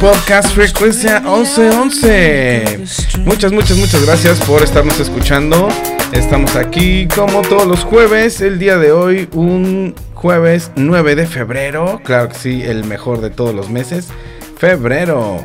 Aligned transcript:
Podcast 0.00 0.54
Frecuencia 0.54 1.20
1111. 1.20 2.84
Muchas, 3.24 3.50
muchas, 3.50 3.76
muchas 3.76 4.06
gracias 4.06 4.38
por 4.40 4.62
estarnos 4.62 5.00
escuchando. 5.00 5.68
Estamos 6.12 6.54
aquí 6.54 7.08
como 7.08 7.42
todos 7.42 7.66
los 7.66 7.82
jueves. 7.82 8.40
El 8.40 8.60
día 8.60 8.78
de 8.78 8.92
hoy, 8.92 9.28
un 9.32 9.96
jueves 10.14 10.70
9 10.76 11.16
de 11.16 11.26
febrero. 11.26 12.00
Claro 12.04 12.28
que 12.28 12.36
sí, 12.36 12.62
el 12.62 12.84
mejor 12.84 13.20
de 13.20 13.30
todos 13.30 13.52
los 13.54 13.70
meses. 13.70 14.08
Febrero. 14.56 15.44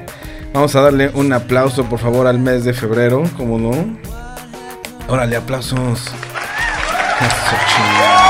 Vamos 0.54 0.76
a 0.76 0.82
darle 0.82 1.10
un 1.16 1.34
aplauso, 1.34 1.86
por 1.86 1.98
favor, 2.00 2.28
al 2.28 2.38
mes 2.38 2.64
de 2.64 2.74
febrero. 2.74 3.24
¿Cómo 3.38 3.58
no? 3.58 3.98
Órale, 5.08 5.36
aplausos. 5.36 6.12
Eso, 7.20 8.23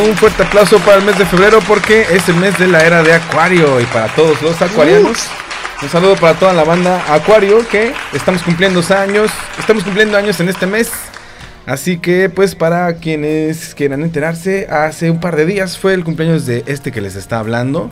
Un 0.00 0.16
fuerte 0.16 0.42
aplauso 0.42 0.78
para 0.78 0.96
el 0.96 1.04
mes 1.04 1.18
de 1.18 1.26
febrero 1.26 1.58
porque 1.68 2.06
es 2.10 2.26
el 2.26 2.36
mes 2.36 2.58
de 2.58 2.66
la 2.66 2.80
era 2.80 3.02
de 3.02 3.12
Acuario 3.12 3.78
y 3.78 3.84
para 3.84 4.08
todos 4.14 4.40
los 4.40 4.60
acuarianos. 4.62 5.28
Un 5.82 5.88
saludo 5.90 6.16
para 6.16 6.38
toda 6.38 6.54
la 6.54 6.64
banda 6.64 7.04
Acuario 7.12 7.68
que 7.68 7.92
estamos 8.14 8.42
cumpliendo 8.42 8.82
años, 8.94 9.30
estamos 9.58 9.84
cumpliendo 9.84 10.16
años 10.16 10.40
en 10.40 10.48
este 10.48 10.66
mes. 10.66 10.90
Así 11.66 11.98
que 11.98 12.30
pues 12.30 12.54
para 12.54 12.94
quienes 12.94 13.74
quieran 13.74 14.02
enterarse, 14.02 14.66
hace 14.70 15.10
un 15.10 15.20
par 15.20 15.36
de 15.36 15.44
días 15.44 15.76
fue 15.76 15.92
el 15.92 16.04
cumpleaños 16.04 16.46
de 16.46 16.64
este 16.66 16.90
que 16.90 17.02
les 17.02 17.14
está 17.14 17.38
hablando. 17.38 17.90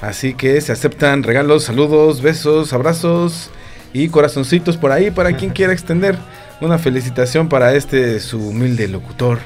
Así 0.00 0.32
que 0.32 0.58
se 0.62 0.72
aceptan 0.72 1.22
regalos, 1.22 1.64
saludos, 1.64 2.22
besos, 2.22 2.72
abrazos 2.72 3.50
y 3.92 4.08
corazoncitos 4.08 4.78
por 4.78 4.90
ahí 4.90 5.10
para 5.10 5.36
quien 5.36 5.50
quiera 5.50 5.74
extender 5.74 6.16
una 6.62 6.78
felicitación 6.78 7.50
para 7.50 7.74
este 7.74 8.20
su 8.20 8.48
humilde 8.48 8.88
locutor. 8.88 9.38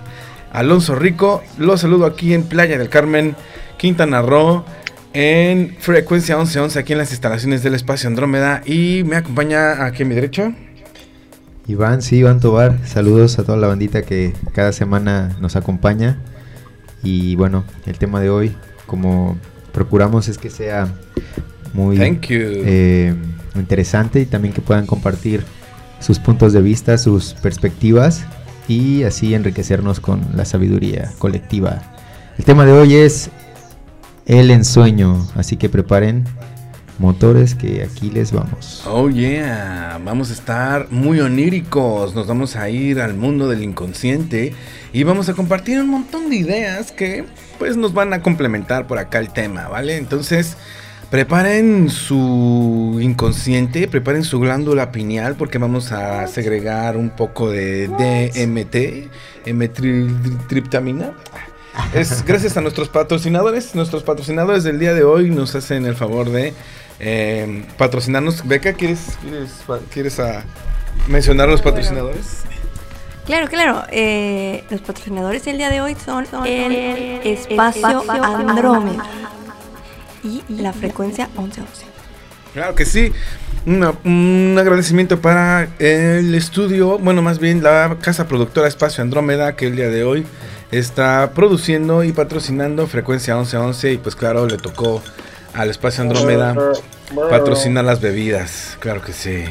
Alonso 0.56 0.94
Rico. 0.94 1.42
Lo 1.58 1.76
saludo 1.76 2.06
aquí 2.06 2.32
en 2.32 2.42
Playa 2.42 2.78
del 2.78 2.88
Carmen, 2.88 3.36
Quintana 3.76 4.22
Roo, 4.22 4.64
en 5.12 5.76
frecuencia 5.78 6.36
1111, 6.36 6.78
aquí 6.78 6.94
en 6.94 6.98
las 6.98 7.10
instalaciones 7.10 7.62
del 7.62 7.74
espacio 7.74 8.08
Andrómeda. 8.08 8.62
Y 8.64 9.04
me 9.04 9.16
acompaña 9.16 9.84
aquí 9.84 10.02
a 10.02 10.06
mi 10.06 10.14
derecha. 10.14 10.54
Iván, 11.68 12.00
sí, 12.00 12.16
Iván 12.16 12.40
Tobar. 12.40 12.78
Saludos 12.86 13.38
a 13.38 13.44
toda 13.44 13.58
la 13.58 13.66
bandita 13.66 14.00
que 14.00 14.32
cada 14.54 14.72
semana 14.72 15.36
nos 15.42 15.56
acompaña. 15.56 16.18
Y 17.02 17.36
bueno, 17.36 17.64
el 17.84 17.98
tema 17.98 18.22
de 18.22 18.30
hoy, 18.30 18.56
como 18.86 19.36
procuramos, 19.72 20.26
es 20.28 20.38
que 20.38 20.48
sea 20.48 20.88
muy 21.74 21.98
eh, 22.00 23.14
interesante 23.54 24.20
y 24.20 24.24
también 24.26 24.54
que 24.54 24.62
puedan 24.62 24.86
compartir 24.86 25.44
sus 26.00 26.18
puntos 26.18 26.54
de 26.54 26.62
vista, 26.62 26.96
sus 26.96 27.34
perspectivas 27.34 28.24
y 28.68 29.04
así 29.04 29.34
enriquecernos 29.34 30.00
con 30.00 30.26
la 30.34 30.44
sabiduría 30.44 31.12
colectiva. 31.18 31.82
El 32.38 32.44
tema 32.44 32.64
de 32.64 32.72
hoy 32.72 32.94
es 32.96 33.30
el 34.26 34.50
ensueño, 34.50 35.26
así 35.36 35.56
que 35.56 35.68
preparen 35.68 36.24
motores 36.98 37.54
que 37.54 37.82
aquí 37.82 38.10
les 38.10 38.32
vamos. 38.32 38.82
Oh 38.86 39.08
yeah, 39.08 40.00
vamos 40.04 40.30
a 40.30 40.32
estar 40.32 40.90
muy 40.90 41.20
oníricos, 41.20 42.14
nos 42.14 42.26
vamos 42.26 42.56
a 42.56 42.68
ir 42.68 43.00
al 43.00 43.14
mundo 43.14 43.48
del 43.48 43.62
inconsciente 43.62 44.54
y 44.92 45.02
vamos 45.04 45.28
a 45.28 45.34
compartir 45.34 45.80
un 45.80 45.90
montón 45.90 46.30
de 46.30 46.36
ideas 46.36 46.92
que 46.92 47.24
pues 47.58 47.76
nos 47.76 47.92
van 47.92 48.12
a 48.12 48.22
complementar 48.22 48.86
por 48.86 48.98
acá 48.98 49.18
el 49.18 49.30
tema, 49.30 49.68
¿vale? 49.68 49.96
Entonces, 49.96 50.56
Preparen 51.10 51.88
su 51.88 52.98
inconsciente, 53.00 53.86
preparen 53.86 54.24
su 54.24 54.40
glándula 54.40 54.90
pineal 54.90 55.36
porque 55.36 55.56
vamos 55.56 55.92
a 55.92 56.26
segregar 56.26 56.96
un 56.96 57.10
poco 57.10 57.48
de 57.48 57.86
DMT, 57.86 59.46
M-triptamina. 59.46 61.12
Es 61.94 62.24
gracias 62.24 62.56
a 62.56 62.60
nuestros 62.60 62.88
patrocinadores. 62.88 63.76
Nuestros 63.76 64.02
patrocinadores 64.02 64.64
del 64.64 64.80
día 64.80 64.94
de 64.94 65.04
hoy 65.04 65.30
nos 65.30 65.54
hacen 65.54 65.86
el 65.86 65.94
favor 65.94 66.30
de 66.30 66.54
eh, 66.98 67.64
patrocinarnos. 67.78 68.46
Beca, 68.46 68.72
¿quieres, 68.72 69.16
quieres, 69.92 70.18
a 70.18 70.42
mencionar 71.06 71.48
los 71.48 71.62
patrocinadores? 71.62 72.42
Claro, 73.26 73.46
claro. 73.46 73.84
Eh, 73.90 74.64
los 74.70 74.80
patrocinadores 74.80 75.44
del 75.44 75.58
día 75.58 75.70
de 75.70 75.80
hoy 75.80 75.94
son, 76.04 76.26
el, 76.46 77.20
Espacio, 77.24 78.02
Andrómeda 78.10 79.04
y 80.26 80.42
la 80.48 80.72
frecuencia 80.72 81.28
1111. 81.36 81.86
Claro 82.52 82.74
que 82.74 82.84
sí. 82.84 83.12
un 83.66 84.56
agradecimiento 84.58 85.20
para 85.20 85.68
el 85.78 86.34
estudio, 86.34 86.98
bueno, 86.98 87.22
más 87.22 87.38
bien 87.38 87.62
la 87.62 87.98
casa 88.00 88.26
productora 88.26 88.68
Espacio 88.68 89.02
Andrómeda, 89.02 89.56
que 89.56 89.66
el 89.66 89.76
día 89.76 89.88
de 89.88 90.04
hoy 90.04 90.26
está 90.70 91.32
produciendo 91.34 92.02
y 92.04 92.12
patrocinando 92.12 92.86
Frecuencia 92.86 93.34
1111. 93.34 93.92
Y 93.92 93.98
pues, 93.98 94.16
claro, 94.16 94.46
le 94.46 94.56
tocó 94.56 95.02
al 95.54 95.70
Espacio 95.70 96.02
Andrómeda 96.02 96.54
patrocinar 97.30 97.84
las 97.84 98.00
bebidas. 98.00 98.76
Claro 98.80 99.02
que 99.02 99.12
sí. 99.12 99.44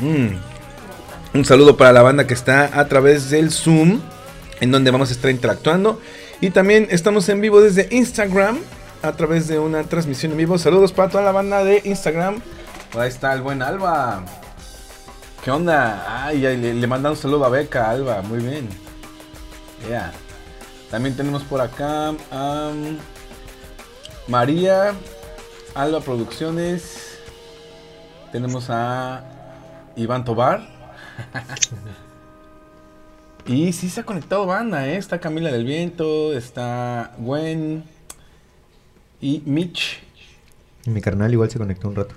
Mm. 0.00 0.36
Un 1.34 1.44
saludo 1.44 1.76
para 1.76 1.92
la 1.92 2.02
banda 2.02 2.26
que 2.26 2.34
está 2.34 2.78
a 2.78 2.86
través 2.88 3.30
del 3.30 3.50
Zoom, 3.50 4.00
en 4.60 4.70
donde 4.70 4.90
vamos 4.90 5.10
a 5.10 5.12
estar 5.12 5.30
interactuando. 5.30 6.00
Y 6.42 6.50
también 6.50 6.88
estamos 6.90 7.28
en 7.28 7.40
vivo 7.40 7.60
desde 7.60 7.86
Instagram 7.92 8.58
a 9.00 9.12
través 9.12 9.46
de 9.46 9.60
una 9.60 9.84
transmisión 9.84 10.32
en 10.32 10.38
vivo. 10.38 10.58
Saludos 10.58 10.92
para 10.92 11.08
toda 11.08 11.22
la 11.22 11.30
banda 11.30 11.62
de 11.62 11.80
Instagram. 11.84 12.42
Ahí 12.98 13.08
está 13.08 13.32
el 13.32 13.42
buen 13.42 13.62
Alba. 13.62 14.24
¿Qué 15.44 15.52
onda? 15.52 16.26
Ay, 16.26 16.40
le, 16.40 16.74
le 16.74 16.86
un 16.88 17.16
saludo 17.16 17.44
a 17.44 17.48
Beca, 17.48 17.88
Alba. 17.88 18.22
Muy 18.22 18.40
bien. 18.40 18.68
Ya. 19.88 20.10
También 20.90 21.16
tenemos 21.16 21.44
por 21.44 21.60
acá 21.60 22.12
a 22.32 22.72
María, 24.26 24.94
Alba 25.76 26.00
Producciones. 26.00 27.20
Tenemos 28.32 28.66
a 28.68 29.22
Iván 29.94 30.24
Tobar. 30.24 30.66
Y 33.46 33.72
sí 33.72 33.88
se 33.88 34.00
ha 34.00 34.04
conectado 34.04 34.46
banda, 34.46 34.88
¿eh? 34.88 34.96
Está 34.96 35.20
Camila 35.20 35.50
del 35.50 35.64
Viento, 35.64 36.32
está 36.32 37.12
Gwen 37.18 37.84
y 39.20 39.42
Mitch. 39.46 40.00
Y 40.86 40.90
mi 40.90 41.00
carnal 41.00 41.32
igual 41.32 41.50
se 41.50 41.58
conectó 41.58 41.88
un 41.88 41.96
rato. 41.96 42.14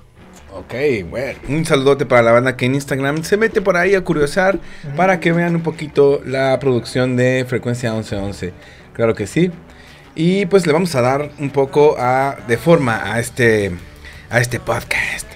Ok, 0.53 0.73
bueno, 1.09 1.37
un 1.49 1.65
saludote 1.65 2.05
para 2.05 2.21
la 2.21 2.31
banda 2.31 2.55
que 2.55 2.65
en 2.65 2.75
Instagram 2.75 3.23
se 3.23 3.35
mete 3.35 3.61
por 3.61 3.75
ahí 3.75 3.93
a 3.93 4.03
curiosar 4.03 4.59
para 4.95 5.19
que 5.19 5.33
vean 5.33 5.55
un 5.55 5.63
poquito 5.63 6.21
la 6.25 6.57
producción 6.59 7.17
de 7.17 7.45
Frecuencia 7.47 7.91
1111. 7.91 8.53
Claro 8.93 9.15
que 9.15 9.27
sí. 9.27 9.51
Y 10.15 10.45
pues 10.45 10.65
le 10.65 10.71
vamos 10.71 10.95
a 10.95 11.01
dar 11.01 11.31
un 11.39 11.49
poco 11.49 11.95
a, 11.99 12.37
de 12.47 12.57
forma 12.57 13.11
a 13.13 13.19
este, 13.19 13.71
a 14.29 14.39
este 14.39 14.61
podcast. 14.61 15.27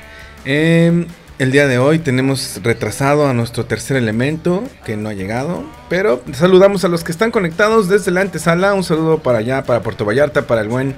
Eh, 0.45 1.05
el 1.39 1.53
día 1.53 1.67
de 1.67 1.77
hoy 1.77 1.99
tenemos 1.99 2.59
retrasado 2.63 3.25
a 3.25 3.33
nuestro 3.33 3.65
tercer 3.65 3.95
elemento 3.95 4.61
que 4.85 4.97
no 4.97 5.07
ha 5.07 5.13
llegado, 5.13 5.63
pero 5.87 6.21
saludamos 6.33 6.83
a 6.83 6.89
los 6.89 7.05
que 7.05 7.13
están 7.13 7.31
conectados 7.31 7.87
desde 7.87 8.11
la 8.11 8.19
antesala. 8.19 8.73
Un 8.73 8.83
saludo 8.83 9.19
para 9.19 9.37
allá, 9.37 9.63
para 9.63 9.81
Puerto 9.81 10.03
Vallarta, 10.03 10.45
para 10.45 10.59
el 10.59 10.67
buen 10.67 10.95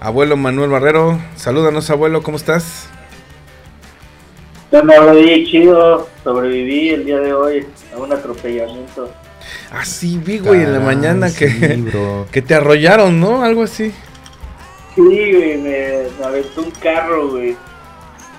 abuelo 0.00 0.38
Manuel 0.38 0.70
Barrero. 0.70 1.20
Salúdanos, 1.36 1.90
abuelo, 1.90 2.22
¿cómo 2.22 2.38
estás? 2.38 2.88
Yo 4.72 4.80
chido, 5.44 6.08
sobreviví 6.24 6.88
el 6.88 7.04
día 7.04 7.20
de 7.20 7.34
hoy 7.34 7.66
a 7.94 7.98
un 7.98 8.10
atropellamiento. 8.10 9.12
Ah, 9.70 9.84
sí, 9.84 10.18
vi, 10.24 10.38
güey, 10.38 10.62
en 10.62 10.72
la 10.72 10.80
mañana 10.80 11.28
que, 11.30 11.84
que 12.32 12.40
te 12.40 12.54
arrollaron, 12.54 13.20
¿no? 13.20 13.44
Algo 13.44 13.62
así. 13.62 13.92
Sí, 14.94 15.02
güey, 15.02 15.58
me, 15.58 16.04
me 16.18 16.24
aventó 16.24 16.62
un 16.62 16.70
carro, 16.70 17.28
güey 17.32 17.54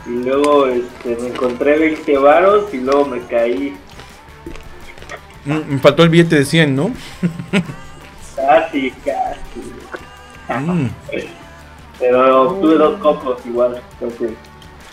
y 0.07 0.23
luego 0.23 0.67
este, 0.67 1.17
me 1.21 1.27
encontré 1.29 1.77
20 1.77 2.17
varos 2.17 2.73
y 2.73 2.77
luego 2.77 3.05
me 3.05 3.21
caí. 3.25 3.77
Mm, 5.45 5.73
me 5.73 5.79
faltó 5.79 6.03
el 6.03 6.09
billete 6.09 6.37
de 6.37 6.45
100, 6.45 6.75
¿no? 6.75 6.91
casi, 8.35 8.91
casi. 9.03 10.61
Mm. 10.61 10.89
Pero 11.99 12.53
tuve 12.61 12.75
dos 12.75 12.99
copos 12.99 13.45
igual, 13.45 13.81
entonces 13.93 14.31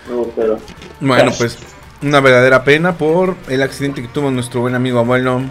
no, 0.09 0.25
pero... 0.35 0.59
Bueno, 1.01 1.33
pues 1.37 1.59
una 2.03 2.21
verdadera 2.21 2.65
pena 2.65 2.97
por 2.97 3.37
el 3.49 3.63
accidente 3.63 4.03
que 4.03 4.09
tuvo 4.09 4.31
nuestro 4.31 4.61
buen 4.61 4.75
amigo 4.75 4.99
abuelo 4.99 5.43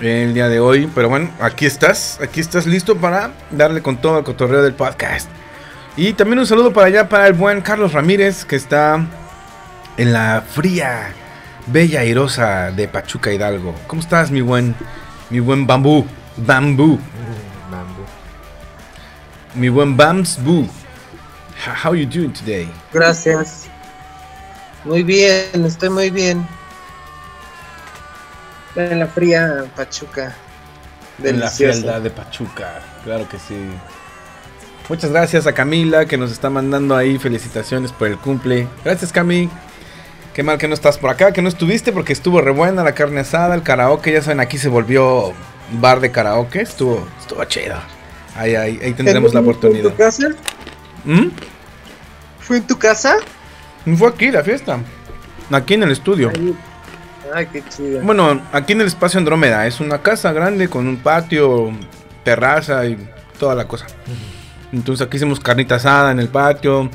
el 0.00 0.34
día 0.34 0.48
de 0.48 0.60
hoy. 0.60 0.88
Pero 0.94 1.08
bueno, 1.08 1.30
aquí 1.40 1.66
estás, 1.66 2.20
aquí 2.22 2.40
estás 2.40 2.66
listo 2.66 2.96
para 2.96 3.32
darle 3.50 3.82
con 3.82 3.96
todo 3.96 4.18
el 4.18 4.24
cotorreo 4.24 4.62
del 4.62 4.74
podcast. 4.74 5.28
Y 5.98 6.12
también 6.12 6.38
un 6.38 6.46
saludo 6.46 6.72
para 6.72 6.86
allá 6.86 7.08
para 7.08 7.26
el 7.26 7.32
buen 7.32 7.60
Carlos 7.60 7.92
Ramírez 7.92 8.44
que 8.44 8.54
está 8.54 9.04
en 9.96 10.12
la 10.12 10.44
fría, 10.48 11.12
bella 11.66 12.02
airosa 12.02 12.70
de 12.70 12.86
Pachuca 12.86 13.32
Hidalgo. 13.32 13.74
¿Cómo 13.88 14.00
estás, 14.00 14.30
mi 14.30 14.40
buen, 14.40 14.76
mi 15.28 15.40
buen 15.40 15.66
bambú? 15.66 16.06
Bambú. 16.36 17.00
Bambú. 17.68 18.02
Mi 19.56 19.68
buen 19.70 19.96
Bambú. 19.96 20.68
How 21.82 21.90
are 21.90 22.00
you 22.00 22.08
doing 22.08 22.32
today? 22.32 22.68
Gracias. 22.92 23.66
Muy 24.84 25.02
bien, 25.02 25.64
estoy 25.66 25.88
muy 25.88 26.10
bien. 26.10 26.46
En 28.76 29.00
la 29.00 29.08
fría 29.08 29.64
Pachuca. 29.74 30.32
En 31.24 31.40
la 31.40 31.50
frialdad 31.50 32.00
de 32.02 32.10
Pachuca, 32.10 32.82
claro 33.02 33.28
que 33.28 33.36
sí. 33.40 33.56
Muchas 34.88 35.10
gracias 35.10 35.46
a 35.46 35.52
Camila 35.52 36.06
que 36.06 36.16
nos 36.16 36.32
está 36.32 36.48
mandando 36.48 36.96
ahí 36.96 37.18
felicitaciones 37.18 37.92
por 37.92 38.08
el 38.08 38.16
cumple. 38.16 38.66
Gracias 38.84 39.12
Cami. 39.12 39.50
Qué 40.32 40.42
mal 40.42 40.56
que 40.56 40.66
no 40.66 40.74
estás 40.74 40.96
por 40.96 41.10
acá, 41.10 41.32
que 41.32 41.42
no 41.42 41.48
estuviste 41.48 41.92
porque 41.92 42.12
estuvo 42.12 42.40
re 42.40 42.52
buena 42.52 42.82
la 42.84 42.94
carne 42.94 43.20
asada, 43.20 43.54
el 43.54 43.62
karaoke, 43.62 44.12
ya 44.12 44.22
saben, 44.22 44.40
aquí 44.40 44.56
se 44.56 44.68
volvió 44.68 45.32
bar 45.72 46.00
de 46.00 46.10
karaoke, 46.10 46.62
estuvo, 46.62 47.06
estuvo 47.20 47.44
chido. 47.44 47.76
Ahí, 48.36 48.54
ahí, 48.54 48.78
ahí 48.82 48.92
tendremos 48.94 49.34
la 49.34 49.40
oportunidad. 49.40 49.82
¿Fue 49.82 49.90
en 49.90 49.96
tu 49.96 50.02
casa? 50.02 50.28
¿Mm? 51.04 51.28
¿Fue 52.38 52.56
en 52.56 52.66
tu 52.66 52.78
casa? 52.78 53.16
Fue 53.96 54.08
aquí 54.08 54.30
la 54.30 54.44
fiesta. 54.44 54.78
Aquí 55.50 55.74
en 55.74 55.82
el 55.82 55.90
estudio. 55.90 56.30
Ay, 57.34 57.46
qué 57.52 57.62
chido. 57.68 58.00
Bueno, 58.02 58.40
aquí 58.52 58.72
en 58.72 58.80
el 58.80 58.86
espacio 58.86 59.18
Andrómeda. 59.18 59.66
Es 59.66 59.80
una 59.80 60.00
casa 60.02 60.32
grande 60.32 60.68
con 60.68 60.86
un 60.86 60.98
patio, 60.98 61.72
terraza 62.24 62.86
y 62.86 62.96
toda 63.38 63.54
la 63.54 63.66
cosa. 63.66 63.86
Entonces 64.72 65.06
aquí 65.06 65.16
hicimos 65.16 65.40
carnita 65.40 65.76
asada 65.76 66.12
en 66.12 66.20
el 66.20 66.28
patio, 66.28 66.90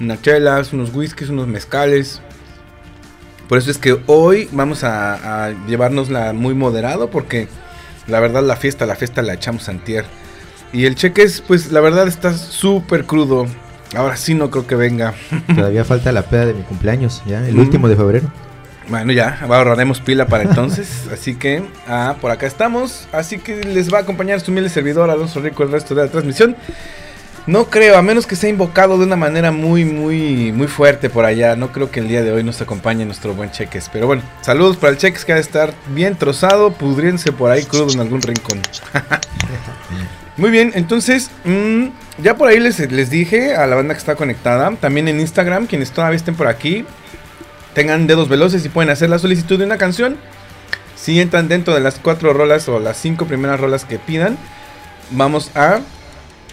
unas 0.00 0.22
chelas, 0.22 0.72
unos 0.72 0.94
whiskies, 0.94 1.30
unos 1.30 1.46
mezcales. 1.46 2.20
Por 3.48 3.58
eso 3.58 3.70
es 3.70 3.78
que 3.78 3.98
hoy 4.06 4.48
vamos 4.52 4.84
a, 4.84 5.46
a 5.46 5.66
llevárnosla 5.66 6.32
muy 6.32 6.54
moderado 6.54 7.10
porque 7.10 7.48
la 8.06 8.20
verdad 8.20 8.42
la 8.42 8.56
fiesta, 8.56 8.86
la 8.86 8.94
fiesta 8.94 9.22
la 9.22 9.34
echamos 9.34 9.68
antier. 9.68 10.04
Y 10.72 10.84
el 10.84 10.94
cheques, 10.94 11.42
pues 11.46 11.72
la 11.72 11.80
verdad 11.80 12.06
está 12.08 12.34
súper 12.34 13.04
crudo. 13.04 13.46
Ahora 13.96 14.16
sí 14.16 14.34
no 14.34 14.50
creo 14.50 14.66
que 14.66 14.74
venga. 14.74 15.14
Todavía 15.54 15.84
falta 15.84 16.12
la 16.12 16.22
peda 16.22 16.46
de 16.46 16.54
mi 16.54 16.62
cumpleaños, 16.62 17.22
ya, 17.26 17.46
el 17.46 17.58
último 17.58 17.88
de 17.88 17.96
febrero. 17.96 18.30
Bueno, 18.88 19.12
ya, 19.12 19.38
ahorraremos 19.42 20.00
pila 20.00 20.26
para 20.26 20.44
entonces. 20.44 21.08
así 21.12 21.34
que, 21.34 21.62
ah, 21.86 22.16
por 22.20 22.30
acá 22.30 22.46
estamos. 22.46 23.08
Así 23.12 23.38
que 23.38 23.64
les 23.64 23.92
va 23.92 23.98
a 23.98 24.00
acompañar 24.02 24.40
su 24.40 24.50
humilde 24.50 24.70
servidor 24.70 25.10
Alonso 25.10 25.40
Rico 25.40 25.62
el 25.62 25.70
resto 25.70 25.94
de 25.94 26.02
la 26.04 26.10
transmisión. 26.10 26.56
No 27.46 27.66
creo, 27.70 27.96
a 27.96 28.02
menos 28.02 28.26
que 28.26 28.36
sea 28.36 28.50
invocado 28.50 28.98
de 28.98 29.04
una 29.04 29.16
manera 29.16 29.52
muy, 29.52 29.84
muy, 29.84 30.52
muy 30.52 30.66
fuerte 30.66 31.08
por 31.08 31.24
allá. 31.24 31.56
No 31.56 31.72
creo 31.72 31.90
que 31.90 32.00
el 32.00 32.08
día 32.08 32.22
de 32.22 32.30
hoy 32.30 32.44
nos 32.44 32.60
acompañe 32.60 33.04
nuestro 33.04 33.34
buen 33.34 33.50
Cheques. 33.50 33.88
Pero 33.92 34.06
bueno, 34.06 34.22
saludos 34.42 34.76
para 34.76 34.92
el 34.92 34.98
Cheques 34.98 35.24
que 35.24 35.32
ha 35.32 35.36
de 35.36 35.40
estar 35.40 35.72
bien 35.94 36.16
trozado, 36.16 36.72
pudriéndose 36.72 37.32
por 37.32 37.50
ahí 37.50 37.64
crudo 37.64 37.90
en 37.92 38.00
algún 38.00 38.20
rincón. 38.20 38.60
muy 40.36 40.50
bien, 40.50 40.72
entonces, 40.74 41.30
mmm, 41.44 41.86
ya 42.22 42.36
por 42.36 42.48
ahí 42.48 42.60
les, 42.60 42.78
les 42.90 43.10
dije 43.10 43.54
a 43.54 43.66
la 43.66 43.76
banda 43.76 43.94
que 43.94 43.98
está 43.98 44.14
conectada. 44.14 44.70
También 44.72 45.08
en 45.08 45.20
Instagram, 45.20 45.66
quienes 45.66 45.90
todavía 45.90 46.16
estén 46.16 46.34
por 46.34 46.48
aquí, 46.48 46.84
tengan 47.74 48.06
dedos 48.06 48.28
veloces 48.28 48.64
y 48.64 48.68
pueden 48.68 48.90
hacer 48.90 49.08
la 49.08 49.18
solicitud 49.18 49.58
de 49.58 49.64
una 49.64 49.78
canción. 49.78 50.16
Si 50.96 51.20
entran 51.20 51.48
dentro 51.48 51.74
de 51.74 51.80
las 51.80 51.98
cuatro 51.98 52.32
rolas 52.32 52.68
o 52.68 52.80
las 52.80 52.96
cinco 52.96 53.26
primeras 53.26 53.60
rolas 53.60 53.84
que 53.84 53.98
pidan, 53.98 54.36
vamos 55.10 55.50
a 55.54 55.80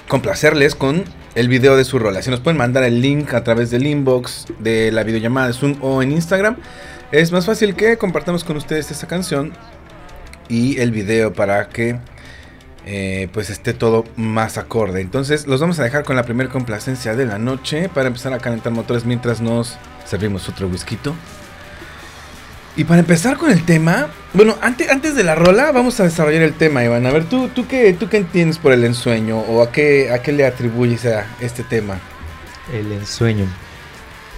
complacerles 0.07 0.75
con 0.75 1.03
el 1.35 1.49
video 1.49 1.75
de 1.75 1.83
su 1.83 1.99
rola. 1.99 2.21
Si 2.21 2.29
nos 2.29 2.39
pueden 2.39 2.57
mandar 2.57 2.83
el 2.83 3.01
link 3.01 3.33
a 3.33 3.43
través 3.43 3.71
del 3.71 3.85
inbox 3.85 4.47
de 4.59 4.91
la 4.91 5.03
videollamada 5.03 5.47
de 5.47 5.53
Zoom 5.53 5.77
o 5.81 6.01
en 6.01 6.11
Instagram, 6.11 6.57
es 7.11 7.31
más 7.31 7.45
fácil 7.45 7.75
que 7.75 7.97
compartamos 7.97 8.43
con 8.43 8.57
ustedes 8.57 8.91
esta 8.91 9.07
canción 9.07 9.53
y 10.47 10.79
el 10.79 10.91
video 10.91 11.33
para 11.33 11.69
que 11.69 11.99
eh, 12.85 13.29
pues 13.33 13.49
esté 13.49 13.73
todo 13.73 14.05
más 14.15 14.57
acorde. 14.57 15.01
Entonces 15.01 15.47
los 15.47 15.59
vamos 15.59 15.79
a 15.79 15.83
dejar 15.83 16.03
con 16.03 16.15
la 16.15 16.23
primera 16.23 16.49
complacencia 16.49 17.15
de 17.15 17.25
la 17.25 17.39
noche 17.39 17.89
para 17.89 18.07
empezar 18.07 18.33
a 18.33 18.39
calentar 18.39 18.71
motores 18.73 19.05
mientras 19.05 19.41
nos 19.41 19.77
servimos 20.05 20.47
otro 20.49 20.67
whisky. 20.67 20.97
Y 22.77 22.83
para 22.83 22.99
empezar 22.99 23.37
con 23.37 23.51
el 23.51 23.63
tema, 23.63 24.07
bueno, 24.33 24.57
antes, 24.61 24.89
antes 24.89 25.15
de 25.15 25.23
la 25.23 25.33
rola 25.33 25.71
vamos 25.71 25.97
a 26.01 26.03
desarrollar 26.03 26.41
el 26.41 26.53
tema, 26.53 26.83
Iván. 26.83 27.05
A 27.05 27.11
ver, 27.11 27.23
¿tú, 27.23 27.47
tú, 27.47 27.67
qué, 27.67 27.93
¿tú 27.93 28.09
qué 28.09 28.17
entiendes 28.17 28.57
por 28.57 28.73
el 28.73 28.83
ensueño 28.83 29.39
o 29.39 29.61
a 29.61 29.71
qué, 29.71 30.11
a 30.11 30.21
qué 30.21 30.33
le 30.33 30.45
atribuyes 30.45 31.05
a 31.05 31.25
este 31.39 31.63
tema? 31.63 31.99
El 32.73 32.91
ensueño. 32.91 33.45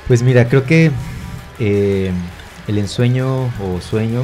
Pues 0.08 0.22
mira, 0.22 0.48
creo 0.48 0.66
que 0.66 0.92
eh, 1.60 2.12
el 2.68 2.78
ensueño 2.78 3.46
o 3.46 3.82
sueño 3.82 4.24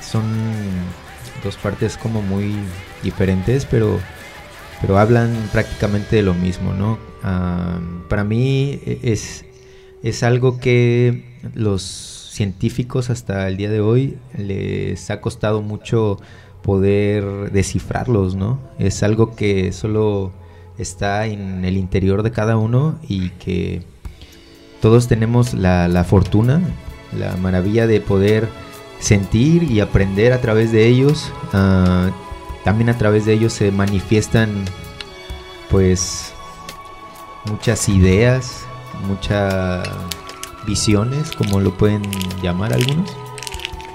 son 0.00 0.24
dos 1.44 1.56
partes 1.56 1.96
como 1.96 2.20
muy 2.20 2.56
diferentes, 3.04 3.64
pero, 3.64 4.00
pero 4.80 4.98
hablan 4.98 5.32
prácticamente 5.52 6.16
de 6.16 6.22
lo 6.22 6.34
mismo, 6.34 6.74
¿no? 6.74 6.98
Ah, 7.22 7.78
para 8.08 8.24
mí 8.24 8.80
e, 8.84 8.98
es, 9.04 9.44
es 10.02 10.24
algo 10.24 10.58
que 10.58 11.22
los 11.54 12.11
científicos 12.42 13.08
hasta 13.08 13.46
el 13.46 13.56
día 13.56 13.70
de 13.70 13.80
hoy 13.80 14.18
les 14.36 15.10
ha 15.12 15.20
costado 15.20 15.62
mucho 15.62 16.18
poder 16.64 17.52
descifrarlos, 17.52 18.34
¿no? 18.34 18.58
Es 18.80 19.04
algo 19.04 19.36
que 19.36 19.70
solo 19.70 20.32
está 20.76 21.26
en 21.26 21.64
el 21.64 21.76
interior 21.76 22.24
de 22.24 22.32
cada 22.32 22.56
uno 22.56 22.98
y 23.08 23.30
que 23.30 23.82
todos 24.80 25.06
tenemos 25.06 25.54
la, 25.54 26.04
fortuna, 26.04 26.60
la 27.16 27.36
maravilla 27.36 27.86
de 27.86 28.00
poder 28.00 28.48
sentir 28.98 29.62
y 29.62 29.78
aprender 29.78 30.32
a 30.32 30.40
través 30.40 30.72
de 30.72 30.88
ellos. 30.88 31.32
Ah, 31.52 32.10
también 32.64 32.90
a 32.90 32.98
través 32.98 33.24
de 33.24 33.34
ellos 33.34 33.52
se 33.52 33.70
manifiestan 33.70 34.64
pues 35.70 36.32
muchas 37.46 37.88
ideas, 37.88 38.66
mucha 39.06 39.84
visiones, 40.66 41.32
como 41.32 41.60
lo 41.60 41.76
pueden 41.76 42.02
llamar 42.42 42.72
algunos. 42.72 43.10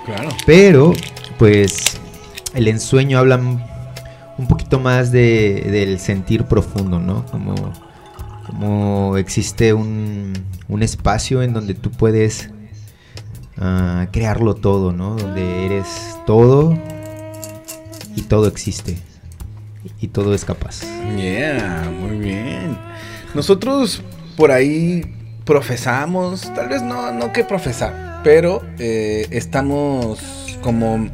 Claro. 0.06 0.30
Pero, 0.46 0.94
pues, 1.38 2.00
el 2.54 2.68
ensueño 2.68 3.20
habla 3.20 3.38
un 3.38 4.48
poquito 4.48 4.80
más 4.80 5.12
de, 5.12 5.68
del 5.72 6.00
sentir 6.00 6.46
profundo, 6.46 7.00
¿no? 7.00 7.26
Como, 7.26 7.56
como 8.46 9.18
existe 9.18 9.74
un, 9.74 10.34
un 10.68 10.84
espacio 10.84 11.42
en 11.42 11.54
donde 11.54 11.74
tú 11.74 11.92
puedes 11.92 12.50
uh, 13.58 14.06
crearlo 14.12 14.56
todo, 14.56 14.92
¿no? 14.92 15.16
Donde 15.16 15.66
eres 15.66 15.88
todo 16.26 16.78
y 18.16 18.22
todo 18.24 18.48
existe. 18.48 18.98
Y 20.00 20.10
todo 20.10 20.34
es 20.34 20.46
capaz. 20.46 20.82
Yeah, 21.16 21.92
muy 22.00 22.18
bien. 22.18 22.78
Nosotros 23.34 24.02
por 24.36 24.52
ahí 24.52 25.04
profesamos, 25.48 26.54
tal 26.54 26.68
vez 26.68 26.84
no, 26.84 27.12
no 27.14 27.32
que 27.32 27.44
profesar, 27.46 28.20
pero 28.24 28.62
eh, 28.78 29.26
estamos 29.32 30.20
como 30.62 31.10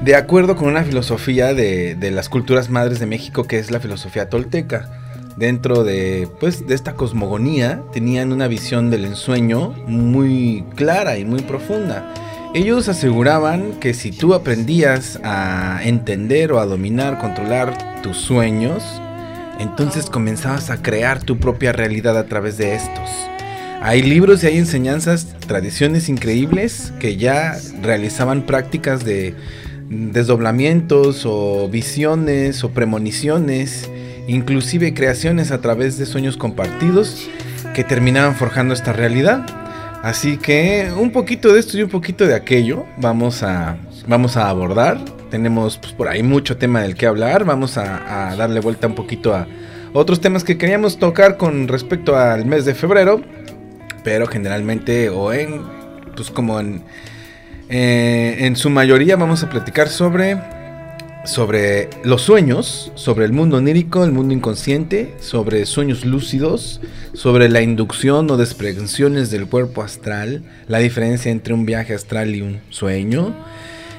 de 0.00 0.14
acuerdo 0.14 0.54
con 0.54 0.68
una 0.68 0.84
filosofía 0.84 1.52
de, 1.52 1.96
de, 1.96 2.10
las 2.12 2.28
culturas 2.28 2.70
madres 2.70 3.00
de 3.00 3.06
México 3.06 3.44
que 3.44 3.58
es 3.58 3.72
la 3.72 3.80
filosofía 3.80 4.30
tolteca. 4.30 4.88
Dentro 5.36 5.84
de, 5.84 6.28
pues, 6.40 6.66
de 6.66 6.74
esta 6.74 6.94
cosmogonía 6.94 7.82
tenían 7.92 8.32
una 8.32 8.48
visión 8.48 8.90
del 8.90 9.04
ensueño 9.04 9.70
muy 9.86 10.64
clara 10.76 11.18
y 11.18 11.24
muy 11.24 11.42
profunda. 11.42 12.14
Ellos 12.54 12.88
aseguraban 12.88 13.74
que 13.74 13.92
si 13.92 14.10
tú 14.10 14.34
aprendías 14.34 15.20
a 15.22 15.80
entender 15.82 16.52
o 16.52 16.60
a 16.60 16.66
dominar, 16.66 17.18
controlar 17.18 18.02
tus 18.02 18.16
sueños, 18.16 18.84
entonces 19.58 20.06
comenzabas 20.06 20.70
a 20.70 20.80
crear 20.80 21.22
tu 21.22 21.38
propia 21.38 21.72
realidad 21.72 22.16
a 22.16 22.26
través 22.26 22.56
de 22.56 22.74
estos. 22.74 23.10
Hay 23.80 24.02
libros 24.02 24.42
y 24.42 24.48
hay 24.48 24.58
enseñanzas, 24.58 25.28
tradiciones 25.46 26.08
increíbles 26.08 26.92
que 26.98 27.16
ya 27.16 27.56
realizaban 27.80 28.42
prácticas 28.42 29.04
de 29.04 29.34
desdoblamientos 29.88 31.22
o 31.24 31.68
visiones 31.68 32.64
o 32.64 32.70
premoniciones, 32.70 33.88
inclusive 34.26 34.94
creaciones 34.94 35.52
a 35.52 35.60
través 35.60 35.96
de 35.96 36.06
sueños 36.06 36.36
compartidos 36.36 37.28
que 37.72 37.84
terminaban 37.84 38.34
forjando 38.34 38.74
esta 38.74 38.92
realidad. 38.92 39.46
Así 40.02 40.38
que 40.38 40.90
un 40.96 41.12
poquito 41.12 41.52
de 41.52 41.60
esto 41.60 41.78
y 41.78 41.82
un 41.82 41.88
poquito 41.88 42.26
de 42.26 42.34
aquello 42.34 42.84
vamos 42.98 43.44
a, 43.44 43.78
vamos 44.08 44.36
a 44.36 44.50
abordar. 44.50 44.98
Tenemos 45.30 45.78
pues, 45.78 45.92
por 45.92 46.08
ahí 46.08 46.24
mucho 46.24 46.56
tema 46.56 46.82
del 46.82 46.96
que 46.96 47.06
hablar. 47.06 47.44
Vamos 47.44 47.78
a 47.78 48.34
darle 48.36 48.58
vuelta 48.58 48.88
un 48.88 48.94
poquito 48.96 49.34
a 49.34 49.46
otros 49.92 50.20
temas 50.20 50.44
que 50.44 50.58
queríamos 50.58 50.98
tocar 50.98 51.36
con 51.36 51.68
respecto 51.68 52.16
al 52.16 52.44
mes 52.44 52.64
de 52.64 52.74
febrero 52.74 53.22
pero 54.08 54.26
generalmente 54.26 55.10
o 55.10 55.34
en, 55.34 55.60
pues 56.16 56.30
como 56.30 56.58
en, 56.58 56.82
eh, 57.68 58.36
en 58.38 58.56
su 58.56 58.70
mayoría 58.70 59.16
vamos 59.16 59.42
a 59.42 59.50
platicar 59.50 59.90
sobre, 59.90 60.38
sobre 61.26 61.90
los 62.04 62.22
sueños, 62.22 62.90
sobre 62.94 63.26
el 63.26 63.34
mundo 63.34 63.58
onírico, 63.58 64.04
el 64.04 64.12
mundo 64.12 64.32
inconsciente, 64.32 65.14
sobre 65.20 65.66
sueños 65.66 66.06
lúcidos, 66.06 66.80
sobre 67.12 67.50
la 67.50 67.60
inducción 67.60 68.30
o 68.30 68.38
desprensiones 68.38 69.30
del 69.30 69.46
cuerpo 69.46 69.82
astral, 69.82 70.42
la 70.68 70.78
diferencia 70.78 71.30
entre 71.30 71.52
un 71.52 71.66
viaje 71.66 71.92
astral 71.92 72.34
y 72.34 72.40
un 72.40 72.60
sueño. 72.70 73.34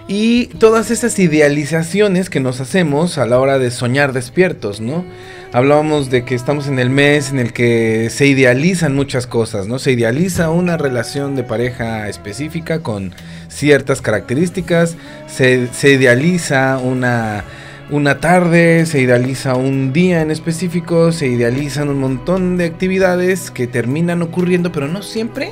Y 0.08 0.48
todas 0.58 0.90
esas 0.90 1.20
idealizaciones 1.20 2.32
que 2.32 2.40
nos 2.40 2.62
hacemos 2.62 3.20
a 3.20 3.28
la 3.28 3.40
hora 3.40 3.60
de 3.60 3.70
soñar 3.70 4.12
despiertos, 4.12 4.82
¿no? 4.82 5.06
Hablábamos 5.52 6.10
de 6.10 6.24
que 6.24 6.36
estamos 6.36 6.68
en 6.68 6.80
el 6.80 6.90
mes 6.90 7.32
en 7.32 7.40
el 7.40 7.54
que 7.54 8.10
se 8.10 8.28
idealizan 8.28 8.96
muchas 8.96 9.28
cosas, 9.28 9.68
¿no? 9.68 9.80
Se 9.80 9.92
idealiza 9.92 10.50
una 10.50 10.78
relación 10.78 11.36
de 11.36 11.44
pareja 11.44 12.08
específica 12.08 12.82
con 12.82 13.14
ciertas 13.48 14.02
características, 14.02 14.96
se, 15.28 15.68
se 15.74 15.94
idealiza 15.94 16.78
una, 16.78 17.44
una 17.90 18.20
tarde, 18.20 18.86
se 18.86 19.02
idealiza 19.02 19.56
un 19.56 19.92
día 19.92 20.22
en 20.22 20.32
específico, 20.32 21.12
se 21.12 21.28
idealizan 21.28 21.90
un 21.90 22.00
montón 22.00 22.58
de 22.58 22.66
actividades 22.66 23.50
que 23.52 23.68
terminan 23.68 24.22
ocurriendo, 24.22 24.72
pero 24.72 24.88
no 24.88 25.02
siempre 25.02 25.52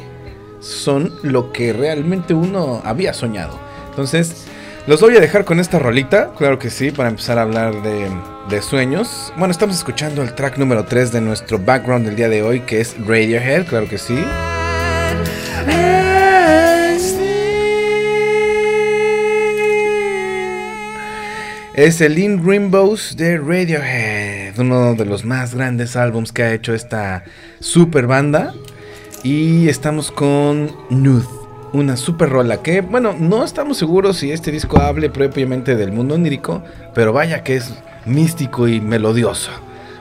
son 0.60 1.14
lo 1.24 1.52
que 1.52 1.74
realmente 1.74 2.34
uno 2.34 2.82
había 2.84 3.14
soñado. 3.14 3.60
Entonces, 3.90 4.48
los 4.88 5.02
voy 5.02 5.18
a 5.18 5.20
dejar 5.20 5.44
con 5.44 5.60
esta 5.60 5.80
rolita, 5.80 6.32
claro 6.38 6.58
que 6.58 6.70
sí, 6.70 6.92
para 6.92 7.10
empezar 7.10 7.38
a 7.38 7.42
hablar 7.42 7.76
de, 7.82 8.62
sueños. 8.62 9.34
Bueno, 9.38 9.52
estamos 9.52 9.76
escuchando 9.76 10.24
el 10.24 10.34
track 10.34 10.58
número 10.58 10.86
3 10.86 11.12
de 11.12 11.20
nuestro 11.20 11.60
background 11.60 12.06
del 12.06 12.16
día 12.16 12.30
de 12.30 12.42
hoy, 12.42 12.62
que 12.62 12.80
es 12.80 12.96
Radiohead, 12.98 13.66
claro 13.68 13.90
que 13.90 13.98
sí. 13.98 14.18
Es 21.74 22.02
el 22.02 22.18
In 22.18 22.44
Rainbows 22.44 23.18
de 23.18 23.38
Radiohead, 23.38 24.58
uno 24.58 24.96
de 24.96 25.06
los 25.06 25.26
más 25.26 25.54
grandes 25.54 25.98
álbums 25.98 26.32
que 26.32 26.44
ha 26.44 26.54
hecho 26.54 26.74
esta 26.74 27.26
super 27.60 28.08
banda. 28.08 28.54
Y 29.24 29.68
estamos 29.68 30.12
con 30.12 30.72
Nude 30.90 31.37
una 31.74 31.98
super 31.98 32.30
rola 32.30 32.58
que, 32.62 32.82
bueno, 32.82 33.14
no 33.18 33.44
estamos 33.44 33.78
seguros 33.78 34.18
si 34.18 34.32
este 34.32 34.52
disco 34.52 34.80
hable 34.80 35.10
propiamente 35.10 35.76
del 35.76 35.92
mundo 35.92 36.16
onírico, 36.16 36.64
pero 36.94 37.14
vaya 37.14 37.44
que 37.44 37.56
es 37.56 37.74
místico 38.06 38.68
y 38.68 38.80
melodioso. 38.82 39.52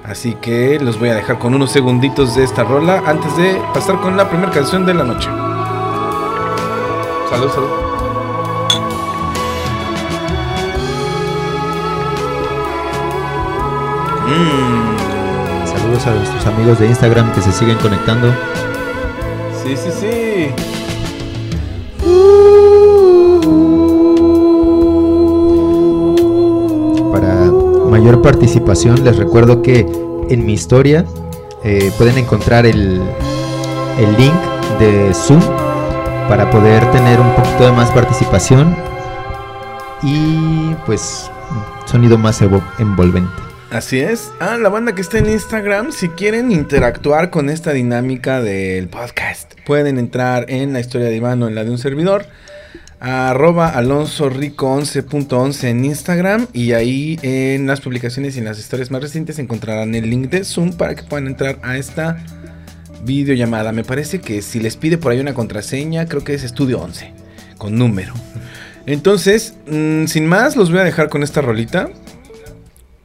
Así 0.05 0.35
que 0.35 0.79
los 0.81 0.99
voy 0.99 1.09
a 1.09 1.15
dejar 1.15 1.39
con 1.39 1.55
unos 1.55 1.73
segunditos 1.73 2.37
de 2.37 2.45
esta 2.45 2.63
rola 2.63 3.03
antes 3.07 3.37
de 3.37 3.61
pasar 3.75 4.01
con 4.01 4.17
la 4.17 4.29
primera 4.29 4.53
canción 4.53 4.87
de 4.87 4.95
la 4.95 5.03
noche. 5.05 5.29
Salud, 7.29 7.51
salud. 7.51 7.69
Mm. 14.29 15.67
Saludos 15.67 16.07
a 16.07 16.15
nuestros 16.15 16.47
amigos 16.47 16.79
de 16.79 16.87
Instagram 16.87 17.33
que 17.33 17.41
se 17.41 17.51
siguen 17.51 17.79
conectando. 17.79 18.33
Sí, 19.65 19.77
sí, 19.77 19.91
sí. 19.91 20.76
Mayor 27.99 28.21
participación, 28.21 29.05
les 29.05 29.17
recuerdo 29.17 29.63
que 29.63 29.87
en 30.29 30.45
mi 30.45 30.53
historia 30.53 31.07
eh, 31.65 31.91
pueden 31.97 32.19
encontrar 32.19 32.67
el, 32.67 33.01
el 33.99 34.17
link 34.19 34.35
de 34.79 35.15
Zoom 35.15 35.41
para 36.29 36.51
poder 36.51 36.85
tener 36.91 37.19
un 37.19 37.35
poquito 37.35 37.65
de 37.65 37.73
más 37.73 37.91
participación 37.93 38.77
y 40.03 40.75
pues 40.85 41.31
sonido 41.87 42.19
más 42.19 42.43
envolvente. 42.79 43.33
Así 43.71 43.99
es. 43.99 44.31
Ah, 44.41 44.59
la 44.59 44.69
banda 44.69 44.95
que 44.95 45.01
está 45.01 45.17
en 45.17 45.31
Instagram, 45.31 45.91
si 45.91 46.11
quieren 46.11 46.53
interactuar 46.53 47.31
con 47.31 47.49
esta 47.49 47.73
dinámica 47.73 48.43
del 48.43 48.89
podcast, 48.89 49.55
pueden 49.65 49.97
entrar 49.97 50.51
en 50.51 50.75
la 50.75 50.81
historia 50.81 51.09
de 51.09 51.17
Iván 51.17 51.43
o 51.43 51.49
en 51.49 51.55
la 51.55 51.65
de 51.65 51.71
un 51.71 51.79
servidor. 51.79 52.27
Arroba 53.07 53.69
Alonso 53.69 54.29
Rico 54.29 54.77
11.11 54.77 55.69
en 55.69 55.85
Instagram 55.85 56.49
y 56.53 56.73
ahí 56.73 57.21
en 57.23 57.69
las 57.69 57.81
publicaciones 57.81 58.35
y 58.35 58.41
en 58.41 58.47
las 58.47 58.59
historias 58.59 58.91
más 58.91 59.01
recientes 59.01 59.39
encontrarán 59.39 59.95
el 59.95 60.11
link 60.11 60.29
de 60.29 60.43
Zoom 60.43 60.73
para 60.73 60.97
que 60.97 61.05
puedan 61.05 61.29
entrar 61.29 61.61
a 61.63 61.77
esta 61.77 62.25
videollamada. 63.05 63.71
Me 63.71 63.85
parece 63.85 64.21
que 64.21 64.43
si 64.43 64.59
les 64.59 64.77
pide 64.77 64.99
por 64.99 65.13
ahí 65.13 65.21
una 65.21 65.35
contraseña, 65.35 66.07
creo 66.07 66.25
que 66.25 66.35
es 66.35 66.43
estudio 66.43 66.81
11 66.81 67.13
con 67.59 67.79
número. 67.79 68.13
Entonces, 68.87 69.57
mm, 69.69 70.07
sin 70.07 70.27
más, 70.27 70.57
los 70.57 70.73
voy 70.73 70.81
a 70.81 70.85
dejar 70.85 71.09
con 71.09 71.23
esta 71.23 71.41
rolita 71.41 71.91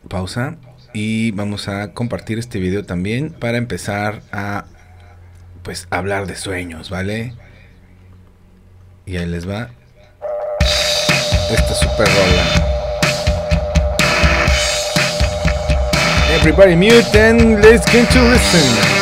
pausa 0.09 0.57
y 0.93 1.29
vamos 1.29 1.67
a 1.67 1.93
compartir 1.93 2.39
este 2.39 2.57
video 2.57 2.83
también 2.85 3.29
para 3.29 3.59
empezar 3.59 4.23
a 4.31 4.65
pues 5.61 5.85
hablar 5.91 6.25
de 6.25 6.37
sueños, 6.37 6.89
¿vale? 6.89 7.35
Y 9.05 9.17
ahí 9.17 9.27
les 9.27 9.47
va 9.47 9.69
esta 11.53 11.73
super 11.73 12.07
rola. 12.07 12.43
Everybody 16.33 16.75
mute 16.75 17.13
and 17.15 17.61
let's 17.61 17.85
get 17.91 18.09
to 18.11 18.21
listen. 18.21 19.00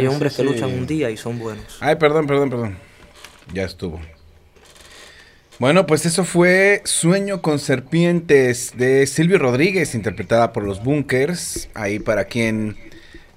Hay 0.00 0.06
hombres 0.06 0.36
que 0.36 0.44
luchan 0.44 0.72
un 0.72 0.86
día 0.86 1.10
y 1.10 1.16
son 1.16 1.38
buenos. 1.38 1.78
Ay, 1.80 1.96
perdón, 1.96 2.26
perdón, 2.26 2.50
perdón. 2.50 2.76
Ya 3.52 3.64
estuvo. 3.64 4.00
Bueno, 5.58 5.86
pues 5.86 6.06
eso 6.06 6.24
fue 6.24 6.80
Sueño 6.84 7.42
con 7.42 7.58
Serpientes 7.58 8.72
de 8.78 9.06
Silvio 9.06 9.38
Rodríguez, 9.38 9.94
interpretada 9.94 10.54
por 10.54 10.64
los 10.64 10.82
Bunkers. 10.82 11.68
Ahí 11.74 11.98
para 11.98 12.24
quien 12.24 12.78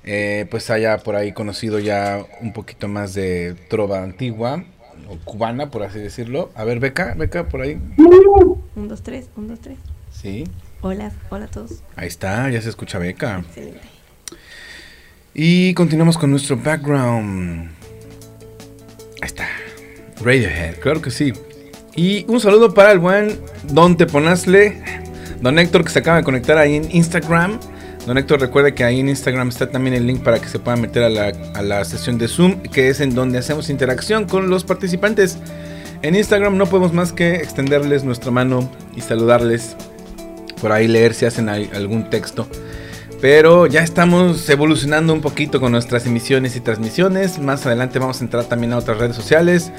eh, 0.05 0.45
pues 0.49 0.69
haya 0.69 0.97
por 0.99 1.17
ahí 1.17 1.33
conocido 1.33 1.79
ya 1.79 2.25
un 2.39 2.53
poquito 2.53 2.87
más 2.87 3.13
de 3.13 3.55
trova 3.69 4.03
antigua 4.03 4.63
o 5.09 5.17
cubana, 5.17 5.69
por 5.69 5.83
así 5.83 5.99
decirlo. 5.99 6.49
A 6.55 6.63
ver, 6.63 6.79
Beca, 6.79 7.13
Beca, 7.13 7.49
por 7.49 7.61
ahí. 7.61 7.77
Un, 7.97 8.87
dos, 8.87 9.03
tres, 9.03 9.29
un, 9.35 9.49
dos, 9.49 9.59
tres. 9.59 9.77
Sí. 10.09 10.45
Hola, 10.81 11.11
hola 11.29 11.45
a 11.45 11.47
todos. 11.49 11.83
Ahí 11.97 12.07
está, 12.07 12.49
ya 12.49 12.61
se 12.61 12.69
escucha 12.69 12.99
Beca. 12.99 13.39
Excelente. 13.39 13.92
Y 15.35 15.73
continuamos 15.73 16.17
con 16.17 16.29
nuestro 16.29 16.57
background. 16.57 17.71
Ahí 19.19 19.25
está. 19.27 19.47
Radiohead, 20.23 20.75
claro 20.79 21.01
que 21.01 21.09
sí. 21.09 21.33
Y 21.95 22.25
un 22.27 22.39
saludo 22.39 22.73
para 22.73 22.91
el 22.91 22.99
buen 22.99 23.39
Don 23.71 23.97
Teponazle, 23.97 24.79
Don 25.41 25.57
Héctor 25.57 25.83
que 25.83 25.89
se 25.89 25.99
acaba 25.99 26.17
de 26.17 26.23
conectar 26.23 26.59
ahí 26.59 26.75
en 26.75 26.87
Instagram. 26.91 27.59
Don 28.05 28.17
Héctor 28.17 28.41
recuerde 28.41 28.75
que 28.75 28.83
ahí 28.83 28.99
en 28.99 29.09
Instagram 29.09 29.49
está 29.49 29.71
también 29.71 29.95
el 29.95 30.05
link 30.05 30.21
para 30.21 30.39
que 30.39 30.47
se 30.47 30.59
pueda 30.59 30.77
meter 30.77 31.01
a 31.03 31.09
la, 31.09 31.31
a 31.55 31.61
la 31.63 31.83
sesión 31.83 32.19
de 32.19 32.27
Zoom, 32.27 32.61
que 32.61 32.89
es 32.89 32.99
en 32.99 33.15
donde 33.15 33.39
hacemos 33.39 33.71
interacción 33.71 34.25
con 34.25 34.51
los 34.51 34.63
participantes. 34.63 35.39
En 36.03 36.15
Instagram 36.15 36.57
no 36.57 36.67
podemos 36.67 36.93
más 36.93 37.11
que 37.11 37.35
extenderles 37.35 38.03
nuestra 38.03 38.29
mano 38.29 38.69
y 38.95 39.01
saludarles. 39.01 39.75
Por 40.61 40.71
ahí 40.71 40.87
leer 40.87 41.15
si 41.15 41.25
hacen 41.25 41.49
algún 41.49 42.09
texto. 42.11 42.47
Pero 43.23 43.65
ya 43.67 43.83
estamos 43.83 44.49
evolucionando 44.49 45.13
un 45.13 45.21
poquito 45.21 45.61
con 45.61 45.71
nuestras 45.71 46.05
emisiones 46.05 46.57
y 46.57 46.59
transmisiones. 46.59 47.39
Más 47.39 47.65
adelante 47.65 47.97
vamos 47.97 48.19
a 48.19 48.25
entrar 48.25 48.43
también 48.43 48.73
a 48.73 48.77
otras 48.77 48.97
redes 48.97 49.15
sociales. 49.15 49.71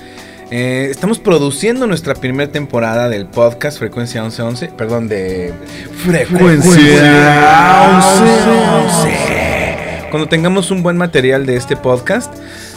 Eh, 0.51 0.89
estamos 0.91 1.19
produciendo 1.19 1.87
nuestra 1.87 2.15
primera 2.15 2.51
temporada 2.51 3.11
del 3.11 3.27
podcast 3.27 3.79
Frecuencia 3.79 4.23
1111. 4.23 4.69
Perdón, 4.69 5.09
de 5.09 5.53
Frecuencia 5.95 8.01
1111. 8.01 10.09
Cuando 10.09 10.27
tengamos 10.27 10.71
un 10.71 10.83
buen 10.83 10.97
material 10.97 11.45
de 11.45 11.57
este 11.57 11.77
podcast, 11.77 12.35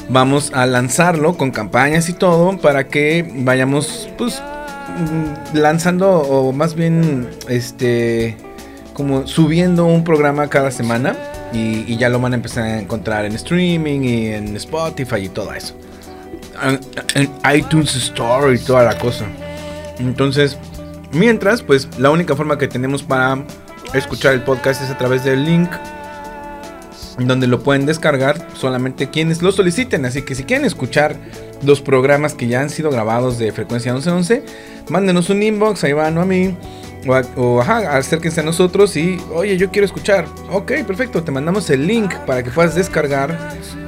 vamos 0.09 0.51
a 0.53 0.65
lanzarlo 0.65 1.37
con 1.37 1.51
campañas 1.51 2.09
y 2.09 2.13
todo 2.13 2.57
para 2.57 2.89
que 2.89 3.25
vayamos, 3.37 4.09
pues, 4.17 4.43
mm, 4.97 5.55
lanzando 5.59 6.09
o 6.09 6.51
más 6.51 6.75
bien, 6.75 7.29
este, 7.47 8.35
como 8.97 9.27
subiendo 9.27 9.85
un 9.85 10.03
programa 10.03 10.49
cada 10.49 10.71
semana. 10.71 11.15
Y, 11.53 11.95
ya 11.95 12.09
lo 12.09 12.19
van 12.19 12.33
a 12.33 12.35
empezar 12.35 12.63
a 12.63 12.79
encontrar 12.79 13.23
en 13.23 13.33
streaming 13.33 14.01
y 14.01 14.27
en 14.27 14.55
Spotify 14.57 15.25
y 15.25 15.29
todo 15.29 15.53
eso 15.53 15.75
en, 17.15 17.29
iTunes 17.55 17.95
Store 17.95 18.53
y 18.53 18.57
toda 18.57 18.83
la 18.83 18.97
cosa. 18.97 19.25
Entonces, 19.99 20.57
mientras, 21.13 21.61
pues 21.61 21.87
la 21.99 22.09
única 22.09 22.35
forma 22.35 22.57
que 22.57 22.67
tenemos 22.67 23.03
para 23.03 23.45
escuchar 23.93 24.33
el 24.33 24.41
podcast 24.41 24.81
es 24.81 24.89
a 24.89 24.97
través 24.97 25.23
del 25.23 25.45
link 25.45 25.69
donde 27.19 27.47
lo 27.47 27.63
pueden 27.63 27.85
descargar 27.85 28.47
solamente 28.55 29.09
quienes 29.09 29.41
lo 29.41 29.51
soliciten. 29.51 30.05
Así 30.05 30.23
que 30.23 30.35
si 30.35 30.43
quieren 30.43 30.65
escuchar 30.65 31.15
los 31.63 31.81
programas 31.81 32.33
que 32.33 32.47
ya 32.47 32.61
han 32.61 32.69
sido 32.69 32.91
grabados 32.91 33.39
de 33.39 33.51
frecuencia 33.51 33.93
1111, 33.93 34.43
mándenos 34.89 35.29
un 35.29 35.41
inbox 35.41 35.83
a 35.83 35.89
Iván 35.89 36.17
o 36.17 36.21
a 36.21 36.25
mí. 36.25 36.55
O, 37.35 37.61
ajá, 37.61 37.97
acérquense 37.97 38.41
a 38.41 38.43
nosotros 38.43 38.95
y, 38.97 39.21
oye, 39.31 39.57
yo 39.57 39.71
quiero 39.71 39.85
escuchar. 39.85 40.25
Ok, 40.51 40.73
perfecto, 40.85 41.23
te 41.23 41.31
mandamos 41.31 41.69
el 41.69 41.87
link 41.87 42.13
para 42.25 42.43
que 42.43 42.51
puedas 42.51 42.75
descargar 42.75 43.37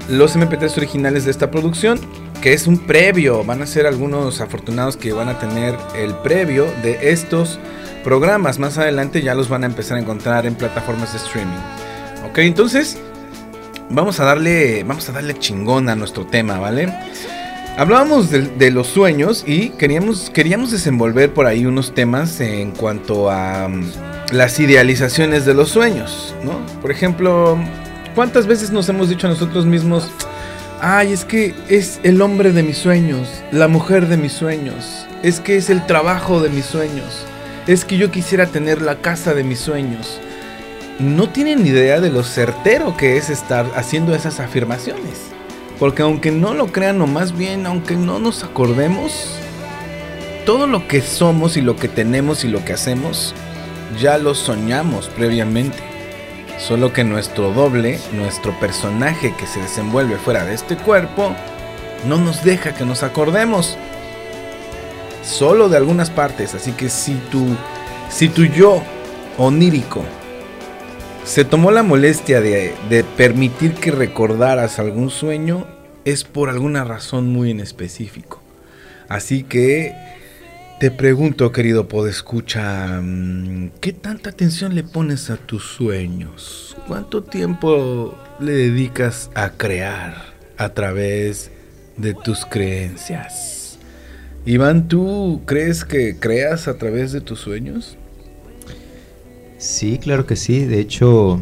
los 0.08 0.36
MP3 0.36 0.78
originales 0.78 1.26
de 1.26 1.32
esta 1.32 1.52
producción 1.52 2.00
que 2.42 2.54
es 2.54 2.68
un 2.68 2.80
previo. 2.80 3.44
Van 3.44 3.62
a 3.62 3.66
ser 3.66 3.86
algunos 3.86 4.42
afortunados 4.42 4.98
que 4.98 5.12
van 5.12 5.30
a 5.30 5.40
tener 5.40 5.76
el 5.96 6.16
previo 6.16 6.66
de 6.82 7.12
estos 7.12 7.60
programas. 8.04 8.60
Más 8.60 8.78
adelante 8.78 9.22
ya 9.22 9.36
los 9.36 9.50
van 9.50 9.64
a 9.64 9.68
empezar 9.68 9.98
a 9.98 10.02
encontrar 10.02 10.46
en 10.46 10.56
plataformas 10.56 11.12
de 11.14 11.20
streaming. 11.20 11.60
Ok, 12.30 12.40
entonces 12.40 12.98
vamos 13.90 14.20
a 14.20 14.26
darle, 14.26 14.84
vamos 14.84 15.10
a 15.10 15.12
darle 15.12 15.38
chingón 15.38 15.90
a 15.90 15.96
nuestro 15.96 16.26
tema, 16.26 16.60
¿vale? 16.60 16.94
Hablábamos 17.80 18.30
de, 18.30 18.72
los 18.72 18.88
sueños 18.88 19.46
y 19.48 19.70
queríamos, 19.70 20.30
queríamos 20.32 20.70
desenvolver 20.70 21.34
por 21.34 21.46
ahí 21.46 21.66
unos 21.66 21.94
temas 21.94 22.42
en 22.42 22.72
cuanto 22.72 23.32
a 23.32 23.70
mm, 23.70 24.34
las 24.34 24.60
idealizaciones 24.60 25.46
de 25.46 25.54
los 25.54 25.70
sueños, 25.70 26.36
¿no? 26.44 26.60
Por 26.82 26.92
ejemplo, 26.92 27.58
¿cuántas 28.16 28.48
veces 28.48 28.72
nos 28.72 28.90
hemos 28.90 29.08
dicho 29.08 29.28
a 29.28 29.30
nosotros 29.30 29.66
mismos, 29.66 30.12
Ay, 30.82 31.14
es 31.14 31.24
que 31.24 31.56
es 31.70 32.02
el 32.04 32.22
hombre 32.22 32.52
de 32.52 32.64
mis 32.64 32.78
sueños, 32.78 33.30
la 33.54 33.70
mujer 33.70 34.08
de 34.10 34.18
mis 34.18 34.34
sueños, 34.34 35.08
es 35.24 35.40
que 35.40 35.56
es 35.56 35.70
el 35.70 35.86
trabajo 35.86 36.42
de 36.42 36.50
mis 36.50 36.66
sueños, 36.66 37.26
es 37.66 37.86
que 37.86 37.98
yo 37.98 38.12
quisiera 38.12 38.48
tener 38.48 38.82
la 38.82 38.98
casa 38.98 39.34
de 39.34 39.46
mis 39.46 39.60
sueños. 39.60 40.20
No 41.00 41.30
tienen 41.30 41.66
idea 41.66 42.02
de 42.02 42.12
lo 42.12 42.24
certero 42.24 42.98
que 42.98 43.16
es 43.16 43.30
estar 43.30 43.66
haciendo 43.74 44.14
esas 44.14 44.42
afirmaciones. 44.42 45.39
Porque 45.80 46.02
aunque 46.02 46.32
no 46.32 46.54
lo 46.54 46.68
crean 46.68 47.02
o 47.02 47.08
más 47.08 47.38
bien 47.38 47.66
aunque 47.66 47.96
no 47.96 48.20
nos 48.20 48.44
acordemos, 48.44 49.36
todo 50.46 50.68
lo 50.68 50.88
que 50.88 51.02
somos 51.02 51.56
y 51.56 51.62
lo 51.62 51.78
que 51.78 51.88
tenemos 51.88 52.44
y 52.44 52.50
lo 52.50 52.66
que 52.66 52.74
hacemos, 52.74 53.34
ya 54.00 54.18
lo 54.18 54.36
soñamos 54.36 55.08
previamente. 55.08 55.78
Solo 56.58 56.92
que 56.92 57.06
nuestro 57.06 57.54
doble, 57.54 58.00
nuestro 58.12 58.52
personaje 58.60 59.34
que 59.38 59.48
se 59.48 59.62
desenvuelve 59.62 60.18
fuera 60.18 60.44
de 60.44 60.54
este 60.54 60.76
cuerpo, 60.76 61.34
no 62.06 62.18
nos 62.18 62.44
deja 62.44 62.74
que 62.74 62.84
nos 62.84 63.02
acordemos. 63.02 63.78
Solo 65.24 65.70
de 65.70 65.78
algunas 65.78 66.10
partes. 66.10 66.56
Así 66.56 66.74
que 66.74 66.90
si 66.90 67.14
tu, 67.32 67.56
si 68.10 68.28
tu 68.28 68.44
yo 68.44 68.84
onírico 69.38 70.04
se 71.24 71.46
tomó 71.46 71.72
la 71.72 71.84
molestia 71.84 72.42
de, 72.42 72.74
permitir 73.18 73.74
que 73.74 73.92
recordaras 73.92 74.80
algún 74.80 75.10
sueño, 75.10 75.68
es 76.06 76.24
por 76.24 76.50
alguna 76.50 76.84
razón 76.84 77.30
muy 77.30 77.52
en 77.52 77.60
específico. 77.60 78.42
Así 79.08 79.44
que 79.44 79.94
te 80.80 80.92
pregunto, 80.92 81.52
querido 81.52 81.88
podescucha, 81.88 83.00
mm, 83.02 83.72
¿qué 83.82 83.94
tanta 83.94 84.32
atención 84.32 84.76
le 84.76 84.84
pones 84.84 85.30
a 85.30 85.38
tus 85.38 85.64
sueños? 85.64 86.76
¿Cuánto 86.88 87.24
tiempo 87.24 88.18
le 88.40 88.54
dedicas 88.54 89.30
a 89.36 89.52
crear 89.52 90.34
a 90.58 90.70
través 90.70 91.52
de 91.98 92.14
tus 92.14 92.46
creencias? 92.46 93.78
Iván, 94.46 94.88
¿tú 94.88 95.44
crees 95.46 95.86
que 95.86 96.18
creas 96.18 96.68
a 96.68 96.78
través 96.78 97.12
de 97.12 97.22
tus 97.22 97.40
sueños? 97.40 97.99
Sí, 99.60 100.00
claro 100.00 100.26
que 100.26 100.36
sí. 100.36 100.66
De 100.66 100.80
hecho, 100.80 101.40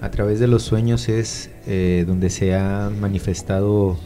a 0.00 0.10
través 0.10 0.40
de 0.40 0.48
los 0.48 0.64
sueños 0.64 1.08
es 1.08 1.50
eh, 1.68 2.04
donde 2.06 2.30
se 2.30 2.56
ha 2.56 2.90
manifestado 2.90 3.96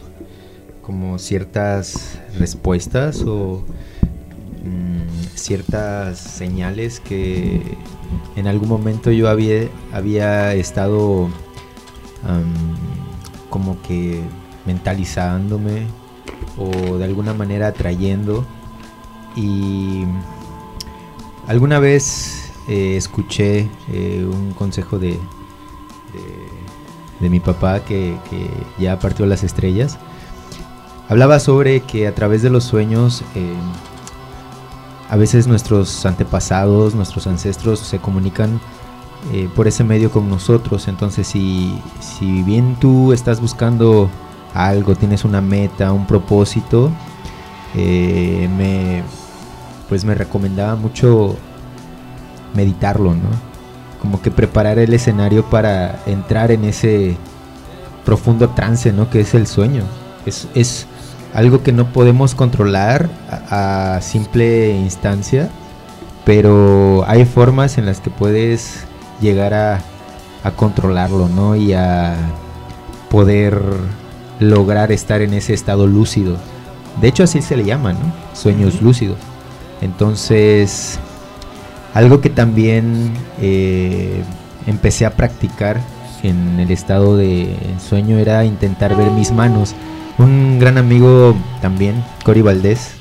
como 0.83 1.17
ciertas 1.17 2.19
respuestas 2.37 3.23
o 3.23 3.65
Mm, 4.63 5.07
ciertas 5.33 6.19
señales 6.19 6.99
que 6.99 7.59
en 8.35 8.45
algún 8.45 8.69
momento 8.69 9.11
yo 9.11 9.27
había, 9.27 9.67
había 9.91 10.53
estado 10.53 11.29
como 13.49 13.81
que 13.81 14.21
mentalizándome 14.67 15.87
o 16.57 16.99
de 16.99 17.05
alguna 17.05 17.33
manera 17.33 17.67
atrayendo 17.67 18.45
y 19.35 20.03
alguna 21.47 21.79
vez 21.79 22.40
eh, 22.71 22.95
escuché 22.95 23.67
eh, 23.91 24.25
un 24.25 24.53
consejo 24.53 24.97
de, 24.97 25.19
de, 27.19 27.29
mi 27.29 27.41
papá 27.41 27.81
que, 27.81 28.15
ya 28.79 28.97
partió 28.97 29.25
las 29.25 29.43
estrellas 29.43 29.97
hablaba 31.09 31.41
sobre 31.41 31.81
que 31.81 32.07
a 32.07 32.15
través 32.15 32.41
de 32.43 32.49
los 32.49 32.63
sueños 32.63 33.23
eh, 33.35 33.53
a 35.09 35.17
veces 35.17 35.47
nuestros 35.47 36.05
antepasados, 36.05 36.95
nuestros 36.95 37.27
ancestros 37.27 37.79
se 37.79 37.99
comunican 37.99 38.61
por 39.53 39.67
ese 39.67 39.83
medio 39.83 40.09
con 40.09 40.29
nosotros. 40.29 40.87
Entonces, 40.87 41.27
si, 41.27 41.77
si 41.99 42.41
bien 42.43 42.77
tú 42.79 43.11
estás 43.11 43.41
buscando 43.41 44.09
algo, 44.53 44.95
tienes 44.95 45.25
una 45.25 45.41
meta, 45.41 45.91
un 45.91 46.07
propósito, 46.07 46.89
me, 47.75 49.03
pues 49.89 50.05
me 50.05 50.15
recomendaba 50.15 50.77
mucho 50.77 51.35
meditarlo, 52.53 53.13
¿no? 53.13 53.29
Como 53.99 54.21
que 54.21 54.31
preparar 54.31 54.79
el 54.79 54.93
escenario 54.93 55.45
para 55.45 55.99
entrar 56.05 56.51
en 56.51 56.65
ese 56.65 57.17
profundo 58.05 58.49
trance, 58.49 58.91
¿no? 58.91 59.09
Que 59.09 59.21
es 59.21 59.33
el 59.33 59.47
sueño. 59.47 59.83
Es, 60.25 60.47
es 60.55 60.87
algo 61.33 61.63
que 61.63 61.71
no 61.71 61.91
podemos 61.93 62.35
controlar 62.35 63.09
a, 63.29 63.99
simple 64.01 64.71
instancia, 64.71 65.49
pero 66.25 67.03
hay 67.07 67.25
formas 67.25 67.77
en 67.77 67.85
las 67.85 67.99
que 67.99 68.09
puedes 68.09 68.85
llegar 69.21 69.53
a, 69.53 69.81
controlarlo, 70.55 71.29
¿no? 71.29 71.55
Y 71.55 71.73
a, 71.73 72.15
poder 73.09 73.61
lograr 74.39 74.91
estar 74.91 75.21
en 75.21 75.33
ese 75.33 75.53
estado 75.53 75.85
lúcido. 75.85 76.37
De 77.01 77.09
hecho 77.09 77.23
así 77.23 77.41
se 77.41 77.57
le 77.57 77.65
llama, 77.65 77.93
¿no? 77.93 77.99
Sueños 78.33 78.81
lúcidos. 78.81 79.17
Entonces, 79.81 80.97
algo 81.93 82.21
que 82.21 82.29
también 82.29 83.11
eh, 83.41 84.23
empecé 84.67 85.05
a 85.05 85.15
practicar 85.15 85.81
en 86.23 86.59
el 86.59 86.71
estado 86.71 87.17
de 87.17 87.55
sueño 87.79 88.17
era 88.17 88.45
intentar 88.45 88.95
ver 88.95 89.11
mis 89.11 89.31
manos. 89.31 89.75
Un 90.17 90.59
gran 90.59 90.77
amigo 90.77 91.35
también, 91.61 92.03
Cory 92.23 92.41
Valdés. 92.41 92.95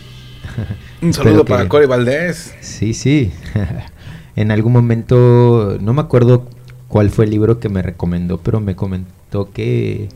Un 1.03 1.13
saludo 1.13 1.45
para 1.45 1.69
Cory 1.69 1.87
Valdés. 1.87 2.55
Sí, 2.61 2.95
sí. 2.95 3.33
en 4.37 4.51
algún 4.51 4.73
momento, 4.73 5.77
no 5.81 5.93
me 5.93 6.01
acuerdo 6.01 6.47
cuál 6.89 7.11
fue 7.11 7.27
el 7.27 7.31
libro 7.31 7.61
que 7.61 7.69
me 7.69 7.83
recomendó, 7.83 8.39
pero 8.39 8.61
me 8.61 8.75
comentó 8.75 9.51
que 9.53 10.09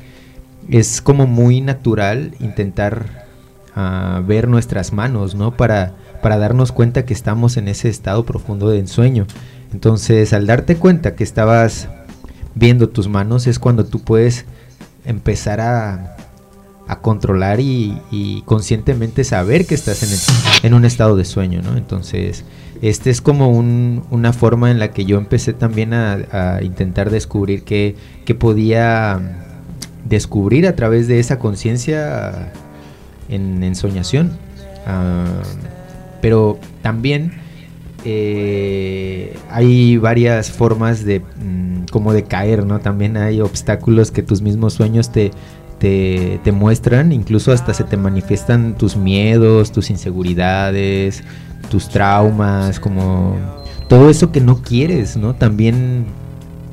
es 0.71 1.03
como 1.03 1.27
muy 1.27 1.61
natural 1.61 2.35
intentar 2.41 3.27
ah, 3.77 4.23
ver 4.27 4.49
nuestras 4.49 4.93
manos, 4.93 5.35
¿no? 5.35 5.57
Para, 5.57 5.95
para 6.25 6.39
darnos 6.39 6.73
cuenta 6.73 7.05
que 7.05 7.13
estamos 7.13 7.59
en 7.59 7.69
ese 7.69 7.91
estado 7.91 8.25
profundo 8.25 8.71
de 8.71 8.79
ensueño. 8.79 9.27
Entonces, 9.75 10.33
al 10.33 10.47
darte 10.47 10.77
cuenta 10.77 11.17
que 11.17 11.23
estabas 11.23 11.91
viendo 12.55 12.89
tus 12.89 13.09
manos, 13.09 13.47
es 13.47 13.59
cuando 13.59 13.85
tú 13.85 14.01
puedes 14.01 14.47
empezar 15.05 15.61
a, 15.61 16.17
controlar 17.03 17.61
y, 17.61 18.43
conscientemente 18.47 19.23
saber 19.23 19.67
que 19.67 19.75
estás 19.75 20.03
en, 20.63 20.73
un 20.73 20.87
estado 20.87 21.15
de 21.15 21.27
sueño, 21.27 21.61
¿no? 21.61 21.77
Entonces, 21.77 22.47
este 22.81 23.11
es 23.11 23.21
como 23.21 23.51
una 23.51 24.33
forma 24.33 24.71
en 24.71 24.79
la 24.79 24.93
que 24.93 25.05
yo 25.05 25.19
empecé 25.19 25.53
también 25.53 25.93
a, 25.93 26.61
intentar 26.63 27.11
descubrir 27.11 27.65
qué, 27.65 27.97
podía 28.39 29.21
descubrir 30.09 30.67
a 30.67 30.75
través 30.75 31.07
de 31.07 31.21
esa 31.21 31.39
conciencia 31.39 32.51
en, 33.29 33.63
en, 33.63 33.75
soñación. 33.75 34.39
Pero 36.25 36.59
también 36.81 37.33
eh, 38.07 39.37
hay 39.51 39.99
varias 39.99 40.51
formas 40.51 41.05
de 41.05 41.21
mm, 41.21 41.85
como 41.93 42.15
de 42.15 42.23
caer, 42.23 42.65
¿no? 42.65 42.81
También 42.81 43.19
hay 43.19 43.43
obstáculos 43.43 44.11
que 44.11 44.23
tus 44.23 44.41
mismos 44.41 44.73
sueños 44.73 45.13
te, 45.13 45.33
te, 45.79 46.41
te, 46.43 46.51
muestran, 46.51 47.13
incluso 47.13 47.53
hasta 47.53 47.75
se 47.75 47.85
te 47.85 47.99
manifiestan 47.99 48.79
tus 48.79 48.97
miedos, 48.97 49.71
tus 49.71 49.91
inseguridades, 49.91 51.23
tus 51.71 51.91
traumas, 51.91 52.81
como 52.81 53.37
todo 53.91 54.09
eso 54.09 54.33
que 54.33 54.41
no 54.41 54.63
quieres, 54.63 55.19
¿no? 55.19 55.35
También 55.35 56.07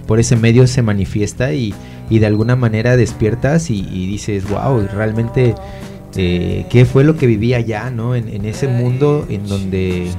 por 0.08 0.22
ese 0.22 0.38
medio 0.38 0.66
se 0.66 0.82
manifiesta 0.82 1.52
y, 1.52 1.74
y 2.10 2.20
de 2.20 2.26
alguna 2.26 2.56
manera 2.56 2.96
despiertas 2.96 3.70
y, 3.70 3.82
dices, 3.84 4.50
wow, 4.50 4.88
realmente, 4.96 5.56
eh, 6.16 6.66
¿qué 6.70 6.86
fue 6.86 7.04
lo 7.04 7.18
que 7.18 7.28
viví 7.28 7.54
allá, 7.54 7.90
¿no? 7.90 8.16
En, 8.16 8.28
en 8.30 8.46
ese 8.46 8.68
mundo 8.68 9.26
en 9.30 9.48
donde 9.48 10.10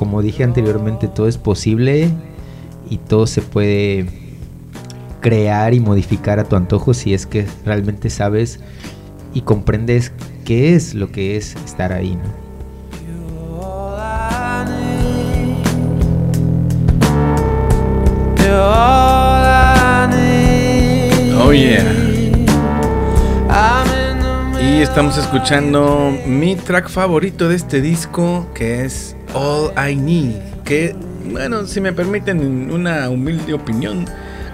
como 0.00 0.22
dije 0.22 0.44
anteriormente, 0.44 1.08
todo 1.08 1.28
es 1.28 1.36
posible 1.36 2.08
y 2.88 2.96
todo 2.96 3.26
se 3.26 3.42
puede 3.42 4.06
crear 5.20 5.74
y 5.74 5.80
modificar 5.80 6.38
a 6.38 6.44
tu 6.44 6.56
antojo 6.56 6.94
si 6.94 7.12
es 7.12 7.26
que 7.26 7.46
realmente 7.66 8.08
sabes 8.08 8.60
y 9.34 9.42
comprendes 9.42 10.10
qué 10.46 10.74
es 10.74 10.94
lo 10.94 11.12
que 11.12 11.36
es 11.36 11.54
estar 11.66 11.92
ahí, 11.92 12.16
Oh 21.42 21.52
yeah. 21.52 21.99
Estamos 24.80 25.18
escuchando 25.18 26.10
mi 26.26 26.56
track 26.56 26.88
favorito 26.88 27.50
de 27.50 27.56
este 27.56 27.82
disco 27.82 28.48
que 28.54 28.84
es 28.84 29.14
All 29.34 29.70
I 29.76 29.94
Need, 29.94 30.36
que, 30.64 30.96
bueno, 31.30 31.66
si 31.66 31.82
me 31.82 31.92
permiten 31.92 32.72
una 32.72 33.10
humilde 33.10 33.52
opinión, 33.52 34.06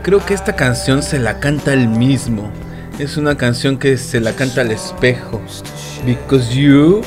creo 0.03 0.25
que 0.27 0.35
esta 0.35 0.57
canción 0.57 1.03
se 1.05 1.21
la 1.21 1.39
canta 1.39 1.73
él 1.73 1.89
mismo. 1.89 2.51
Es 2.99 3.17
una 3.17 3.37
canción 3.37 3.79
que 3.79 3.97
se 3.97 4.21
la 4.21 4.33
canta 4.33 4.62
al 4.62 4.73
espejo. 4.73 5.41
Because 6.05 6.53
you 6.53 7.03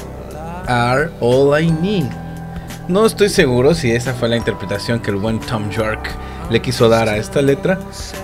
are 0.68 1.10
all 1.20 1.62
I 1.62 1.70
need. 1.70 2.10
No 2.88 3.06
estoy 3.06 3.28
seguro 3.28 3.76
si 3.76 3.92
esa 3.92 4.14
fue 4.14 4.30
la 4.30 4.38
interpretación 4.38 5.02
que 5.02 5.12
el 5.12 5.18
buen 5.18 5.40
Tom 5.42 5.70
York 5.70 6.10
le 6.50 6.62
quiso 6.62 6.88
dar 6.88 7.10
a 7.10 7.18
esta 7.18 7.42
letra, 7.42 7.80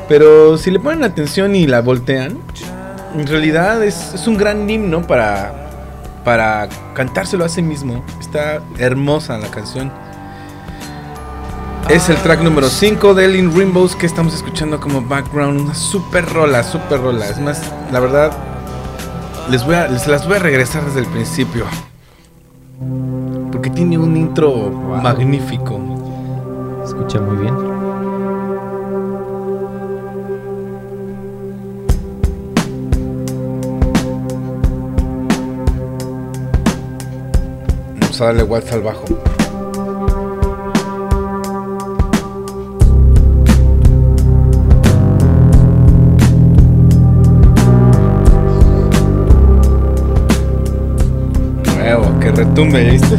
pero 0.08 0.58
si 0.58 0.72
le 0.72 0.80
ponen 0.80 1.04
atención 1.04 1.54
y 1.54 1.68
la 1.68 1.82
voltean, 1.82 2.40
en 3.20 3.28
realidad 3.28 3.84
es, 3.84 4.14
es 4.14 4.28
un 4.28 4.38
gran 4.38 4.70
himno 4.70 5.02
para 5.02 5.66
para 6.26 6.68
cantárselo 6.96 7.46
a 7.46 7.50
sí 7.50 7.62
mismo. 7.62 8.04
Está 8.20 8.60
hermosa 8.78 9.38
la 9.38 9.48
canción. 9.48 9.90
Es 11.88 12.10
el 12.10 12.18
track 12.18 12.42
número 12.42 12.68
5 12.68 13.14
de 13.14 13.38
In 13.38 13.56
Rainbows 13.56 13.96
que 13.96 14.08
estamos 14.08 14.34
escuchando 14.34 14.82
como 14.82 15.02
background. 15.02 15.62
Una 15.62 15.76
super 15.76 16.26
rola, 16.26 16.64
super 16.64 17.00
rola. 17.00 17.28
Es 17.28 17.40
más, 17.40 17.62
la 17.92 18.00
verdad, 18.00 18.32
les, 19.52 19.64
voy 19.64 19.76
a, 19.76 19.88
les 19.88 20.08
las 20.08 20.28
voy 20.28 20.38
a 20.38 20.40
regresar 20.40 20.84
desde 20.84 21.02
el 21.02 21.06
principio. 21.06 21.66
Porque 23.52 23.70
tiene 23.70 24.00
un 24.00 24.18
intro 24.18 24.72
magnífico. 24.72 25.80
Escucha 26.84 27.22
muy 27.22 27.38
bien. 27.38 27.75
Vamos 38.20 38.22
a 38.22 38.26
darle 38.26 38.44
waltz 38.44 38.72
al 38.72 38.82
bajo. 38.82 39.06
Nuevo, 51.78 52.20
que 52.20 52.32
retumbe, 52.32 52.84
¿viste? 52.90 53.16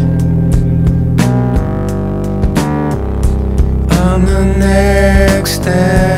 On 4.01 4.25
the 4.25 4.45
next 4.59 5.65
day, 5.65 6.16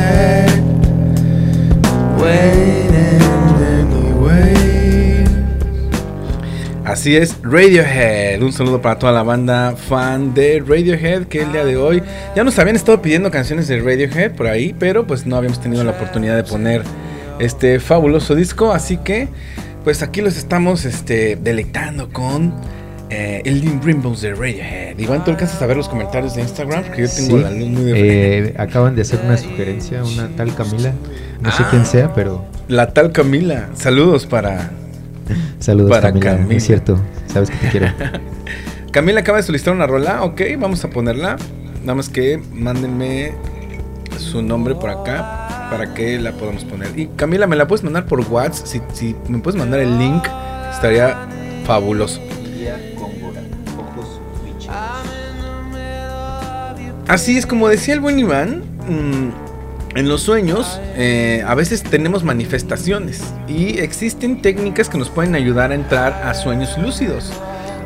Así 6.99 7.15
es, 7.15 7.37
Radiohead. 7.43 8.41
Un 8.41 8.51
saludo 8.51 8.81
para 8.81 8.99
toda 8.99 9.13
la 9.13 9.23
banda 9.23 9.73
fan 9.77 10.33
de 10.33 10.59
Radiohead 10.59 11.27
que 11.27 11.43
el 11.43 11.53
día 11.53 11.63
de 11.63 11.77
hoy 11.77 12.03
ya 12.35 12.43
nos 12.43 12.59
habían 12.59 12.75
estado 12.75 13.01
pidiendo 13.01 13.31
canciones 13.31 13.69
de 13.69 13.79
Radiohead 13.79 14.33
por 14.33 14.47
ahí, 14.47 14.75
pero 14.77 15.07
pues 15.07 15.25
no 15.25 15.37
habíamos 15.37 15.61
tenido 15.61 15.81
la 15.85 15.91
oportunidad 15.91 16.35
de 16.35 16.43
poner 16.43 16.81
este 17.39 17.79
fabuloso 17.79 18.35
disco, 18.35 18.73
así 18.73 18.97
que 18.97 19.29
pues 19.85 20.03
aquí 20.03 20.19
los 20.19 20.35
estamos 20.35 20.83
este, 20.83 21.37
deleitando 21.37 22.09
con 22.09 22.53
eh, 23.09 23.43
el 23.45 23.61
Dim 23.61 23.81
Rainbows 23.81 24.19
de 24.19 24.33
Radiohead. 24.33 24.99
Iván, 24.99 25.23
¿tú 25.23 25.31
alcanzas 25.31 25.61
a 25.61 25.67
ver 25.67 25.77
los 25.77 25.87
comentarios 25.87 26.35
de 26.35 26.41
Instagram? 26.41 26.83
Porque 26.83 27.03
yo 27.03 27.09
tengo 27.09 27.37
la 27.37 27.51
luz 27.51 27.69
muy 27.69 27.83
de 27.93 28.39
eh, 28.39 28.55
Acaban 28.57 28.97
de 28.97 29.03
hacer 29.03 29.21
una 29.23 29.37
sugerencia, 29.37 30.03
una 30.03 30.27
tal 30.35 30.53
Camila. 30.53 30.91
No 31.39 31.49
sé 31.49 31.63
quién 31.69 31.85
sea, 31.85 32.13
pero. 32.13 32.43
La 32.67 32.91
tal 32.91 33.13
Camila. 33.13 33.69
Saludos 33.73 34.25
para 34.25 34.71
Saludos, 35.59 35.91
para 35.91 36.11
Camila. 36.13 36.55
Es 36.55 36.63
cierto, 36.63 36.99
sabes 37.27 37.49
que 37.49 37.57
te 37.57 37.69
quiero. 37.69 37.87
Camila 38.91 39.21
acaba 39.21 39.37
de 39.37 39.43
solicitar 39.43 39.73
una 39.73 39.87
rola, 39.87 40.23
ok, 40.23 40.41
vamos 40.57 40.83
a 40.83 40.89
ponerla. 40.89 41.37
Nada 41.81 41.95
más 41.95 42.09
que 42.09 42.41
mándenme 42.53 43.33
su 44.17 44.41
nombre 44.41 44.75
por 44.75 44.89
acá 44.89 45.67
para 45.69 45.93
que 45.93 46.19
la 46.19 46.31
podamos 46.33 46.65
poner. 46.65 46.97
Y 46.97 47.07
Camila, 47.15 47.47
¿me 47.47 47.55
la 47.55 47.67
puedes 47.67 47.83
mandar 47.83 48.05
por 48.05 48.19
WhatsApp? 48.21 48.65
Si, 48.65 48.81
si 48.93 49.15
me 49.27 49.39
puedes 49.39 49.59
mandar 49.59 49.79
el 49.79 49.97
link, 49.97 50.23
estaría 50.71 51.17
fabuloso. 51.65 52.19
Así 57.07 57.37
es 57.37 57.47
como 57.47 57.67
decía 57.67 57.95
el 57.95 58.01
buen 58.01 58.19
Iván. 58.19 58.63
Mmm, 58.87 59.29
en 59.95 60.07
los 60.07 60.21
sueños 60.21 60.79
eh, 60.95 61.43
a 61.47 61.55
veces 61.55 61.83
tenemos 61.83 62.23
manifestaciones 62.23 63.21
y 63.47 63.79
existen 63.79 64.41
técnicas 64.41 64.87
que 64.87 64.97
nos 64.97 65.09
pueden 65.09 65.35
ayudar 65.35 65.71
a 65.71 65.75
entrar 65.75 66.13
a 66.23 66.33
sueños 66.33 66.77
lúcidos. 66.77 67.31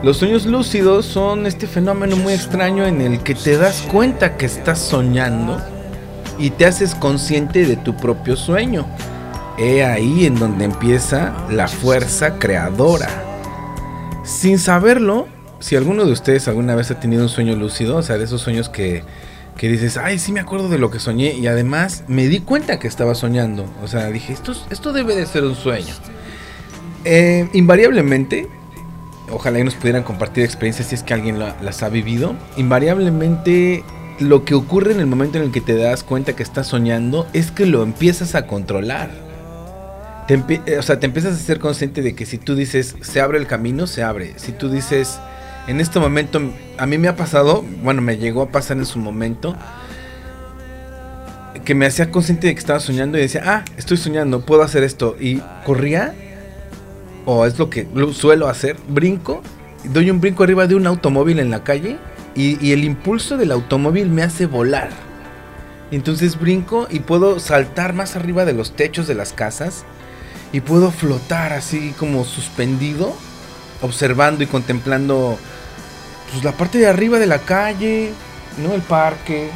Los 0.03 0.17
sueños 0.17 0.45
lúcidos 0.45 1.05
son 1.05 1.45
este 1.45 1.65
fenómeno 1.65 2.17
muy 2.17 2.33
extraño 2.33 2.85
en 2.85 2.99
el 2.99 3.19
que 3.19 3.35
te 3.35 3.57
das 3.57 3.83
cuenta 3.83 4.35
que 4.35 4.45
estás 4.45 4.79
soñando 4.79 5.61
y 6.37 6.49
te 6.49 6.65
haces 6.65 6.93
consciente 6.93 7.65
de 7.65 7.77
tu 7.77 7.95
propio 7.95 8.35
sueño. 8.35 8.85
He 9.57 9.85
ahí 9.85 10.25
en 10.25 10.35
donde 10.35 10.65
empieza 10.65 11.33
la 11.49 11.69
fuerza 11.69 12.37
creadora. 12.37 13.07
Sin 14.25 14.59
saberlo, 14.59 15.27
si 15.59 15.77
alguno 15.77 16.03
de 16.05 16.11
ustedes 16.11 16.49
alguna 16.49 16.75
vez 16.75 16.91
ha 16.91 16.99
tenido 16.99 17.23
un 17.23 17.29
sueño 17.29 17.55
lúcido, 17.55 17.95
o 17.95 18.03
sea, 18.03 18.17
de 18.17 18.25
esos 18.25 18.41
sueños 18.41 18.67
que 18.67 19.03
que 19.57 19.69
dices, 19.69 19.97
ay, 19.97 20.19
sí 20.19 20.31
me 20.31 20.39
acuerdo 20.39 20.69
de 20.69 20.77
lo 20.77 20.89
que 20.89 20.99
soñé 20.99 21.33
y 21.33 21.47
además 21.47 22.03
me 22.07 22.27
di 22.27 22.39
cuenta 22.39 22.79
que 22.79 22.87
estaba 22.87 23.15
soñando. 23.15 23.65
O 23.83 23.87
sea, 23.87 24.07
dije, 24.09 24.33
esto, 24.33 24.53
esto 24.69 24.93
debe 24.93 25.15
de 25.15 25.25
ser 25.25 25.43
un 25.43 25.55
sueño. 25.55 25.93
Eh, 27.05 27.49
invariablemente, 27.53 28.47
ojalá 29.29 29.59
y 29.59 29.63
nos 29.63 29.75
pudieran 29.75 30.03
compartir 30.03 30.43
experiencias 30.43 30.87
si 30.87 30.95
es 30.95 31.03
que 31.03 31.13
alguien 31.13 31.39
las 31.39 31.83
ha 31.83 31.89
vivido. 31.89 32.35
Invariablemente, 32.57 33.83
lo 34.19 34.45
que 34.45 34.55
ocurre 34.55 34.91
en 34.91 34.99
el 34.99 35.07
momento 35.07 35.37
en 35.37 35.45
el 35.45 35.51
que 35.51 35.61
te 35.61 35.75
das 35.75 36.03
cuenta 36.03 36.35
que 36.35 36.43
estás 36.43 36.67
soñando 36.67 37.27
es 37.33 37.51
que 37.51 37.65
lo 37.65 37.83
empiezas 37.83 38.35
a 38.35 38.47
controlar. 38.47 39.11
o 40.77 40.81
sea, 40.81 40.99
te 40.99 41.05
empiezas 41.05 41.33
a 41.33 41.37
ser 41.37 41.59
consciente 41.59 42.01
de 42.01 42.15
que 42.15 42.25
si 42.25 42.37
tú 42.37 42.55
dices, 42.55 42.95
se 43.01 43.21
abre 43.21 43.37
el 43.37 43.47
camino, 43.47 43.85
se 43.85 44.03
abre. 44.03 44.33
Si 44.37 44.51
tú 44.51 44.69
dices, 44.69 45.19
en 45.67 45.79
este 45.79 45.99
momento, 45.99 46.41
a 46.77 46.85
mí 46.85 46.97
me 46.97 47.07
ha 47.07 47.15
pasado, 47.15 47.63
bueno, 47.83 48.01
me 48.01 48.17
llegó 48.17 48.43
a 48.43 48.49
pasar 48.49 48.77
en 48.77 48.85
su 48.85 48.99
momento, 48.99 49.55
que 51.63 51.75
me 51.75 51.85
hacía 51.85 52.11
consciente 52.11 52.47
de 52.47 52.53
que 52.53 52.59
estaba 52.59 52.79
soñando 52.79 53.17
y 53.17 53.21
decía, 53.21 53.41
ah, 53.45 53.65
estoy 53.77 53.97
soñando, 53.97 54.41
puedo 54.41 54.63
hacer 54.63 54.83
esto. 54.83 55.15
Y 55.19 55.41
corría, 55.65 56.13
o 57.25 57.45
es 57.45 57.57
lo 57.57 57.69
que 57.69 57.87
suelo 58.13 58.47
hacer, 58.47 58.75
brinco, 58.87 59.41
doy 59.85 60.09
un 60.09 60.19
brinco 60.19 60.43
arriba 60.43 60.67
de 60.67 60.75
un 60.75 60.87
automóvil 60.87 61.39
en 61.39 61.49
la 61.49 61.63
calle 61.63 61.97
y, 62.35 62.71
el 62.71 62.83
impulso 62.83 63.37
del 63.37 63.51
automóvil 63.51 64.09
me 64.09 64.23
hace 64.23 64.45
volar. 64.45 64.89
Entonces 65.91 66.39
brinco 66.39 66.87
y 66.89 66.99
puedo 66.99 67.39
saltar 67.39 67.93
más 67.93 68.15
arriba 68.15 68.45
de 68.45 68.53
los 68.53 68.75
techos 68.75 69.07
de 69.07 69.13
las 69.13 69.31
casas 69.31 69.85
y 70.51 70.61
puedo 70.61 70.91
flotar 70.91 71.53
así 71.53 71.93
como 71.97 72.25
suspendido, 72.25 73.15
observando 73.83 74.43
y 74.43 74.47
contemplando 74.47 75.37
pues 76.31 76.43
la 76.43 76.53
parte 76.53 76.79
de 76.79 76.87
arriba 76.87 77.19
de 77.19 77.27
la 77.27 77.39
calle, 77.39 78.11
¿no? 78.57 78.73
El 78.73 78.81
parque, 78.81 79.51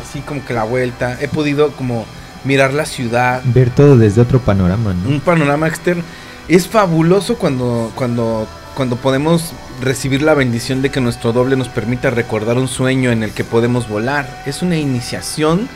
así 0.00 0.20
como 0.20 0.44
que 0.44 0.54
la 0.54 0.64
vuelta. 0.64 1.18
He 1.20 1.28
podido 1.28 1.72
como 1.72 2.06
mirar 2.44 2.72
la 2.72 2.86
ciudad. 2.86 3.42
Ver 3.44 3.70
todo 3.70 3.98
desde 3.98 4.22
otro 4.22 4.40
panorama, 4.40 4.94
¿no? 4.94 5.08
Un 5.08 5.20
panorama 5.20 5.68
externo. 5.68 6.02
Es 6.48 6.68
fabuloso 6.68 7.36
cuando, 7.36 7.92
cuando, 7.94 8.48
cuando 8.74 8.96
podemos 8.96 9.52
recibir 9.82 10.22
la 10.22 10.34
bendición 10.34 10.82
de 10.82 10.90
que 10.90 11.00
nuestro 11.00 11.32
doble 11.32 11.56
nos 11.56 11.68
permita 11.68 12.10
recordar 12.10 12.56
un 12.58 12.68
sueño 12.68 13.10
en 13.10 13.22
el 13.22 13.32
que 13.32 13.44
podemos 13.44 13.88
volar. 13.88 14.42
Es 14.46 14.62
una 14.62 14.76
iniciación 14.76 15.68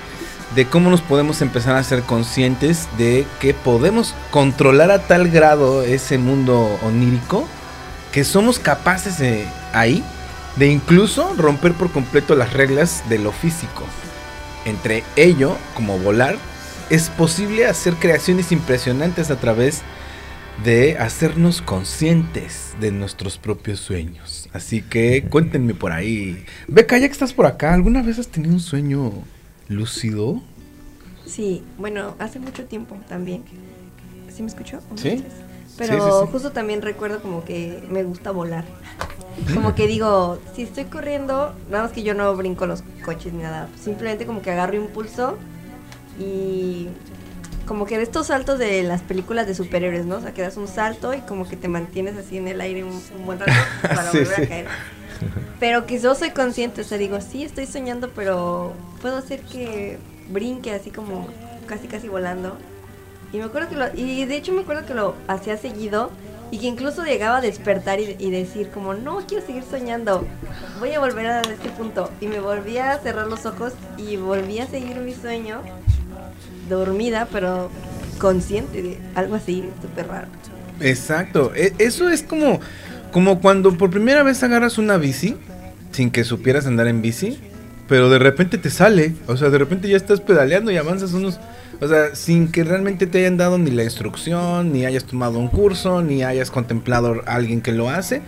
de 0.54 0.66
cómo 0.66 0.90
nos 0.90 1.02
podemos 1.02 1.42
empezar 1.42 1.76
a 1.76 1.82
ser 1.82 2.02
conscientes 2.02 2.88
de 2.96 3.26
que 3.40 3.52
podemos 3.52 4.14
controlar 4.30 4.90
a 4.90 5.00
tal 5.00 5.28
grado 5.28 5.82
ese 5.82 6.16
mundo 6.16 6.78
onírico 6.82 7.46
que 8.18 8.24
somos 8.24 8.58
capaces 8.58 9.16
de 9.20 9.46
ahí 9.72 10.02
de 10.56 10.66
incluso 10.66 11.34
romper 11.36 11.74
por 11.74 11.92
completo 11.92 12.34
las 12.34 12.52
reglas 12.52 13.08
de 13.08 13.20
lo 13.20 13.30
físico. 13.30 13.84
Entre 14.64 15.04
ello, 15.14 15.56
como 15.74 16.00
volar, 16.00 16.36
es 16.90 17.10
posible 17.10 17.66
hacer 17.66 17.94
creaciones 17.94 18.50
impresionantes 18.50 19.30
a 19.30 19.36
través 19.36 19.82
de 20.64 20.98
hacernos 20.98 21.62
conscientes 21.62 22.74
de 22.80 22.90
nuestros 22.90 23.38
propios 23.38 23.78
sueños. 23.78 24.48
Así 24.52 24.82
que 24.82 25.22
cuéntenme 25.30 25.74
por 25.74 25.92
ahí. 25.92 26.44
Beca, 26.66 26.98
ya 26.98 27.06
que 27.06 27.12
estás 27.12 27.32
por 27.32 27.46
acá, 27.46 27.72
¿alguna 27.72 28.02
vez 28.02 28.18
has 28.18 28.26
tenido 28.26 28.52
un 28.52 28.58
sueño 28.58 29.12
lúcido? 29.68 30.42
Sí, 31.24 31.62
bueno, 31.78 32.16
hace 32.18 32.40
mucho 32.40 32.64
tiempo 32.64 32.96
también. 33.08 33.44
¿Sí 34.34 34.42
me 34.42 34.48
escuchó? 34.48 34.80
Sí. 34.96 35.22
Pero 35.78 36.26
justo 36.26 36.50
también 36.50 36.82
recuerdo 36.82 37.22
como 37.22 37.44
que 37.44 37.82
me 37.88 38.02
gusta 38.02 38.32
volar. 38.32 38.64
Como 39.54 39.74
que 39.74 39.86
digo, 39.86 40.38
si 40.54 40.62
estoy 40.62 40.84
corriendo, 40.84 41.54
nada 41.70 41.84
más 41.84 41.92
que 41.92 42.02
yo 42.02 42.12
no 42.12 42.34
brinco 42.36 42.66
los 42.66 42.82
coches 43.04 43.32
ni 43.32 43.42
nada. 43.42 43.68
Simplemente 43.80 44.26
como 44.26 44.42
que 44.42 44.50
agarro 44.50 44.74
impulso 44.74 45.38
y 46.18 46.88
como 47.64 47.86
que 47.86 47.98
de 47.98 48.02
estos 48.02 48.26
saltos 48.26 48.58
de 48.58 48.82
las 48.82 49.02
películas 49.02 49.46
de 49.46 49.54
superhéroes, 49.54 50.06
¿no? 50.06 50.16
O 50.16 50.20
sea, 50.20 50.34
que 50.34 50.42
das 50.42 50.56
un 50.56 50.66
salto 50.66 51.14
y 51.14 51.20
como 51.20 51.48
que 51.48 51.56
te 51.56 51.68
mantienes 51.68 52.16
así 52.16 52.38
en 52.38 52.48
el 52.48 52.60
aire 52.60 52.82
un, 52.82 53.00
buen 53.24 53.38
rato 53.38 53.52
para 53.82 54.10
volver 54.10 54.42
a 54.42 54.48
caer. 54.48 54.66
Pero 55.60 55.86
que 55.86 56.00
yo 56.00 56.14
soy 56.14 56.30
consciente, 56.30 56.80
o 56.80 56.84
sea, 56.84 56.98
digo, 56.98 57.20
sí, 57.20 57.44
estoy 57.44 57.66
soñando, 57.66 58.10
pero 58.10 58.72
puedo 59.00 59.18
hacer 59.18 59.42
que 59.42 59.98
brinque 60.30 60.72
así 60.72 60.90
como 60.90 61.28
casi 61.66 61.86
casi 61.88 62.08
volando. 62.08 62.56
Y 63.32 63.38
me 63.38 63.44
acuerdo 63.44 63.68
que 63.68 63.76
lo, 63.76 63.86
y 63.94 64.24
de 64.24 64.36
hecho 64.36 64.52
me 64.52 64.62
acuerdo 64.62 64.86
que 64.86 64.94
lo 64.94 65.14
hacía 65.26 65.56
seguido 65.56 66.10
y 66.50 66.58
que 66.58 66.66
incluso 66.66 67.04
llegaba 67.04 67.38
a 67.38 67.40
despertar 67.40 68.00
y, 68.00 68.30
decir 68.30 68.70
como, 68.72 68.94
no, 68.94 69.18
quiero 69.26 69.44
seguir 69.44 69.64
soñando, 69.70 70.26
voy 70.80 70.92
a 70.92 71.00
volver 71.00 71.26
a 71.26 71.40
este 71.42 71.68
punto. 71.70 72.10
Y 72.20 72.26
me 72.26 72.40
volvía 72.40 72.92
a 72.92 72.98
cerrar 72.98 73.26
los 73.26 73.44
ojos 73.44 73.74
y 73.98 74.16
volví 74.16 74.58
a 74.58 74.66
seguir 74.66 74.96
mi 74.96 75.14
sueño, 75.14 75.60
dormida, 76.68 77.28
pero 77.30 77.70
consciente 78.18 78.82
de 78.82 78.98
algo 79.14 79.34
así, 79.34 79.68
súper 79.82 80.08
raro. 80.08 80.28
Exacto, 80.80 81.52
e, 81.54 81.74
eso 81.78 82.08
es 82.08 82.22
como, 82.22 82.60
como 83.12 83.40
cuando 83.40 83.76
por 83.76 83.90
primera 83.90 84.22
vez 84.22 84.42
agarras 84.42 84.78
una 84.78 84.96
bici, 84.96 85.36
sin 85.92 86.10
que 86.10 86.24
supieras 86.24 86.66
andar 86.66 86.86
en 86.88 87.02
bici, 87.02 87.38
pero 87.88 88.08
de 88.08 88.18
repente 88.18 88.56
te 88.58 88.70
sale, 88.70 89.14
o 89.26 89.36
sea, 89.36 89.50
de 89.50 89.58
repente 89.58 89.88
ya 89.88 89.96
estás 89.96 90.20
pedaleando 90.20 90.70
y 90.70 90.76
avanzas 90.76 91.12
unos 91.12 91.38
o 91.80 91.88
sea, 91.88 92.14
sin 92.14 92.50
que 92.50 92.64
realmente 92.64 93.06
te 93.06 93.18
hayan 93.18 93.36
dado 93.36 93.58
ni 93.58 93.70
la 93.70 93.84
instrucción, 93.84 94.72
ni 94.72 94.84
hayas 94.84 95.04
tomado 95.04 95.38
un 95.38 95.48
curso, 95.48 96.02
ni 96.02 96.24
hayas 96.24 96.50
contemplado 96.50 97.22
a 97.26 97.34
alguien 97.34 97.60
que 97.60 97.72
lo 97.72 97.88
hace, 97.88 98.22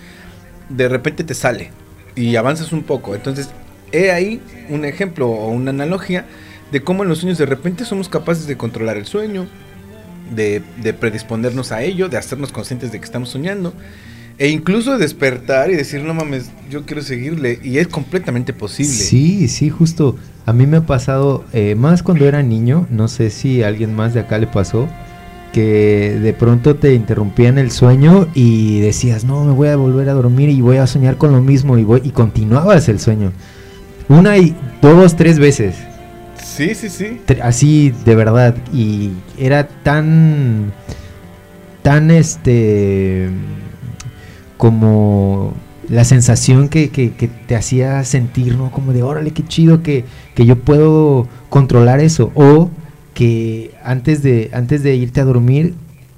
de 0.68 0.88
repente 0.88 1.24
te 1.24 1.34
sale 1.34 1.70
y 2.14 2.36
avanzas 2.36 2.72
un 2.72 2.82
poco. 2.82 3.14
Entonces, 3.14 3.50
he 3.92 4.12
ahí 4.12 4.40
un 4.68 4.84
ejemplo 4.84 5.28
o 5.28 5.48
una 5.48 5.70
analogía 5.70 6.26
de 6.70 6.82
cómo 6.82 7.02
en 7.02 7.08
los 7.08 7.18
sueños 7.18 7.38
de 7.38 7.46
repente 7.46 7.84
somos 7.84 8.08
capaces 8.08 8.46
de 8.46 8.56
controlar 8.56 8.96
el 8.96 9.06
sueño, 9.06 9.46
de, 10.34 10.62
de 10.80 10.94
predisponernos 10.94 11.72
a 11.72 11.82
ello, 11.82 12.08
de 12.08 12.16
hacernos 12.16 12.52
conscientes 12.52 12.92
de 12.92 13.00
que 13.00 13.04
estamos 13.04 13.30
soñando 13.30 13.74
e 14.40 14.48
incluso 14.48 14.96
despertar 14.96 15.70
y 15.70 15.76
decir, 15.76 16.02
no 16.02 16.14
mames, 16.14 16.50
yo 16.70 16.86
quiero 16.86 17.02
seguirle. 17.02 17.60
Y 17.62 17.76
es 17.76 17.88
completamente 17.88 18.54
posible. 18.54 18.90
Sí, 18.90 19.48
sí, 19.48 19.68
justo. 19.68 20.16
A 20.46 20.54
mí 20.54 20.66
me 20.66 20.78
ha 20.78 20.86
pasado, 20.86 21.44
eh, 21.52 21.74
más 21.74 22.02
cuando 22.02 22.26
era 22.26 22.42
niño, 22.42 22.86
no 22.88 23.06
sé 23.08 23.28
si 23.28 23.62
a 23.62 23.68
alguien 23.68 23.94
más 23.94 24.14
de 24.14 24.20
acá 24.20 24.38
le 24.38 24.46
pasó, 24.46 24.88
que 25.52 26.18
de 26.18 26.32
pronto 26.32 26.76
te 26.76 26.94
interrumpían 26.94 27.58
el 27.58 27.70
sueño 27.70 28.28
y 28.34 28.80
decías, 28.80 29.24
no, 29.24 29.44
me 29.44 29.52
voy 29.52 29.68
a 29.68 29.76
volver 29.76 30.08
a 30.08 30.14
dormir 30.14 30.48
y 30.48 30.62
voy 30.62 30.78
a 30.78 30.86
soñar 30.86 31.18
con 31.18 31.32
lo 31.32 31.42
mismo 31.42 31.76
y, 31.76 31.84
voy, 31.84 32.00
y 32.02 32.10
continuabas 32.10 32.88
el 32.88 32.98
sueño. 32.98 33.32
Una 34.08 34.38
y 34.38 34.56
dos, 34.80 35.16
tres 35.16 35.38
veces. 35.38 35.76
Sí, 36.42 36.74
sí, 36.74 36.88
sí. 36.88 37.20
Así, 37.42 37.92
de 38.06 38.14
verdad. 38.14 38.54
Y 38.72 39.10
era 39.38 39.68
tan, 39.68 40.72
tan 41.82 42.10
este 42.10 43.28
como 44.60 45.54
la 45.88 46.04
sensación 46.04 46.68
que, 46.68 46.90
que, 46.90 47.08
te 47.08 47.56
hacía 47.56 48.04
sentir, 48.04 48.58
¿no? 48.58 48.70
Como 48.70 48.92
de, 48.92 49.02
órale, 49.02 49.30
qué 49.30 49.42
chido 49.42 49.82
que, 49.82 50.04
que, 50.34 50.44
yo 50.44 50.56
puedo 50.56 51.26
controlar 51.48 52.00
eso. 52.00 52.30
O 52.34 52.68
que 53.14 53.70
antes 53.82 54.22
de, 54.22 54.50
antes 54.52 54.82
de 54.82 54.96
irte 54.96 55.22
a 55.22 55.24
dormir 55.24 55.72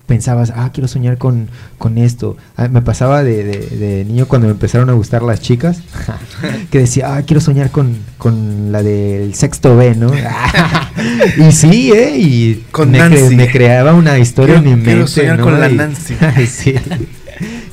pensabas, 0.08 0.52
ah, 0.56 0.70
quiero 0.74 0.88
soñar 0.88 1.18
con, 1.18 1.50
con 1.78 1.98
esto. 1.98 2.36
Ah, 2.56 2.66
me 2.66 2.82
pasaba 2.82 3.22
de, 3.22 3.44
de, 3.44 4.04
niño 4.06 4.26
cuando 4.26 4.48
me 4.48 4.54
empezaron 4.54 4.90
a 4.90 4.94
gustar 4.94 5.22
las 5.22 5.40
chicas, 5.40 5.80
que 6.72 6.80
decía, 6.80 7.14
ah, 7.14 7.22
quiero 7.22 7.40
soñar 7.40 7.70
con, 7.70 7.96
con 8.18 8.72
la 8.72 8.82
del 8.82 9.34
sexto 9.34 9.76
B, 9.76 9.94
¿no? 9.94 10.10
y 11.38 11.52
sí, 11.52 11.92
¿eh? 11.92 12.16
Y 12.18 12.64
con 12.72 12.90
me, 12.90 13.08
me 13.08 13.52
creaba 13.52 13.94
una 13.94 14.18
historia 14.18 14.56
en 14.56 14.64
mi 14.64 14.70
mente. 14.70 14.84
Quiero 14.90 15.06
soñar 15.06 15.40
con 15.40 15.60
la 15.60 15.68
Nancy. 15.68 16.16
sí. 16.48 16.74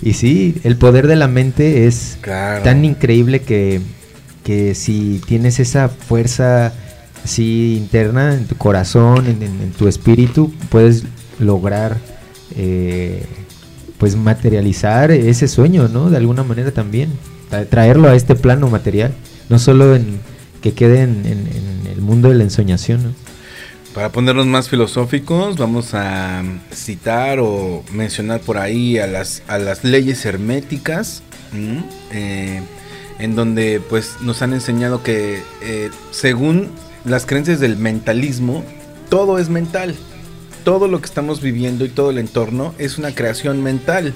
Y 0.02 0.14
sí, 0.14 0.56
el 0.64 0.78
poder 0.78 1.08
de 1.08 1.16
la 1.16 1.28
mente 1.28 1.86
es 1.86 2.18
tan 2.22 2.86
increíble 2.86 3.42
que, 3.42 3.82
que 4.44 4.74
si 4.76 5.22
tienes 5.28 5.60
esa 5.60 5.90
fuerza 5.90 6.74
así 7.24 7.76
interna 7.78 8.34
en 8.34 8.46
tu 8.46 8.56
corazón, 8.56 9.26
en, 9.28 9.72
tu 9.72 9.88
espíritu, 9.88 10.54
puedes 10.70 11.04
lograr 11.38 11.98
eh, 12.56 13.26
pues 13.98 14.16
materializar 14.16 15.12
ese 15.12 15.48
sueño, 15.50 15.90
¿no? 15.90 16.10
De 16.10 16.18
alguna 16.18 16.44
manera 16.44 16.72
también, 16.72 17.10
traerlo 17.70 18.08
a 18.08 18.16
este 18.16 18.36
plano 18.36 18.70
material, 18.70 19.14
no 19.50 19.60
solo 19.60 19.96
en 19.96 20.22
que 20.62 20.74
quede 20.74 21.02
en, 21.02 21.26
en 21.26 21.88
el 21.92 22.02
mundo 22.02 22.30
de 22.30 22.36
la 22.36 22.44
ensoñación, 22.44 23.04
¿no? 23.04 23.29
Para 24.00 24.14
ponernos 24.14 24.46
más 24.46 24.70
filosóficos, 24.70 25.58
vamos 25.58 25.94
a 25.94 26.42
citar 26.72 27.40
o 27.42 27.84
mencionar 27.92 28.40
por 28.40 28.58
ahí 28.58 28.98
a 28.98 29.08
las, 29.08 29.44
a 29.50 29.58
las 29.58 29.84
leyes 29.84 30.26
herméticas, 30.26 31.22
eh, 32.14 32.62
en 33.20 33.36
donde 33.36 33.82
pues 33.90 34.16
nos 34.22 34.42
han 34.42 34.54
enseñado 34.54 35.04
que 35.04 35.44
eh, 35.62 35.92
según 36.12 36.70
las 37.04 37.26
creencias 37.26 37.60
del 37.60 37.76
mentalismo, 37.76 38.64
todo 39.10 39.38
es 39.38 39.50
mental. 39.50 39.94
Todo 40.64 40.88
lo 40.88 41.02
que 41.02 41.06
estamos 41.06 41.42
viviendo 41.42 41.84
y 41.84 41.90
todo 41.90 42.12
el 42.12 42.20
entorno 42.20 42.74
es 42.78 43.00
una 43.00 43.14
creación 43.14 43.62
mental. 43.62 44.14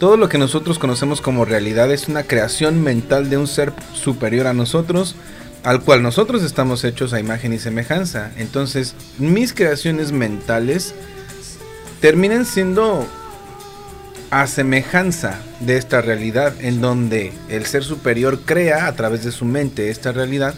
Todo 0.00 0.16
lo 0.16 0.28
que 0.28 0.38
nosotros 0.38 0.80
conocemos 0.80 1.20
como 1.20 1.44
realidad 1.44 1.92
es 1.92 2.08
una 2.08 2.24
creación 2.24 2.82
mental 2.82 3.30
de 3.30 3.36
un 3.36 3.46
ser 3.46 3.72
superior 3.94 4.48
a 4.48 4.52
nosotros 4.52 5.14
al 5.64 5.82
cual 5.82 6.02
nosotros 6.02 6.42
estamos 6.42 6.84
hechos 6.84 7.12
a 7.12 7.20
imagen 7.20 7.52
y 7.52 7.58
semejanza. 7.58 8.32
Entonces, 8.36 8.94
mis 9.18 9.52
creaciones 9.52 10.12
mentales 10.12 10.94
terminan 12.00 12.44
siendo 12.44 13.06
a 14.30 14.46
semejanza 14.46 15.38
de 15.60 15.76
esta 15.76 16.00
realidad, 16.00 16.54
en 16.60 16.80
donde 16.80 17.32
el 17.48 17.66
ser 17.66 17.84
superior 17.84 18.40
crea 18.44 18.86
a 18.86 18.96
través 18.96 19.24
de 19.24 19.30
su 19.30 19.44
mente 19.44 19.90
esta 19.90 20.10
realidad, 20.10 20.54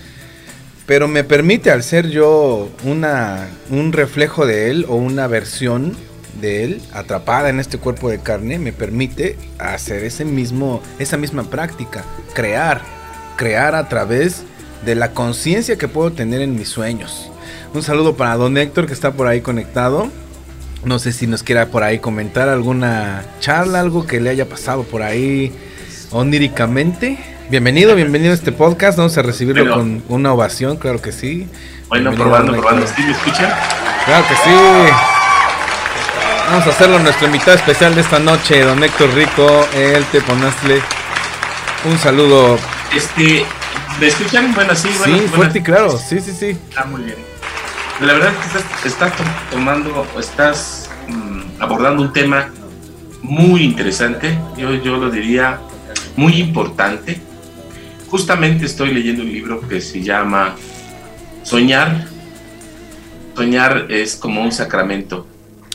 pero 0.87 1.09
me 1.09 1.25
permite 1.25 1.71
al 1.71 1.83
ser 1.83 2.09
yo 2.09 2.71
una, 2.85 3.49
un 3.71 3.93
reflejo 3.93 4.47
de 4.47 4.71
él 4.71 4.87
o 4.89 4.95
una 4.97 5.27
versión 5.27 5.97
de 6.41 6.65
él 6.65 6.83
atrapada 6.93 7.49
en 7.49 7.59
este 7.59 7.79
cuerpo 7.79 8.11
de 8.11 8.21
carne, 8.21 8.59
me 8.59 8.73
permite 8.73 9.37
hacer 9.59 10.05
ese 10.05 10.25
mismo, 10.25 10.83
esa 10.99 11.17
misma 11.17 11.45
práctica, 11.51 12.05
crear, 12.35 12.81
crear 13.37 13.75
a 13.75 13.89
través 13.89 14.45
de 14.85 14.95
la 14.95 15.13
conciencia 15.13 15.77
que 15.77 15.89
puedo 15.89 16.13
tener 16.13 16.41
en 16.43 16.57
mis 16.57 16.69
sueños. 16.69 17.31
Un 17.73 17.83
saludo 17.83 18.17
para 18.17 18.37
don 18.37 18.57
Héctor 18.57 18.87
que 18.87 18.93
está 18.93 19.13
por 19.13 19.27
ahí 19.27 19.41
conectado. 19.41 20.09
No 20.85 20.99
sé 20.99 21.13
si 21.13 21.27
nos 21.27 21.43
quiera 21.43 21.67
por 21.67 21.83
ahí 21.83 21.99
comentar 21.99 22.49
alguna 22.49 23.25
charla, 23.41 23.81
algo 23.81 24.07
que 24.07 24.21
le 24.21 24.31
haya 24.31 24.49
pasado 24.49 24.83
por 24.83 25.03
ahí 25.03 25.53
oníricamente. 26.11 27.19
Bienvenido, 27.51 27.95
bienvenido 27.95 28.33
a 28.33 28.35
este 28.35 28.53
podcast. 28.53 28.99
Vamos 28.99 29.17
a 29.17 29.23
recibirlo 29.23 29.75
con 29.75 30.03
una 30.09 30.33
ovación, 30.33 30.77
claro 30.77 31.01
que 31.01 31.13
sí. 31.13 31.49
Bueno, 31.89 32.13
probando, 32.13 32.53
probando. 32.53 32.87
¿Sí 32.87 33.03
me 33.03 33.13
escuchan? 33.13 33.53
Claro 34.05 34.27
que 34.29 34.35
sí. 34.35 34.93
Vamos 36.47 36.67
a 36.67 36.71
hacerlo 36.71 36.99
nuestro 36.99 37.27
invitado 37.27 37.57
especial 37.57 37.95
de 37.95 38.03
esta 38.03 38.19
noche, 38.19 38.61
don 38.61 38.83
Héctor 38.85 39.13
Rico, 39.15 39.67
el 39.75 40.05
Teponazle. 40.07 40.83
Un 41.91 41.99
saludo. 41.99 42.59
Este, 42.95 43.45
¿Me 44.01 44.09
escuchan? 44.09 44.53
Bueno, 44.55 44.75
sí, 44.75 44.89
bueno. 44.99 45.19
Sí, 45.19 45.29
fuerte 45.29 45.59
y 45.59 45.63
claro, 45.63 45.97
sí, 45.97 46.21
sí, 46.21 46.33
sí. 46.33 46.57
Ah, 46.77 46.85
muy 46.85 47.03
bien. 47.03 47.17
La 48.01 48.13
verdad 48.13 48.33
es 48.33 48.39
que 48.39 48.59
estás, 48.59 48.87
estás 48.87 49.13
tomando, 49.51 50.07
estás 50.19 50.91
mm, 51.09 51.63
abordando 51.63 52.03
un 52.03 52.13
tema 52.13 52.51
muy 53.23 53.63
interesante, 53.63 54.37
yo, 54.57 54.75
yo 54.75 54.97
lo 54.97 55.11
diría 55.11 55.61
muy 56.17 56.35
importante. 56.35 57.21
Justamente 58.09 58.67
estoy 58.67 58.93
leyendo 58.93 59.23
un 59.23 59.33
libro 59.33 59.61
que 59.61 59.81
se 59.81 60.03
llama 60.03 60.57
Soñar. 61.45 62.09
Soñar 63.37 63.87
es 63.89 64.17
como 64.17 64.43
un 64.43 64.53
sacramento. 64.53 65.27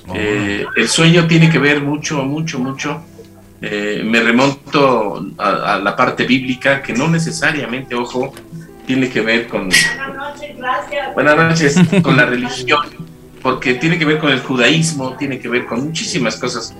Oh. 0.07 0.13
Eh, 0.15 0.65
el 0.75 0.89
sueño 0.89 1.25
tiene 1.27 1.49
que 1.49 1.59
ver 1.59 1.81
mucho, 1.81 2.23
mucho, 2.23 2.59
mucho 2.59 3.01
eh, 3.61 4.01
me 4.05 4.21
remonto 4.21 5.25
a, 5.37 5.79
la 5.83 5.95
parte 5.95 6.25
bíblica, 6.25 6.81
que 6.81 6.93
no 6.93 7.09
necesariamente, 7.09 7.93
ojo, 7.93 8.33
tiene 8.85 9.09
que 9.09 9.21
ver 9.21 9.47
con... 9.47 9.69
Buenas 11.13 11.35
noches, 11.35 11.75
con 12.01 12.15
la 12.15 12.25
religión, 12.25 12.79
porque 13.41 13.73
tiene 13.73 13.99
que 13.99 14.05
ver 14.05 14.19
con 14.19 14.31
el 14.31 14.39
judaísmo, 14.39 15.15
tiene 15.17 15.39
que 15.39 15.49
ver 15.49 15.65
con 15.65 15.83
muchísimas 15.83 16.37
cosas. 16.37 16.73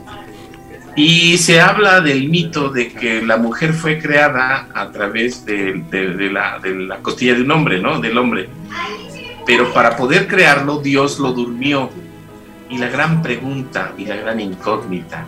Y 0.96 1.38
se 1.38 1.60
habla 1.60 2.02
del 2.02 2.30
mito 2.30 2.70
de 2.70 2.92
que 2.94 3.22
la 3.22 3.38
mujer 3.38 3.74
fue 3.74 4.00
creada 4.00 4.70
a 4.74 4.92
través 4.92 5.46
de, 5.46 5.84
la, 6.32 6.60
de 6.60 6.76
la 6.76 6.98
costilla 6.98 7.36
de 7.36 7.42
un 7.42 7.52
hombre, 7.52 7.80
¿no? 7.80 8.00
Del 8.00 8.18
hombre. 8.18 8.50
Pero 9.46 9.74
para 9.74 9.96
poder 9.96 10.28
crearlo, 10.28 10.80
Dios 10.80 11.20
lo 11.20 11.34
durmió. 11.34 11.90
Y 12.70 12.78
la 12.78 12.88
gran 12.88 13.22
pregunta 13.22 13.94
y 13.98 14.06
la 14.06 14.16
gran 14.16 14.40
incógnita 14.40 15.26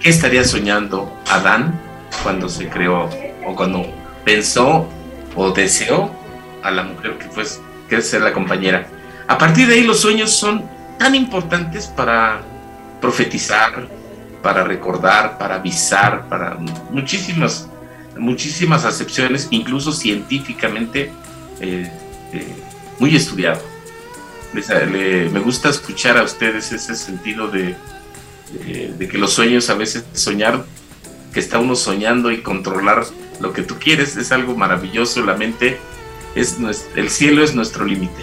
¿Qué 0.00 0.10
estaría 0.10 0.44
soñando 0.44 1.20
Adán 1.28 1.80
cuando 2.22 2.48
se 2.48 2.68
creó 2.68 3.08
o 3.46 3.56
cuando 3.56 3.86
pensó 4.24 4.88
o 5.34 5.50
deseó 5.50 6.10
a 6.62 6.70
la 6.70 6.82
mujer 6.82 7.18
que 7.18 7.28
fue 7.28 7.44
que 7.88 8.02
ser 8.02 8.22
la 8.22 8.32
compañera? 8.32 8.86
A 9.26 9.38
partir 9.38 9.66
de 9.66 9.74
ahí 9.74 9.84
los 9.84 10.00
sueños 10.00 10.30
son 10.30 10.64
tan 10.98 11.14
importantes 11.14 11.86
para 11.86 12.42
profetizar, 13.00 13.88
para 14.42 14.64
recordar, 14.64 15.38
para 15.38 15.56
avisar, 15.56 16.28
para 16.28 16.56
muchísimas, 16.90 17.68
muchísimas 18.16 18.84
acepciones, 18.84 19.48
incluso 19.50 19.92
científicamente 19.92 21.10
eh, 21.60 21.90
eh, 22.32 22.56
muy 22.98 23.16
estudiado. 23.16 23.60
me 24.52 25.40
gusta 25.40 25.70
escuchar 25.70 26.16
a 26.18 26.22
ustedes 26.22 26.70
ese 26.72 26.94
sentido 26.94 27.48
de, 27.48 27.74
de, 28.56 29.08
que 29.08 29.18
los 29.18 29.32
sueños 29.32 29.70
a 29.70 29.74
veces 29.74 30.04
soñar, 30.12 30.64
que 31.32 31.40
está 31.40 31.58
uno 31.58 31.76
soñando 31.76 32.30
y 32.30 32.42
controlar 32.42 33.04
lo 33.40 33.52
que 33.52 33.62
tú 33.62 33.76
quieres 33.78 34.16
es 34.16 34.32
algo 34.32 34.56
maravilloso, 34.56 35.24
la 35.24 35.36
mente 35.36 35.78
es 36.34 36.56
el 36.94 37.10
cielo 37.10 37.42
es 37.42 37.54
nuestro 37.54 37.84
límite. 37.84 38.22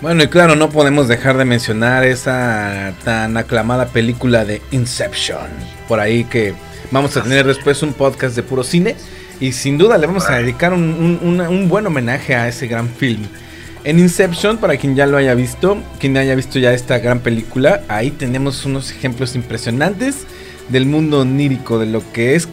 Bueno, 0.00 0.24
y 0.24 0.26
claro, 0.26 0.56
no 0.56 0.70
podemos 0.70 1.06
dejar 1.06 1.36
de 1.36 1.44
mencionar 1.44 2.04
esa 2.04 2.92
tan 3.04 3.36
aclamada 3.36 3.86
película 3.86 4.44
de 4.44 4.60
Inception. 4.72 5.46
Por 5.86 6.00
ahí 6.00 6.24
que 6.24 6.54
vamos 6.90 7.16
a 7.16 7.22
tener 7.22 7.46
después 7.46 7.84
un 7.84 7.92
podcast 7.92 8.34
de 8.34 8.42
puro 8.42 8.64
cine. 8.64 8.96
Y 9.38 9.52
sin 9.52 9.78
duda 9.78 9.98
le 9.98 10.06
vamos 10.08 10.28
a 10.28 10.36
dedicar 10.36 10.72
un, 10.72 11.20
un 11.22 11.68
buen 11.68 11.86
homenaje 11.86 12.34
a 12.34 12.48
ese 12.48 12.66
gran 12.66 12.88
film. 12.88 13.26
En 13.84 13.98
Inception, 13.98 14.58
para 14.58 14.76
quien 14.76 14.94
ya 14.94 15.06
lo 15.06 15.16
haya 15.16 15.34
visto, 15.34 15.76
quien 15.98 16.16
haya 16.16 16.36
visto 16.36 16.58
ya 16.60 16.72
esta 16.72 16.98
gran 16.98 17.18
película, 17.18 17.82
ahí 17.88 18.12
tenemos 18.12 18.64
unos 18.64 18.92
ejemplos 18.92 19.34
impresionantes 19.34 20.18
del 20.68 20.86
mundo 20.86 21.20
onírico, 21.20 21.78
de 21.78 21.86
lo 21.86 22.02
que 22.12 22.36
es 22.36 22.48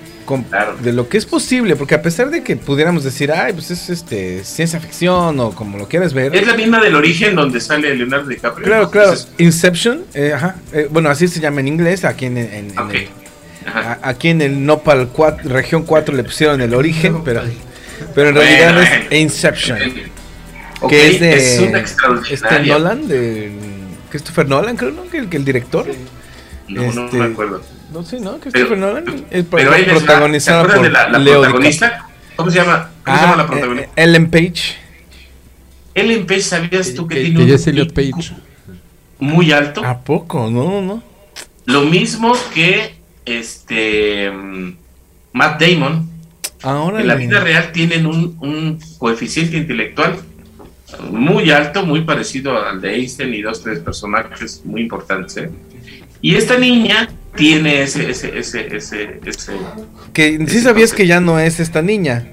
de 0.81 0.93
lo 0.93 1.09
que 1.09 1.17
es 1.17 1.25
posible, 1.25 1.75
porque 1.75 1.95
a 1.95 2.03
pesar 2.03 2.29
de 2.29 2.43
que 2.43 2.55
pudiéramos 2.55 3.03
decir, 3.03 3.31
ay, 3.31 3.51
pues 3.51 3.71
es 3.71 3.89
este 3.89 4.43
ciencia 4.43 4.79
ficción 4.79 5.39
o 5.39 5.51
como 5.55 5.79
lo 5.79 5.87
quieras 5.87 6.13
ver. 6.13 6.35
Es 6.35 6.45
la 6.45 6.53
misma 6.53 6.79
del 6.79 6.93
origen 6.93 7.33
donde 7.33 7.59
sale 7.59 7.95
Leonardo 7.95 8.27
DiCaprio. 8.27 8.63
Claro, 8.63 8.91
claro. 8.91 9.15
Inception, 9.39 10.03
eh, 10.13 10.33
ajá, 10.35 10.57
eh, 10.71 10.87
bueno, 10.91 11.09
así 11.09 11.27
se 11.27 11.39
llama 11.39 11.61
en 11.61 11.69
inglés, 11.69 12.05
aquí 12.05 12.27
en, 12.27 12.37
el, 12.37 12.73
aquí 14.03 14.29
en 14.29 14.41
el 14.43 14.63
Nopal 14.63 15.09
4, 15.11 15.49
región 15.49 15.81
4 15.81 16.15
le 16.15 16.23
pusieron 16.23 16.61
el 16.61 16.75
origen, 16.75 17.21
pero, 17.25 17.41
pero 18.13 18.29
en 18.29 18.35
realidad 18.35 18.83
es 18.83 19.19
Inception 19.19 19.79
que 20.87 21.07
es 21.07 21.19
de 21.19 21.37
este 22.31 22.65
Nolan, 22.65 23.07
de 23.07 23.51
Christopher 24.09 24.47
Nolan, 24.47 24.77
creo, 24.77 24.91
¿no? 24.91 25.07
Que 25.09 25.19
el, 25.19 25.29
que 25.29 25.37
el 25.37 25.45
director. 25.45 25.85
No, 26.67 26.83
no 26.93 27.01
me 27.01 27.05
este, 27.05 27.21
acuerdo. 27.23 27.61
No 27.91 28.03
sé, 28.03 28.19
¿no? 28.19 28.39
Christopher 28.39 28.77
Nolan. 28.77 29.25
Es 29.29 29.45
pero 29.49 29.71
protagonizada 29.71 30.63
por 30.63 30.81
de 30.81 30.89
la, 30.89 31.09
la 31.09 31.19
Leo 31.19 31.41
protagonista? 31.41 32.05
¿Cómo 32.35 32.51
se 32.51 32.57
llama? 32.57 32.91
¿Cómo 33.03 33.17
se 33.17 33.23
llama 33.23 33.35
la 33.35 33.43
ah, 33.43 33.47
protagonista? 33.47 33.89
Eh, 33.95 34.03
Ellen 34.03 34.29
Page. 34.29 34.75
Ellen 35.95 36.25
Page, 36.25 36.41
¿sabías 36.41 36.93
tú 36.93 37.07
que, 37.07 37.15
que 37.15 37.21
tiene 37.21 37.43
un 37.43 37.49
es 37.49 37.67
Elliot 37.67 37.93
Page. 37.93 38.33
muy 39.19 39.51
alto? 39.51 39.83
¿A 39.83 39.99
poco? 39.99 40.49
No, 40.49 40.81
no. 40.81 41.03
Lo 41.65 41.81
mismo 41.81 42.33
que 42.53 42.95
este 43.25 44.31
Matt 45.33 45.61
Damon. 45.61 46.09
Ahora 46.61 46.99
en 46.99 47.07
la 47.07 47.15
vida 47.15 47.39
real 47.39 47.71
tienen 47.71 48.05
un, 48.05 48.37
un 48.41 48.79
coeficiente 48.97 49.57
intelectual 49.57 50.19
muy 51.09 51.51
alto, 51.51 51.85
muy 51.85 52.01
parecido 52.01 52.63
al 52.63 52.81
de 52.81 52.95
Einstein 52.95 53.33
y 53.33 53.41
dos, 53.41 53.63
tres 53.63 53.79
personajes 53.79 54.61
muy 54.65 54.81
importantes. 54.81 55.37
¿eh? 55.37 55.49
Y 56.21 56.35
esta 56.35 56.57
niña 56.57 57.09
tiene 57.35 57.83
ese, 57.83 58.09
ese, 58.09 58.37
ese, 58.37 58.75
ese, 58.75 59.19
ese 59.25 59.53
Que 60.13 60.45
sí 60.47 60.59
sabías 60.59 60.93
que 60.93 61.07
ya 61.07 61.19
no 61.19 61.39
es 61.39 61.59
esta 61.59 61.81
niña. 61.81 62.27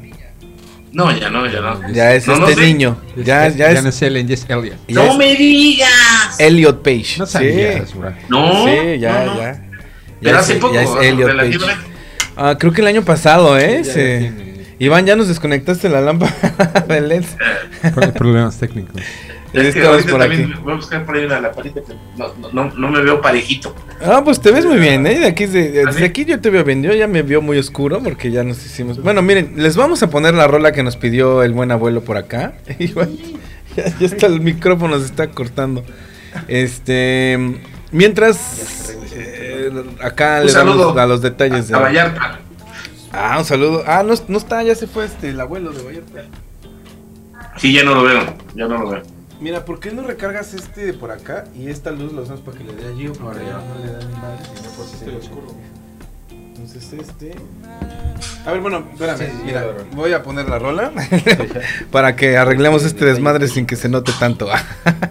No, 0.93 1.15
ya 1.15 1.29
no, 1.29 1.47
ya 1.47 1.61
no. 1.61 1.93
Ya 1.93 2.15
es 2.15 2.27
este 2.27 2.57
niño. 2.57 2.97
Ya, 3.17 3.49
ya, 3.49 3.73
ya 3.73 3.83
no 3.83 3.91
es 3.91 4.01
Ellen, 4.01 4.27
ya 4.27 4.35
es 4.35 4.47
Elliot. 4.49 4.79
¡No 4.89 5.17
me 5.19 5.35
digas! 5.35 6.37
Elliot 6.39 6.83
Page. 6.83 7.19
No 7.19 7.27
sabías, 7.27 7.91
sí. 7.91 7.99
No. 8.31 8.65
Sí, 8.65 8.99
ya, 8.99 9.27
ya. 9.27 9.63
Pero 10.23 10.39
hace 10.39 10.55
poco. 10.55 10.73
Ya 10.73 10.85
es 10.85 10.91
Elliot 11.03 11.37
Page. 11.37 11.59
Ah, 12.35 12.57
creo 12.59 12.73
que 12.73 12.81
el 12.81 12.87
año 12.87 13.05
pasado, 13.05 13.59
¿eh? 13.59 13.85
Sí. 13.85 14.46
Iván, 14.79 15.07
ya 15.07 15.17
nos 15.17 15.29
desconectaste 15.29 15.89
la 15.89 16.01
lámpara 16.01 16.35
de 16.89 17.01
LED. 17.01 17.25
Problemas 18.15 18.59
técnicos. 18.59 19.01
Es 19.53 19.75
que 19.75 19.83
ahorita 19.83 20.11
por 20.11 20.21
también 20.21 20.53
aquí. 20.53 20.61
voy 20.63 20.73
a 20.73 20.77
buscar 20.77 21.07
por 21.07 21.17
ahí 21.17 21.25
una 21.25 21.41
lamparita 21.41 21.81
que 21.81 21.95
no, 22.17 22.33
no, 22.53 22.71
no, 22.75 22.91
me 22.91 23.01
veo 23.01 23.21
parejito. 23.23 23.75
Ah, 24.05 24.21
pues 24.23 24.41
te 24.41 24.51
ves 24.51 24.67
muy 24.67 24.79
bien, 24.79 25.07
¿eh? 25.07 25.19
De 25.19 25.27
aquí, 25.27 25.47
de, 25.47 25.83
¿Ah, 25.83 25.91
desde 25.91 26.05
aquí 26.05 26.25
yo 26.25 26.41
te 26.41 26.51
veo 26.51 26.63
bien. 26.63 26.83
Yo 26.83 26.93
ya 26.93 27.07
me 27.07 27.23
vio 27.23 27.41
muy 27.41 27.57
oscuro 27.57 28.03
porque 28.03 28.31
ya 28.31 28.43
nos 28.45 28.65
hicimos. 28.67 29.01
Bueno, 29.03 29.23
miren, 29.23 29.55
les 29.57 29.77
vamos 29.77 30.03
a 30.03 30.11
poner 30.11 30.35
la 30.35 30.47
rola 30.47 30.73
que 30.73 30.83
nos 30.83 30.97
pidió 30.97 31.43
el 31.43 31.53
buen 31.53 31.71
abuelo 31.71 32.03
por 32.03 32.19
acá. 32.19 32.55
Igual, 32.79 33.17
ya, 33.77 33.85
ya 33.99 34.07
está 34.07 34.27
el 34.27 34.41
micrófono, 34.41 34.99
se 34.99 35.07
está 35.07 35.29
cortando. 35.29 35.85
Este. 36.49 37.39
Mientras. 37.93 38.95
Eh, 39.15 39.71
acá 40.03 40.41
le 40.41 40.53
damos 40.53 40.97
a 40.99 41.07
los 41.07 41.23
detalles. 41.23 41.73
A, 41.73 41.79
de, 41.79 41.83
Vallarta. 41.83 42.41
Ah, 43.17 43.39
un 43.39 43.45
saludo. 43.45 43.83
Ah, 43.87 44.03
no, 44.03 44.15
no 44.29 44.39
está, 44.39 44.63
ya 44.63 44.75
se 44.75 44.87
fue 44.87 45.07
este 45.07 45.31
el 45.31 45.41
abuelo 45.41 45.73
de 45.73 45.83
Vallarta. 45.83 46.25
Sí, 47.57 47.73
ya 47.73 47.83
no 47.83 47.95
lo 47.95 48.03
veo, 48.03 48.35
ya 48.55 48.69
no 48.69 48.79
lo 48.79 48.91
veo. 48.91 49.03
Mira, 49.41 49.65
¿por 49.65 49.81
qué 49.81 49.91
no 49.91 50.03
recargas 50.03 50.53
este 50.53 50.85
de 50.85 50.93
por 50.93 51.11
acá 51.11 51.45
y 51.55 51.69
esta 51.69 51.91
luz 51.91 52.13
la 52.13 52.23
usamos 52.23 52.41
para 52.41 52.59
que 52.59 52.65
le 52.65 52.75
dé 52.75 52.89
allí 52.89 53.09
o 53.09 53.13
para 53.15 53.41
allá? 53.41 53.59
No 53.59 53.85
le 53.85 53.93
da 53.93 53.99
ni 53.99 54.15
madre. 54.15 54.43
Pues 54.77 55.15
oscuro. 55.15 55.55
Entonces 56.31 56.93
este... 56.93 57.35
A 58.45 58.53
ver, 58.53 58.61
bueno, 58.61 58.85
espérame, 58.93 59.31
mira, 59.45 59.67
voy 59.93 60.13
a 60.13 60.23
poner 60.23 60.49
la 60.49 60.59
rola 60.59 60.93
para 61.91 62.17
que 62.17 62.37
arreglemos 62.37 62.85
este 62.85 63.05
desmadre 63.05 63.49
sin 63.49 63.67
que 63.67 63.77
se 63.77 63.89
note 63.89 64.13
tanto. 64.19 64.49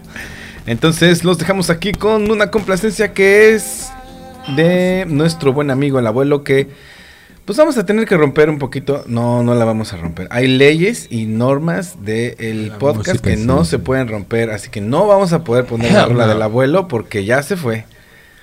Entonces 0.67 1.23
los 1.23 1.37
dejamos 1.37 1.69
aquí 1.69 1.91
con 1.91 2.29
una 2.29 2.51
complacencia 2.51 3.13
que 3.13 3.53
es 3.53 3.89
de 4.55 5.05
nuestro 5.07 5.53
buen 5.53 5.71
amigo 5.71 5.99
el 5.99 6.07
abuelo 6.07 6.43
que 6.43 6.69
pues 7.45 7.59
vamos 7.59 7.77
a 7.77 7.85
tener 7.85 8.07
que 8.07 8.17
romper 8.17 8.49
un 8.49 8.57
poquito. 8.57 9.03
No, 9.07 9.43
no 9.43 9.53
la 9.53 9.65
vamos 9.65 9.93
a 9.93 9.97
romper. 9.97 10.27
Hay 10.31 10.47
leyes 10.47 11.07
y 11.11 11.27
normas 11.27 12.03
del 12.03 12.71
podcast 12.79 13.23
que 13.23 13.37
no 13.37 13.65
se 13.65 13.77
pueden 13.77 14.07
romper. 14.07 14.49
Así 14.49 14.69
que 14.69 14.81
no 14.81 15.05
vamos 15.05 15.31
a 15.31 15.43
poder 15.43 15.65
poner 15.65 15.91
la 15.91 16.05
rola 16.07 16.27
del 16.27 16.41
abuelo 16.41 16.87
porque 16.87 17.23
ya 17.23 17.43
se 17.43 17.55
fue. 17.55 17.85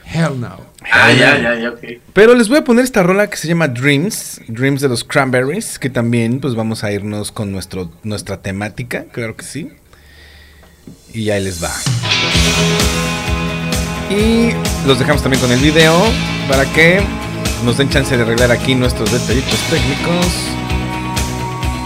Hell 0.05 0.41
no. 0.41 0.57
Ah, 0.91 1.13
ya, 1.13 1.37
ya, 1.41 1.55
ya, 1.57 1.71
ok. 1.71 1.81
Pero 2.13 2.35
les 2.35 2.49
voy 2.49 2.59
a 2.59 2.65
poner 2.65 2.85
esta 2.85 3.03
rola 3.03 3.29
que 3.29 3.37
se 3.37 3.49
llama 3.49 3.67
Dreams. 3.67 4.41
Dreams 4.47 4.81
de 4.81 4.89
los 4.89 5.03
Cranberries. 5.03 5.81
Que 5.81 5.91
también 5.91 6.39
pues 6.39 6.55
vamos 6.55 6.85
a 6.85 6.93
irnos 6.93 7.33
con 7.33 7.51
nuestro, 7.51 7.91
nuestra 8.05 8.41
temática. 8.41 9.07
Claro 9.11 9.37
que 9.37 9.45
sí. 9.45 9.73
Y 11.13 11.31
ahí 11.31 11.43
les 11.43 11.63
va. 11.63 11.73
Y 14.11 14.53
los 14.87 14.99
dejamos 15.01 15.23
también 15.23 15.41
con 15.41 15.51
el 15.51 15.61
video 15.61 15.93
para 16.49 16.65
que 16.73 17.01
nos 17.65 17.79
den 17.79 17.89
chance 17.89 18.17
de 18.17 18.23
arreglar 18.23 18.51
aquí 18.51 18.75
nuestros 18.75 19.11
detallitos 19.13 19.59
técnicos. 19.71 20.27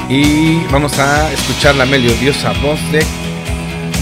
Y 0.08 0.60
vamos 0.70 0.98
a 0.98 1.32
escuchar 1.32 1.74
la 1.74 1.84
melodiosa 1.84 2.52
voz 2.62 2.80
de. 2.92 3.04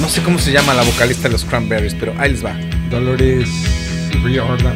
No 0.01 0.09
sé 0.09 0.23
cómo 0.23 0.39
se 0.39 0.53
llama 0.53 0.75
la 0.75 0.83
vocalista 0.83 1.29
de 1.29 1.33
los 1.33 1.45
Cranberries, 1.45 1.95
pero 1.95 2.15
ahí 2.19 2.33
les 2.33 2.45
va. 2.45 2.55
Dolores 2.91 3.49
Riordan. 4.23 4.75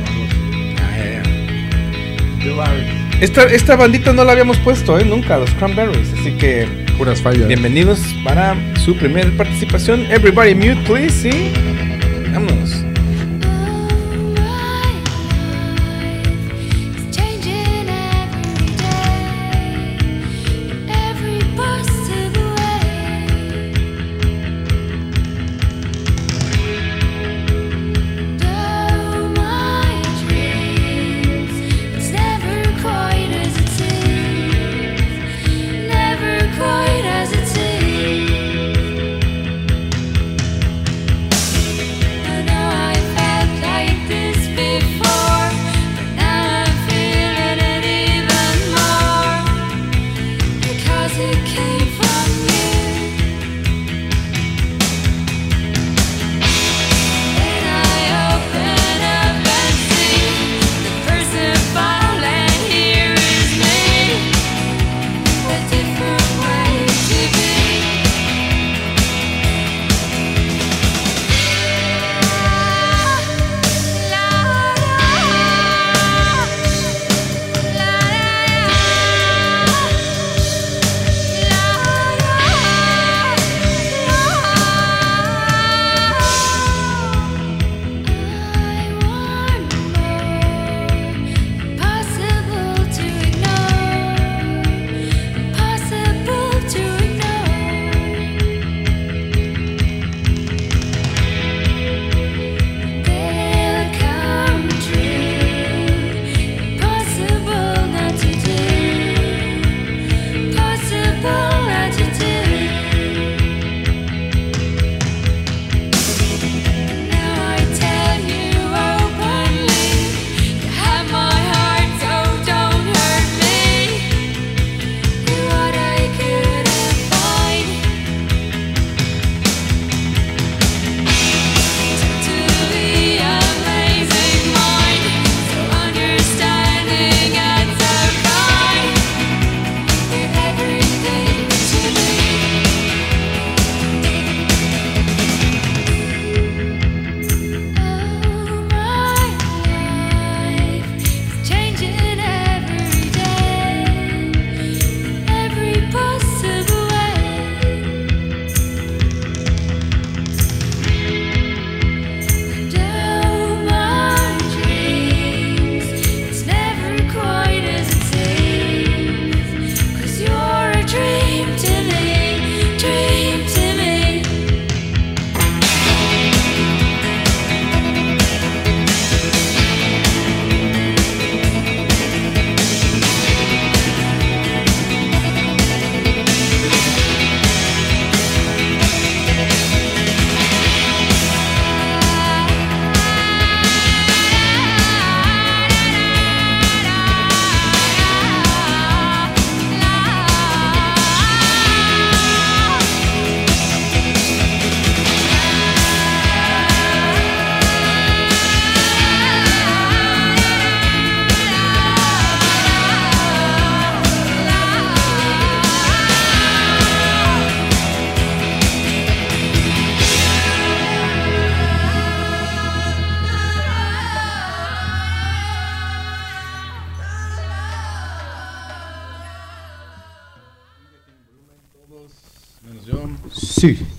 Esta, 3.21 3.43
esta 3.45 3.77
bandita 3.77 4.13
no 4.13 4.25
la 4.25 4.33
habíamos 4.33 4.59
puesto, 4.59 4.99
¿eh? 4.99 5.05
Nunca, 5.05 5.39
los 5.39 5.51
Cranberries. 5.53 6.13
Así 6.21 6.33
que. 6.33 6.67
Puras 6.97 7.21
fallas. 7.21 7.47
Bienvenidos 7.47 8.01
para 8.25 8.57
su 8.85 8.97
primera 8.97 9.31
participación. 9.37 10.07
Everybody 10.11 10.55
mute, 10.55 10.83
please. 10.87 11.31
¿sí? 11.31 11.53
Vámonos. 12.33 12.88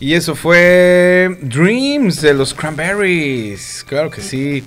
Y 0.09 0.15
eso 0.15 0.33
fue 0.33 1.37
Dreams 1.39 2.19
de 2.21 2.33
los 2.33 2.55
Cranberries. 2.55 3.85
Claro 3.87 4.09
que 4.09 4.21
sí. 4.21 4.63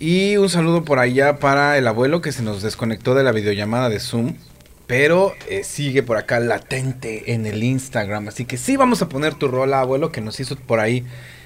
Y 0.00 0.36
un 0.36 0.48
saludo 0.48 0.84
por 0.84 0.98
allá 0.98 1.38
para 1.38 1.78
el 1.78 1.86
abuelo 1.86 2.20
que 2.20 2.32
se 2.32 2.42
nos 2.42 2.60
desconectó 2.60 3.14
de 3.14 3.22
la 3.22 3.30
videollamada 3.30 3.88
de 3.88 4.00
Zoom. 4.00 4.34
Pero 4.88 5.32
eh, 5.48 5.62
sigue 5.62 6.02
por 6.02 6.16
acá 6.16 6.40
latente 6.40 7.34
en 7.34 7.46
el 7.46 7.62
Instagram. 7.62 8.26
Así 8.26 8.46
que 8.46 8.56
sí 8.56 8.76
vamos 8.76 9.00
a 9.00 9.08
poner 9.08 9.34
tu 9.34 9.46
rola, 9.46 9.78
abuelo, 9.78 10.10
que 10.10 10.20
nos 10.20 10.40
hizo 10.40 10.56
por 10.56 10.80
ahí 10.80 11.04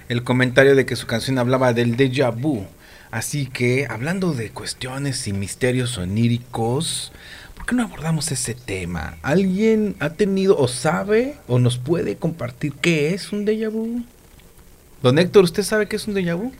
el 0.09 0.25
comentario 0.25 0.75
de 0.75 0.87
que 0.87 0.97
su 0.97 1.07
canción 1.07 1.37
hablaba 1.37 1.75
del 1.75 1.99
déjà 1.99 2.35
vu. 2.35 2.65
Así 3.11 3.45
que, 3.45 3.87
hablando 3.91 4.33
de 4.33 4.49
cuestiones 4.53 5.29
y 5.29 5.35
misterios 5.35 5.99
oníricos, 5.99 7.13
¿por 7.48 7.48
qué 7.69 7.75
no 7.75 7.83
abordamos 7.83 8.33
ese 8.33 8.55
tema? 8.55 9.19
¿Alguien 9.23 9.95
ha 10.01 10.11
tenido 10.11 10.57
o 10.57 10.69
sabe 10.69 11.37
o 11.47 11.59
nos 11.59 11.77
puede 11.77 12.17
compartir 12.17 12.73
qué 12.73 13.13
es 13.13 13.31
un 13.31 13.45
déjà 13.45 13.69
vu? 13.71 14.05
Don 15.03 15.19
Héctor, 15.19 15.45
¿usted 15.45 15.63
sabe 15.63 15.87
qué 15.87 15.97
es 15.97 16.09
un 16.09 16.15
déjà 16.15 16.35
vu? 16.35 16.51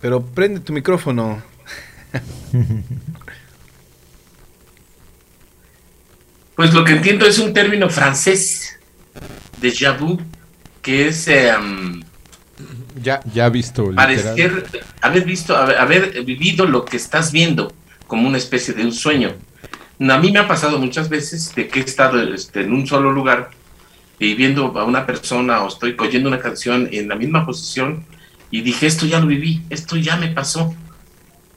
Pero 0.00 0.24
prende 0.24 0.60
tu 0.60 0.72
micrófono. 0.72 1.42
Pues 6.56 6.72
lo 6.72 6.84
que 6.84 6.92
entiendo 6.92 7.26
es 7.26 7.40
un 7.40 7.52
término 7.52 7.90
francés, 7.90 8.78
déjà 9.60 9.90
vu, 9.90 10.20
que 10.82 11.08
es 11.08 11.26
em, 11.26 12.00
ya, 12.94 13.20
ya 13.32 13.48
visto. 13.48 13.92
Parecer, 13.94 14.66
haber 15.00 15.24
visto, 15.24 15.56
haber, 15.56 16.24
vivido 16.24 16.66
lo 16.66 16.84
que 16.84 16.96
estás 16.96 17.32
viendo, 17.32 17.72
como 18.06 18.28
una 18.28 18.38
especie 18.38 18.74
de 18.74 18.84
un 18.84 18.92
sueño. 18.92 19.32
A 20.00 20.18
mí 20.18 20.30
me 20.30 20.38
ha 20.38 20.48
pasado 20.48 20.78
muchas 20.78 21.08
veces 21.08 21.54
de 21.54 21.68
que 21.68 21.80
he 21.80 21.82
estado 21.82 22.20
este, 22.22 22.62
en 22.62 22.72
un 22.72 22.86
solo 22.86 23.12
lugar 23.12 23.50
y 24.18 24.34
viendo 24.34 24.78
a 24.78 24.84
una 24.84 25.06
persona 25.06 25.62
o 25.62 25.68
estoy 25.68 25.96
oyendo 25.98 26.28
una 26.28 26.38
canción 26.38 26.88
en 26.92 27.08
la 27.08 27.14
misma 27.14 27.44
posición 27.44 28.04
y 28.50 28.60
dije, 28.60 28.86
esto 28.86 29.06
ya 29.06 29.20
lo 29.20 29.26
viví, 29.26 29.62
esto 29.70 29.96
ya 29.96 30.16
me 30.16 30.28
pasó. 30.28 30.74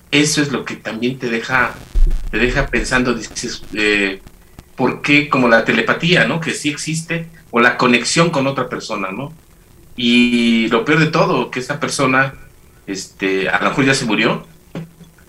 Eso 0.09 0.41
es 0.41 0.51
lo 0.51 0.63
que 0.65 0.75
también 0.75 1.19
te 1.19 1.29
deja, 1.29 1.73
te 2.31 2.38
deja 2.38 2.67
pensando, 2.67 3.13
dices, 3.13 3.61
eh, 3.73 4.21
¿por 4.75 5.01
qué? 5.01 5.29
Como 5.29 5.47
la 5.47 5.65
telepatía, 5.65 6.25
¿no? 6.25 6.39
Que 6.39 6.53
sí 6.53 6.69
existe, 6.69 7.27
o 7.51 7.59
la 7.59 7.77
conexión 7.77 8.29
con 8.29 8.47
otra 8.47 8.69
persona, 8.69 9.11
¿no? 9.11 9.33
Y 9.98 10.68
lo 10.68 10.86
peor 10.86 11.00
de 11.00 11.08
todo, 11.08 11.52
que 11.52 11.60
esa 11.60 11.80
persona, 11.80 12.36
este, 12.86 13.50
a 13.50 13.60
lo 13.60 13.70
mejor 13.70 13.86
ya 13.86 13.93
se 13.93 14.06
murió, 14.06 14.45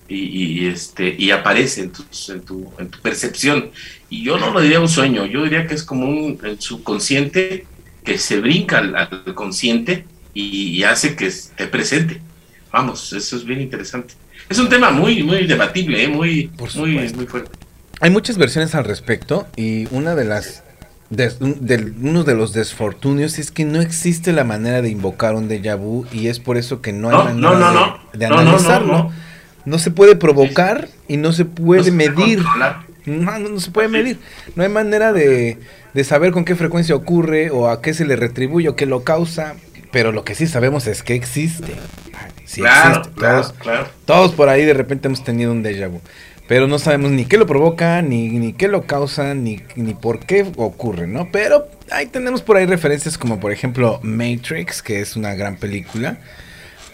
y, 0.07 0.67
este, 0.67 1.15
y 1.17 1.31
aparece 1.31 1.81
en 1.81 1.91
tu, 1.91 2.03
en, 2.29 2.41
tu, 2.41 2.71
en, 2.79 2.89
tu, 2.89 2.99
percepción. 2.99 3.69
Y 4.09 4.23
yo 4.23 4.37
no 4.37 4.51
lo 4.51 4.61
diría 4.61 4.79
un 4.79 4.89
sueño, 4.89 5.25
yo 5.25 5.43
diría 5.43 5.67
que 5.67 5.75
es 5.75 5.83
como 5.83 6.07
un 6.07 6.39
subconsciente 6.59 7.65
que 8.03 8.17
se 8.17 8.39
brinca 8.39 8.79
al, 8.79 9.35
consciente 9.35 10.05
y, 10.33 10.83
hace 10.83 11.15
que 11.15 11.27
esté 11.27 11.67
presente. 11.67 12.21
Vamos, 12.71 13.13
eso 13.13 13.35
es 13.35 13.45
bien 13.45 13.61
interesante. 13.61 14.13
Es 14.49 14.57
un 14.57 14.69
tema 14.69 14.89
muy, 14.89 15.21
muy 15.21 15.45
debatible, 15.45 16.03
¿eh? 16.03 16.07
muy, 16.07 16.49
muy, 16.75 16.97
muy 17.13 17.27
fuerte. 17.27 17.51
Hay 18.01 18.09
muchas 18.09 18.37
versiones 18.37 18.73
al 18.75 18.85
respecto 18.85 19.47
y 19.55 19.87
una 19.91 20.15
de 20.15 20.25
las 20.25 20.63
de, 21.09 21.93
uno 22.01 22.23
de 22.23 22.35
los 22.35 22.53
desfortunios 22.53 23.39
es 23.39 23.51
que 23.51 23.65
no 23.65 23.81
existe 23.81 24.31
la 24.31 24.43
manera 24.43 24.81
de 24.81 24.89
invocar 24.89 25.35
un 25.35 25.49
déjà 25.49 25.75
vu 25.75 26.05
y 26.11 26.27
es 26.27 26.39
por 26.39 26.57
eso 26.57 26.81
que 26.81 26.93
no 26.93 27.09
hay 27.09 27.33
manera 27.33 27.99
de, 28.13 28.25
analizarlo. 28.25 29.11
No, 29.65 29.79
se 29.79 29.91
puede 29.91 30.15
provocar 30.15 30.87
y 31.07 31.17
no 31.17 31.31
se 31.31 31.45
puede 31.45 31.91
medir. 31.91 32.43
No, 33.05 33.39
no, 33.39 33.59
se 33.59 33.71
puede 33.71 33.87
medir. 33.87 34.19
No 34.55 34.63
hay 34.63 34.69
manera 34.69 35.11
de, 35.11 35.57
de, 35.93 36.03
saber 36.03 36.31
con 36.31 36.45
qué 36.45 36.55
frecuencia 36.55 36.95
ocurre 36.95 37.49
o 37.49 37.69
a 37.69 37.81
qué 37.81 37.93
se 37.93 38.05
le 38.05 38.15
retribuye 38.15 38.69
o 38.69 38.75
qué 38.75 38.85
lo 38.85 39.03
causa. 39.03 39.55
Pero 39.91 40.11
lo 40.11 40.23
que 40.23 40.35
sí 40.35 40.45
sabemos 40.45 40.85
es 40.85 41.01
que 41.01 41.15
existe. 41.15 41.73
Sí 42.45 42.61
existe. 42.61 43.09
Todos, 43.19 43.53
todos 44.05 44.33
por 44.33 44.49
ahí 44.49 44.63
de 44.63 44.73
repente 44.73 45.07
hemos 45.07 45.23
tenido 45.23 45.51
un 45.51 45.63
déjà 45.63 45.87
vu 45.87 46.01
pero 46.49 46.67
no 46.67 46.79
sabemos 46.79 47.11
ni 47.11 47.25
qué 47.25 47.37
lo 47.37 47.45
provoca, 47.45 48.01
ni, 48.01 48.27
ni 48.29 48.53
qué 48.53 48.67
lo 48.67 48.87
causa, 48.87 49.35
ni, 49.35 49.61
ni 49.75 49.93
por 49.93 50.19
qué 50.19 50.51
ocurre, 50.57 51.05
¿no? 51.05 51.29
Pero 51.31 51.67
ahí 51.91 52.07
tenemos 52.07 52.41
por 52.41 52.57
ahí 52.57 52.65
referencias 52.65 53.19
como 53.19 53.39
por 53.39 53.51
ejemplo 53.51 53.99
Matrix, 54.01 54.81
que 54.81 54.99
es 54.99 55.15
una 55.15 55.35
gran 55.35 55.57
película, 55.57 56.17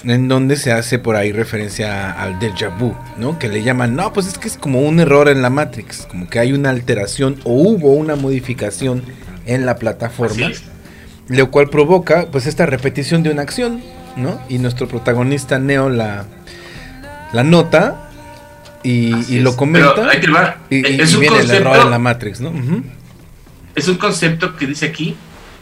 en 0.04 0.28
donde 0.28 0.58
se 0.58 0.74
hace 0.74 1.00
por 1.00 1.16
ahí 1.16 1.32
referencia 1.32 2.12
al 2.12 2.38
déjà 2.38 2.68
vu, 2.78 2.94
¿no? 3.16 3.40
Que 3.40 3.48
le 3.48 3.64
llaman, 3.64 3.96
no, 3.96 4.12
pues 4.12 4.28
es 4.28 4.38
que 4.38 4.50
es 4.50 4.58
como 4.58 4.82
un 4.82 5.00
error 5.00 5.30
en 5.30 5.42
la 5.42 5.50
Matrix, 5.50 6.06
como 6.06 6.28
que 6.28 6.40
hay 6.40 6.52
una 6.52 6.70
alteración 6.70 7.40
o 7.46 7.54
hubo 7.54 7.94
una 7.94 8.18
modificación 8.18 9.04
en 9.46 9.66
la 9.66 9.78
plataforma, 9.78 10.52
lo 11.30 11.50
cual 11.50 11.70
provoca 11.70 12.28
pues 12.30 12.46
esta 12.46 12.66
repetición 12.66 13.24
de 13.24 13.30
una 13.30 13.44
acción, 13.44 13.82
¿no? 14.18 14.38
Y 14.50 14.58
nuestro 14.58 14.90
protagonista 14.90 15.60
Neo 15.60 15.88
la, 15.88 16.26
la 17.32 17.44
nota 17.46 18.05
y, 18.86 19.40
lo 19.40 19.56
comenta. 19.56 19.96
Y, 20.70 21.02
es 21.02 21.14
un 21.14 21.22
viene 21.22 21.38
concepto, 21.38 21.54
el 21.54 21.62
error 21.62 21.78
en 21.78 21.90
la 21.90 22.00
Matrix, 22.00 22.40
¿no? 22.40 22.54
Es 23.74 23.88
un 23.88 23.98
concepto 23.98 24.56
que 24.56 24.68
dice 24.68 24.86
aquí, 24.86 25.16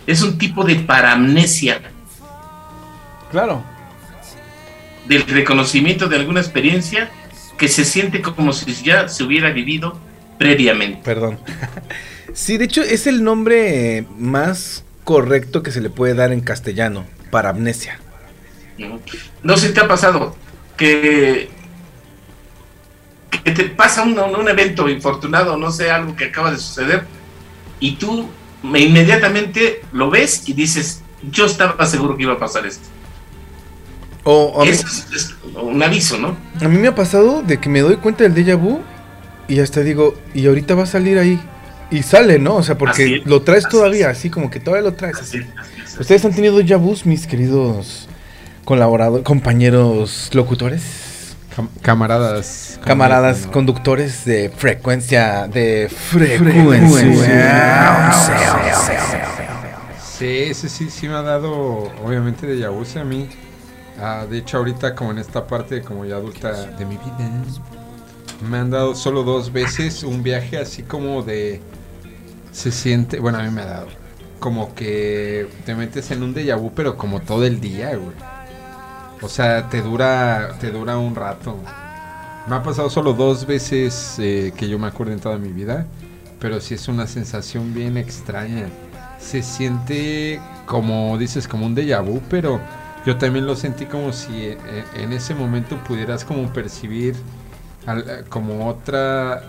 es 0.06 0.22
un 0.22 0.38
tipo 0.38 0.64
de 0.64 0.76
paramnesia. 0.76 1.82
Claro. 3.32 3.64
Del 5.08 5.26
reconocimiento 5.26 6.08
de 6.08 6.18
alguna 6.18 6.40
experiencia 6.40 7.10
que 7.58 7.68
se 7.68 7.86
siente 7.86 8.22
como 8.22 8.54
si 8.54 8.72
ya 8.84 9.08
se 9.08 9.24
hubiera 9.24 9.52
vivido 9.52 9.98
previamente. 10.38 11.02
Perdón. 11.04 11.40
sí, 12.34 12.58
de 12.58 12.66
hecho 12.66 12.82
es 12.82 13.08
el 13.08 13.24
nombre 13.24 14.06
más 14.18 14.84
correcto 15.04 15.64
que 15.64 15.72
se 15.72 15.82
le 15.82 15.90
puede 15.90 16.14
dar 16.14 16.32
en 16.32 16.42
castellano, 16.42 17.06
paramnesia. 17.32 18.00
No 19.44 19.58
sé 19.58 19.68
si 19.68 19.74
te 19.74 19.82
ha 19.82 19.88
pasado 19.88 20.36
que 20.78 21.50
que 23.40 23.52
te 23.52 23.66
pasa 23.66 24.04
un, 24.04 24.18
un, 24.20 24.50
evento 24.50 24.90
infortunado, 24.90 25.58
no 25.58 25.72
sé, 25.72 25.90
algo 25.90 26.16
que 26.16 26.26
acaba 26.26 26.52
de 26.52 26.58
suceder, 26.58 27.06
y 27.80 27.96
tú 27.96 28.30
inmediatamente 28.64 29.82
lo 29.92 30.10
ves 30.10 30.48
y 30.48 30.54
dices, 30.54 31.02
yo 31.32 31.46
estaba 31.46 31.86
seguro 31.86 32.16
que 32.16 32.24
iba 32.24 32.34
a 32.34 32.40
pasar 32.40 32.66
esto. 32.66 32.88
O, 34.26 34.64
es, 34.64 35.36
un 35.62 35.84
aviso, 35.84 36.18
¿no? 36.18 36.38
A 36.62 36.68
mí 36.70 36.78
me 36.78 36.88
ha 36.88 36.96
pasado 36.96 37.42
de 37.42 37.60
que 37.60 37.68
me 37.68 37.82
doy 37.82 37.98
cuenta 37.98 38.24
del 38.24 38.34
déjà 38.34 38.56
vu 38.58 38.80
y 39.50 39.60
hasta 39.60 39.82
digo, 39.82 40.16
y 40.34 40.48
ahorita 40.48 40.76
va 40.76 40.84
a 40.84 40.88
salir 40.88 41.18
ahí. 41.18 41.40
Y 41.92 42.02
sale, 42.04 42.40
¿no? 42.40 42.56
O 42.56 42.64
sea, 42.64 42.78
porque 42.78 43.22
lo 43.26 43.42
traes 43.42 43.68
todavía, 43.68 44.10
así 44.10 44.30
como 44.30 44.50
que 44.50 44.60
todavía 44.60 44.90
lo 44.90 44.96
traes. 44.96 45.20
Así. 45.20 45.42
¿Ustedes 46.00 46.26
han 46.26 46.34
tenido 46.34 46.58
déjà 46.58 46.78
vus, 46.78 47.06
mis 47.06 47.28
queridos 47.28 48.08
colaboradores, 48.64 49.26
compañeros 49.26 50.30
locutores? 50.34 50.82
Camaradas. 51.82 52.80
Camaradas 52.84 53.48
conductores 53.48 54.26
de 54.26 54.50
frecuencia. 54.50 55.48
De 55.48 55.90
frecuencia. 55.90 56.52
Sí, 60.18 60.54
sí, 60.54 60.70
sí, 60.70 60.90
sí 60.90 61.08
me 61.08 61.16
ha 61.16 61.22
dado, 61.22 61.92
obviamente, 62.04 62.48
de 62.48 62.58
Yabuse 62.60 63.00
a 63.00 63.04
mí. 63.04 63.28
Ah, 64.00 64.26
de 64.30 64.38
hecho, 64.40 64.58
ahorita, 64.58 64.96
como 64.96 65.12
en 65.12 65.20
esta 65.20 65.46
parte, 65.46 65.82
como 65.82 66.06
ya 66.06 66.16
adulta 66.16 66.52
de 66.66 66.86
mi 66.86 66.98
vida, 66.98 67.30
me 68.50 68.58
han 68.58 68.70
dado 68.70 68.96
solo 68.96 69.24
dos 69.24 69.52
veces 69.52 70.04
un 70.04 70.24
viaje 70.24 70.58
así 70.58 70.84
como 70.84 71.24
de. 71.24 71.62
Se 72.52 72.72
siente. 72.72 73.20
Bueno, 73.20 73.40
a 73.40 73.44
mí 73.44 73.50
me 73.50 73.62
ha 73.62 73.66
dado. 73.66 73.88
Como 74.40 74.76
que 74.76 75.48
te 75.66 75.76
metes 75.76 76.12
en 76.12 76.24
un 76.24 76.34
déjà 76.36 76.58
vu, 76.58 76.72
pero 76.76 76.98
como 76.98 77.22
todo 77.22 77.46
el 77.46 77.60
día, 77.62 77.96
güey. 77.96 78.33
O 79.24 79.30
sea, 79.30 79.70
te 79.70 79.82
dura, 79.82 80.58
te 80.60 80.70
dura 80.70 80.98
un 80.98 81.16
rato. 81.16 81.58
Me 82.48 82.56
ha 82.58 82.62
pasado 82.62 82.90
solo 82.90 83.14
dos 83.14 83.46
veces 83.46 84.18
eh, 84.20 84.52
que 84.56 84.68
yo 84.68 84.78
me 84.78 84.88
acuerdo 84.88 85.14
en 85.14 85.20
toda 85.22 85.38
mi 85.38 85.54
vida, 85.54 85.88
pero 86.40 86.60
sí 86.60 86.74
es 86.74 86.90
una 86.90 87.08
sensación 87.08 87.74
bien 87.74 87.96
extraña. 87.98 88.68
Se 89.20 89.42
siente 89.42 90.42
como 90.66 91.18
dices, 91.18 91.48
como 91.48 91.66
un 91.66 91.74
déjà 91.74 92.04
vu, 92.04 92.22
pero 92.30 92.60
yo 93.06 93.18
también 93.18 93.46
lo 93.46 93.56
sentí 93.56 93.86
como 93.86 94.12
si 94.12 94.48
eh, 94.48 94.58
en 94.96 95.14
ese 95.14 95.34
momento 95.36 95.78
pudieras 95.86 96.26
como 96.26 96.52
percibir 96.52 97.16
como 98.30 98.68
otra 98.68 99.44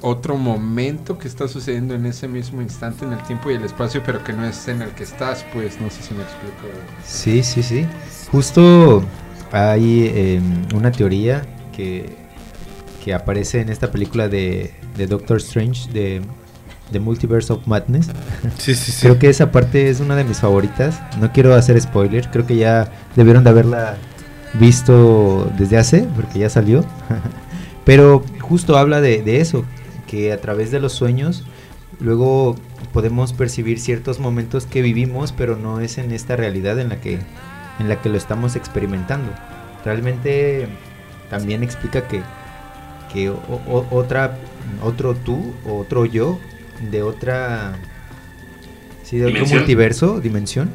otro 0.00 0.36
momento 0.36 1.16
que 1.16 1.28
está 1.28 1.46
sucediendo 1.46 1.94
en 1.94 2.06
ese 2.06 2.26
mismo 2.26 2.60
instante 2.60 3.04
en 3.04 3.12
el 3.12 3.22
tiempo 3.22 3.50
y 3.50 3.54
el 3.54 3.64
espacio, 3.64 4.02
pero 4.04 4.22
que 4.22 4.32
no 4.32 4.44
es 4.44 4.66
en 4.66 4.82
el 4.82 4.90
que 4.90 5.04
estás, 5.04 5.44
pues 5.52 5.80
no 5.80 5.88
sé 5.90 6.02
si 6.02 6.14
me 6.14 6.22
explico. 6.24 6.66
Sí, 7.04 7.42
sí, 7.42 7.62
sí. 7.62 7.86
Justo 8.32 9.04
hay 9.52 10.10
em, 10.14 10.64
una 10.74 10.90
teoría 10.90 11.42
que, 11.76 12.16
que 13.04 13.12
aparece 13.12 13.60
en 13.60 13.68
esta 13.68 13.90
película 13.90 14.28
de, 14.28 14.72
de 14.96 15.06
Doctor 15.06 15.36
Strange, 15.36 15.92
de 15.92 16.22
The 16.92 16.98
Multiverse 16.98 17.52
of 17.52 17.66
Madness. 17.66 18.08
Sí, 18.58 18.74
sí, 18.74 18.90
sí. 18.90 19.02
Creo 19.02 19.18
que 19.18 19.28
esa 19.28 19.52
parte 19.52 19.90
es 19.90 20.00
una 20.00 20.16
de 20.16 20.24
mis 20.24 20.38
favoritas. 20.38 20.98
No 21.20 21.30
quiero 21.30 21.54
hacer 21.54 21.78
spoiler, 21.78 22.30
creo 22.30 22.46
que 22.46 22.56
ya 22.56 22.90
debieron 23.16 23.44
de 23.44 23.50
haberla 23.50 23.96
visto 24.54 25.50
desde 25.58 25.76
hace, 25.76 26.08
porque 26.16 26.38
ya 26.38 26.48
salió. 26.48 26.84
Pero 27.84 28.24
justo 28.40 28.78
habla 28.78 29.02
de, 29.02 29.22
de 29.22 29.40
eso, 29.42 29.64
que 30.06 30.32
a 30.32 30.40
través 30.40 30.70
de 30.70 30.80
los 30.80 30.94
sueños 30.94 31.44
luego 32.00 32.56
podemos 32.94 33.34
percibir 33.34 33.78
ciertos 33.78 34.20
momentos 34.20 34.64
que 34.66 34.82
vivimos, 34.82 35.32
pero 35.32 35.56
no 35.56 35.80
es 35.80 35.98
en 35.98 36.10
esta 36.12 36.36
realidad 36.36 36.78
en 36.78 36.88
la 36.88 37.00
que 37.00 37.18
en 37.82 37.88
la 37.88 38.00
que 38.00 38.08
lo 38.08 38.16
estamos 38.16 38.56
experimentando. 38.56 39.30
Realmente 39.84 40.68
también 41.28 41.62
explica 41.62 42.06
que, 42.06 42.22
que 43.12 43.30
otra, 43.90 44.36
otro 44.82 45.14
tú, 45.14 45.52
otro 45.66 46.06
yo, 46.06 46.38
de 46.90 47.02
otra, 47.02 47.74
sí, 49.02 49.18
de 49.18 49.26
otro 49.26 49.46
multiverso, 49.46 50.20
dimensión, 50.20 50.70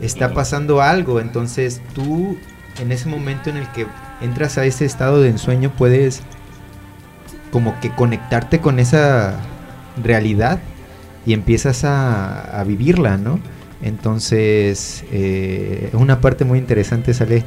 está 0.00 0.34
pasando 0.34 0.82
algo. 0.82 1.20
Entonces 1.20 1.80
tú, 1.94 2.36
en 2.80 2.92
ese 2.92 3.08
momento 3.08 3.50
en 3.50 3.56
el 3.56 3.68
que 3.68 3.86
entras 4.20 4.58
a 4.58 4.64
ese 4.64 4.84
estado 4.84 5.20
de 5.20 5.30
ensueño, 5.30 5.70
puedes 5.70 6.22
como 7.52 7.78
que 7.80 7.90
conectarte 7.90 8.60
con 8.60 8.78
esa 8.78 9.40
realidad 10.02 10.60
y 11.26 11.32
empiezas 11.32 11.84
a, 11.84 12.62
vivirla, 12.66 13.16
¿no? 13.16 13.40
Entonces, 13.82 15.04
eh, 15.12 15.90
una 15.94 16.20
parte 16.20 16.44
muy 16.44 16.58
interesante 16.58 17.14
sale 17.14 17.44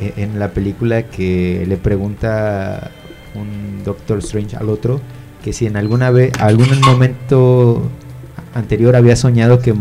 eh, 0.00 0.12
en 0.16 0.38
la 0.38 0.50
película 0.52 1.04
que 1.04 1.64
le 1.66 1.76
pregunta 1.76 2.90
un 3.34 3.82
Doctor 3.84 4.18
Strange 4.18 4.56
al 4.56 4.68
otro 4.68 5.00
que 5.42 5.52
si 5.52 5.66
en 5.66 5.76
alguna 5.76 6.10
vez, 6.10 6.32
algún 6.38 6.80
momento 6.80 7.82
anterior 8.54 8.96
había 8.96 9.16
soñado 9.16 9.58
que 9.58 9.74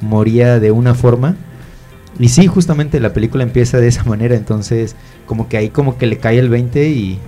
moría 0.00 0.60
de 0.60 0.70
una 0.70 0.94
forma. 0.94 1.36
Y 2.18 2.28
sí, 2.28 2.46
justamente 2.46 3.00
la 3.00 3.12
película 3.12 3.42
empieza 3.42 3.78
de 3.78 3.88
esa 3.88 4.04
manera, 4.04 4.36
entonces 4.36 4.96
como 5.26 5.48
que 5.48 5.56
ahí 5.56 5.68
como 5.68 5.98
que 5.98 6.06
le 6.06 6.18
cae 6.18 6.38
el 6.38 6.48
20 6.48 6.88
y, 6.88 7.18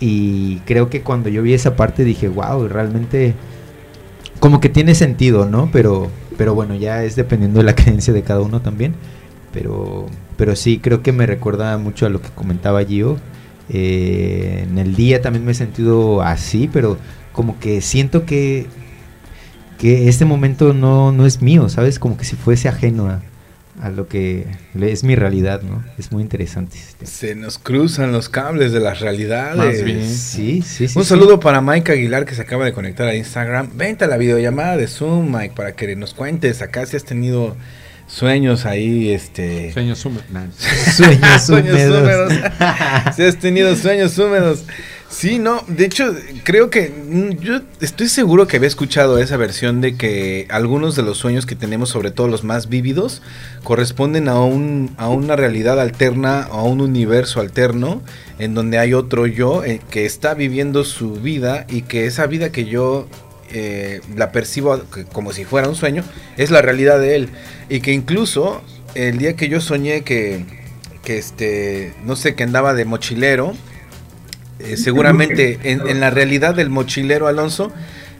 y 0.00 0.56
creo 0.60 0.88
que 0.88 1.02
cuando 1.02 1.28
yo 1.28 1.42
vi 1.42 1.54
esa 1.54 1.76
parte 1.76 2.04
dije, 2.04 2.28
wow, 2.28 2.66
realmente 2.68 3.34
como 4.40 4.60
que 4.60 4.68
tiene 4.68 4.94
sentido, 4.94 5.46
¿no? 5.46 5.68
Pero, 5.72 6.08
pero 6.36 6.54
bueno, 6.54 6.74
ya 6.74 7.04
es 7.04 7.16
dependiendo 7.16 7.60
de 7.60 7.64
la 7.64 7.74
creencia 7.76 8.12
de 8.12 8.22
cada 8.22 8.40
uno 8.40 8.60
también. 8.60 8.94
Pero, 9.52 10.06
pero 10.36 10.56
sí, 10.56 10.78
creo 10.78 11.02
que 11.02 11.12
me 11.12 11.26
recuerda 11.26 11.76
mucho 11.78 12.06
a 12.06 12.08
lo 12.08 12.20
que 12.20 12.28
comentaba 12.30 12.84
Gio. 12.84 13.18
Eh, 13.68 14.66
en 14.68 14.78
el 14.78 14.94
día 14.96 15.22
también 15.22 15.44
me 15.44 15.52
he 15.52 15.54
sentido 15.54 16.22
así, 16.22 16.68
pero 16.72 16.98
como 17.32 17.58
que 17.58 17.80
siento 17.80 18.26
que, 18.26 18.66
que 19.78 20.08
este 20.08 20.24
momento 20.24 20.74
no, 20.74 21.12
no 21.12 21.26
es 21.26 21.42
mío, 21.42 21.68
¿sabes? 21.68 21.98
Como 21.98 22.16
que 22.16 22.24
si 22.24 22.36
fuese 22.36 22.68
ajeno 22.68 23.08
a, 23.08 23.22
a 23.82 23.90
lo 23.90 24.06
que 24.06 24.46
es 24.80 25.02
mi 25.02 25.16
realidad, 25.16 25.60
¿no? 25.62 25.84
Es 25.98 26.12
muy 26.12 26.22
interesante. 26.22 26.78
Se 27.02 27.34
nos 27.34 27.58
cruzan 27.58 28.12
los 28.12 28.28
cables 28.28 28.70
de 28.70 28.78
las 28.78 29.00
realidades. 29.00 29.80
Sí, 30.20 30.62
sí, 30.62 30.86
sí. 30.86 30.96
Un 30.96 31.04
saludo 31.04 31.40
para 31.40 31.60
Mike 31.60 31.90
Aguilar 31.90 32.24
que 32.24 32.36
se 32.36 32.42
acaba 32.42 32.64
de 32.64 32.72
conectar 32.72 33.08
a 33.08 33.16
Instagram. 33.16 33.70
Vente 33.74 34.04
a 34.04 34.06
la 34.06 34.18
videollamada 34.18 34.76
de 34.76 34.86
Zoom, 34.86 35.36
Mike, 35.36 35.54
para 35.56 35.72
que 35.72 35.96
nos 35.96 36.14
cuentes 36.14 36.62
acá 36.62 36.86
si 36.86 36.96
has 36.96 37.02
tenido 37.02 37.56
sueños 38.06 38.66
ahí, 38.66 39.10
este... 39.10 39.72
Sueños 39.72 40.04
húmedos. 40.04 40.26
sueños 40.96 41.48
húmedos. 41.48 42.32
si 43.16 43.22
has 43.24 43.36
tenido 43.38 43.74
sueños 43.74 44.16
húmedos. 44.16 44.64
Sí, 45.12 45.38
no, 45.38 45.62
de 45.68 45.84
hecho, 45.84 46.16
creo 46.42 46.70
que 46.70 46.88
mm, 46.88 47.38
yo 47.42 47.60
estoy 47.82 48.08
seguro 48.08 48.46
que 48.46 48.56
había 48.56 48.66
escuchado 48.66 49.18
esa 49.18 49.36
versión 49.36 49.82
de 49.82 49.94
que 49.94 50.46
algunos 50.48 50.96
de 50.96 51.02
los 51.02 51.18
sueños 51.18 51.44
que 51.44 51.54
tenemos, 51.54 51.90
sobre 51.90 52.10
todo 52.10 52.28
los 52.28 52.44
más 52.44 52.70
vívidos, 52.70 53.20
corresponden 53.62 54.26
a, 54.28 54.40
un, 54.40 54.94
a 54.96 55.08
una 55.08 55.36
realidad 55.36 55.78
alterna, 55.78 56.44
a 56.44 56.62
un 56.62 56.80
universo 56.80 57.40
alterno, 57.40 58.00
en 58.38 58.54
donde 58.54 58.78
hay 58.78 58.94
otro 58.94 59.26
yo 59.26 59.62
eh, 59.64 59.82
que 59.90 60.06
está 60.06 60.32
viviendo 60.32 60.82
su 60.82 61.12
vida 61.12 61.66
y 61.68 61.82
que 61.82 62.06
esa 62.06 62.26
vida 62.26 62.50
que 62.50 62.64
yo 62.64 63.06
eh, 63.52 64.00
la 64.16 64.32
percibo 64.32 64.80
como 65.12 65.34
si 65.34 65.44
fuera 65.44 65.68
un 65.68 65.74
sueño, 65.74 66.04
es 66.38 66.50
la 66.50 66.62
realidad 66.62 66.98
de 66.98 67.16
él. 67.16 67.28
Y 67.68 67.80
que 67.80 67.92
incluso 67.92 68.62
el 68.94 69.18
día 69.18 69.36
que 69.36 69.50
yo 69.50 69.60
soñé 69.60 70.04
que, 70.04 70.46
que 71.04 71.18
este, 71.18 71.92
no 72.02 72.16
sé, 72.16 72.34
que 72.34 72.44
andaba 72.44 72.72
de 72.72 72.86
mochilero, 72.86 73.54
eh, 74.64 74.76
seguramente 74.76 75.58
en, 75.62 76.00
la 76.00 76.10
realidad 76.10 76.54
del 76.54 76.70
mochilero 76.70 77.26
Alonso, 77.26 77.72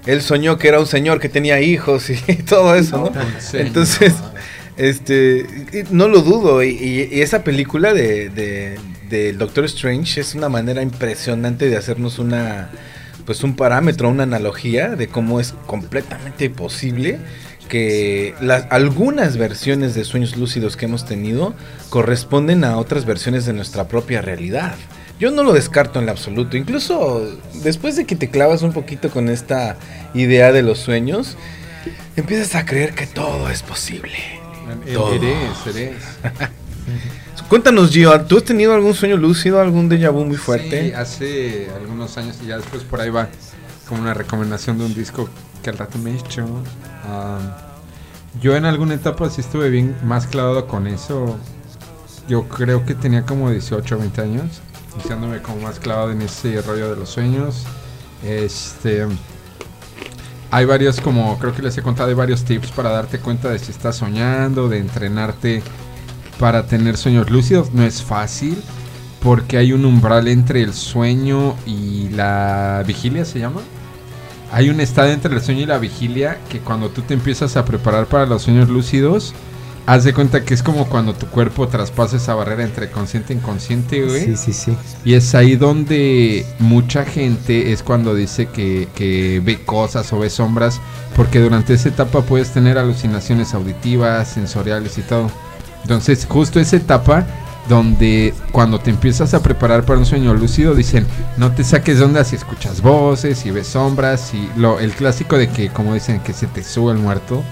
él 0.06 0.22
soñó 0.22 0.58
que 0.58 0.68
era 0.68 0.80
un 0.80 0.86
señor 0.86 1.20
que 1.20 1.28
tenía 1.28 1.60
hijos 1.60 2.10
y, 2.10 2.16
todo 2.48 2.74
eso, 2.74 3.12
Entonces, 3.52 4.14
este, 4.76 5.46
no 5.90 6.08
lo 6.08 6.22
dudo. 6.22 6.62
Y, 6.62 7.08
esa 7.12 7.44
película 7.44 7.92
de, 7.92 8.28
de, 9.08 9.32
Doctor 9.34 9.66
Strange 9.66 10.20
es 10.20 10.34
una 10.34 10.48
manera 10.48 10.82
impresionante 10.82 11.68
de 11.68 11.76
hacernos 11.76 12.18
una, 12.18 12.70
pues 13.26 13.44
un 13.44 13.56
parámetro, 13.56 14.08
una 14.08 14.22
analogía 14.22 14.96
de 14.96 15.08
cómo 15.08 15.38
es 15.38 15.54
completamente 15.66 16.48
posible 16.48 17.18
que 17.68 18.34
las, 18.40 18.66
algunas 18.70 19.36
versiones 19.36 19.94
de 19.94 20.04
sueños 20.04 20.36
lúcidos 20.36 20.76
que 20.76 20.86
hemos 20.86 21.04
tenido 21.04 21.54
corresponden 21.90 22.64
a 22.64 22.78
otras 22.78 23.04
versiones 23.04 23.46
de 23.46 23.52
nuestra 23.52 23.86
propia 23.86 24.22
realidad. 24.22 24.74
Yo 25.22 25.30
no 25.30 25.44
lo 25.44 25.52
descarto 25.52 26.00
en 26.00 26.06
lo 26.06 26.10
absoluto. 26.10 26.56
Incluso 26.56 27.38
después 27.62 27.94
de 27.94 28.06
que 28.06 28.16
te 28.16 28.28
clavas 28.28 28.62
un 28.62 28.72
poquito 28.72 29.08
con 29.08 29.28
esta 29.28 29.76
idea 30.14 30.50
de 30.50 30.62
los 30.62 30.80
sueños, 30.80 31.36
empiezas 32.16 32.56
a 32.56 32.66
creer 32.66 32.92
que 32.96 33.06
todo 33.06 33.48
es 33.48 33.62
posible. 33.62 34.18
Todo. 34.92 35.12
Eres, 35.12 35.66
eres. 35.68 35.96
Cuéntanos, 37.48 37.92
Gio, 37.92 38.20
¿tú 38.22 38.38
has 38.38 38.42
tenido 38.42 38.74
algún 38.74 38.94
sueño 38.94 39.16
lúcido, 39.16 39.60
algún 39.60 39.88
déjà 39.88 40.10
vu 40.10 40.24
muy 40.24 40.38
fuerte? 40.38 40.88
Sí, 40.88 40.92
hace 40.92 41.68
algunos 41.76 42.18
años 42.18 42.38
y 42.42 42.48
ya 42.48 42.56
después 42.56 42.82
por 42.82 43.00
ahí 43.00 43.10
va 43.10 43.28
como 43.88 44.02
una 44.02 44.14
recomendación 44.14 44.76
de 44.76 44.86
un 44.86 44.94
disco 44.94 45.28
que 45.62 45.70
al 45.70 45.78
rato 45.78 45.98
me 45.98 46.10
he 46.10 46.14
hecho. 46.16 46.48
yo 48.40 48.56
en 48.56 48.64
alguna 48.64 48.94
etapa 48.94 49.30
sí 49.30 49.40
estuve 49.40 49.70
bien 49.70 49.94
más 50.02 50.26
clavado 50.26 50.66
con 50.66 50.88
eso. 50.88 51.38
Yo 52.26 52.48
creo 52.48 52.84
que 52.84 52.96
tenía 52.96 53.22
como 53.22 53.52
18 53.52 53.94
o 53.94 53.98
20 54.00 54.20
años 54.20 54.62
iniciándome 54.94 55.40
como 55.42 55.60
más 55.60 55.78
clavado 55.78 56.10
en 56.10 56.22
ese 56.22 56.60
rollo 56.62 56.90
de 56.90 56.96
los 56.96 57.10
sueños. 57.10 57.64
Este 58.24 59.06
hay 60.50 60.66
varios 60.66 61.00
como 61.00 61.38
creo 61.38 61.54
que 61.54 61.62
les 61.62 61.76
he 61.78 61.82
contado 61.82 62.10
hay 62.10 62.14
varios 62.14 62.44
tips 62.44 62.70
para 62.72 62.90
darte 62.90 63.18
cuenta 63.18 63.48
de 63.48 63.58
si 63.58 63.70
estás 63.70 63.96
soñando, 63.96 64.68
de 64.68 64.78
entrenarte 64.78 65.62
para 66.38 66.66
tener 66.66 66.96
sueños 66.96 67.30
lúcidos. 67.30 67.72
No 67.72 67.82
es 67.82 68.02
fácil 68.02 68.62
porque 69.22 69.56
hay 69.56 69.72
un 69.72 69.84
umbral 69.84 70.28
entre 70.28 70.62
el 70.62 70.74
sueño 70.74 71.56
y 71.64 72.08
la 72.10 72.84
vigilia 72.86 73.24
se 73.24 73.38
llama. 73.38 73.60
Hay 74.52 74.68
un 74.68 74.80
estado 74.80 75.08
entre 75.08 75.34
el 75.34 75.40
sueño 75.40 75.62
y 75.62 75.66
la 75.66 75.78
vigilia 75.78 76.38
que 76.50 76.58
cuando 76.60 76.90
tú 76.90 77.00
te 77.02 77.14
empiezas 77.14 77.56
a 77.56 77.64
preparar 77.64 78.06
para 78.06 78.26
los 78.26 78.42
sueños 78.42 78.68
lúcidos, 78.68 79.32
Haz 79.84 80.04
de 80.04 80.14
cuenta 80.14 80.44
que 80.44 80.54
es 80.54 80.62
como 80.62 80.88
cuando 80.88 81.12
tu 81.12 81.26
cuerpo 81.26 81.66
traspasa 81.66 82.16
esa 82.16 82.34
barrera 82.34 82.62
entre 82.62 82.90
consciente 82.90 83.32
e 83.32 83.36
inconsciente, 83.36 84.04
güey. 84.04 84.24
Sí, 84.24 84.36
sí, 84.36 84.52
sí. 84.52 84.76
Y 85.04 85.14
es 85.14 85.34
ahí 85.34 85.56
donde 85.56 86.46
mucha 86.60 87.04
gente 87.04 87.72
es 87.72 87.82
cuando 87.82 88.14
dice 88.14 88.46
que, 88.46 88.88
que 88.94 89.42
ve 89.44 89.64
cosas 89.64 90.12
o 90.12 90.20
ve 90.20 90.30
sombras, 90.30 90.80
porque 91.16 91.40
durante 91.40 91.74
esa 91.74 91.88
etapa 91.88 92.22
puedes 92.22 92.50
tener 92.50 92.78
alucinaciones 92.78 93.54
auditivas, 93.54 94.28
sensoriales 94.28 94.98
y 94.98 95.02
todo. 95.02 95.30
Entonces, 95.82 96.26
justo 96.28 96.60
esa 96.60 96.76
etapa 96.76 97.26
donde 97.68 98.34
cuando 98.52 98.78
te 98.78 98.90
empiezas 98.90 99.34
a 99.34 99.42
preparar 99.42 99.84
para 99.84 99.98
un 99.98 100.06
sueño 100.06 100.34
lúcido 100.34 100.74
dicen 100.74 101.06
no 101.36 101.52
te 101.52 101.62
saques 101.62 101.98
de 101.98 102.04
onda 102.04 102.24
si 102.24 102.34
escuchas 102.34 102.82
voces 102.82 103.46
y 103.46 103.52
ves 103.52 103.68
sombras 103.68 104.34
y 104.34 104.48
lo 104.58 104.80
el 104.80 104.90
clásico 104.92 105.38
de 105.38 105.48
que 105.48 105.68
como 105.68 105.94
dicen 105.94 106.20
que 106.20 106.32
se 106.32 106.48
te 106.48 106.64
sube 106.64 106.92
el 106.92 106.98
muerto 106.98 107.44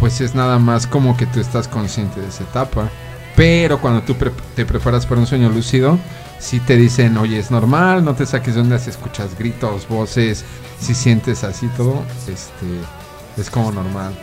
pues 0.00 0.22
es 0.22 0.34
nada 0.34 0.58
más 0.58 0.86
como 0.86 1.14
que 1.14 1.26
tú 1.26 1.40
estás 1.40 1.68
consciente 1.68 2.20
de 2.20 2.28
esa 2.28 2.42
etapa. 2.42 2.88
Pero 3.36 3.80
cuando 3.80 4.02
tú 4.02 4.16
te 4.56 4.64
preparas 4.64 5.06
para 5.06 5.20
un 5.20 5.26
sueño 5.26 5.50
lúcido, 5.50 5.98
si 6.38 6.58
te 6.58 6.76
dicen, 6.76 7.16
oye, 7.18 7.38
es 7.38 7.50
normal, 7.50 8.04
no 8.04 8.14
te 8.14 8.26
saques 8.26 8.54
de 8.54 8.62
onda 8.62 8.78
si 8.78 8.90
escuchas 8.90 9.38
gritos, 9.38 9.86
voces, 9.86 10.44
si 10.80 10.94
sientes 10.94 11.44
así 11.44 11.68
todo, 11.76 12.02
este, 12.26 12.66
es 13.40 13.50
como 13.50 13.70
normal. 13.70 14.14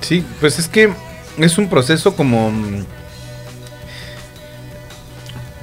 Sí, 0.00 0.26
pues 0.40 0.58
es 0.58 0.68
que 0.68 0.92
es 1.38 1.58
un 1.58 1.68
proceso 1.68 2.14
como... 2.14 2.52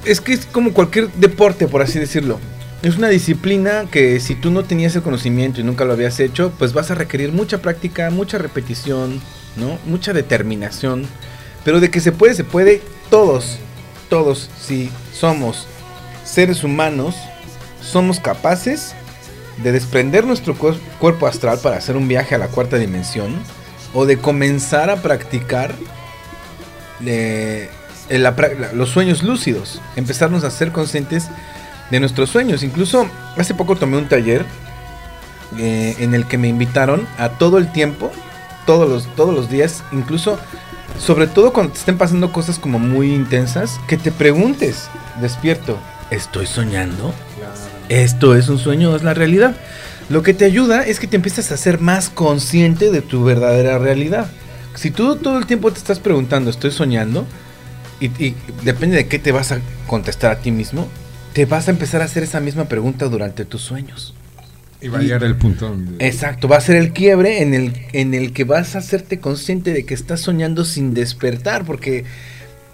Es 0.04 0.20
que 0.22 0.32
es 0.32 0.46
como 0.46 0.72
cualquier 0.72 1.12
deporte, 1.12 1.68
por 1.68 1.82
así 1.82 1.98
decirlo 1.98 2.40
es 2.82 2.96
una 2.96 3.08
disciplina 3.08 3.86
que 3.90 4.20
si 4.20 4.34
tú 4.34 4.50
no 4.50 4.64
tenías 4.64 4.94
el 4.94 5.02
conocimiento 5.02 5.60
y 5.60 5.64
nunca 5.64 5.84
lo 5.84 5.94
habías 5.94 6.20
hecho, 6.20 6.52
pues 6.58 6.72
vas 6.72 6.90
a 6.90 6.94
requerir 6.94 7.32
mucha 7.32 7.58
práctica, 7.58 8.10
mucha 8.10 8.38
repetición, 8.38 9.20
¿no? 9.56 9.78
Mucha 9.86 10.12
determinación. 10.12 11.06
Pero 11.64 11.80
de 11.80 11.90
que 11.90 12.00
se 12.00 12.12
puede, 12.12 12.34
se 12.34 12.44
puede. 12.44 12.80
Todos, 13.10 13.58
todos, 14.08 14.50
si 14.60 14.90
somos 15.12 15.66
seres 16.24 16.62
humanos, 16.62 17.16
somos 17.82 18.20
capaces 18.20 18.94
de 19.62 19.72
desprender 19.72 20.24
nuestro 20.24 20.54
cuerpo 20.54 21.26
astral 21.26 21.58
para 21.60 21.76
hacer 21.76 21.96
un 21.96 22.06
viaje 22.06 22.34
a 22.34 22.38
la 22.38 22.48
cuarta 22.48 22.76
dimensión 22.76 23.34
o 23.92 24.06
de 24.06 24.18
comenzar 24.18 24.90
a 24.90 25.02
practicar 25.02 25.74
eh, 27.04 27.70
los 28.74 28.90
sueños 28.90 29.22
lúcidos, 29.22 29.80
empezarnos 29.96 30.44
a 30.44 30.50
ser 30.50 30.70
conscientes 30.70 31.28
de 31.90 32.00
nuestros 32.00 32.30
sueños. 32.30 32.62
Incluso 32.62 33.08
hace 33.36 33.54
poco 33.54 33.76
tomé 33.76 33.96
un 33.96 34.08
taller 34.08 34.44
eh, 35.58 35.96
en 35.98 36.14
el 36.14 36.26
que 36.26 36.38
me 36.38 36.48
invitaron 36.48 37.06
a 37.18 37.30
todo 37.30 37.58
el 37.58 37.72
tiempo, 37.72 38.12
todos 38.66 38.88
los, 38.88 39.06
todos 39.16 39.34
los 39.34 39.48
días, 39.48 39.82
incluso 39.92 40.38
sobre 40.98 41.26
todo 41.26 41.52
cuando 41.52 41.72
te 41.72 41.78
estén 41.78 41.96
pasando 41.96 42.32
cosas 42.32 42.58
como 42.58 42.78
muy 42.78 43.14
intensas, 43.14 43.80
que 43.86 43.96
te 43.96 44.12
preguntes, 44.12 44.88
despierto, 45.20 45.78
¿estoy 46.10 46.46
soñando? 46.46 47.14
¿Esto 47.88 48.34
es 48.34 48.48
un 48.48 48.58
sueño 48.58 48.92
o 48.92 48.96
es 48.96 49.02
la 49.02 49.14
realidad? 49.14 49.56
Lo 50.08 50.22
que 50.22 50.34
te 50.34 50.44
ayuda 50.44 50.84
es 50.84 51.00
que 51.00 51.06
te 51.06 51.16
empiezas 51.16 51.50
a 51.52 51.56
ser 51.56 51.80
más 51.80 52.10
consciente 52.10 52.90
de 52.90 53.02
tu 53.02 53.24
verdadera 53.24 53.78
realidad. 53.78 54.26
Si 54.74 54.90
tú 54.90 55.16
todo 55.16 55.38
el 55.38 55.46
tiempo 55.46 55.70
te 55.72 55.78
estás 55.78 55.98
preguntando, 55.98 56.50
¿estoy 56.50 56.70
soñando? 56.70 57.26
Y, 58.00 58.06
y 58.22 58.36
depende 58.64 58.96
de 58.96 59.08
qué 59.08 59.18
te 59.18 59.32
vas 59.32 59.52
a 59.52 59.60
contestar 59.86 60.32
a 60.32 60.38
ti 60.38 60.50
mismo, 60.50 60.88
te 61.38 61.44
vas 61.44 61.68
a 61.68 61.70
empezar 61.70 62.02
a 62.02 62.06
hacer 62.06 62.24
esa 62.24 62.40
misma 62.40 62.64
pregunta 62.64 63.06
durante 63.06 63.44
tus 63.44 63.60
sueños. 63.60 64.12
Y 64.80 64.88
va 64.88 64.98
a 64.98 65.02
llegar 65.02 65.22
el 65.22 65.36
punto 65.36 65.68
donde... 65.68 66.04
Exacto, 66.04 66.48
va 66.48 66.56
a 66.56 66.60
ser 66.60 66.74
el 66.74 66.92
quiebre 66.92 67.42
en 67.42 67.54
el, 67.54 67.74
en 67.92 68.12
el 68.12 68.32
que 68.32 68.42
vas 68.42 68.74
a 68.74 68.78
hacerte 68.78 69.20
consciente 69.20 69.72
de 69.72 69.86
que 69.86 69.94
estás 69.94 70.20
soñando 70.20 70.64
sin 70.64 70.94
despertar, 70.94 71.64
porque 71.64 72.04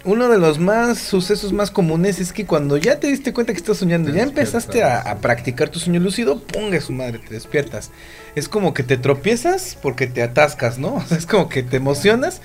uno 0.03 0.29
de 0.29 0.39
los 0.39 0.57
más 0.57 0.97
sucesos 0.97 1.53
más 1.53 1.69
comunes 1.69 2.19
es 2.19 2.33
que 2.33 2.47
cuando 2.47 2.75
ya 2.77 2.99
te 2.99 3.05
diste 3.05 3.33
cuenta 3.33 3.53
que 3.53 3.57
estás 3.59 3.77
soñando, 3.77 4.11
ya 4.11 4.23
empezaste 4.23 4.81
a, 4.81 4.99
a 4.99 5.19
practicar 5.19 5.69
tu 5.69 5.77
sueño 5.77 5.99
lúcido, 5.99 6.39
ponga 6.39 6.81
su 6.81 6.91
madre, 6.91 7.19
te 7.19 7.35
despiertas. 7.35 7.91
Es 8.33 8.49
como 8.49 8.73
que 8.73 8.81
te 8.81 8.97
tropiezas 8.97 9.77
porque 9.79 10.07
te 10.07 10.23
atascas, 10.23 10.79
¿no? 10.79 10.95
O 10.95 11.01
sea, 11.07 11.17
es 11.19 11.27
como 11.27 11.49
que 11.49 11.61
te 11.61 11.77
emocionas, 11.77 12.41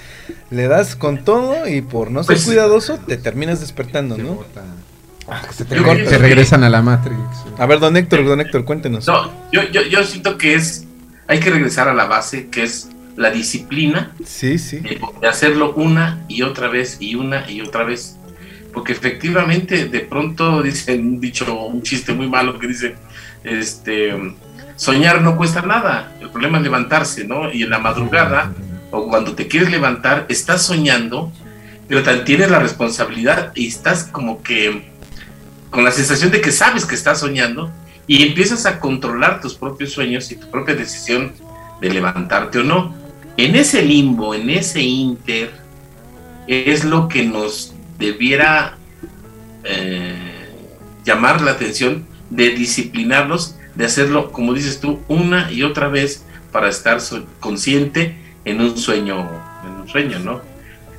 le 0.50 0.68
das 0.68 0.96
con 0.96 1.24
todo 1.24 1.66
y 1.66 1.80
por 1.80 2.10
no 2.10 2.22
ser 2.24 2.34
Pues- 2.36 2.44
cuidadoso 2.44 2.98
te 2.98 3.16
terminas 3.16 3.60
despertando, 3.60 4.16
Te 4.16 4.22
¿no? 4.22 4.34
bota. 4.34 4.64
Ah, 5.30 5.42
que 5.46 5.54
se 5.54 5.64
te 5.64 5.76
corta. 5.76 5.94
Te 6.04 6.10
que- 6.10 6.18
regresan 6.18 6.64
a 6.64 6.68
la 6.68 6.82
Matrix. 6.82 7.18
A 7.58 7.66
ver, 7.66 7.78
don 7.78 7.96
Héctor, 7.96 8.24
don 8.24 8.40
Héctor, 8.40 8.64
cuéntenos. 8.64 9.06
No, 9.06 9.30
yo, 9.52 9.62
yo, 9.70 9.82
yo 9.82 10.02
siento 10.04 10.36
que 10.38 10.54
es, 10.54 10.86
hay 11.28 11.38
que 11.40 11.50
regresar 11.50 11.88
a 11.88 11.94
la 11.94 12.06
base, 12.06 12.48
que 12.48 12.64
es 12.64 12.88
la 13.16 13.30
disciplina 13.30 14.12
Sí, 14.24 14.58
sí. 14.58 14.78
de, 14.78 15.00
de 15.20 15.28
hacerlo 15.28 15.72
una 15.74 16.20
y 16.28 16.42
otra 16.42 16.68
vez 16.68 16.96
y 17.00 17.14
una 17.14 17.48
y 17.50 17.60
otra 17.60 17.84
vez. 17.84 18.16
Porque 18.72 18.92
efectivamente, 18.92 19.86
de 19.88 20.00
pronto 20.00 20.62
dicen 20.64 21.06
un 21.06 21.20
dicho, 21.20 21.52
un 21.66 21.82
chiste 21.82 22.12
muy 22.12 22.28
malo 22.28 22.58
que 22.58 22.66
dice, 22.66 22.94
este, 23.44 24.14
soñar 24.76 25.22
no 25.22 25.36
cuesta 25.36 25.62
nada, 25.62 26.12
el 26.20 26.30
problema 26.30 26.58
es 26.58 26.64
levantarse, 26.64 27.24
¿no? 27.24 27.52
Y 27.52 27.62
en 27.62 27.70
la 27.70 27.78
madrugada, 27.78 28.52
o 28.90 29.08
cuando 29.08 29.34
te 29.34 29.46
quieres 29.46 29.70
levantar, 29.70 30.26
estás 30.28 30.62
soñando, 30.62 31.32
pero 31.88 32.02
también 32.02 32.24
tienes 32.24 32.50
la 32.50 32.58
responsabilidad 32.60 33.52
y 33.54 33.66
estás 33.68 34.04
como 34.04 34.42
que 34.42 34.89
con 35.70 35.84
la 35.84 35.90
sensación 35.92 36.30
de 36.30 36.40
que 36.40 36.52
sabes 36.52 36.84
que 36.84 36.94
estás 36.94 37.20
soñando 37.20 37.70
y 38.06 38.26
empiezas 38.26 38.66
a 38.66 38.80
controlar 38.80 39.40
tus 39.40 39.54
propios 39.54 39.92
sueños 39.92 40.30
y 40.32 40.36
tu 40.36 40.50
propia 40.50 40.74
decisión 40.74 41.32
de 41.80 41.90
levantarte 41.90 42.58
o 42.58 42.64
no. 42.64 42.94
En 43.36 43.54
ese 43.54 43.82
limbo, 43.82 44.34
en 44.34 44.50
ese 44.50 44.80
inter, 44.80 45.52
es 46.46 46.84
lo 46.84 47.08
que 47.08 47.24
nos 47.24 47.72
debiera 47.98 48.76
eh, 49.64 50.48
llamar 51.04 51.40
la 51.40 51.52
atención 51.52 52.06
de 52.30 52.50
disciplinarnos, 52.50 53.56
de 53.74 53.84
hacerlo, 53.84 54.32
como 54.32 54.52
dices 54.52 54.80
tú, 54.80 55.00
una 55.08 55.50
y 55.52 55.62
otra 55.62 55.88
vez 55.88 56.24
para 56.50 56.68
estar 56.68 56.98
consciente 57.38 58.16
en 58.44 58.60
un 58.60 58.76
sueño, 58.76 59.28
en 59.64 59.82
un 59.82 59.88
sueño, 59.88 60.18
¿no? 60.18 60.40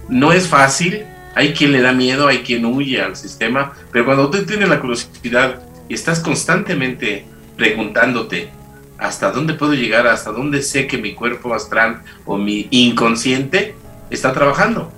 No 0.07 0.31
es 0.31 0.47
fácil, 0.47 1.03
hay 1.35 1.53
quien 1.53 1.71
le 1.71 1.81
da 1.81 1.93
miedo, 1.93 2.27
hay 2.27 2.39
quien 2.39 2.65
huye 2.65 3.01
al 3.01 3.15
sistema, 3.15 3.73
pero 3.91 4.05
cuando 4.05 4.29
tú 4.29 4.43
tienes 4.45 4.69
la 4.69 4.79
curiosidad 4.79 5.61
y 5.87 5.93
estás 5.93 6.19
constantemente 6.19 7.25
preguntándote 7.57 8.49
hasta 8.97 9.31
dónde 9.31 9.53
puedo 9.53 9.73
llegar, 9.73 10.07
hasta 10.07 10.31
dónde 10.31 10.61
sé 10.61 10.87
que 10.87 10.97
mi 10.97 11.13
cuerpo 11.13 11.53
astral 11.53 12.01
o 12.25 12.37
mi 12.37 12.67
inconsciente 12.69 13.75
está 14.09 14.33
trabajando. 14.33 14.91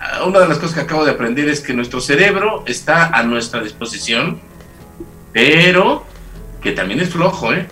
Ah, 0.00 0.24
Una 0.24 0.40
de 0.40 0.48
las 0.48 0.58
cosas 0.58 0.74
que 0.74 0.80
acabo 0.80 1.04
de 1.04 1.12
aprender 1.12 1.48
es 1.48 1.60
que 1.60 1.74
nuestro 1.74 2.00
cerebro 2.00 2.64
está 2.66 3.06
a 3.08 3.22
nuestra 3.22 3.62
disposición, 3.62 4.40
pero 5.32 6.04
que 6.60 6.72
también 6.72 7.00
es 7.00 7.10
flojo, 7.10 7.52
¿eh? 7.52 7.68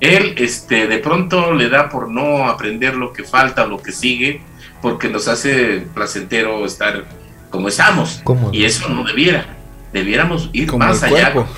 Él 0.00 0.34
este, 0.36 0.86
de 0.86 0.98
pronto 0.98 1.52
le 1.52 1.70
da 1.70 1.88
por 1.88 2.10
no 2.10 2.46
aprender 2.46 2.94
lo 2.94 3.12
que 3.12 3.24
falta, 3.24 3.64
lo 3.64 3.80
que 3.80 3.92
sigue, 3.92 4.42
porque 4.84 5.08
nos 5.08 5.28
hace 5.28 5.86
placentero 5.94 6.66
estar 6.66 7.06
como 7.48 7.68
estamos. 7.68 8.22
Y 8.52 8.66
eso 8.66 8.86
no 8.90 9.02
debiera. 9.02 9.46
Debiéramos 9.94 10.50
ir 10.52 10.66
Como 10.66 10.84
más 10.84 11.02
allá. 11.02 11.32
cuerpo. 11.32 11.50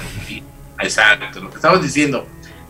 Exacto, 0.80 1.40
lo 1.40 1.50
que 1.50 1.56
estabas 1.56 1.82
diciendo. 1.82 2.24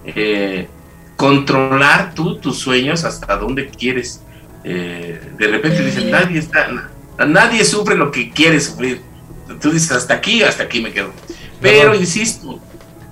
Eh, 0.07 0.67
controlar 1.15 2.15
tú 2.15 2.39
tus 2.39 2.59
sueños 2.59 3.05
hasta 3.05 3.37
donde 3.37 3.69
quieres. 3.69 4.23
Eh, 4.65 5.21
de 5.39 5.47
repente 5.49 5.85
dicen, 5.85 6.11
nadie 6.11 6.39
está, 6.39 6.69
na- 6.69 7.27
nadie 7.27 7.63
sufre 7.63 7.95
lo 7.95 8.11
que 8.11 8.31
quiere 8.31 8.59
sufrir. 8.59 9.03
Tú 9.61 9.71
dices, 9.71 9.93
hasta 9.93 10.15
aquí, 10.15 10.43
hasta 10.43 10.63
aquí 10.63 10.81
me 10.81 10.91
quedo. 10.91 11.13
Pero 11.61 11.91
Ajá. 11.91 11.97
insisto, 12.01 12.61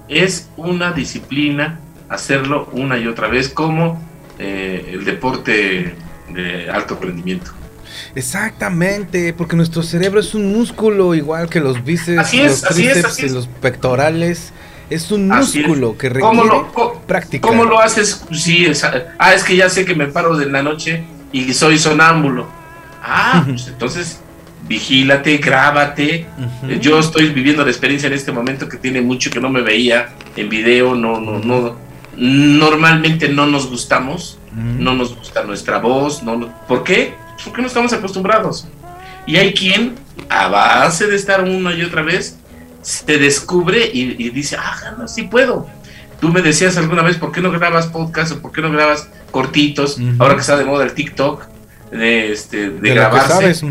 es 0.09 0.49
una 0.57 0.93
disciplina 0.93 1.79
hacerlo 2.09 2.71
una 2.73 2.97
y 2.97 3.07
otra 3.07 3.29
vez 3.29 3.51
como 3.51 4.03
eh, 4.39 4.93
el 4.95 5.05
deporte 5.05 5.95
de 6.35 6.71
alto 6.71 6.99
rendimiento. 7.01 7.51
Exactamente, 8.15 9.33
porque 9.33 9.55
nuestro 9.57 9.83
cerebro 9.83 10.21
es 10.21 10.35
un 10.35 10.53
músculo 10.53 11.15
igual 11.15 11.49
que 11.49 11.61
los 11.61 11.85
bíceps, 11.85 12.19
Así 12.19 12.41
es, 12.41 12.63
los 12.63 12.65
así 12.65 12.87
es, 12.87 12.93
tríceps 12.93 13.19
y 13.21 13.29
los 13.35 13.47
pectorales. 13.47 14.53
Es 14.91 15.11
un 15.11 15.33
es. 15.33 15.39
músculo 15.55 15.97
que 15.97 16.09
requiere 16.09 16.29
¿Cómo 16.29 16.45
lo, 16.45 16.73
co- 16.73 17.03
práctica. 17.07 17.47
¿Cómo 17.49 17.65
lo 17.65 17.81
haces? 17.81 18.25
Sí, 18.33 18.67
ah, 19.19 19.33
es 19.35 19.43
que 19.45 19.57
ya 19.57 19.69
sé 19.71 19.85
que 19.85 19.95
me 19.95 20.07
paro 20.09 20.37
de 20.37 20.47
la 20.47 20.63
noche 20.63 21.05
y 21.33 21.55
soy 21.55 21.79
sonámbulo. 21.79 22.49
Ah, 23.03 23.45
pues 23.47 23.67
entonces 23.69 24.19
vigílate, 24.69 25.39
grábate. 25.39 26.27
Eh, 26.69 26.79
Yo 26.81 26.99
estoy 26.99 27.29
viviendo 27.31 27.65
la 27.65 27.71
experiencia 27.71 28.07
en 28.09 28.13
este 28.15 28.33
momento 28.33 28.69
que 28.69 28.77
tiene 28.77 29.01
mucho 29.01 29.31
que 29.31 29.41
no 29.41 29.49
me 29.49 29.63
veía 29.63 30.09
en 30.37 30.49
video, 30.49 30.95
no, 30.95 31.21
no, 31.21 31.39
no. 31.39 31.77
Normalmente 32.17 33.29
no 33.29 33.47
nos 33.47 33.69
gustamos, 33.69 34.39
No 34.55 34.95
nos 34.95 35.17
gusta 35.17 35.43
nuestra 35.43 35.79
voz, 35.79 36.23
no, 36.23 36.53
¿por 36.69 36.85
qué? 36.85 37.15
Porque 37.45 37.61
no 37.61 37.69
estamos 37.69 37.93
acostumbrados. 37.93 38.69
Y 39.27 39.37
hay 39.37 39.53
quien, 39.53 39.95
a 40.29 40.49
base 40.49 41.07
de 41.07 41.17
estar 41.17 41.43
una 41.43 41.75
y 41.75 41.83
otra 41.83 42.03
vez, 42.03 42.39
se 42.83 43.19
descubre 43.19 43.91
y, 43.93 44.23
y 44.25 44.31
dice, 44.31 44.57
ah, 44.59 44.95
no, 44.99 45.09
sí 45.09 45.23
puedo. 45.23 45.67
Tú 46.21 46.29
me 46.29 46.43
decías 46.43 46.77
alguna 46.77 47.03
vez, 47.03 47.17
¿por 47.17 47.33
qué 47.33 47.41
no 47.41 47.51
grabas 47.51 47.87
podcast 47.89 48.33
o 48.33 48.41
por 48.41 48.53
qué 48.53 48.63
no 48.63 48.71
grabas 48.71 49.09
cortitos? 49.31 49.99
Ahora 50.19 50.35
que 50.35 50.41
está 50.41 50.57
de 50.57 50.65
moda 50.65 50.85
el 50.85 50.95
TikTok, 50.95 51.45
de, 51.91 52.33
este, 52.33 52.71
de, 52.71 52.71
de 52.71 52.77
lo 52.77 52.83
que 52.83 52.91
grabarse. 52.95 53.67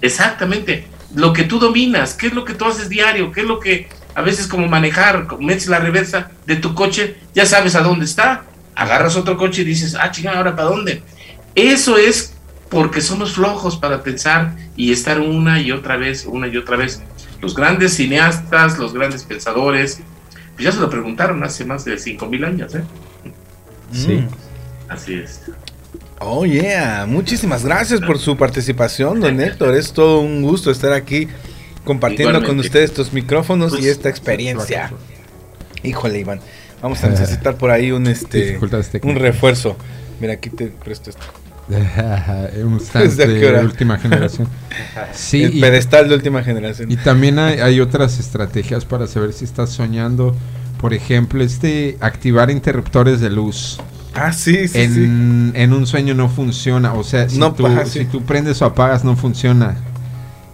Exactamente. 0.00 0.86
Lo 1.14 1.32
que 1.32 1.44
tú 1.44 1.58
dominas, 1.58 2.14
qué 2.14 2.28
es 2.28 2.34
lo 2.34 2.44
que 2.44 2.54
tú 2.54 2.66
haces 2.66 2.88
diario, 2.88 3.32
qué 3.32 3.40
es 3.40 3.46
lo 3.46 3.58
que 3.58 3.88
a 4.14 4.22
veces 4.22 4.46
como 4.46 4.66
manejar, 4.68 5.26
metes 5.40 5.66
la 5.68 5.78
reversa 5.78 6.30
de 6.46 6.56
tu 6.56 6.74
coche, 6.74 7.16
ya 7.34 7.44
sabes 7.44 7.74
a 7.74 7.82
dónde 7.82 8.06
está. 8.06 8.44
Agarras 8.76 9.16
otro 9.16 9.36
coche 9.36 9.62
y 9.62 9.64
dices, 9.64 9.96
ah, 9.98 10.10
chingada, 10.12 10.38
ahora 10.38 10.54
para 10.54 10.68
dónde. 10.68 11.02
Eso 11.54 11.96
es 11.96 12.34
porque 12.68 13.00
somos 13.00 13.32
flojos 13.32 13.76
para 13.76 14.02
pensar 14.02 14.54
y 14.76 14.92
estar 14.92 15.20
una 15.20 15.60
y 15.60 15.72
otra 15.72 15.96
vez, 15.96 16.26
una 16.26 16.46
y 16.46 16.56
otra 16.56 16.76
vez. 16.76 17.02
Los 17.40 17.54
grandes 17.54 17.94
cineastas, 17.94 18.78
los 18.78 18.92
grandes 18.92 19.24
pensadores, 19.24 20.00
pues 20.54 20.64
ya 20.64 20.72
se 20.72 20.80
lo 20.80 20.88
preguntaron 20.90 21.42
hace 21.42 21.64
más 21.64 21.84
de 21.84 21.98
5000 21.98 22.44
años, 22.44 22.74
¿eh? 22.74 22.84
Sí. 23.92 24.14
Mm. 24.14 24.28
Así 24.88 25.14
es. 25.14 25.42
Oh, 26.18 26.46
yeah. 26.46 27.04
Muchísimas 27.06 27.64
gracias 27.64 28.00
por 28.00 28.18
su 28.18 28.36
participación, 28.36 29.20
don 29.20 29.40
Héctor. 29.40 29.74
Es 29.74 29.92
todo 29.92 30.20
un 30.20 30.42
gusto 30.42 30.70
estar 30.70 30.92
aquí 30.92 31.28
compartiendo 31.84 32.42
con 32.42 32.58
ustedes 32.58 32.90
estos 32.90 33.12
micrófonos 33.12 33.72
y 33.74 33.76
Pues, 33.76 33.86
esta 33.86 34.08
experiencia. 34.08 34.92
Híjole, 35.82 36.20
Iván. 36.20 36.40
Vamos 36.86 37.02
a 37.02 37.08
necesitar 37.08 37.56
por 37.56 37.72
ahí 37.72 37.90
un 37.90 38.06
este 38.06 38.60
un 39.02 39.16
refuerzo. 39.16 39.76
Mira, 40.20 40.34
aquí 40.34 40.50
te 40.50 40.68
presto 40.68 41.10
esto. 41.10 41.26
un 42.64 42.76
stand 42.80 43.10
¿Desde 43.10 43.40
qué 43.40 43.50
de 43.50 43.64
última 43.64 43.98
generación. 43.98 44.46
Sí, 45.12 45.42
el 45.42 45.56
y, 45.56 45.60
pedestal 45.60 46.08
de 46.08 46.14
última 46.14 46.44
generación. 46.44 46.88
y 46.88 46.96
también 46.96 47.40
hay, 47.40 47.58
hay 47.58 47.80
otras 47.80 48.20
estrategias 48.20 48.84
para 48.84 49.08
saber 49.08 49.32
si 49.32 49.44
estás 49.44 49.70
soñando. 49.70 50.36
Por 50.80 50.94
ejemplo, 50.94 51.42
este 51.42 51.96
activar 52.00 52.52
interruptores 52.52 53.20
de 53.20 53.30
luz. 53.30 53.80
ah, 54.14 54.32
sí, 54.32 54.68
sí, 54.68 54.86
sí. 54.86 55.02
en, 55.02 55.54
en 55.56 55.72
un 55.72 55.88
sueño 55.88 56.14
no 56.14 56.28
funciona. 56.28 56.94
O 56.94 57.02
sea, 57.02 57.28
si, 57.28 57.36
No, 57.36 57.52
tú, 57.52 57.66
ajá, 57.66 57.84
sí. 57.84 57.98
si 57.98 58.04
tú 58.04 58.22
prendes 58.22 58.62
o 58.62 58.64
apagas, 58.64 59.02
no 59.02 59.16
funciona. 59.16 59.76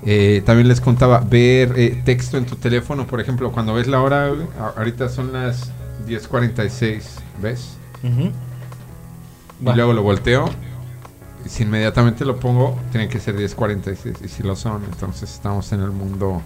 Eh, 0.07 0.43
también 0.47 0.67
les 0.67 0.81
contaba, 0.81 1.21
ver 1.21 1.75
eh, 1.77 2.01
texto 2.07 2.39
en 2.39 2.47
tu 2.47 2.57
teléfono, 2.57 3.07
por 3.07 3.21
ejemplo, 3.21 3.53
cuando 3.53 3.75
ves 3.75 3.87
la 3.87 4.01
hora, 4.01 4.33
ahorita 4.77 5.11
son 5.11 5.35
las 5.35 5.71
10.46, 6.07 7.03
¿ves? 7.41 7.77
Ujú. 8.03 8.31
Va. 9.67 9.73
Y 9.73 9.77
luego 9.77 9.93
lo 9.93 10.03
volteo. 10.03 10.49
Y 11.45 11.49
si 11.49 11.63
inmediatamente 11.65 12.25
lo 12.25 12.39
pongo, 12.39 12.79
tiene 12.93 13.09
que 13.09 13.19
ser 13.21 13.37
10.46. 13.37 14.25
Y 14.25 14.29
si 14.29 14.43
lo 14.43 14.55
son, 14.57 14.85
entonces 14.85 15.33
estamos 15.33 15.73
en 15.73 15.81
el 15.83 15.91
mundo 15.91 16.43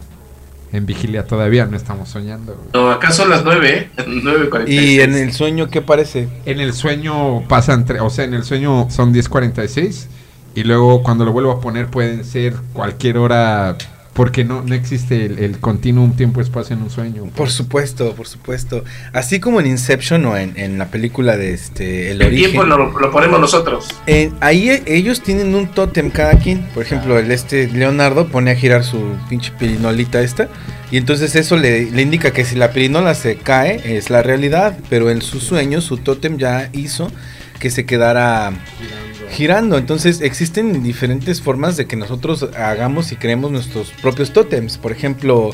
en 0.72 0.84
vigilia 0.84 1.26
todavía, 1.26 1.64
no 1.66 1.76
estamos 1.76 2.08
soñando. 2.08 2.54
güey. 2.54 2.68
No, 2.74 2.90
acá 2.90 3.10
son 3.12 3.30
las 3.30 3.44
9, 3.44 3.78
¿eh? 3.78 3.90
9.46. 3.98 4.68
Y 4.68 5.00
en 5.00 5.14
el 5.14 5.32
sueño, 5.32 5.68
¿qué 5.68 5.80
parece? 5.80 6.28
En 6.44 6.60
el 6.60 6.72
sueño 6.72 7.46
pasan, 7.48 7.86
tre- 7.86 8.00
o 8.00 8.10
sea, 8.10 8.24
en 8.24 8.34
el 8.34 8.44
sueño 8.44 8.88
son 8.90 9.14
10.46 9.14 10.06
Y 10.54 10.64
luego 10.64 11.02
cuando 11.02 11.24
lo 11.24 11.32
vuelvo 11.32 11.52
a 11.52 11.60
poner 11.60 11.86
pueden 11.88 12.24
ser 12.24 12.54
cualquier 12.72 13.18
hora 13.18 13.76
porque 14.16 14.44
no, 14.44 14.62
no 14.62 14.74
existe 14.74 15.26
el, 15.26 15.38
el 15.38 15.58
continuum 15.60 16.16
tiempo-espacio 16.16 16.74
en 16.74 16.82
un 16.82 16.90
sueño. 16.90 17.24
Por 17.36 17.50
supuesto, 17.50 18.14
por 18.14 18.26
supuesto. 18.26 18.82
Así 19.12 19.38
como 19.40 19.60
en 19.60 19.66
Inception 19.66 20.24
o 20.24 20.36
en, 20.38 20.54
en 20.56 20.78
la 20.78 20.86
película 20.86 21.36
de 21.36 21.52
este 21.52 22.10
El, 22.10 22.22
El 22.22 22.28
Origen. 22.28 22.50
tiempo 22.52 22.64
lo, 22.66 22.98
lo 22.98 23.10
ponemos 23.10 23.38
nosotros. 23.38 23.88
En- 24.06 24.32
ahí 24.40 24.70
e- 24.70 24.82
ellos 24.86 25.20
tienen 25.22 25.54
un 25.54 25.68
tótem 25.68 26.10
cada 26.10 26.38
quien. 26.38 26.62
Por 26.74 26.82
ejemplo, 26.82 27.18
el 27.18 27.30
este 27.30 27.68
Leonardo 27.68 28.26
pone 28.28 28.50
a 28.50 28.56
girar 28.56 28.82
su 28.84 28.98
pinche 29.28 29.52
pirinolita 29.58 30.22
esta. 30.22 30.48
Y 30.90 30.96
entonces 30.96 31.34
eso 31.36 31.56
le, 31.56 31.90
le 31.90 32.00
indica 32.02 32.32
que 32.32 32.44
si 32.44 32.54
la 32.56 32.70
pirinola 32.72 33.14
se 33.14 33.36
cae, 33.36 33.96
es 33.98 34.08
la 34.08 34.22
realidad. 34.22 34.78
Pero 34.88 35.10
en 35.10 35.20
su 35.20 35.40
sueño, 35.40 35.80
su 35.82 35.98
tótem 35.98 36.38
ya 36.38 36.70
hizo 36.72 37.12
que 37.60 37.68
se 37.70 37.84
quedara 37.84 38.50
girando. 38.78 39.05
Entonces 39.44 40.20
existen 40.20 40.82
diferentes 40.82 41.40
formas 41.42 41.76
de 41.76 41.86
que 41.86 41.96
nosotros 41.96 42.48
hagamos 42.56 43.12
y 43.12 43.16
creemos 43.16 43.50
nuestros 43.50 43.90
propios 44.02 44.32
tótems. 44.32 44.78
Por 44.78 44.92
ejemplo, 44.92 45.50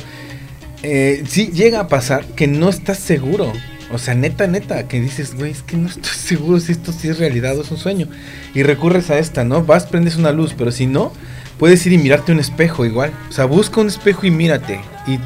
eh, 0.83 1.23
si 1.27 1.49
llega 1.49 1.81
a 1.81 1.89
pasar 1.89 2.25
que 2.25 2.47
no 2.47 2.69
estás 2.69 2.99
seguro. 2.99 3.53
O 3.93 3.99
sea, 3.99 4.15
neta, 4.15 4.47
neta, 4.47 4.89
que 4.89 5.01
dices, 5.03 5.35
güey, 5.35 5.51
es 5.51 5.63
que 5.63 5.77
no 5.77 5.87
estoy 5.89 6.13
seguro 6.17 6.59
si 6.61 6.73
esto 6.73 6.93
sí 6.93 7.09
es 7.09 7.19
realidad 7.19 7.59
o 7.59 7.63
es 7.63 7.71
un 7.71 7.77
sueño. 7.77 8.09
Y 8.55 8.63
recurres 8.63 9.11
a 9.11 9.19
esta, 9.19 9.45
¿no? 9.45 9.63
Vas, 9.65 9.85
prendes 9.87 10.17
una 10.17 10.33
luz, 10.33 10.55
pero 10.57 10.71
si 10.73 10.87
no, 10.87 11.13
puedes 11.59 11.85
ir 11.87 11.93
y 11.93 11.99
mirarte 11.99 12.33
un 12.33 12.41
espejo 12.41 12.87
igual. 12.87 13.13
O 13.29 13.33
sea, 13.33 13.45
busca 13.45 13.81
un 13.83 13.89
espejo 13.89 14.27
y 14.27 14.31
mírate. 14.31 14.81
Y 15.07 15.19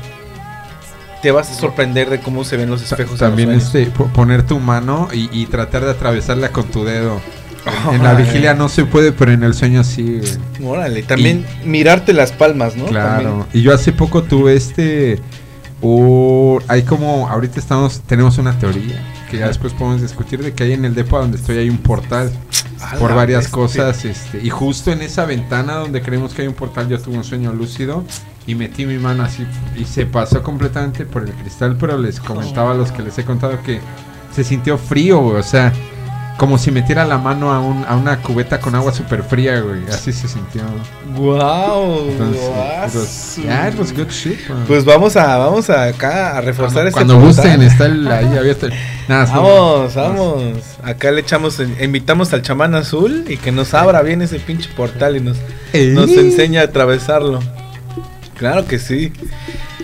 te 1.23 1.31
vas 1.31 1.51
a 1.51 1.55
sorprender 1.55 2.11
de 2.11 2.19
cómo 2.21 2.43
se 2.45 2.57
ven 2.57 2.69
los 2.71 2.83
espejos. 2.83 3.19
También 3.19 3.51
este, 3.53 3.87
po- 3.87 4.09
poner 4.09 4.43
tu 4.45 4.59
mano 4.59 5.09
y, 5.13 5.29
y 5.33 5.47
tratar 5.47 5.85
de 5.85 5.93
atravesarla 5.93 6.51
con 6.51 6.65
tu 6.67 6.85
dedo. 6.85 7.21
En, 7.89 7.95
en 7.97 8.03
la 8.03 8.15
vigilia 8.15 8.55
no 8.55 8.69
se 8.69 8.85
puede, 8.85 9.13
pero 9.13 9.33
en 9.33 9.43
el 9.43 9.55
sueño 9.55 9.85
sí. 9.85 10.21
güey. 10.59 10.69
Órale, 10.69 11.03
también 11.03 11.45
mirarte 11.65 12.13
las 12.13 12.33
palmas, 12.33 12.77
¿no? 12.77 12.87
Claro. 12.87 13.23
También. 13.23 13.47
Y 13.53 13.63
yo 13.63 13.75
hace 13.75 13.93
poco 13.93 14.23
tuve 14.23 14.55
este. 14.55 15.21
hay 16.69 16.83
como. 16.83 17.29
Ahorita 17.29 17.59
estamos. 17.61 18.01
Tenemos 18.03 18.39
una 18.39 18.59
teoría. 18.59 19.03
Que 19.31 19.39
ya 19.39 19.49
después 19.49 19.73
podemos 19.73 20.03
discutir 20.03 20.41
de 20.43 20.53
que 20.55 20.63
hay 20.63 20.73
en 20.73 20.85
el 20.85 20.95
depo 20.95 21.19
donde 21.19 21.37
estoy 21.37 21.59
hay 21.59 21.69
un 21.69 21.79
portal. 21.79 22.31
Por 23.01 23.15
varias 23.15 23.45
bestia. 23.45 23.55
cosas. 23.55 24.05
Este, 24.05 24.41
y 24.43 24.51
justo 24.51 24.93
en 24.93 25.03
esa 25.03 25.25
ventana 25.25 25.75
donde 25.75 26.03
creemos 26.03 26.33
que 26.35 26.43
hay 26.43 26.49
un 26.49 26.55
portal, 26.55 26.89
yo 26.89 27.01
tuve 27.01 27.17
un 27.17 27.25
sueño 27.25 27.53
lúcido. 27.53 28.05
Y 28.47 28.55
metí 28.55 28.87
mi 28.87 28.99
mano 28.99 29.25
así. 29.25 29.45
Y 29.77 29.85
se 29.85 30.07
pasó 30.07 30.43
completamente 30.43 31.05
por 31.05 31.25
el 31.25 31.33
cristal. 31.33 31.77
Pero 31.81 31.99
les 31.99 32.21
comentaba 32.21 32.71
a 32.71 32.75
los 32.75 32.93
que 32.93 33.03
les 33.03 33.19
he 33.19 33.25
contado 33.25 33.61
que 33.65 33.81
se 34.35 34.45
sintió 34.45 34.79
frío, 34.79 35.21
O 35.21 35.43
sea. 35.43 35.73
Como 36.37 36.59
si 36.59 36.71
metiera 36.71 37.07
la 37.07 37.17
mano 37.17 37.51
a, 37.51 37.61
un, 37.61 37.85
a 37.89 37.97
una 37.97 38.19
cubeta 38.19 38.61
con 38.61 38.75
agua 38.75 38.93
súper 38.93 39.23
fría, 39.23 39.61
güey. 39.61 39.81
Así 39.89 40.13
se 40.13 40.29
sintió. 40.29 40.61
Wow. 41.15 42.11
Entonces, 42.11 42.43
it 42.45 42.95
was- 42.95 43.37
yeah, 43.43 43.69
it 43.69 43.79
was 43.79 43.93
good 43.97 44.11
shit, 44.11 44.47
man. 44.49 44.65
Pues 44.69 44.85
vamos 44.85 45.17
a 45.17 45.39
vamos 45.39 45.71
a 45.71 45.85
acá 45.85 46.37
a 46.37 46.41
reforzar 46.43 46.91
cuando, 46.93 47.15
este 47.15 47.23
cuando 47.23 47.27
gusten, 47.27 47.63
está 47.63 47.87
el, 47.87 48.07
ahí 48.13 48.37
abierto. 48.37 48.69
Nada, 49.09 49.25
es- 49.25 49.31
Vamos, 49.33 49.95
vamos. 49.95 50.43
Acá 50.83 51.11
le 51.11 51.23
echamos, 51.23 51.59
invitamos 51.81 52.33
al 52.35 52.43
chamán 52.43 52.75
azul 52.75 53.25
y 53.29 53.39
que 53.39 53.51
nos 53.51 53.73
abra 53.73 54.03
bien 54.03 54.21
ese 54.21 54.39
pinche 54.39 54.69
portal 54.77 55.17
y 55.17 55.21
nos, 55.21 55.39
¿Eh? 55.73 55.91
nos 55.95 56.11
enseña 56.11 56.61
a 56.61 56.65
atravesarlo. 56.65 57.41
Claro 58.37 58.67
que 58.67 58.79
sí. 58.79 59.11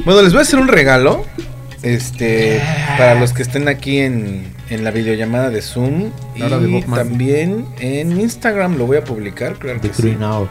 Bueno, 0.04 0.20
les 0.20 0.32
voy 0.32 0.40
a 0.40 0.42
hacer 0.42 0.58
un 0.58 0.68
regalo. 0.68 1.24
Este, 1.82 2.62
para 2.98 3.14
los 3.16 3.32
que 3.32 3.42
estén 3.42 3.66
aquí 3.68 3.98
en, 3.98 4.52
en 4.72 4.84
la 4.84 4.90
videollamada 4.90 5.50
de 5.50 5.62
Zoom. 5.62 6.10
La 6.36 6.46
hora 6.46 6.58
de 6.58 6.70
Y 6.70 6.82
también 6.82 7.66
en 7.80 8.20
Instagram 8.20 8.76
lo 8.78 8.86
voy 8.86 8.96
a 8.96 9.04
publicar, 9.04 9.56
claro 9.58 9.80
The 9.80 9.88
que 9.90 9.94
sí. 9.94 10.16
Hour. 10.20 10.48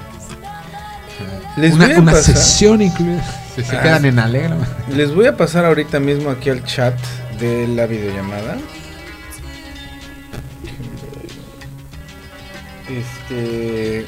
Les 1.58 1.74
una, 1.74 1.86
voy 1.88 1.96
a 1.96 2.00
una 2.00 2.12
pasar- 2.14 2.36
sesión 2.36 2.82
incluida. 2.82 3.24
Se, 3.56 3.64
se 3.64 3.76
Ah. 3.76 3.82
quedan 3.82 4.06
en 4.06 4.20
alegre. 4.20 4.56
Les 4.96 5.14
voy 5.14 5.26
a 5.26 5.36
pasar 5.36 5.66
ahorita 5.66 6.00
mismo 6.00 6.30
aquí 6.30 6.50
al 6.50 6.64
chat 6.64 6.96
de 7.40 7.68
la 7.68 7.86
videollamada. 7.88 8.58
Este, 12.90 14.06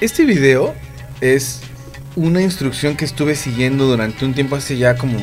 este 0.00 0.24
video 0.24 0.74
es 1.20 1.60
una 2.16 2.40
instrucción 2.42 2.96
que 2.96 3.04
estuve 3.04 3.34
siguiendo 3.34 3.86
durante 3.86 4.24
un 4.24 4.34
tiempo, 4.34 4.56
hace 4.56 4.76
ya 4.76 4.96
como 4.96 5.18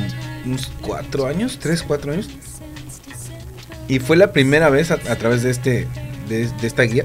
unos 0.46 0.72
cuatro 0.82 1.28
años, 1.28 1.60
tres, 1.62 1.84
cuatro 1.84 2.12
años. 2.12 2.30
Y 3.92 4.00
fue 4.00 4.16
la 4.16 4.32
primera 4.32 4.70
vez 4.70 4.90
a, 4.90 4.98
través 4.98 5.44
de 5.44 5.52
este, 5.52 5.86
de 6.30 6.48
esta 6.64 6.84
guía. 6.84 7.04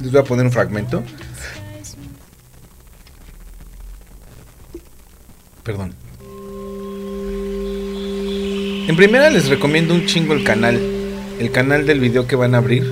Les 0.00 0.12
voy 0.12 0.20
a 0.20 0.22
poner 0.22 0.46
un 0.46 0.52
fragmento. 0.52 1.02
Perdón. 5.64 5.92
En 8.86 8.94
primera 8.94 9.28
les 9.28 9.48
recomiendo 9.48 9.92
un 9.92 10.06
chingo 10.06 10.32
el 10.34 10.44
canal. 10.44 10.78
El 11.40 11.50
canal 11.50 11.84
del 11.84 11.98
video 11.98 12.28
que 12.28 12.36
van 12.36 12.54
a 12.54 12.58
abrir, 12.58 12.88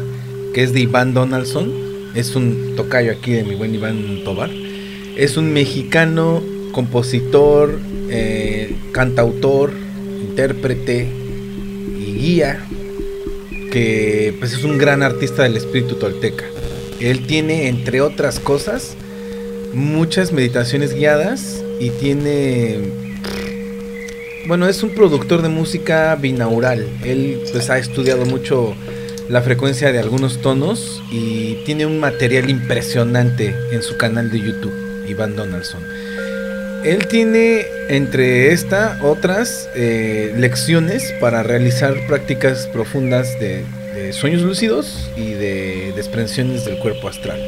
que 0.53 0.65
es 0.65 0.73
de 0.73 0.81
Iván 0.81 1.15
Donaldson. 1.15 1.73
Es 2.17 2.35
un 2.35 2.75
tocayo 2.75 3.13
aquí 3.13 3.31
de 3.31 3.45
mi 3.45 3.55
buen 3.55 3.73
Iván 3.73 4.25
Tobar. 4.25 4.51
Es 5.17 5.37
un 5.37 5.53
mexicano, 5.53 6.43
compositor, 6.73 7.79
eh, 8.11 8.75
cantautor, 8.91 9.71
intérprete 10.29 11.09
y 12.01 12.15
guía. 12.19 12.65
Que 13.71 14.35
pues 14.39 14.53
es 14.53 14.65
un 14.65 14.79
gran 14.79 15.03
artista 15.03 15.43
del 15.43 15.57
espíritu 15.57 15.97
tolteca. 15.97 16.45
Él 17.01 17.27
tiene, 17.27 17.69
entre 17.69 18.01
otras 18.01 18.41
cosas, 18.41 18.97
muchas 19.73 20.33
meditaciones 20.33 20.95
guiadas 20.95 21.63
y 21.79 21.91
tiene 21.91 23.09
bueno, 24.49 24.67
es 24.67 24.83
un 24.83 24.95
productor 24.95 25.43
de 25.43 25.51
música 25.51 26.17
binaural. 26.17 26.89
Él 27.05 27.43
pues 27.53 27.69
ha 27.69 27.77
estudiado 27.77 28.25
mucho 28.25 28.75
la 29.29 29.43
frecuencia 29.43 29.93
de 29.93 29.99
algunos 29.99 30.41
tonos 30.41 31.03
y 31.11 31.57
tiene 31.67 31.85
un 31.85 32.01
material 32.01 32.49
impresionante 32.49 33.55
en 33.73 33.83
su 33.83 33.99
canal 33.99 34.31
de 34.31 34.41
YouTube, 34.41 34.73
Iván 35.07 35.37
Donaldson. 35.37 35.83
Él 36.89 37.07
tiene 37.07 37.67
entre 37.91 38.51
esta 38.55 38.99
otras 39.03 39.69
eh, 39.75 40.33
lecciones 40.39 41.13
para 41.21 41.43
realizar 41.43 41.95
prácticas 42.07 42.67
profundas 42.67 43.39
de, 43.39 43.63
sueños 44.15 44.41
lúcidos 44.41 45.11
y 45.15 45.33
de 45.33 45.93
desprensiones 45.95 46.65
del 46.65 46.79
cuerpo 46.79 47.09
astral. 47.09 47.39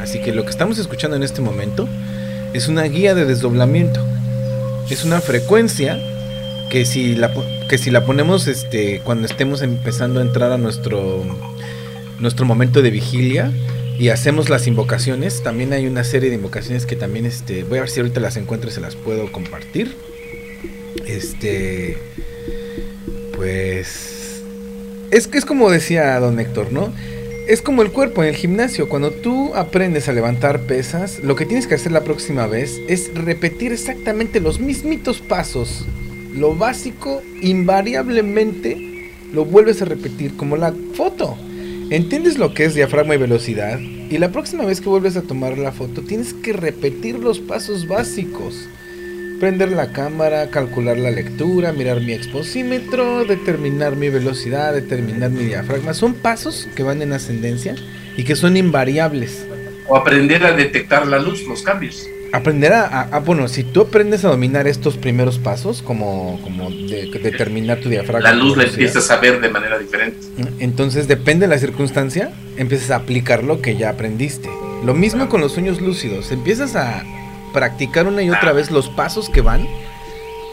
Así 0.00 0.20
que 0.20 0.32
lo 0.32 0.42
que 0.42 0.50
estamos 0.50 0.78
escuchando 0.78 1.16
en 1.16 1.22
este 1.22 1.40
momento 1.40 1.88
es 2.54 2.66
una 2.66 2.82
guía 2.82 3.14
de 3.14 3.24
desdoblamiento. 3.24 4.04
Es 4.90 5.04
una 5.04 5.20
frecuencia 5.20 5.96
que 6.68 6.84
si 6.84 7.14
la 7.14 7.32
que 7.68 7.78
si 7.78 7.92
la 7.92 8.04
ponemos 8.04 8.48
este 8.48 9.00
cuando 9.04 9.28
estemos 9.28 9.62
empezando 9.62 10.18
a 10.18 10.24
entrar 10.24 10.50
a 10.50 10.58
nuestro 10.58 11.24
nuestro 12.18 12.46
momento 12.46 12.82
de 12.82 12.90
vigilia 12.90 13.52
y 13.98 14.10
hacemos 14.10 14.48
las 14.48 14.66
invocaciones, 14.68 15.42
también 15.42 15.72
hay 15.72 15.86
una 15.86 16.04
serie 16.04 16.30
de 16.30 16.36
invocaciones 16.36 16.86
que 16.86 16.94
también 16.94 17.26
este 17.26 17.64
voy 17.64 17.78
a 17.78 17.80
ver 17.80 17.90
si 17.90 17.98
ahorita 17.98 18.20
las 18.20 18.36
encuentro 18.36 18.70
y 18.70 18.72
se 18.72 18.80
las 18.80 18.94
puedo 18.94 19.30
compartir. 19.32 19.96
Este 21.04 21.98
pues 23.34 24.42
es 25.10 25.26
que 25.26 25.38
es 25.38 25.44
como 25.44 25.70
decía 25.70 26.18
don 26.20 26.38
Héctor, 26.38 26.72
¿no? 26.72 26.92
Es 27.48 27.60
como 27.62 27.82
el 27.82 27.90
cuerpo 27.90 28.22
en 28.22 28.28
el 28.28 28.36
gimnasio. 28.36 28.88
Cuando 28.88 29.10
tú 29.10 29.54
aprendes 29.54 30.08
a 30.08 30.12
levantar 30.12 30.60
pesas, 30.60 31.18
lo 31.20 31.34
que 31.34 31.46
tienes 31.46 31.66
que 31.66 31.74
hacer 31.74 31.92
la 31.92 32.04
próxima 32.04 32.46
vez 32.46 32.78
es 32.88 33.12
repetir 33.14 33.72
exactamente 33.72 34.38
los 34.38 34.60
mismitos 34.60 35.20
pasos. 35.20 35.86
Lo 36.34 36.54
básico, 36.54 37.22
invariablemente, 37.40 39.10
lo 39.32 39.46
vuelves 39.46 39.80
a 39.80 39.86
repetir 39.86 40.36
como 40.36 40.56
la 40.56 40.74
foto. 40.94 41.38
Entiendes 41.90 42.36
lo 42.36 42.52
que 42.52 42.66
es 42.66 42.74
diafragma 42.74 43.14
y 43.14 43.18
velocidad. 43.18 43.78
Y 43.78 44.18
la 44.18 44.30
próxima 44.30 44.66
vez 44.66 44.82
que 44.82 44.90
vuelves 44.90 45.16
a 45.16 45.22
tomar 45.22 45.56
la 45.56 45.72
foto, 45.72 46.02
tienes 46.02 46.34
que 46.34 46.52
repetir 46.52 47.18
los 47.18 47.38
pasos 47.38 47.88
básicos. 47.88 48.68
Prender 49.40 49.72
la 49.72 49.90
cámara, 49.90 50.50
calcular 50.50 50.98
la 50.98 51.10
lectura, 51.10 51.72
mirar 51.72 52.02
mi 52.02 52.12
exposímetro, 52.12 53.24
determinar 53.24 53.96
mi 53.96 54.10
velocidad, 54.10 54.74
determinar 54.74 55.30
mi 55.30 55.44
diafragma. 55.44 55.94
Son 55.94 56.12
pasos 56.12 56.68
que 56.74 56.82
van 56.82 57.00
en 57.00 57.14
ascendencia 57.14 57.74
y 58.18 58.24
que 58.24 58.36
son 58.36 58.58
invariables. 58.58 59.46
O 59.86 59.96
aprender 59.96 60.44
a 60.44 60.52
detectar 60.52 61.06
la 61.06 61.18
luz, 61.18 61.46
los 61.48 61.62
cambios. 61.62 62.06
Aprender 62.32 62.72
a, 62.74 62.82
a- 62.86 63.02
a- 63.16 63.18
bueno, 63.20 63.48
si 63.48 63.64
tú 63.64 63.82
aprendes 63.82 64.24
a 64.24 64.28
dominar 64.28 64.66
estos 64.68 64.96
primeros 64.98 65.38
pasos, 65.38 65.80
como, 65.82 66.38
como 66.42 66.68
de- 66.70 67.10
determinar 67.22 67.78
tu 67.80 67.88
diafragma. 67.88 68.30
La 68.30 68.34
luz 68.36 68.56
la 68.56 68.64
empiezas 68.64 69.10
a 69.10 69.16
ver 69.16 69.40
de 69.40 69.48
manera 69.48 69.78
diferente. 69.78 70.18
Entonces, 70.58 71.08
depende 71.08 71.46
de 71.46 71.54
la 71.54 71.58
circunstancia, 71.58 72.30
empiezas 72.56 72.90
a 72.90 72.96
aplicar 72.96 73.44
lo 73.44 73.62
que 73.62 73.76
ya 73.76 73.90
aprendiste. 73.90 74.48
Lo 74.84 74.94
mismo 74.94 75.28
con 75.28 75.40
los 75.40 75.52
sueños 75.52 75.80
lúcidos. 75.80 76.30
Empiezas 76.30 76.76
a 76.76 77.02
practicar 77.52 78.06
una 78.06 78.22
y 78.22 78.30
otra 78.30 78.52
vez 78.52 78.70
los 78.70 78.88
pasos 78.90 79.28
que 79.30 79.40
van. 79.40 79.66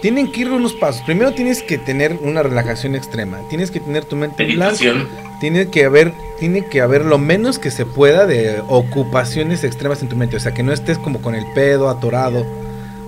Tienen 0.02 0.32
que 0.32 0.42
ir 0.42 0.52
unos 0.52 0.74
pasos. 0.74 1.02
Primero 1.06 1.34
tienes 1.34 1.62
que 1.62 1.78
tener 1.78 2.14
una 2.22 2.42
relajación 2.44 2.96
extrema. 2.96 3.40
Tienes 3.50 3.70
que 3.72 3.80
tener 3.80 4.06
tu 4.06 4.16
mente 4.16 4.44
en 4.44 4.56
blanco. 4.56 4.76
Meditación. 4.82 5.08
Tiene 5.42 5.70
que 5.70 5.86
haber 5.86 6.14
tiene 6.40 6.66
que 6.66 6.82
haber 6.82 7.06
lo 7.06 7.18
menos 7.18 7.60
que 7.60 7.72
se 7.72 7.86
pueda 7.86 8.26
de 8.26 8.62
ocupaciones 8.68 9.64
extremas 9.64 10.02
en 10.02 10.10
tu 10.10 10.16
mente. 10.16 10.38
O 10.38 10.40
sea, 10.40 10.54
que 10.54 10.64
no 10.64 10.74
estés 10.74 10.98
como 10.98 11.22
con 11.22 11.36
el 11.36 11.46
pedo 11.54 11.90
atorado. 11.90 12.46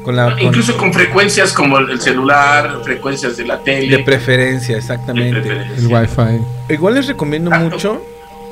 Con 0.03 0.15
la, 0.15 0.35
Incluso 0.39 0.77
con 0.77 0.93
frecuencias 0.93 1.51
como 1.51 1.79
el 1.79 1.99
celular, 1.99 2.79
frecuencias 2.83 3.35
de 3.35 3.45
la 3.45 3.59
tele. 3.59 3.97
De 3.97 4.03
preferencia, 4.03 4.77
exactamente. 4.77 5.39
El 5.77 5.87
wifi. 5.87 6.41
Igual 6.69 6.93
les 6.95 7.07
recomiendo 7.07 7.51
mucho. 7.51 8.01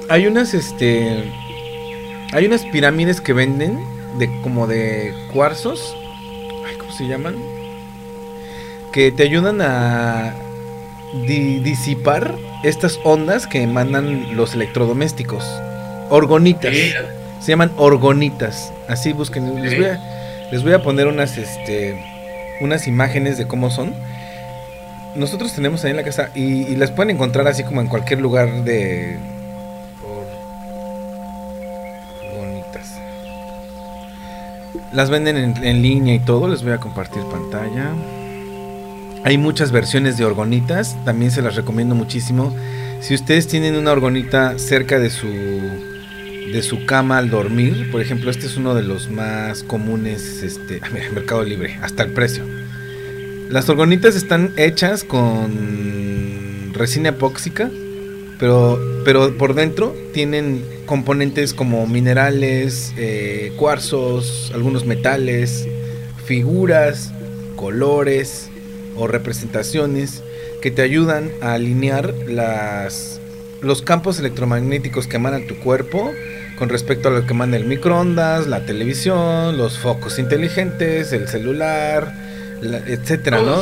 Hay 0.09 0.28
unas, 0.28 0.53
este. 0.53 1.32
Hay 2.34 2.45
unas 2.45 2.65
pirámides 2.65 3.21
que 3.21 3.32
venden 3.32 3.80
de 4.17 4.41
como 4.41 4.67
de 4.67 5.13
cuarzos. 5.34 5.95
Ay, 6.67 6.76
¿Cómo 6.78 6.91
se 6.91 7.07
llaman? 7.07 7.36
Que 8.91 9.11
te 9.13 9.23
ayudan 9.23 9.61
a 9.61 10.34
disipar 11.13 12.35
estas 12.63 12.99
ondas 13.03 13.47
que 13.47 13.61
emanan 13.61 14.35
los 14.35 14.53
electrodomésticos. 14.53 15.43
Orgonitas. 16.09 16.73
Se 17.39 17.51
llaman 17.51 17.71
orgonitas. 17.77 18.71
Así 18.87 19.13
busquen. 19.13 19.61
Les, 19.61 19.77
voy 19.77 19.85
a, 19.85 20.47
les 20.51 20.63
voy 20.63 20.73
a 20.73 20.81
poner 20.81 21.07
unas, 21.07 21.37
este, 21.37 22.03
unas 22.61 22.87
imágenes 22.87 23.37
de 23.37 23.47
cómo 23.47 23.69
son. 23.69 23.93
Nosotros 25.15 25.53
tenemos 25.53 25.83
ahí 25.83 25.91
en 25.91 25.97
la 25.97 26.03
casa 26.03 26.29
y, 26.35 26.75
las 26.75 26.91
pueden 26.91 27.15
encontrar 27.15 27.47
así 27.47 27.63
como 27.63 27.81
en 27.81 27.87
cualquier 27.87 28.19
lugar 28.19 28.63
de... 28.63 29.17
Orgonitas. 32.33 32.99
Las 34.91 35.09
venden 35.09 35.37
en, 35.37 35.63
en 35.63 35.81
línea 35.81 36.15
y 36.15 36.19
todo. 36.19 36.47
Les 36.47 36.63
voy 36.63 36.73
a 36.73 36.79
compartir 36.79 37.21
pantalla. 37.31 37.91
Hay 39.26 39.39
muchas 39.39 39.71
versiones 39.71 40.19
de 40.19 40.23
orgonitas, 40.23 41.03
también 41.03 41.32
se 41.32 41.41
las 41.41 41.55
recomiendo 41.55 41.95
muchísimo. 41.95 42.55
Si 43.01 43.15
ustedes 43.15 43.47
tienen 43.47 43.76
una 43.76 43.91
orgonita 43.91 44.59
cerca 44.59 44.99
de 44.99 45.09
su 45.09 45.28
de 45.28 46.61
su 46.61 46.86
cama 46.86 47.17
al 47.17 47.32
dormir, 47.32 47.89
por 47.91 48.01
ejemplo, 48.01 48.30
este 48.30 48.45
es 48.45 48.55
uno 48.55 48.76
de 48.76 48.84
los 48.84 49.09
más 49.09 49.63
comunes, 49.63 50.43
este, 50.43 50.80
Mercado 51.11 51.43
Libre, 51.43 51.80
hasta 51.82 52.03
el 52.03 52.11
precio. 52.11 52.43
Las 53.49 53.67
orgonitas 53.67 54.15
están 54.15 54.53
hechas 54.57 55.03
con 55.03 56.71
resina 56.76 57.09
epóxica, 57.09 57.71
pero, 58.38 58.80
pero 59.05 59.36
por 59.39 59.55
dentro 59.55 59.95
tienen 60.13 60.63
componentes 60.86 61.55
como 61.55 61.88
minerales, 61.88 62.93
eh, 62.95 63.53
cuarzos, 63.57 64.51
algunos 64.53 64.86
metales, 64.86 65.67
figuras, 66.28 67.11
colores, 67.55 68.51
o 68.95 69.07
representaciones 69.07 70.23
que 70.61 70.71
te 70.71 70.81
ayudan 70.81 71.31
a 71.41 71.53
alinear 71.53 72.13
las, 72.27 73.19
los 73.61 73.81
campos 73.81 74.19
electromagnéticos 74.19 75.07
que 75.07 75.17
emanan 75.17 75.47
tu 75.47 75.55
cuerpo 75.59 76.11
con 76.57 76.69
respecto 76.69 77.09
a 77.09 77.11
lo 77.11 77.25
que 77.25 77.33
emana 77.33 77.57
el 77.57 77.65
microondas, 77.65 78.47
la 78.47 78.65
televisión, 78.65 79.57
los 79.57 79.77
focos 79.77 80.19
inteligentes, 80.19 81.11
el 81.11 81.27
celular, 81.27 82.13
etcétera, 82.61 83.41
¿no? 83.41 83.61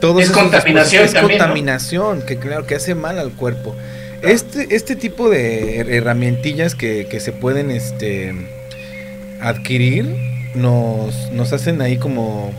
Todo 0.00 0.20
es 0.20 0.30
contaminación. 0.30 1.04
Es 1.04 1.14
contaminación, 1.14 2.22
que 2.22 2.36
claro 2.36 2.66
que 2.66 2.74
hace 2.74 2.94
mal 2.94 3.18
al 3.18 3.32
cuerpo. 3.32 3.74
Este, 4.22 4.74
este 4.74 4.96
tipo 4.96 5.30
de 5.30 5.96
herramientillas 5.96 6.74
que, 6.74 7.06
que 7.08 7.20
se 7.20 7.32
pueden 7.32 7.70
este, 7.70 8.34
adquirir 9.40 10.16
nos, 10.54 11.30
nos 11.32 11.52
hacen 11.52 11.80
ahí 11.80 11.98
como 11.98 12.52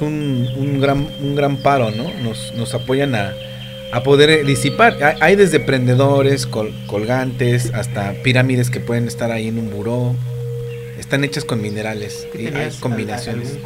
un, 0.00 0.80
gran, 0.80 1.08
un 1.20 1.34
gran 1.34 1.56
paro, 1.58 1.90
¿no? 1.90 2.12
Nos, 2.22 2.52
nos 2.54 2.74
apoyan 2.74 3.14
a, 3.14 3.34
a 3.92 4.02
poder 4.02 4.30
eh, 4.30 4.44
disipar. 4.44 4.96
Hay, 5.20 5.36
desde 5.36 5.60
prendedores, 5.60 6.46
colgantes, 6.46 7.72
hasta 7.74 8.14
pirámides 8.22 8.70
que 8.70 8.80
pueden 8.80 9.06
estar 9.06 9.30
ahí 9.30 9.48
en 9.48 9.58
un 9.58 9.70
buró. 9.70 10.14
Están 10.98 11.24
hechas 11.24 11.44
con 11.44 11.60
minerales. 11.62 12.26
Y 12.38 12.46
hay 12.46 12.70
combinaciones. 12.80 13.58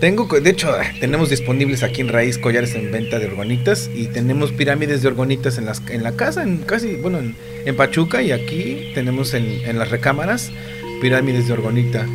Tengo, 0.00 0.28
de 0.28 0.50
hecho, 0.50 0.70
ah, 0.70 0.84
tenemos 1.00 1.28
disponibles 1.28 1.82
aquí 1.82 2.02
en 2.02 2.08
Raíz 2.08 2.38
collares 2.38 2.74
en 2.76 2.92
venta 2.92 3.18
de 3.18 3.26
orgonitas 3.26 3.90
y 3.92 4.06
tenemos 4.06 4.52
pirámides 4.52 5.02
de 5.02 5.08
orgonitas 5.08 5.58
en, 5.58 5.66
las, 5.66 5.82
en 5.88 6.04
la 6.04 6.12
casa, 6.12 6.44
en 6.44 6.58
casi, 6.58 6.94
bueno, 6.94 7.18
en, 7.18 7.34
en 7.64 7.76
Pachuca 7.76 8.22
y 8.22 8.30
aquí 8.30 8.92
tenemos 8.94 9.34
en, 9.34 9.44
en 9.64 9.76
las 9.76 9.90
recámaras 9.90 10.52
pirámides 11.00 11.48
de 11.48 11.52
orgonita 11.52 12.06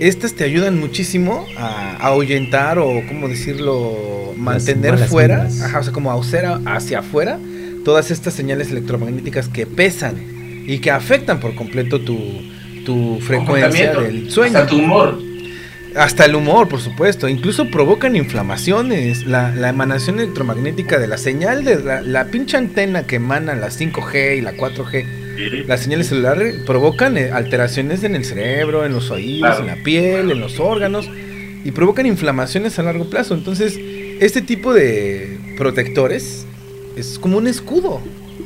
estas 0.00 0.34
te 0.34 0.44
ayudan 0.44 0.78
muchísimo 0.78 1.46
a, 1.56 1.96
ahuyentar 1.96 2.78
o, 2.78 3.02
¿cómo 3.06 3.28
decirlo? 3.28 4.34
Mantener 4.36 4.98
fuera, 5.08 5.48
ajá, 5.64 5.80
o 5.80 5.82
sea, 5.82 5.92
como 5.92 6.12
hacer 6.12 6.46
hacia 6.66 7.00
afuera 7.00 7.38
todas 7.84 8.10
estas 8.10 8.34
señales 8.34 8.70
electromagnéticas 8.70 9.48
que 9.48 9.66
pesan 9.66 10.16
y 10.66 10.78
que 10.78 10.90
afectan 10.90 11.40
por 11.40 11.54
completo 11.54 12.00
tu, 12.00 12.18
tu 12.84 13.18
frecuencia 13.20 13.94
del 13.94 14.30
sueño. 14.30 14.58
Hasta 14.58 14.68
tu 14.68 14.78
humor. 14.78 15.18
Hasta 15.94 16.24
el 16.26 16.34
humor, 16.34 16.68
por 16.68 16.80
supuesto. 16.80 17.28
Incluso 17.28 17.70
provocan 17.70 18.16
inflamaciones. 18.16 19.26
La, 19.26 19.54
la 19.54 19.70
emanación 19.70 20.18
electromagnética 20.18 20.98
de 20.98 21.06
la 21.06 21.16
señal 21.16 21.64
de 21.64 21.82
la, 21.82 22.02
la 22.02 22.26
pinche 22.26 22.56
antena 22.56 23.04
que 23.04 23.16
emana 23.16 23.54
la 23.54 23.68
5G 23.68 24.38
y 24.38 24.40
la 24.42 24.54
4G 24.54 25.25
las 25.66 25.80
señales 25.80 26.08
celulares 26.08 26.56
provocan 26.66 27.16
eh, 27.18 27.30
alteraciones 27.30 28.02
en 28.04 28.14
el 28.16 28.24
cerebro, 28.24 28.84
en 28.84 28.92
los 28.92 29.10
oídos, 29.10 29.60
en 29.60 29.66
la 29.66 29.76
piel, 29.76 30.30
en 30.30 30.40
los 30.40 30.60
órganos 30.60 31.08
y 31.64 31.72
provocan 31.72 32.06
inflamaciones 32.06 32.78
a 32.78 32.82
largo 32.82 33.10
plazo. 33.10 33.34
Entonces, 33.34 33.76
este 34.20 34.40
tipo 34.40 34.72
de 34.72 35.38
protectores 35.56 36.46
es 36.96 37.18
como 37.18 37.38
un 37.38 37.46
escudo. 37.46 38.00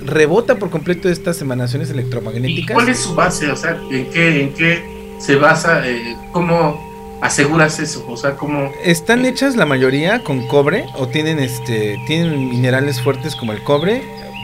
Rebota 0.05 0.59
por 0.59 0.71
completo 0.71 1.11
estas 1.11 1.43
emanaciones 1.43 1.91
electromagnéticas. 1.91 2.75
¿Cuál 2.75 2.89
es 2.89 3.01
su 3.01 3.15
base? 3.15 3.51
O 3.51 3.57
sea, 3.57 3.79
¿en 3.91 4.11
qué, 4.11 4.43
en 4.43 4.55
qué 4.55 4.83
se 5.19 5.37
basa? 5.37 5.87
Eh, 5.87 6.17
¿Cómo 6.33 7.19
aseguras 7.21 7.79
eso? 7.79 8.07
O 8.09 8.17
sea, 8.17 8.37
¿cómo...? 8.37 8.73
Están 8.83 9.27
hechas 9.27 9.57
la 9.57 9.67
mayoría 9.67 10.25
con 10.25 10.47
cobre 10.49 10.87
o 10.97 11.07
tienen, 11.07 11.39
este, 11.39 11.99
tienen 12.07 12.49
minerales 12.49 13.03
fuertes 13.03 13.37
como 13.37 13.53
el 13.53 13.63
cobre 13.63 14.03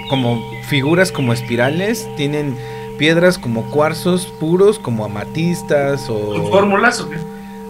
como 0.08 0.42
figuras 0.62 1.12
como 1.12 1.32
espirales, 1.32 2.08
tienen 2.16 2.56
piedras 2.98 3.38
como 3.38 3.62
cuarzos 3.70 4.26
puros, 4.26 4.78
como 4.78 5.04
amatistas 5.04 6.08
o... 6.08 6.48
¿Fórmulas 6.48 7.00
o 7.00 7.10
qué? 7.10 7.16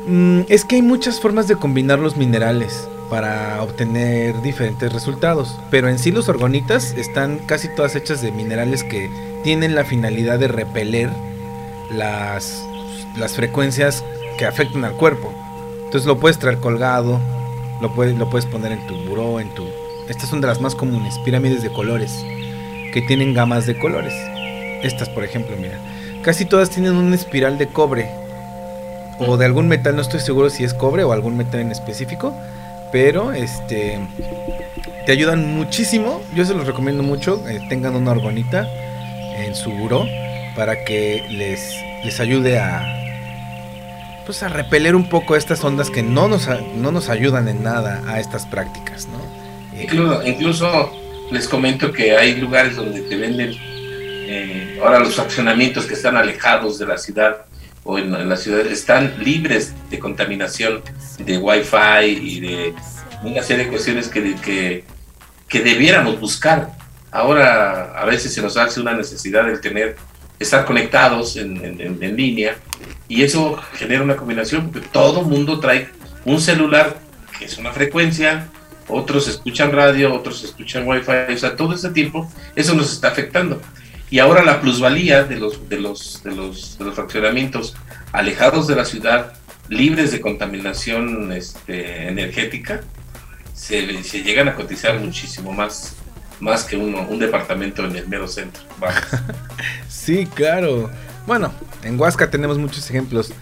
Mm, 0.06 0.42
es 0.48 0.64
que 0.64 0.76
hay 0.76 0.82
muchas 0.82 1.20
formas 1.20 1.48
de 1.48 1.56
combinar 1.56 1.98
los 1.98 2.16
minerales 2.16 2.88
para 3.10 3.62
obtener 3.62 4.40
diferentes 4.42 4.92
resultados, 4.92 5.58
pero 5.70 5.88
en 5.88 5.98
sí 5.98 6.10
los 6.10 6.28
orgonitas 6.28 6.92
están 6.96 7.38
casi 7.46 7.68
todas 7.74 7.96
hechas 7.96 8.22
de 8.22 8.32
minerales 8.32 8.82
que 8.84 9.10
tienen 9.42 9.74
la 9.74 9.84
finalidad 9.84 10.38
de 10.38 10.48
repeler 10.48 11.10
las, 11.90 12.64
las 13.16 13.34
frecuencias 13.34 14.04
que 14.38 14.46
afectan 14.46 14.84
al 14.84 14.92
cuerpo. 14.96 15.32
Entonces 15.84 16.06
lo 16.06 16.18
puedes 16.18 16.38
traer 16.38 16.58
colgado, 16.58 17.20
lo 17.80 17.92
puedes, 17.94 18.16
lo 18.16 18.28
puedes 18.28 18.46
poner 18.46 18.72
en 18.72 18.86
tu 18.86 18.94
buró, 19.08 19.40
en 19.40 19.48
tu 19.50 19.64
estas 20.08 20.28
son 20.28 20.40
de 20.40 20.46
las 20.46 20.60
más 20.60 20.74
comunes, 20.74 21.18
pirámides 21.24 21.62
de 21.62 21.70
colores, 21.70 22.12
que 22.92 23.02
tienen 23.02 23.34
gamas 23.34 23.66
de 23.66 23.78
colores. 23.78 24.14
Estas, 24.82 25.08
por 25.08 25.24
ejemplo, 25.24 25.56
mira. 25.56 25.78
Casi 26.22 26.44
todas 26.44 26.70
tienen 26.70 26.96
una 26.96 27.14
espiral 27.14 27.58
de 27.58 27.68
cobre 27.68 28.10
o 29.18 29.36
de 29.36 29.44
algún 29.44 29.68
metal, 29.68 29.96
no 29.96 30.02
estoy 30.02 30.20
seguro 30.20 30.50
si 30.50 30.64
es 30.64 30.74
cobre 30.74 31.04
o 31.04 31.12
algún 31.12 31.36
metal 31.36 31.60
en 31.60 31.70
específico, 31.70 32.34
pero 32.92 33.32
este 33.32 34.00
te 35.06 35.12
ayudan 35.12 35.54
muchísimo. 35.54 36.20
Yo 36.34 36.44
se 36.44 36.54
los 36.54 36.66
recomiendo 36.66 37.02
mucho, 37.02 37.42
eh, 37.48 37.60
tengan 37.68 37.94
una 37.94 38.10
orgonita 38.10 38.66
en 39.36 39.54
su 39.54 39.70
buró 39.70 40.04
para 40.56 40.84
que 40.84 41.24
les 41.30 41.76
les 42.04 42.20
ayude 42.20 42.58
a 42.58 42.84
pues 44.24 44.42
a 44.42 44.48
repeler 44.48 44.96
un 44.96 45.08
poco 45.08 45.36
estas 45.36 45.62
ondas 45.62 45.90
que 45.90 46.02
no 46.02 46.26
nos, 46.26 46.48
no 46.74 46.90
nos 46.90 47.08
ayudan 47.08 47.46
en 47.46 47.62
nada 47.62 48.02
a 48.08 48.18
estas 48.18 48.44
prácticas, 48.44 49.06
¿no? 49.06 49.45
Incluso, 49.80 50.92
les 51.30 51.48
comento 51.48 51.92
que 51.92 52.16
hay 52.16 52.36
lugares 52.36 52.76
donde 52.76 53.00
te 53.02 53.16
venden 53.16 53.52
eh, 53.58 54.80
ahora 54.82 55.00
los 55.00 55.14
fraccionamientos 55.14 55.86
que 55.86 55.94
están 55.94 56.16
alejados 56.16 56.78
de 56.78 56.86
la 56.86 56.98
ciudad 56.98 57.46
o 57.84 57.98
en, 57.98 58.28
la 58.28 58.36
ciudad 58.36 58.66
están 58.66 59.14
libres 59.22 59.74
de 59.90 59.98
contaminación 59.98 60.82
de 61.18 61.38
wifi 61.38 62.04
y 62.04 62.40
de 62.40 62.74
una 63.22 63.42
serie 63.42 63.64
de 63.64 63.70
cuestiones 63.70 64.08
que, 64.08 64.84
que, 65.48 65.62
debiéramos 65.62 66.18
buscar. 66.20 66.72
Ahora 67.10 67.92
a 67.96 68.04
veces 68.04 68.34
se 68.34 68.42
nos 68.42 68.56
hace 68.56 68.80
una 68.80 68.94
necesidad 68.94 69.46
de 69.46 69.58
tener 69.58 69.96
estar 70.38 70.64
conectados 70.64 71.36
en, 71.36 71.64
en, 71.64 72.02
en 72.02 72.16
línea 72.16 72.56
y 73.08 73.22
eso 73.22 73.58
genera 73.74 74.02
una 74.02 74.16
combinación 74.16 74.70
porque 74.70 74.86
todo 74.88 75.22
mundo 75.22 75.60
trae 75.60 75.88
un 76.24 76.40
celular 76.40 76.98
que 77.38 77.46
es 77.46 77.56
una 77.56 77.72
frecuencia 77.72 78.48
otros 78.88 79.28
escuchan 79.28 79.72
radio, 79.72 80.14
otros 80.14 80.44
escuchan 80.44 80.86
wifi, 80.86 81.32
o 81.34 81.38
sea, 81.38 81.56
todo 81.56 81.74
ese 81.74 81.90
tiempo 81.90 82.30
eso 82.54 82.74
nos 82.74 82.92
está 82.92 83.08
afectando. 83.08 83.60
Y 84.10 84.20
ahora 84.20 84.44
la 84.44 84.60
plusvalía 84.60 85.24
de 85.24 85.36
los, 85.36 85.68
de 85.68 85.80
los, 85.80 86.22
de 86.22 86.34
los, 86.34 86.78
fraccionamientos 86.94 87.74
alejados 88.12 88.68
de 88.68 88.76
la 88.76 88.84
ciudad, 88.84 89.32
libres 89.68 90.12
de 90.12 90.20
contaminación 90.20 91.32
este, 91.32 92.08
energética, 92.08 92.82
se, 93.52 93.80
llegan 94.22 94.48
a 94.48 94.54
cotizar 94.54 95.00
muchísimo 95.00 95.52
más, 95.52 95.96
más 96.38 96.62
que 96.62 96.76
un 96.76 97.18
departamento 97.18 97.84
en 97.84 97.96
el 97.96 98.08
mero 98.08 98.28
centro. 98.28 98.62
Sí, 99.88 100.24
claro. 100.24 100.88
Bueno, 101.26 101.52
en 101.82 101.98
Huasca 101.98 102.30
tenemos 102.30 102.58
muchos 102.58 102.88
ejemplos. 102.88 103.32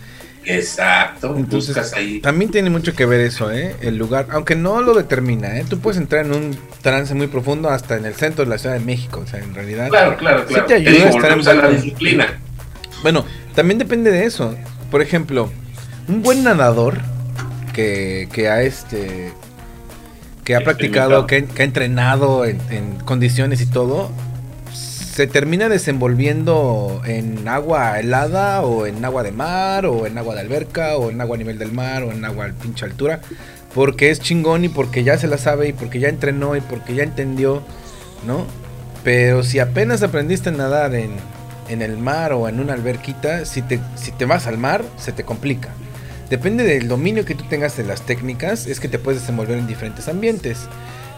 Exacto, 0.46 1.34
Entonces, 1.36 1.92
ahí. 1.94 2.20
También 2.20 2.50
tiene 2.50 2.70
mucho 2.70 2.94
que 2.94 3.06
ver 3.06 3.20
eso, 3.20 3.50
¿eh? 3.50 3.76
El 3.80 3.96
lugar, 3.96 4.26
aunque 4.30 4.54
no 4.56 4.82
lo 4.82 4.94
determina, 4.94 5.58
¿eh? 5.58 5.64
Tú 5.68 5.78
puedes 5.78 5.98
entrar 5.98 6.26
en 6.26 6.32
un 6.32 6.58
trance 6.82 7.14
muy 7.14 7.26
profundo 7.26 7.70
hasta 7.70 7.96
en 7.96 8.04
el 8.04 8.14
centro 8.14 8.44
de 8.44 8.50
la 8.50 8.58
Ciudad 8.58 8.74
de 8.74 8.80
México, 8.80 9.20
o 9.24 9.26
sea, 9.26 9.40
en 9.40 9.54
realidad. 9.54 9.88
Claro, 9.88 10.16
claro, 10.16 10.46
claro. 10.46 10.62
Sí 10.62 10.68
te 10.68 10.74
ayuda 10.74 11.06
a 11.06 11.10
estar 11.10 11.32
en 11.32 11.44
la 11.58 11.70
disciplina. 11.70 12.40
Bueno, 13.02 13.24
también 13.54 13.78
depende 13.78 14.10
de 14.10 14.24
eso. 14.24 14.54
Por 14.90 15.02
ejemplo, 15.02 15.50
un 16.08 16.22
buen 16.22 16.44
nadador 16.44 17.00
que, 17.72 18.28
que 18.32 18.48
ha 18.48 18.62
este 18.62 19.32
que 20.44 20.54
ha 20.54 20.60
practicado, 20.60 21.26
que, 21.26 21.46
ha 21.58 21.62
entrenado 21.62 22.44
en, 22.44 22.58
condiciones 23.04 23.60
y 23.60 23.66
todo, 23.66 24.10
se 25.14 25.28
termina 25.28 25.68
desenvolviendo 25.68 27.00
en 27.06 27.46
agua 27.46 28.00
helada 28.00 28.62
o 28.62 28.84
en 28.84 29.04
agua 29.04 29.22
de 29.22 29.30
mar 29.30 29.86
o 29.86 30.08
en 30.08 30.18
agua 30.18 30.34
de 30.34 30.40
alberca 30.40 30.96
o 30.96 31.08
en 31.08 31.20
agua 31.20 31.36
a 31.36 31.38
nivel 31.38 31.56
del 31.56 31.70
mar 31.70 32.02
o 32.02 32.10
en 32.10 32.24
agua 32.24 32.46
a 32.46 32.52
pinche 32.52 32.84
altura. 32.84 33.20
Porque 33.72 34.10
es 34.10 34.18
chingón 34.18 34.64
y 34.64 34.68
porque 34.68 35.04
ya 35.04 35.16
se 35.16 35.28
la 35.28 35.38
sabe 35.38 35.68
y 35.68 35.72
porque 35.72 36.00
ya 36.00 36.08
entrenó 36.08 36.56
y 36.56 36.60
porque 36.60 36.96
ya 36.96 37.04
entendió, 37.04 37.62
¿no? 38.26 38.44
Pero 39.04 39.44
si 39.44 39.60
apenas 39.60 40.02
aprendiste 40.02 40.48
a 40.48 40.52
nadar 40.52 40.96
en, 40.96 41.12
en 41.68 41.80
el 41.80 41.96
mar 41.96 42.32
o 42.32 42.48
en 42.48 42.58
una 42.58 42.72
alberquita, 42.72 43.44
si 43.44 43.62
te, 43.62 43.78
si 43.94 44.10
te 44.10 44.24
vas 44.24 44.48
al 44.48 44.58
mar, 44.58 44.84
se 44.96 45.12
te 45.12 45.22
complica. 45.22 45.68
Depende 46.28 46.64
del 46.64 46.88
dominio 46.88 47.24
que 47.24 47.36
tú 47.36 47.44
tengas 47.44 47.76
de 47.76 47.84
las 47.84 48.02
técnicas, 48.02 48.66
es 48.66 48.80
que 48.80 48.88
te 48.88 48.98
puedes 48.98 49.20
desenvolver 49.20 49.58
en 49.58 49.68
diferentes 49.68 50.08
ambientes. 50.08 50.66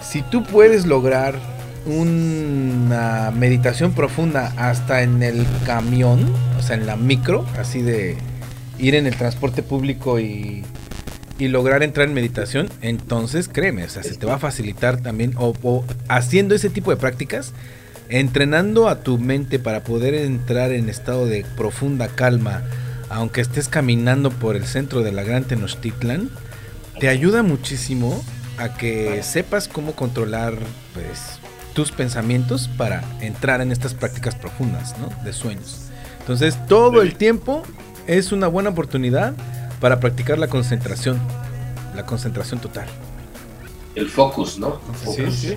Si 0.03 0.20
tú 0.20 0.44
puedes 0.44 0.84
lograr 0.84 1.34
una 1.87 3.30
meditación 3.30 3.93
profunda 3.93 4.53
hasta 4.57 5.03
en 5.03 5.22
el 5.22 5.47
camión, 5.64 6.32
o 6.59 6.62
sea, 6.62 6.76
en 6.76 6.87
la 6.87 6.97
micro, 6.97 7.47
así 7.59 7.80
de 7.80 8.16
ir 8.78 8.95
en 8.95 9.07
el 9.07 9.16
transporte 9.16 9.62
público 9.62 10.18
y, 10.20 10.64
y 11.39 11.49
lograr 11.49 11.82
entrar 11.82 12.09
en 12.09 12.14
meditación, 12.14 12.68
entonces 12.82 13.49
créeme, 13.49 13.84
o 13.84 13.89
sea, 13.89 14.03
se 14.03 14.16
te 14.16 14.26
va 14.26 14.34
a 14.34 14.39
facilitar 14.39 15.01
también, 15.01 15.34
o, 15.37 15.55
o 15.62 15.84
haciendo 16.09 16.55
ese 16.55 16.70
tipo 16.70 16.91
de 16.91 16.97
prácticas, 16.97 17.53
entrenando 18.09 18.89
a 18.89 19.01
tu 19.01 19.18
mente 19.18 19.59
para 19.59 19.82
poder 19.82 20.14
entrar 20.14 20.72
en 20.72 20.89
estado 20.89 21.26
de 21.26 21.45
profunda 21.57 22.09
calma, 22.09 22.62
aunque 23.09 23.41
estés 23.41 23.68
caminando 23.68 24.30
por 24.30 24.57
el 24.57 24.66
centro 24.66 25.03
de 25.03 25.12
la 25.12 25.22
Gran 25.22 25.45
Tenochtitlan, 25.45 26.30
te 26.99 27.09
ayuda 27.09 27.43
muchísimo 27.43 28.24
a 28.59 28.74
que 28.74 29.22
sepas 29.22 29.68
cómo 29.68 29.93
controlar 29.93 30.55
pues, 30.95 31.39
tus 31.77 31.93
pensamientos 31.93 32.70
para 32.78 33.05
entrar 33.20 33.61
en 33.61 33.70
estas 33.70 33.93
prácticas 33.93 34.35
profundas 34.35 34.97
¿no? 34.98 35.11
de 35.23 35.35
sueños. 35.35 35.82
Entonces, 36.20 36.57
todo 36.66 37.03
el 37.03 37.16
tiempo 37.16 37.62
es 38.07 38.32
una 38.32 38.47
buena 38.47 38.70
oportunidad 38.70 39.35
para 39.78 40.01
practicar 40.01 40.39
la 40.39 40.48
concentración, 40.48 41.20
la 41.94 42.07
concentración 42.07 42.61
total. 42.61 42.86
El 43.94 44.09
focus, 44.09 44.59
¿no? 44.59 44.81
Sí, 45.05 45.31
sí. 45.31 45.57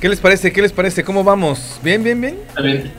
¿Qué 0.00 0.08
les 0.08 0.20
parece? 0.20 0.52
¿Qué 0.52 0.62
les 0.62 0.70
parece? 0.70 1.02
¿Cómo 1.02 1.24
vamos? 1.24 1.80
¿Bien, 1.82 2.04
bien, 2.04 2.20
bien? 2.20 2.38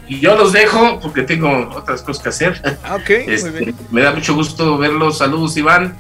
Y 0.10 0.20
yo 0.20 0.36
los 0.36 0.52
dejo 0.52 1.00
porque 1.00 1.22
tengo 1.24 1.70
otras 1.74 2.02
cosas 2.02 2.22
que 2.22 2.30
hacer. 2.30 2.80
Ah, 2.84 2.96
ok, 2.96 3.10
muy 3.26 3.34
este, 3.34 3.50
bien. 3.52 3.76
Me 3.92 4.02
da 4.02 4.12
mucho 4.12 4.36
gusto 4.36 4.78
verlos. 4.78 5.20
Saludos, 5.20 5.56
Iván. 5.56 5.96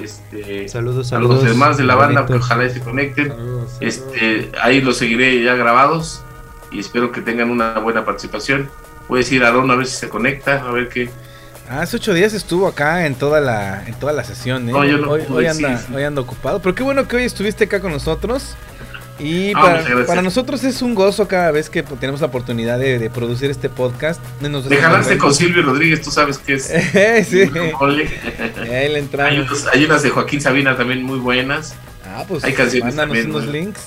Este, 0.00 0.68
saludos, 0.68 1.08
saludos. 1.08 1.40
A 1.40 1.44
los 1.44 1.52
demás 1.52 1.76
de 1.76 1.84
la 1.84 1.94
banda 1.94 2.26
que 2.26 2.34
ojalá 2.34 2.68
se 2.68 2.80
conecten. 2.80 3.32
Este, 3.80 4.50
ahí 4.60 4.80
los 4.80 4.96
seguiré 4.96 5.42
ya 5.42 5.54
grabados 5.54 6.22
y 6.70 6.80
espero 6.80 7.12
que 7.12 7.20
tengan 7.20 7.50
una 7.50 7.78
buena 7.78 8.04
participación. 8.04 8.70
Voy 9.08 9.18
a 9.18 9.22
decir 9.22 9.44
a 9.44 9.50
Don 9.50 9.70
a 9.70 9.76
ver 9.76 9.86
si 9.86 9.96
se 9.96 10.08
conecta, 10.08 10.66
a 10.66 10.70
ver 10.70 10.88
qué. 10.88 11.10
Ah, 11.68 11.82
hace 11.82 11.96
ocho 11.96 12.12
días 12.12 12.32
estuvo 12.32 12.66
acá 12.66 13.06
en 13.06 13.14
toda 13.14 13.40
la, 13.40 13.86
en 13.86 13.94
toda 13.94 14.12
la 14.12 14.24
sesión, 14.24 14.68
¿eh? 14.68 14.74
hoy, 14.74 14.90
anda, 15.46 15.86
hoy 15.94 16.02
anda 16.02 16.20
ocupado. 16.20 16.60
Pero 16.60 16.74
qué 16.74 16.82
bueno 16.82 17.06
que 17.06 17.16
hoy 17.16 17.24
estuviste 17.24 17.64
acá 17.64 17.80
con 17.80 17.92
nosotros. 17.92 18.56
Y 19.18 19.52
ah, 19.54 20.04
para, 20.06 20.22
nosotros 20.22 20.64
es 20.64 20.82
un 20.82 20.94
gozo 20.94 21.28
cada 21.28 21.50
vez 21.50 21.68
que 21.68 21.82
tenemos 21.82 22.20
la 22.20 22.26
oportunidad 22.26 22.78
de, 22.78 23.10
producir 23.10 23.50
este 23.50 23.68
podcast. 23.68 24.20
Nos 24.40 24.68
de 24.68 24.76
jalarse 24.76 25.18
con 25.18 25.34
Silvio 25.34 25.62
Rodríguez, 25.62 26.02
tú 26.02 26.10
sabes 26.10 26.38
que 26.38 26.54
es. 26.54 26.64
sí. 27.28 27.42
Ahí 27.42 28.88
le 28.88 28.98
entramos. 28.98 29.66
Hay, 29.72 29.84
unas 29.84 30.02
de 30.02 30.10
Joaquín 30.10 30.40
Sabina 30.40 30.76
también 30.76 31.02
muy 31.02 31.18
buenas. 31.18 31.74
Ah, 32.06 32.24
pues 32.26 32.44
hay 32.44 32.52
canciones 32.52 32.94
mándanos 32.94 33.24
unos 33.24 33.46
links. 33.46 33.80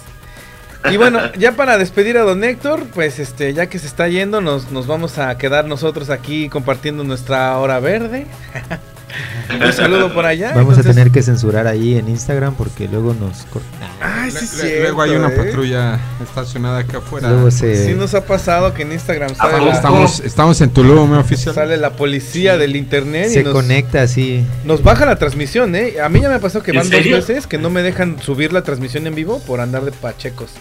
Y 0.92 0.98
bueno, 0.98 1.20
ya 1.38 1.54
para 1.54 1.78
despedir 1.78 2.18
a 2.18 2.22
don 2.22 2.44
Héctor, 2.44 2.84
pues 2.94 3.20
este, 3.20 3.54
ya 3.54 3.68
que 3.68 3.80
se 3.80 3.88
está 3.88 4.08
yendo, 4.08 4.42
nos, 4.42 4.72
nos 4.72 4.88
vamos 4.88 5.18
a 5.18 5.38
quedar 5.38 5.66
nosotros 5.66 6.10
aquí 6.10 6.50
compartiendo 6.50 7.04
nuestra 7.04 7.58
hora 7.58 7.80
verde. 7.80 8.28
Un 9.53 9.73
saludo 9.73 10.14
por 10.14 10.26
allá. 10.26 10.53
Vamos 10.53 10.77
a 10.77 10.84
tener 10.84 11.11
que 11.11 11.22
censurar 11.22 11.68
ahí 11.68 11.98
en 11.98 12.10
Instagram 12.10 12.56
porque 12.56 12.88
luego 12.88 13.14
nos 13.14 13.44
cortan. 13.45 13.90
Ay, 14.02 14.32
sí, 14.32 14.45
sí. 14.45 14.68
Luego 14.82 15.02
hay 15.02 15.11
una 15.11 15.30
¿eh? 15.30 15.38
patrulla 15.38 15.99
estacionada 16.22 16.80
acá 16.80 16.98
afuera. 16.98 17.30
Luego 17.30 17.52
Sí 17.52 17.94
nos 17.95 18.14
ha 18.14 18.26
pasado 18.26 18.73
que 18.73 18.82
en 18.82 18.91
Instagram 18.91 19.32
ah, 19.40 19.49
sale 19.52 19.69
estamos, 19.72 20.19
estamos 20.19 20.61
en 20.61 20.69
Tulum, 20.72 21.14
oficial. 21.14 21.56
Sale 21.56 21.77
la 21.77 21.91
policía 21.91 22.57
del 22.57 22.76
internet 22.76 23.30
se 23.30 23.44
conecta 23.44 24.02
así. 24.02 24.45
Nos 24.64 24.84
baja 24.84 25.06
la 25.06 25.18
transmisión, 25.18 25.76
¿eh? 25.76 25.95
A 26.03 26.10
mí 26.10 26.22
ya 26.22 26.30
me 26.30 26.36
ha 26.36 26.40
pasado 26.40 26.64
que 26.64 26.72
van 26.72 26.90
dos 26.90 27.03
veces 27.03 27.48
que 27.48 27.57
no 27.57 27.69
me 27.69 27.82
dejan 27.82 28.22
subir 28.22 28.53
la 28.53 28.64
transmisión 28.64 29.07
en 29.07 29.15
vivo 29.15 29.40
por 29.40 29.60
andar 29.61 29.86
de 29.86 29.91
pachecos. 29.91 30.52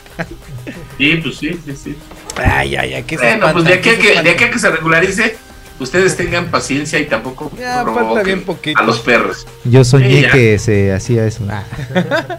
sí, 0.98 1.16
pues 1.22 1.36
sí, 1.36 1.58
sí, 1.64 1.76
sí. 1.76 1.96
Ay, 2.36 2.76
ay, 2.76 2.94
ay, 2.94 3.02
qué 3.04 3.16
Bueno, 3.16 3.52
pues 3.52 3.64
de 3.64 3.74
aquí, 3.74 3.90
que, 3.90 4.22
de 4.22 4.30
aquí 4.30 4.44
a 4.44 4.50
que 4.50 4.58
se 4.58 4.70
regularice 4.70 5.36
ustedes 5.80 6.16
tengan 6.16 6.46
paciencia 6.46 6.98
y 6.98 7.06
tampoco 7.06 7.50
ya, 7.58 7.84
falta 7.84 8.22
bien 8.22 8.42
poquito. 8.42 8.78
a 8.78 8.84
los 8.84 9.00
perros. 9.00 9.46
Yo 9.64 9.84
soñé 9.84 10.28
que 10.30 10.58
se 10.58 10.92
hacía 10.92 11.26
eso. 11.26 11.44
Ah. 11.50 11.64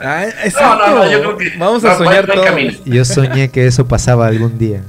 ah 0.00 0.26
no, 0.60 0.76
no, 0.76 0.94
no, 0.96 1.10
yo 1.10 1.20
creo 1.20 1.36
que 1.36 1.52
vamos 1.58 1.84
a 1.84 1.96
soñar 1.96 2.26
todos. 2.26 2.84
Yo 2.84 3.04
soñé 3.04 3.50
que 3.50 3.66
eso 3.66 3.86
pasaba 3.86 4.26
algún 4.26 4.58
día. 4.58 4.82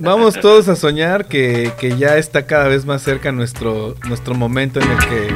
Vamos 0.00 0.38
todos 0.40 0.68
a 0.68 0.76
soñar 0.76 1.26
que, 1.26 1.72
que, 1.80 1.96
ya 1.96 2.18
está 2.18 2.46
cada 2.46 2.68
vez 2.68 2.84
más 2.84 3.02
cerca 3.02 3.32
nuestro, 3.32 3.96
nuestro 4.06 4.36
momento 4.36 4.78
en 4.80 4.90
el 4.92 4.98
que 4.98 5.28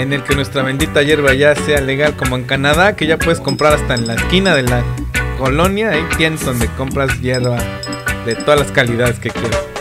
en 0.00 0.12
el 0.12 0.22
que 0.22 0.34
nuestra 0.34 0.62
bendita 0.62 1.02
hierba 1.02 1.34
ya 1.34 1.54
sea 1.54 1.80
legal 1.80 2.16
como 2.16 2.36
en 2.36 2.44
Canadá, 2.44 2.96
que 2.96 3.06
ya 3.06 3.18
puedes 3.18 3.40
comprar 3.40 3.72
hasta 3.72 3.94
en 3.94 4.06
la 4.06 4.14
esquina 4.14 4.54
de 4.54 4.62
la 4.62 4.84
colonia, 5.38 5.90
hay 5.90 6.02
tiendas 6.16 6.44
donde 6.44 6.68
compras 6.76 7.20
hierba 7.20 7.58
de 8.24 8.34
todas 8.34 8.60
las 8.60 8.70
calidades 8.72 9.18
que 9.18 9.30
quieras. 9.30 9.73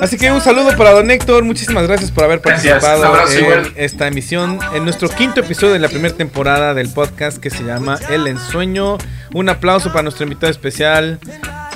Así 0.00 0.16
que 0.16 0.32
un 0.32 0.40
saludo 0.40 0.74
para 0.78 0.92
don 0.92 1.10
Héctor, 1.10 1.44
muchísimas 1.44 1.86
gracias 1.86 2.10
por 2.10 2.24
haber 2.24 2.40
participado 2.40 3.14
en 3.28 3.72
esta 3.76 4.06
emisión, 4.06 4.58
en 4.72 4.84
nuestro 4.84 5.10
quinto 5.10 5.40
episodio 5.40 5.74
de 5.74 5.78
la 5.78 5.88
primera 5.88 6.14
temporada 6.14 6.72
del 6.72 6.88
podcast 6.88 7.36
que 7.36 7.50
se 7.50 7.64
llama 7.64 7.98
El 8.08 8.26
Ensueño. 8.26 8.96
Un 9.34 9.50
aplauso 9.50 9.90
para 9.90 10.02
nuestro 10.02 10.24
invitado 10.24 10.50
especial, 10.50 11.20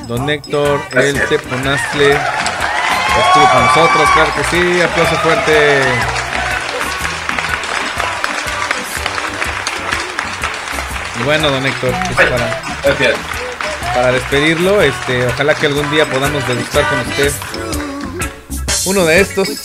don 0.09 0.29
Héctor, 0.31 0.81
el 0.95 1.21
Teponastle. 1.27 2.13
Estuvo 2.13 3.51
con 3.53 3.67
nosotros, 3.67 4.11
claro 4.15 4.31
que 4.37 4.45
sí, 4.45 4.81
aplauso 4.81 5.17
fuerte. 5.17 5.83
Y 11.21 11.23
bueno, 11.25 11.51
don 11.51 11.67
Héctor, 11.67 11.93
pues 12.15 12.29
para, 12.31 12.63
para 13.95 14.13
despedirlo, 14.13 14.81
este, 14.81 15.27
ojalá 15.27 15.55
que 15.55 15.67
algún 15.67 15.91
día 15.91 16.07
podamos 16.07 16.47
degustar 16.49 16.89
con 16.89 17.01
usted 17.01 17.31
uno 18.86 19.05
de 19.05 19.20
estos. 19.20 19.48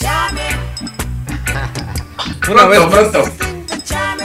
Una 2.50 2.66
vez 2.66 2.80
más, 2.80 3.08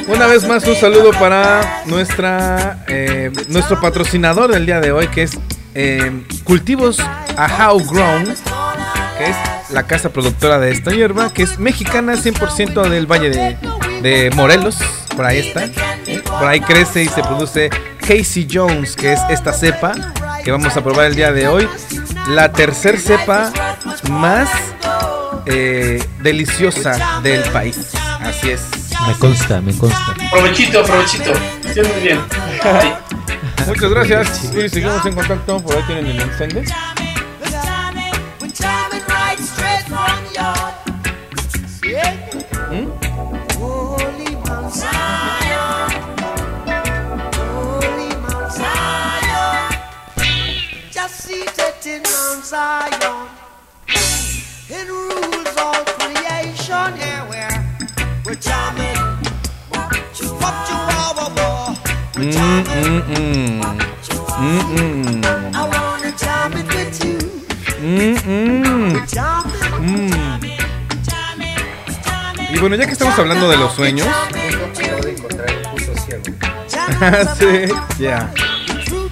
una 0.09 0.27
vez 0.27 0.47
más 0.47 0.67
un 0.67 0.77
saludo 0.77 1.11
para 1.11 1.83
nuestra 1.87 2.83
eh, 2.89 3.31
nuestro 3.49 3.81
patrocinador 3.81 4.51
del 4.53 4.65
día 4.65 4.81
de 4.81 4.93
hoy 4.93 5.09
que 5.09 5.25
es 5.25 5.39
eh, 5.75 6.25
Cultivos 6.45 7.01
a 7.37 7.71
How 7.71 7.85
Grown, 7.85 8.25
que 8.25 9.25
es 9.25 9.37
la 9.71 9.83
casa 9.83 10.11
productora 10.11 10.59
de 10.59 10.71
esta 10.71 10.91
hierba, 10.93 11.33
que 11.33 11.43
es 11.43 11.59
mexicana 11.59 12.15
100% 12.15 12.89
del 12.89 13.07
Valle 13.07 13.31
de, 13.31 13.57
de, 14.03 14.31
Morelos, 14.35 14.79
por 15.17 15.27
ahí 15.27 15.39
está. 15.39 15.69
Por 16.39 16.47
ahí 16.47 16.61
crece 16.61 17.03
y 17.03 17.09
se 17.09 17.23
produce 17.23 17.71
Casey 18.01 18.47
Jones, 18.51 18.97
que 18.97 19.13
es 19.13 19.21
esta 19.31 19.53
cepa 19.53 19.95
que 20.45 20.53
vamos 20.53 20.77
a 20.77 20.83
probar 20.83 21.07
el 21.07 21.17
día 21.17 21.33
de 21.33 21.49
hoy. 21.49 21.69
La 22.29 22.53
tercer 22.53 22.99
cepa 23.01 23.53
más 24.11 24.49
eh, 25.47 26.03
deliciosa 26.21 27.21
del 27.21 27.43
país. 27.51 27.93
Así 28.21 28.51
es. 28.51 28.63
Me 29.07 29.15
consta, 29.15 29.61
me 29.61 29.77
consta. 29.77 30.15
Provechito, 30.31 30.83
provechito. 30.85 31.33
Sí, 31.73 31.81
muy 31.81 32.01
bien. 32.03 32.21
Muchas 33.67 33.91
gracias. 33.91 34.45
Y 34.55 34.69
seguimos 34.69 35.05
en 35.07 35.15
contacto. 35.15 35.61
Por 35.61 35.77
ahí 35.77 35.83
tienen 35.87 36.07
el 36.07 36.21
encende. 36.21 36.65
¿Mm? 42.71 43.05
Zion. 52.55 53.34
It 54.77 54.89
rules 54.89 55.57
all 55.57 55.85
creation. 55.99 56.91
Yeah, 56.99 57.29
we're, 57.31 57.59
we're 58.25 58.35
charming. 58.35 58.99
What 59.71 59.95
you 60.19 60.81
are, 60.91 61.77
we're 62.17 62.33
charming. 62.33 63.63
I 65.55 65.63
wanna 65.73 66.11
charm 66.19 66.53
it 66.55 66.67
with 66.75 67.05
you. 67.05 67.19
We're 68.93 69.07
charming. 69.07 69.65
Y 72.51 72.59
bueno, 72.59 72.75
ya 72.77 72.87
que 72.87 72.93
estamos 72.93 73.17
hablando 73.19 73.49
de 73.49 73.57
los 73.57 73.75
sueños. 73.75 74.09
Sí, 77.39 77.69
ya. 77.99 78.33
True 78.87 79.11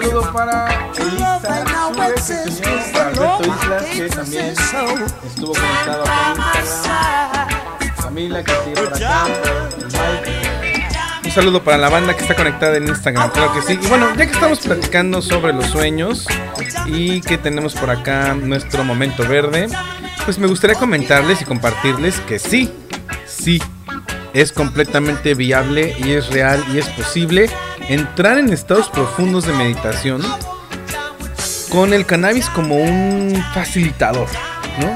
saludo 0.00 0.32
para 0.32 0.90
Elisa 0.96 1.40
señor 2.48 2.86
Alberto 2.94 3.42
Islas, 3.42 3.84
que 3.84 4.08
también 4.08 4.46
estuvo 4.46 5.52
conectado 5.52 6.02
acá 6.02 6.34
en 6.34 6.60
Instagram. 6.60 7.48
Camila, 8.02 8.44
que 8.44 8.52
sigue 8.64 8.74
por 8.74 8.94
acá. 8.94 9.26
Mike. 9.84 10.48
Un 11.24 11.30
saludo 11.30 11.62
para 11.62 11.78
la 11.78 11.88
banda 11.88 12.14
que 12.14 12.22
está 12.22 12.34
conectada 12.34 12.76
en 12.76 12.88
Instagram, 12.88 13.30
claro 13.30 13.52
que 13.54 13.62
sí. 13.62 13.78
Y 13.80 13.86
bueno, 13.88 14.08
ya 14.16 14.26
que 14.26 14.32
estamos 14.32 14.60
platicando 14.60 15.20
sobre 15.20 15.52
los 15.52 15.66
sueños 15.66 16.26
y 16.86 17.20
que 17.20 17.36
tenemos 17.36 17.74
por 17.74 17.90
acá 17.90 18.34
nuestro 18.34 18.84
momento 18.84 19.26
verde, 19.26 19.68
pues 20.24 20.38
me 20.38 20.46
gustaría 20.46 20.76
comentarles 20.76 21.42
y 21.42 21.44
compartirles 21.44 22.20
que 22.20 22.38
sí, 22.38 22.72
sí, 23.26 23.60
es 24.32 24.52
completamente 24.52 25.34
viable 25.34 25.96
y 25.98 26.12
es 26.12 26.28
real 26.28 26.64
y 26.72 26.78
es 26.78 26.88
posible 26.90 27.50
entrar 27.88 28.38
en 28.38 28.52
estados 28.52 28.88
profundos 28.88 29.46
de 29.46 29.52
meditación 29.54 30.20
con 31.70 31.92
el 31.92 32.06
cannabis 32.06 32.48
como 32.50 32.76
un 32.76 33.42
facilitador, 33.54 34.26
¿no? 34.80 34.90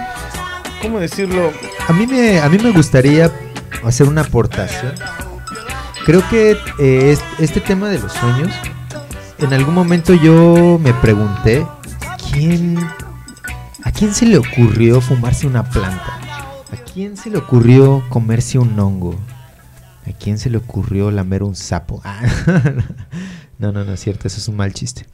¿Cómo 0.81 0.99
decirlo? 0.99 1.53
A 1.89 1.93
mí 1.93 2.07
me, 2.07 2.41
a 2.41 2.49
mí 2.49 2.59
me 2.59 2.71
gustaría 2.71 3.31
hacer 3.85 4.09
una 4.09 4.23
aportación. 4.23 4.95
Creo 6.05 6.27
que 6.29 6.53
eh, 6.79 7.13
es- 7.13 7.23
este 7.39 7.61
tema 7.61 7.89
de 7.89 7.99
los 7.99 8.13
sueños, 8.13 8.51
en 9.39 9.53
algún 9.53 9.75
momento 9.75 10.15
yo 10.15 10.79
me 10.83 10.93
pregunté, 10.95 11.65
¿quién, 12.33 12.79
¿a 13.85 13.93
quién 13.93 14.13
se 14.15 14.27
le 14.27 14.39
ocurrió 14.39 15.01
fumarse 15.01 15.47
una 15.47 15.63
planta? 15.65 16.19
¿A 16.73 16.77
quién 16.93 17.17
se 17.17 17.31
le 17.31 17.39
ocurrió 17.39 18.03
comerse 18.09 18.59
un 18.59 18.79
hongo? 18.81 19.15
¿A 20.07 20.13
quién 20.13 20.39
se 20.39 20.51
le 20.51 20.57
ocurrió 20.59 21.11
lamer 21.11 21.43
un 21.43 21.55
sapo? 21.57 22.01
Ah, 22.05 22.23
no, 23.59 23.71
no, 23.73 23.85
no 23.85 23.93
es 23.93 24.01
cierto, 24.01 24.27
eso 24.27 24.39
es 24.39 24.49
un 24.49 24.57
mal 24.57 24.73
chiste. 24.73 25.07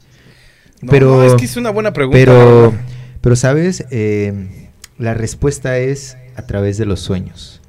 No, 0.81 0.89
Pero- 0.91 1.17
no, 1.17 1.23
es 1.23 1.33
que 1.35 1.45
es 1.45 1.55
una 1.57 1.69
buena 1.69 1.93
pregunta. 1.93 2.17
Pero, 2.17 2.73
pero 3.21 3.35
sabes, 3.35 3.85
Eh, 3.91 4.69
la 4.97 5.13
respuesta 5.13 5.77
es 5.77 6.17
a 6.35 6.41
través 6.47 6.77
de 6.77 6.85
los 6.85 6.99
sueños. 6.99 7.61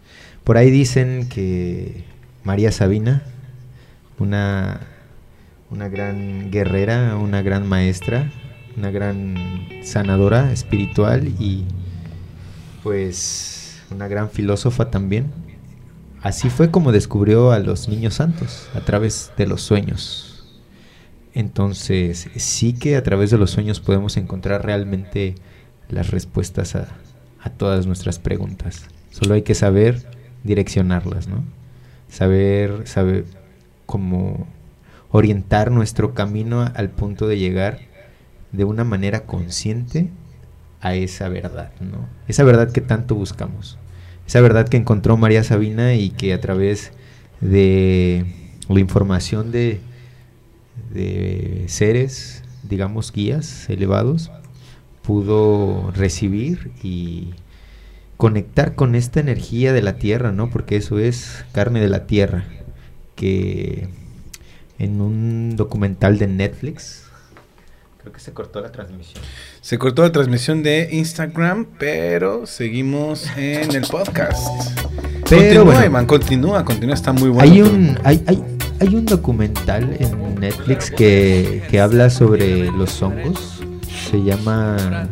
Por 0.44 0.56
ahí 0.56 0.70
dicen 0.70 1.28
que 1.28 2.05
María 2.44 2.72
Sabina, 2.72 3.22
una, 4.18 4.80
una 5.70 5.88
gran 5.88 6.51
guerrera, 6.51 7.16
una 7.16 7.42
gran 7.42 7.68
maestra, 7.68 8.30
una 8.76 8.90
gran 8.90 9.34
sanadora 9.84 10.51
espiritual 10.52 11.28
y 11.38 11.66
pues 12.82 13.76
una 13.90 14.09
gran 14.09 14.30
filósofa 14.30 14.90
también. 14.90 15.26
Así 16.22 16.51
fue 16.51 16.70
como 16.70 16.92
descubrió 16.92 17.51
a 17.51 17.59
los 17.59 17.88
niños 17.88 18.14
santos, 18.14 18.68
a 18.74 18.80
través 18.80 19.32
de 19.36 19.47
los 19.47 19.62
sueños. 19.62 20.44
Entonces, 21.32 22.28
sí 22.36 22.74
que 22.74 22.97
a 22.97 23.02
través 23.02 23.30
de 23.30 23.38
los 23.38 23.52
sueños 23.52 23.80
podemos 23.80 24.16
encontrar 24.16 24.64
realmente 24.64 25.34
las 25.88 26.10
respuestas 26.10 26.76
a, 26.76 26.88
a 27.40 27.51
todas 27.51 27.86
nuestras 27.86 28.18
preguntas. 28.18 28.82
Solo 29.10 29.34
hay 29.34 29.42
que 29.42 29.55
saber 29.55 30.06
direccionarlas, 30.44 31.28
¿no? 31.28 31.42
Saber, 32.09 32.86
saber 32.86 33.24
cómo 33.86 34.47
orientar 35.10 35.70
nuestro 35.70 36.14
camino 36.14 36.70
al 36.74 36.90
punto 36.90 37.26
de 37.26 37.38
llegar 37.38 37.78
de 38.52 38.64
una 38.64 38.84
manera 38.84 39.20
consciente 39.20 40.09
a 40.80 40.94
esa 40.94 41.28
verdad, 41.28 41.72
¿no? 41.80 42.09
Esa 42.28 42.44
verdad 42.44 42.72
que 42.72 42.80
tanto 42.80 43.14
buscamos. 43.14 43.78
Esa 44.31 44.40
verdad 44.40 44.69
que 44.69 44.77
encontró 44.77 45.16
María 45.16 45.43
Sabina 45.43 45.94
y 45.94 46.11
que 46.11 46.32
a 46.32 46.40
través 46.40 46.93
de 47.40 48.24
la 48.69 48.78
información 48.78 49.51
de, 49.51 49.81
de 50.94 51.65
seres, 51.66 52.44
digamos, 52.62 53.11
guías 53.11 53.69
elevados, 53.69 54.31
pudo 55.02 55.90
recibir 55.90 56.70
y 56.81 57.31
conectar 58.19 58.77
con 58.77 58.94
esta 58.94 59.19
energía 59.19 59.73
de 59.73 59.82
la 59.82 59.97
tierra, 59.97 60.31
¿no? 60.31 60.48
Porque 60.48 60.77
eso 60.77 61.01
es 61.01 61.44
carne 61.51 61.81
de 61.81 61.89
la 61.89 62.07
tierra, 62.07 62.44
que 63.16 63.89
en 64.78 65.01
un 65.01 65.57
documental 65.57 66.19
de 66.19 66.28
Netflix, 66.28 67.09
creo 68.01 68.12
que 68.12 68.20
se 68.20 68.32
cortó 68.32 68.60
la 68.60 68.72
transmisión. 68.72 69.22
Se 69.60 69.78
cortó 69.78 70.02
la 70.02 70.12
transmisión 70.12 70.62
de 70.62 70.89
Instagram, 70.93 71.66
pero 71.78 72.47
seguimos 72.47 73.27
en 73.36 73.74
el 73.74 73.82
podcast. 73.82 74.47
Pero 75.28 75.64
continúa, 75.64 75.64
bueno. 75.64 75.86
Iván, 75.86 76.06
continúa, 76.06 76.64
continúa, 76.64 76.94
está 76.94 77.12
muy 77.12 77.28
bueno. 77.28 77.43
Hay 77.43 77.62
un, 77.62 77.98
hay, 78.05 78.22
hay, 78.27 78.43
hay 78.81 78.94
un 78.94 79.05
documental 79.05 79.97
en 80.01 80.40
Netflix 80.40 80.90
que, 80.90 81.62
que 81.70 81.81
habla 81.81 82.09
sobre 82.09 82.70
los 82.70 83.01
hongos. 83.02 83.60
Se 84.10 84.22
llama 84.22 85.09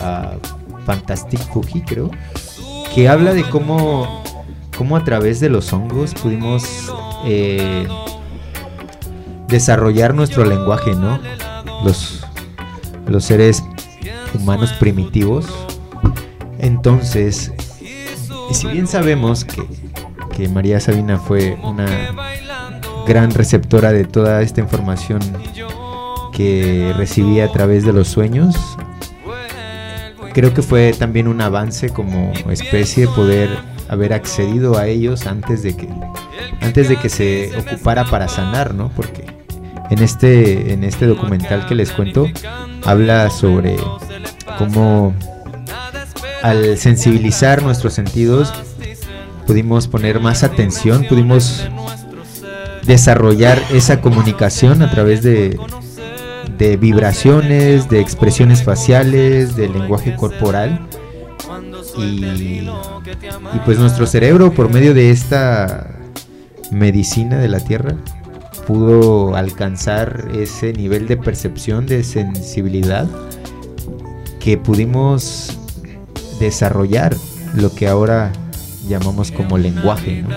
ah, 0.00 0.36
Fantastic 0.86 1.40
Fuji, 1.52 1.82
creo. 1.82 2.10
Que 2.94 3.08
habla 3.08 3.34
de 3.34 3.42
cómo, 3.50 4.24
cómo 4.78 4.96
a 4.96 5.04
través 5.04 5.40
de 5.40 5.50
los 5.50 5.70
hongos 5.74 6.14
pudimos 6.14 6.90
eh, 7.26 7.86
desarrollar 9.48 10.14
nuestro 10.14 10.46
lenguaje, 10.46 10.94
¿no? 10.94 11.20
Los, 11.84 12.24
los 13.06 13.24
seres 13.24 13.62
humanos 14.34 14.72
primitivos. 14.74 15.46
Entonces, 16.58 17.52
si 18.52 18.66
bien 18.68 18.86
sabemos 18.86 19.44
que, 19.44 19.62
que 20.34 20.48
María 20.48 20.80
Sabina 20.80 21.18
fue 21.18 21.58
una 21.62 21.86
gran 23.06 23.30
receptora 23.30 23.92
de 23.92 24.04
toda 24.04 24.42
esta 24.42 24.60
información 24.60 25.20
que 26.32 26.92
recibía 26.96 27.46
a 27.46 27.52
través 27.52 27.84
de 27.84 27.92
los 27.92 28.08
sueños, 28.08 28.56
creo 30.32 30.52
que 30.52 30.62
fue 30.62 30.92
también 30.92 31.28
un 31.28 31.40
avance 31.40 31.90
como 31.90 32.32
especie 32.50 33.06
poder 33.08 33.48
haber 33.88 34.12
accedido 34.12 34.76
a 34.76 34.86
ellos 34.86 35.26
antes 35.26 35.62
de 35.62 35.76
que 35.76 35.88
antes 36.60 36.88
de 36.88 36.96
que 36.96 37.08
se 37.08 37.56
ocupara 37.56 38.04
para 38.04 38.28
sanar, 38.28 38.74
¿no? 38.74 38.90
Porque 38.94 39.24
en 39.90 40.02
este 40.02 40.72
en 40.72 40.84
este 40.84 41.06
documental 41.06 41.66
que 41.66 41.74
les 41.74 41.92
cuento 41.92 42.26
habla 42.84 43.30
sobre 43.30 43.76
cómo 44.58 45.14
al 46.42 46.78
sensibilizar 46.78 47.62
nuestros 47.62 47.94
sentidos 47.94 48.52
pudimos 49.46 49.86
poner 49.88 50.20
más 50.20 50.42
atención, 50.42 51.06
pudimos 51.08 51.68
desarrollar 52.84 53.60
esa 53.72 54.00
comunicación 54.00 54.82
a 54.82 54.90
través 54.90 55.22
de, 55.22 55.58
de 56.58 56.76
vibraciones, 56.76 57.88
de 57.88 58.00
expresiones 58.00 58.62
faciales, 58.62 59.56
del 59.56 59.72
lenguaje 59.72 60.14
corporal. 60.16 60.86
Y, 61.96 62.24
y 62.64 63.58
pues 63.64 63.78
nuestro 63.78 64.06
cerebro, 64.06 64.52
por 64.52 64.70
medio 64.72 64.94
de 64.94 65.10
esta 65.10 65.96
medicina 66.70 67.38
de 67.38 67.48
la 67.48 67.60
Tierra, 67.60 67.96
pudo 68.66 69.36
alcanzar 69.36 70.28
ese 70.34 70.72
nivel 70.72 71.06
de 71.06 71.16
percepción, 71.16 71.86
de 71.86 72.02
sensibilidad, 72.02 73.06
que 74.40 74.58
pudimos 74.58 75.56
desarrollar 76.40 77.16
lo 77.54 77.74
que 77.74 77.88
ahora 77.88 78.32
llamamos 78.88 79.30
como 79.30 79.58
lenguaje, 79.58 80.22
¿no? 80.22 80.28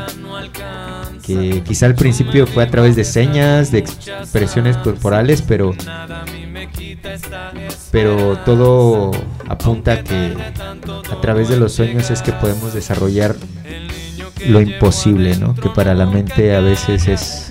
que 1.25 1.61
quizá 1.63 1.85
al 1.85 1.93
principio 1.93 2.47
fue 2.47 2.63
a 2.63 2.71
través 2.71 2.95
de 2.95 3.03
señas, 3.03 3.71
de 3.71 3.79
expresiones 3.79 4.77
corporales, 4.77 5.43
pero 5.43 5.75
pero 7.91 8.37
todo 8.45 9.11
apunta 9.47 10.03
que 10.03 10.35
a 11.11 11.21
través 11.21 11.49
de 11.49 11.57
los 11.57 11.73
sueños 11.73 12.09
es 12.09 12.23
que 12.23 12.31
podemos 12.31 12.73
desarrollar 12.73 13.35
lo 14.47 14.61
imposible, 14.61 15.37
¿no? 15.37 15.53
Que 15.53 15.69
para 15.69 15.93
la 15.93 16.07
mente 16.07 16.55
a 16.55 16.61
veces 16.61 17.07
es 17.07 17.21
Es 17.21 17.48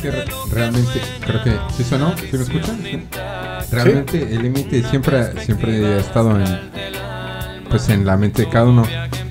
que 0.00 0.10
re- 0.10 0.24
realmente, 0.52 1.00
creo 1.24 1.42
que. 1.44 1.56
¿Sí 1.76 1.84
sonó? 1.84 2.14
¿Sí 2.16 2.36
me 2.36 2.42
escuchan? 2.42 2.78
¿Sí? 2.82 3.02
Realmente 3.72 4.22
el 4.34 4.42
límite 4.42 4.82
siempre, 4.82 5.40
siempre 5.44 5.86
ha 5.94 5.98
estado 5.98 6.38
en. 6.40 6.44
Pues 7.68 7.88
en 7.88 8.04
la 8.04 8.16
mente 8.16 8.42
de 8.42 8.48
cada 8.48 8.66
uno. 8.66 8.82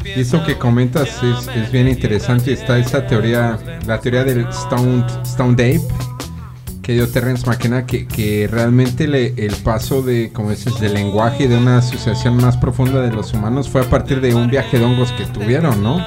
Y 0.06 0.22
eso 0.22 0.44
que 0.46 0.58
comentas 0.58 1.10
es, 1.24 1.48
es 1.56 1.72
bien 1.72 1.88
interesante. 1.88 2.54
Está 2.54 2.78
esa 2.78 3.06
teoría, 3.06 3.60
la 3.86 4.00
teoría 4.00 4.24
del 4.24 4.48
Stone, 4.48 5.06
Stone 5.24 5.54
Ape, 5.54 5.82
que 6.82 6.94
dio 6.94 7.08
Terrence 7.10 7.46
McKenna, 7.46 7.86
que, 7.86 8.08
que 8.08 8.48
realmente 8.50 9.08
le- 9.08 9.34
el 9.38 9.54
paso 9.58 10.02
de, 10.02 10.32
como 10.32 10.52
dices, 10.52 10.80
del 10.80 10.94
lenguaje 10.94 11.44
y 11.44 11.48
de 11.48 11.58
una 11.58 11.80
asociación 11.80 12.38
más 12.38 12.56
profunda 12.58 13.02
de 13.02 13.12
los 13.12 13.34
humanos 13.34 13.68
fue 13.70 13.82
a 13.82 13.90
partir 13.90 14.22
de 14.22 14.34
un 14.34 14.50
viaje 14.50 14.80
de 14.80 14.86
hongos 14.86 15.12
que 15.12 15.26
tuvieron, 15.26 15.84
¿no? 15.84 15.98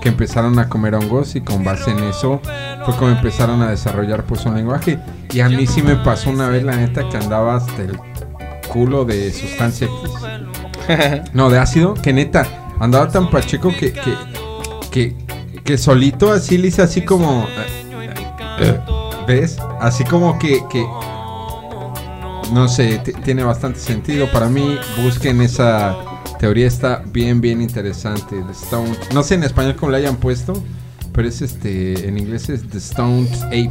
Que 0.00 0.08
empezaron 0.10 0.58
a 0.58 0.68
comer 0.68 0.94
hongos 0.94 1.34
y 1.34 1.40
con 1.40 1.64
base 1.64 1.90
en 1.90 1.98
eso 2.04 2.40
fue 2.84 2.94
como 2.96 3.10
empezaron 3.10 3.62
a 3.62 3.70
desarrollar 3.70 4.24
pues 4.24 4.44
un 4.46 4.54
lenguaje. 4.54 4.98
Y 5.32 5.40
a 5.40 5.48
mí 5.48 5.66
sí 5.66 5.82
me 5.82 5.96
pasó 5.96 6.30
una 6.30 6.48
vez, 6.48 6.62
la 6.62 6.76
neta, 6.76 7.08
que 7.08 7.16
andaba 7.16 7.56
hasta 7.56 7.82
el 7.82 7.98
culo 8.72 9.04
de 9.04 9.32
sustancia 9.32 9.86
X. 9.86 10.10
No, 11.34 11.50
de 11.50 11.58
ácido, 11.58 11.94
que 11.94 12.12
neta, 12.14 12.46
andaba 12.80 13.08
tan 13.08 13.28
pacheco 13.28 13.70
que, 13.78 13.92
que, 13.92 14.14
que, 14.90 15.16
que 15.62 15.76
solito 15.76 16.32
así 16.32 16.56
le 16.56 16.68
hice 16.68 16.80
así 16.80 17.02
como... 17.04 17.46
eh, 18.60 18.80
¿Ves? 19.26 19.58
Así 19.80 20.04
como 20.04 20.38
que... 20.38 20.62
que 20.70 20.86
no 22.52 22.66
sé, 22.68 23.02
tiene 23.24 23.44
bastante 23.44 23.78
sentido. 23.78 24.26
Para 24.32 24.48
mí, 24.48 24.78
busquen 25.02 25.42
esa 25.42 25.94
teoría, 26.38 26.66
está 26.66 27.02
bien, 27.12 27.40
bien 27.40 27.60
interesante. 27.60 28.36
The 28.42 28.52
Stone, 28.52 28.96
no 29.12 29.22
sé 29.22 29.34
en 29.34 29.44
español 29.44 29.76
cómo 29.76 29.92
le 29.92 29.98
hayan 29.98 30.16
puesto, 30.16 30.62
pero 31.12 31.28
es 31.28 31.42
este, 31.42 32.08
en 32.08 32.18
inglés 32.18 32.48
es 32.48 32.68
The 32.68 32.78
Stone 32.78 33.28
Ape 33.46 33.70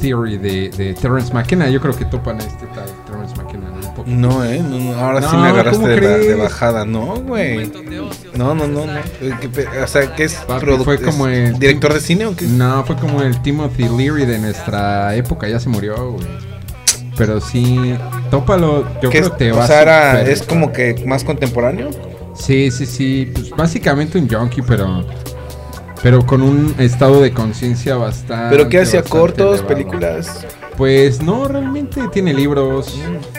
Theory 0.00 0.38
de, 0.38 0.70
de 0.70 0.94
Terrence 0.94 1.32
McKenna. 1.32 1.68
Yo 1.68 1.80
creo 1.80 1.94
que 1.96 2.04
topan 2.06 2.40
a 2.40 2.44
este 2.44 2.66
tal 2.68 2.86
Terrence 3.06 3.36
McKenna. 3.36 3.68
¿no? 3.68 3.88
Un 3.88 3.94
poquito. 3.94 4.16
No, 4.16 4.44
eh, 4.44 4.62
no, 4.62 4.78
no, 4.78 4.94
ahora 4.94 5.22
sí 5.22 5.36
No, 5.36 5.42
me 5.42 5.48
agarraste 5.48 5.78
¿cómo 5.78 5.88
de, 5.88 6.34
bajada, 6.36 6.84
no, 6.84 7.16
güey. 7.16 7.70
No, 8.34 8.54
no, 8.54 8.66
no, 8.66 8.86
no. 8.86 9.00
O 9.82 9.86
sea, 9.86 10.14
¿qué 10.14 10.24
es? 10.24 10.34
Papi, 10.34 10.66
fue 10.84 11.00
como 11.00 11.26
es 11.26 11.50
el 11.50 11.58
director 11.58 11.92
de 11.92 12.00
cine 12.00 12.26
o 12.26 12.34
qué? 12.34 12.46
No, 12.46 12.84
fue 12.84 12.96
como 12.96 13.22
el 13.22 13.40
Timothy 13.42 13.88
Leary 13.88 14.26
de 14.26 14.38
nuestra 14.38 15.14
época, 15.14 15.48
ya 15.48 15.60
se 15.60 15.68
murió, 15.68 16.12
güey. 16.12 16.26
Pero 17.16 17.40
sí, 17.40 17.94
tópalo, 18.30 18.84
yo 19.02 19.10
¿Qué 19.10 19.18
creo 19.20 19.30
que 19.32 19.36
te 19.36 19.52
o 19.52 19.56
va 19.56 19.66
súper- 19.66 20.28
es 20.28 20.42
como 20.42 20.72
que 20.72 21.02
más 21.06 21.24
contemporáneo. 21.24 21.90
Sí, 22.34 22.70
sí, 22.70 22.86
sí, 22.86 23.30
pues 23.34 23.50
básicamente 23.50 24.18
un 24.18 24.28
junkie, 24.28 24.62
pero 24.62 25.04
pero 26.02 26.24
con 26.24 26.40
un 26.42 26.74
estado 26.78 27.20
de 27.20 27.32
conciencia 27.32 27.96
bastante 27.96 28.56
¿Pero 28.56 28.68
qué 28.70 28.80
hacía? 28.80 29.02
¿Cortos? 29.02 29.58
elevado. 29.60 29.66
¿Películas? 29.68 30.46
Pues 30.78 31.20
no, 31.20 31.46
realmente 31.46 32.08
tiene 32.08 32.32
libros, 32.32 32.98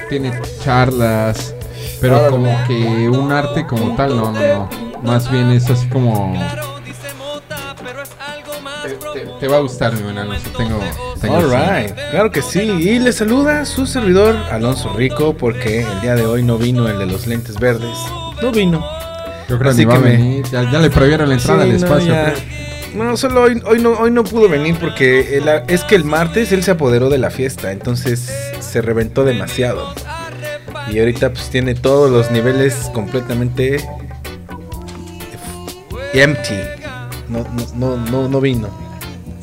tiene 0.09 0.31
charlas, 0.63 1.55
pero 1.99 2.30
como 2.30 2.55
que 2.68 3.09
un 3.09 3.31
arte 3.31 3.65
como 3.65 3.95
tal, 3.95 4.15
no, 4.15 4.31
no, 4.31 4.39
no. 4.39 4.69
Más 5.01 5.31
bien 5.31 5.49
es 5.51 5.68
así 5.72 5.88
como... 5.88 6.35
Te, 8.84 9.19
te- 9.19 9.26
te 9.39 9.47
va 9.47 9.57
a 9.57 9.59
gustar, 9.61 9.93
mi 9.93 10.01
buen 10.03 10.18
Alonso, 10.19 10.49
tengo... 10.55 10.80
sí. 11.22 11.27
Alright, 11.27 11.93
claro 12.11 12.31
que 12.31 12.41
sí. 12.41 12.60
Y 12.61 12.99
le 12.99 13.11
saluda 13.14 13.65
su 13.65 13.85
servidor 13.85 14.35
Alonso 14.52 14.91
Rico 14.93 15.35
porque 15.38 15.81
el 15.81 16.02
día 16.02 16.15
de 16.15 16.26
hoy 16.26 16.43
no 16.43 16.57
vino 16.57 16.88
el 16.88 16.98
de 16.98 17.06
los 17.06 17.27
lentes 17.27 17.60
verdes. 17.60 17.98
No 18.41 18.52
vino. 18.52 18.84
Yo 19.49 19.57
creo 19.60 19.73
que 19.76 19.84
Así 19.84 19.85
que 19.85 19.99
me- 19.99 20.43
ya, 20.52 20.69
ya 20.72 20.80
le 20.80 20.89
prohibieron 20.89 21.27
la 21.30 21.35
entrada 21.35 21.64
Sí, 21.64 21.69
al 21.72 21.80
no, 21.80 21.85
espacio. 21.85 22.14
ya. 22.14 22.34
creo. 22.34 23.06
No, 23.06 23.15
solo 23.18 23.43
hoy, 23.43 23.61
hoy 23.65 23.80
no, 23.81 23.91
hoy 23.91 24.11
no 24.11 24.23
pudo 24.23 24.49
venir 24.49 24.76
porque 24.80 25.38
el- 25.38 25.48
es 25.68 25.84
que 25.85 25.95
el 25.95 26.03
martes 26.03 26.52
él 26.52 26.64
se 26.64 26.72
apoderó 26.72 27.10
de 27.10 27.18
la 27.18 27.30
fiesta, 27.30 27.72
entonces 27.72 28.31
se 28.60 28.81
reventó 28.81 29.23
demasiado. 29.23 29.93
Y 30.91 30.99
ahorita 30.99 31.30
pues 31.31 31.49
tiene 31.49 31.73
todos 31.76 32.10
los 32.11 32.31
niveles 32.31 32.89
completamente 32.93 33.77
empty. 36.14 36.56
No, 37.30 37.45
no, 37.53 37.65
no, 37.76 37.98
no, 38.11 38.27
no 38.27 38.41
vino. 38.41 38.68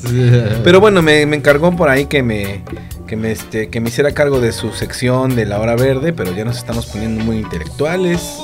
Pero 0.64 0.80
bueno, 0.80 1.02
me, 1.02 1.22
encargó 1.22 1.74
por 1.76 1.88
ahí 1.88 2.06
que 2.06 2.22
me, 2.22 2.62
que 3.06 3.16
me, 3.16 3.32
este, 3.32 3.68
que 3.68 3.80
me 3.80 3.88
hiciera 3.88 4.12
cargo 4.12 4.40
de 4.40 4.52
su 4.52 4.72
sección 4.72 5.34
de 5.36 5.46
la 5.46 5.58
hora 5.60 5.76
verde, 5.76 6.12
pero 6.12 6.32
ya 6.34 6.44
nos 6.44 6.56
estamos 6.56 6.86
poniendo 6.86 7.24
muy 7.24 7.38
intelectuales. 7.38 8.38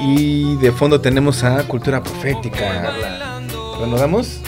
Y 0.00 0.56
de 0.56 0.72
fondo 0.72 1.00
tenemos 1.00 1.42
a 1.42 1.66
Cultura 1.66 2.02
Profética. 2.02 2.92
¿Lo 3.80 3.96
damos? 3.98 4.40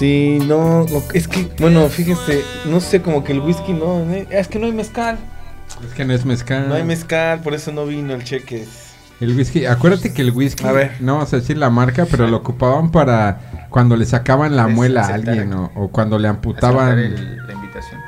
Sí, 0.00 0.38
no, 0.46 0.86
no, 0.86 1.02
es 1.12 1.28
que, 1.28 1.46
bueno, 1.58 1.86
fíjense, 1.90 2.42
no 2.64 2.80
sé, 2.80 3.02
como 3.02 3.22
que 3.22 3.32
el 3.32 3.40
whisky 3.40 3.74
no, 3.74 4.00
eh, 4.10 4.26
es 4.30 4.48
que 4.48 4.58
no 4.58 4.64
hay 4.64 4.72
mezcal. 4.72 5.18
Es 5.86 5.94
que 5.94 6.04
no 6.04 6.12
es 6.12 6.24
mezcal. 6.24 6.68
No 6.68 6.74
hay 6.74 6.84
mezcal, 6.84 7.40
por 7.40 7.54
eso 7.54 7.72
no 7.72 7.86
vino 7.86 8.14
el 8.14 8.24
cheques. 8.24 8.68
El 9.20 9.36
whisky, 9.36 9.66
acuérdate 9.66 10.14
que 10.14 10.22
el 10.22 10.30
whisky, 10.30 10.64
A 10.64 10.72
ver. 10.72 10.92
no 11.00 11.14
vamos 11.16 11.32
a 11.34 11.36
decir 11.36 11.58
la 11.58 11.68
marca, 11.68 12.06
pero 12.10 12.26
lo 12.26 12.38
ocupaban 12.38 12.90
para 12.90 13.66
cuando 13.68 13.94
le 13.96 14.06
sacaban 14.06 14.56
la 14.56 14.66
Es 14.68 14.74
muela 14.74 15.02
a 15.02 15.14
alguien 15.14 15.52
o, 15.52 15.70
o 15.74 15.88
cuando 15.88 16.18
le 16.18 16.26
amputaban. 16.28 16.98
el- 16.98 17.36
la 17.46 17.52
invitación. 17.52 18.00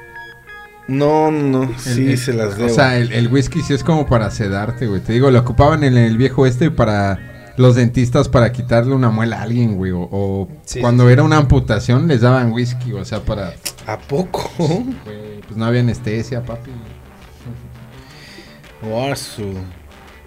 No, 0.88 1.30
no, 1.30 1.64
el- 1.64 1.78
sí 1.78 2.10
el- 2.12 2.18
se 2.18 2.32
las 2.32 2.54
O 2.54 2.56
debo. 2.56 2.68
sea, 2.70 2.96
el, 2.96 3.12
el 3.12 3.28
whisky 3.28 3.60
sí 3.62 3.74
es 3.74 3.84
como 3.84 4.06
para 4.06 4.30
sedarte, 4.30 4.86
güey. 4.86 5.00
Te 5.02 5.12
digo, 5.12 5.30
lo 5.30 5.38
ocupaban 5.40 5.84
en 5.84 5.96
el 5.98 6.16
viejo 6.16 6.46
este 6.46 6.70
para 6.70 7.52
los 7.58 7.76
dentistas 7.76 8.28
para 8.30 8.50
quitarle 8.50 8.94
una 8.94 9.10
muela 9.10 9.38
a 9.40 9.42
alguien, 9.42 9.76
güey. 9.76 9.92
O, 9.92 10.08
o 10.10 10.48
Sí, 10.64 10.80
cuando 10.80 11.04
sí, 11.04 11.08
sí. 11.08 11.12
era 11.12 11.22
una 11.24 11.36
amputación 11.36 12.08
les 12.08 12.22
daban 12.22 12.52
whisky, 12.52 12.92
o 12.94 13.04
sea, 13.04 13.20
para... 13.20 13.52
¿A 13.86 13.98
poco? 13.98 14.50
güey, 14.58 15.40
pues 15.46 15.56
no 15.56 15.66
había 15.66 15.80
anestesia, 15.80 16.42
papi. 16.42 16.70
Guasu. 18.82 19.54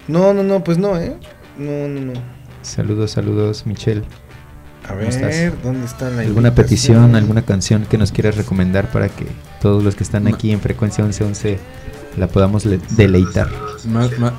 No, 0.07 0.33
no, 0.33 0.43
no, 0.43 0.63
pues 0.63 0.77
no, 0.77 0.97
¿eh? 0.97 1.17
No, 1.57 1.87
no, 1.87 2.13
no. 2.13 2.21
Saludos, 2.61 3.11
saludos, 3.11 3.65
Michelle. 3.65 4.03
A 4.83 4.89
¿Cómo 4.89 4.99
ver, 4.99 5.09
estás? 5.09 5.63
¿dónde 5.63 5.85
está 5.85 6.09
la 6.11 6.21
¿Alguna 6.21 6.53
petición, 6.53 7.15
alguna 7.15 7.41
canción 7.43 7.85
que 7.85 7.97
nos 7.97 8.11
quieras 8.11 8.37
recomendar 8.37 8.91
para 8.91 9.09
que 9.09 9.25
todos 9.59 9.83
los 9.83 9.95
que 9.95 10.03
están 10.03 10.27
aquí 10.27 10.51
en 10.51 10.61
frecuencia 10.61 11.03
1111 11.03 11.57
la 12.17 12.27
podamos 12.27 12.65
le- 12.65 12.79
deleitar? 12.91 13.49
Más, 13.85 14.17
más, 14.19 14.33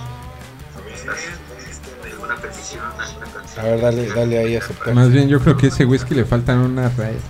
A 3.58 3.62
ver, 3.62 3.80
dale, 3.80 4.06
dale 4.08 4.38
ahí 4.38 4.54
a 4.54 4.58
aceptar. 4.58 4.94
más 4.94 5.10
bien 5.10 5.28
yo 5.28 5.40
creo 5.40 5.56
que 5.56 5.66
a 5.66 5.68
ese 5.70 5.84
whisky 5.86 6.14
le 6.14 6.24
faltan 6.26 6.58
unas 6.58 6.94
raíces. 6.96 7.22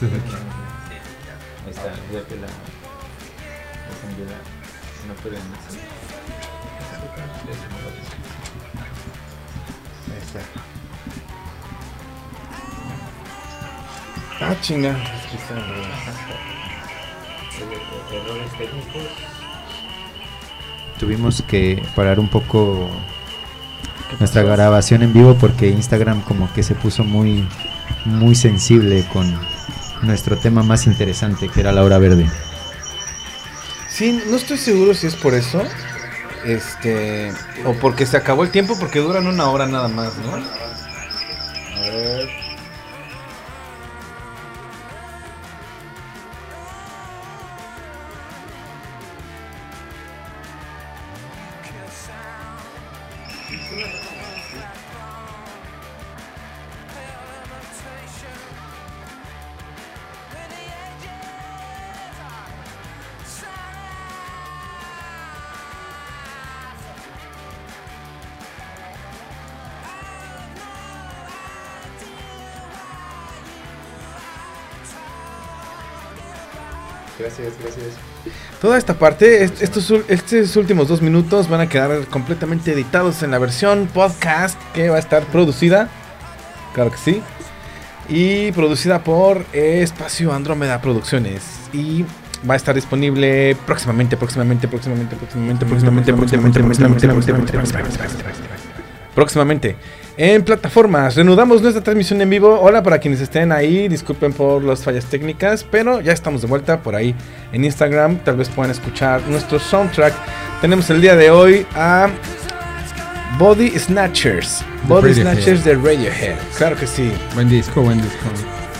Ah, 14.42 14.56
chinga. 14.60 14.96
Tuvimos 20.98 21.42
que 21.42 21.82
parar 21.94 22.18
un 22.18 22.28
poco 22.28 22.90
nuestra 24.18 24.42
grabación 24.42 25.02
en 25.02 25.12
vivo 25.12 25.36
porque 25.38 25.68
Instagram 25.68 26.22
como 26.22 26.52
que 26.52 26.62
se 26.62 26.74
puso 26.74 27.04
muy 27.04 27.48
muy 28.04 28.34
sensible 28.34 29.04
con 29.12 29.38
nuestro 30.02 30.36
tema 30.36 30.62
más 30.62 30.86
interesante 30.86 31.48
que 31.48 31.60
era 31.60 31.72
la 31.72 31.84
hora 31.84 31.98
verde. 31.98 32.28
Sí, 33.88 34.22
no 34.28 34.36
estoy 34.36 34.58
seguro 34.58 34.94
si 34.94 35.06
es 35.06 35.14
por 35.14 35.34
eso. 35.34 35.62
Este. 36.44 37.32
O 37.64 37.74
porque 37.74 38.06
se 38.06 38.16
acabó 38.16 38.42
el 38.42 38.50
tiempo, 38.50 38.76
porque 38.78 38.98
duran 38.98 39.28
una 39.28 39.48
hora 39.48 39.66
nada 39.66 39.86
más, 39.86 40.16
¿no? 40.18 40.34
A 40.34 41.80
ver. 41.80 42.41
Toda 78.62 78.78
esta 78.78 78.94
parte, 78.94 79.42
estos, 79.42 80.56
últimos 80.56 80.86
dos 80.86 81.02
minutos 81.02 81.48
van 81.48 81.62
a 81.62 81.68
quedar 81.68 82.06
completamente 82.06 82.70
editados 82.70 83.24
en 83.24 83.32
la 83.32 83.40
versión 83.40 83.88
podcast 83.92 84.56
que 84.72 84.88
va 84.88 84.98
a 84.98 84.98
estar 85.00 85.24
producida. 85.24 85.88
Claro 86.72 86.92
que 86.92 86.96
sí. 86.96 87.22
Y 88.08 88.52
producida 88.52 89.02
por 89.02 89.44
Espacio 89.52 90.32
Andrómeda 90.32 90.80
Producciones. 90.80 91.42
Y 91.72 92.04
va 92.48 92.54
a 92.54 92.56
estar 92.56 92.72
disponible 92.72 93.56
próximamente, 93.66 94.16
próximamente, 94.16 94.68
próximamente, 94.68 95.16
próximamente, 95.16 95.66
próximamente, 95.66 96.12
próximamente, 96.14 96.62
próximamente, 96.62 97.32
próximamente. 99.16 99.76
En 100.18 100.44
plataformas, 100.44 101.16
reanudamos 101.16 101.62
nuestra 101.62 101.82
transmisión 101.82 102.20
en 102.20 102.28
vivo. 102.28 102.60
Hola 102.60 102.82
para 102.82 102.98
quienes 102.98 103.22
estén 103.22 103.50
ahí, 103.50 103.88
disculpen 103.88 104.34
por 104.34 104.62
las 104.62 104.82
fallas 104.82 105.06
técnicas, 105.06 105.64
pero 105.64 106.02
ya 106.02 106.12
estamos 106.12 106.42
de 106.42 106.48
vuelta 106.48 106.80
por 106.80 106.94
ahí 106.94 107.14
en 107.50 107.64
Instagram. 107.64 108.18
Tal 108.18 108.36
vez 108.36 108.50
puedan 108.50 108.70
escuchar 108.70 109.22
nuestro 109.28 109.58
soundtrack. 109.58 110.12
Tenemos 110.60 110.90
el 110.90 111.00
día 111.00 111.16
de 111.16 111.30
hoy 111.30 111.66
a 111.74 112.10
Body 113.38 113.70
Snatchers. 113.70 114.62
Body. 114.86 115.14
Snatchers 115.14 115.64
de 115.64 115.76
Radiohead. 115.76 116.36
Claro 116.58 116.76
que 116.76 116.86
sí. 116.86 117.10
Buen 117.34 117.48
disco, 117.48 117.80
buen 117.80 118.02
disco. 118.02 118.26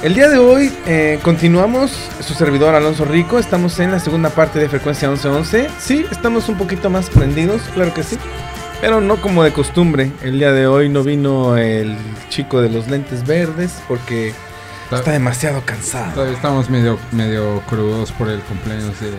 El 0.03 0.15
día 0.15 0.29
de 0.29 0.37
hoy 0.37 0.71
eh, 0.87 1.19
continuamos, 1.23 2.11
su 2.21 2.35
servidor 2.35 2.75
Alonso 2.75 3.05
Rico, 3.07 3.39
estamos 3.39 3.79
en 3.79 3.93
la 3.93 4.01
segunda 4.01 4.31
parte 4.31 4.59
de 4.59 4.69
Frecuencia 4.69 5.09
1111. 5.09 5.71
Sí, 5.79 6.05
estamos 6.11 6.49
un 6.51 6.59
poquito 6.59 6.91
más 6.91 7.09
prendidos, 7.09 7.63
claro 7.73 7.95
que 7.95 8.03
sí, 8.03 8.19
pero 8.83 9.01
no 9.01 9.19
como 9.23 9.43
de 9.45 9.53
costumbre. 9.53 10.11
El 10.23 10.39
día 10.39 10.53
de 10.53 10.67
hoy 10.67 10.91
no 10.91 11.03
vino 11.03 11.57
el 11.57 11.97
chico 12.29 12.61
de 12.61 12.69
los 12.69 12.89
lentes 12.89 13.27
verdes 13.27 13.73
porque 13.89 14.35
está 14.93 15.13
demasiado 15.13 15.63
cansado. 15.65 16.13
Todavía 16.13 16.35
estamos 16.37 16.69
medio, 16.69 16.99
medio 17.13 17.63
crudos 17.69 18.13
por 18.13 18.29
el 18.29 18.41
cumpleaños 18.41 19.01
de... 19.01 19.11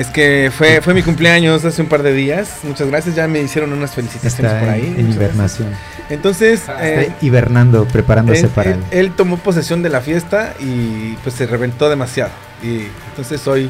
Es 0.00 0.06
que 0.06 0.50
fue, 0.56 0.80
fue 0.80 0.94
mi 0.94 1.02
cumpleaños 1.02 1.64
hace 1.64 1.82
un 1.82 1.88
par 1.88 2.02
de 2.02 2.14
días, 2.14 2.60
muchas 2.62 2.88
gracias, 2.88 3.14
ya 3.16 3.26
me 3.28 3.40
hicieron 3.42 3.72
unas 3.72 3.90
felicitaciones 3.94 4.52
Está 4.52 4.60
por 4.60 4.68
ahí. 4.70 4.86
en, 4.86 5.00
en 5.00 5.06
muchas 5.08 5.18
gracias. 5.18 5.60
hibernación. 5.60 5.68
Entonces, 6.08 6.62
eh, 6.80 7.06
Está 7.08 7.26
hibernando, 7.26 7.84
preparándose 7.86 8.42
él, 8.42 8.48
para 8.48 8.70
él- 8.70 8.80
el... 8.92 8.98
él 9.06 9.12
tomó 9.12 9.36
posesión 9.38 9.82
de 9.82 9.88
la 9.90 10.00
fiesta 10.00 10.54
y 10.60 11.14
pues 11.24 11.34
se 11.34 11.46
reventó 11.46 11.90
demasiado. 11.90 12.30
Y 12.62 12.86
entonces 13.10 13.46
hoy, 13.48 13.68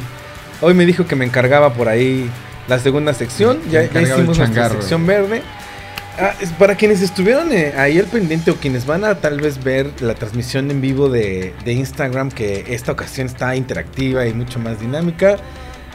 hoy 0.60 0.74
me 0.74 0.84
dijo 0.86 1.06
que 1.06 1.16
me 1.16 1.24
encargaba 1.24 1.72
por 1.72 1.88
ahí 1.88 2.30
la 2.68 2.78
segunda 2.78 3.14
sección. 3.14 3.58
Ya, 3.70 3.84
hicimos 3.84 4.38
nuestra 4.38 4.68
sección 4.70 5.06
verde. 5.06 5.42
Ah, 6.20 6.34
es 6.40 6.50
para 6.50 6.74
quienes 6.74 7.00
estuvieron 7.00 7.52
eh, 7.52 7.74
ahí 7.76 7.96
al 7.98 8.06
pendiente 8.06 8.50
o 8.50 8.56
quienes 8.56 8.86
van 8.86 9.04
a 9.04 9.14
tal 9.16 9.40
vez 9.40 9.62
ver 9.62 9.88
la 10.00 10.14
transmisión 10.14 10.68
en 10.70 10.80
vivo 10.80 11.08
de, 11.08 11.54
de 11.64 11.72
Instagram, 11.72 12.30
que 12.32 12.64
esta 12.74 12.90
ocasión 12.90 13.28
está 13.28 13.54
interactiva 13.54 14.26
y 14.26 14.34
mucho 14.34 14.58
más 14.58 14.80
dinámica, 14.80 15.36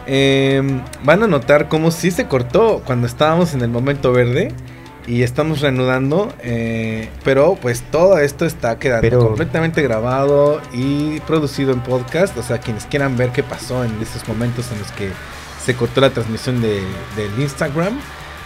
em, 0.06 0.82
van 1.04 1.24
a 1.24 1.28
notar 1.28 1.68
cómo 1.68 1.92
sí 1.92 2.10
se 2.10 2.26
cortó 2.28 2.82
cuando 2.86 3.06
estábamos 3.06 3.54
en 3.54 3.62
el 3.64 3.68
momento 3.70 4.14
verde 4.14 4.54
y 5.08 5.24
estamos 5.24 5.60
reanudando, 5.60 6.34
eh, 6.42 7.10
pero 7.26 7.58
pues 7.62 7.82
todo 7.92 8.18
esto 8.20 8.46
está 8.46 8.80
quedando 8.80 9.02
Pero- 9.02 9.28
completamente 9.28 9.82
grabado 9.82 10.62
y 10.72 11.20
producido 11.22 11.74
en 11.74 11.82
podcast, 11.82 12.38
o 12.38 12.44
sea, 12.44 12.60
quienes 12.60 12.86
quieran 12.86 13.18
ver 13.18 13.32
qué 13.32 13.44
pasó 13.44 13.84
en 13.84 13.92
esos 14.02 14.26
momentos 14.26 14.72
en 14.72 14.80
los 14.80 14.90
que 14.94 15.10
se 15.66 15.76
cortó 15.76 16.02
la 16.02 16.10
transmisión 16.10 16.62
de, 16.62 16.82
del 17.16 17.40
Instagram, 17.40 18.00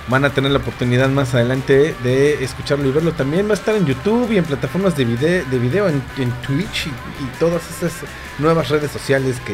van 0.08 0.26
a 0.26 0.30
tener 0.30 0.52
la 0.52 0.60
oportunidad 0.60 1.10
más 1.10 1.34
adelante 1.34 1.96
de 2.04 2.44
escucharlo 2.44 2.88
y 2.88 2.92
verlo. 2.92 3.12
También 3.12 3.48
va 3.48 3.52
a 3.52 3.56
estar 3.56 3.76
en 3.76 3.86
YouTube 3.86 4.32
y 4.32 4.38
en 4.38 4.46
plataformas 4.46 4.96
de 4.96 5.06
video, 5.06 5.46
de 5.46 5.60
video 5.60 5.88
en, 5.90 6.02
Twitch 6.46 6.88
y, 6.88 6.90
y 6.90 7.28
todas 7.40 7.62
esas 7.70 7.94
nuevas 8.40 8.70
redes 8.70 8.92
sociales 8.92 9.38
que, 9.46 9.54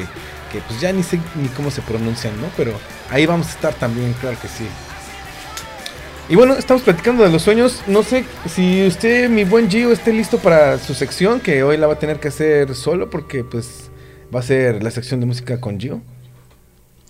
que 0.52 0.60
pues 0.68 0.80
ya 0.80 0.94
ni 0.94 1.04
sé 1.04 1.20
ni 1.36 1.48
cómo 1.50 1.72
se 1.72 1.82
pronuncian, 1.82 2.40
¿no? 2.40 2.48
Pero 2.56 2.74
ahí 3.10 3.26
vamos 3.26 3.48
a 3.48 3.52
estar 3.52 3.74
también, 3.74 4.14
claro 4.14 4.38
que 4.40 4.48
sí. 4.48 4.68
Y 6.30 6.36
bueno, 6.36 6.54
estamos 6.54 6.84
platicando 6.84 7.24
de 7.24 7.30
los 7.30 7.42
sueños. 7.42 7.82
No 7.88 8.04
sé 8.04 8.24
si 8.48 8.86
usted, 8.88 9.30
mi 9.30 9.44
buen 9.44 9.70
Gio, 9.70 9.92
esté 9.92 10.14
listo 10.14 10.38
para 10.38 10.78
su 10.78 10.94
sección, 10.94 11.40
que 11.40 11.64
hoy 11.64 11.78
la 11.78 11.88
va 11.88 11.94
a 11.94 12.00
tener 12.00 12.20
que 12.20 12.30
hacer 12.30 12.76
solo 12.76 13.10
porque 13.10 13.44
pues 13.44 13.90
va 14.34 14.40
a 14.40 14.44
ser 14.44 14.82
la 14.84 14.92
sección 14.92 15.20
de 15.20 15.26
música 15.26 15.60
con 15.60 15.80
Gio. 15.80 16.02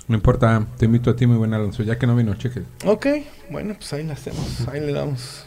No 0.07 0.15
importa, 0.15 0.67
te 0.77 0.85
invito 0.85 1.09
a 1.09 1.15
ti, 1.15 1.25
muy 1.25 1.37
buen 1.37 1.53
Alonso, 1.53 1.81
ya 1.83 1.97
que 1.97 2.05
no 2.05 2.15
vino, 2.15 2.33
cheque. 2.35 2.63
Ok, 2.85 3.07
bueno, 3.49 3.73
pues 3.75 3.93
ahí 3.93 4.03
la 4.03 4.13
hacemos, 4.13 4.67
ahí 4.67 4.81
le 4.81 4.91
damos. 4.91 5.45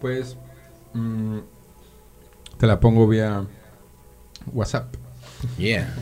Pues 0.00 0.36
mm, 0.92 1.38
te 2.58 2.66
la 2.66 2.80
pongo 2.80 3.06
vía 3.06 3.46
WhatsApp. 4.52 4.94
Yeah. 5.56 5.94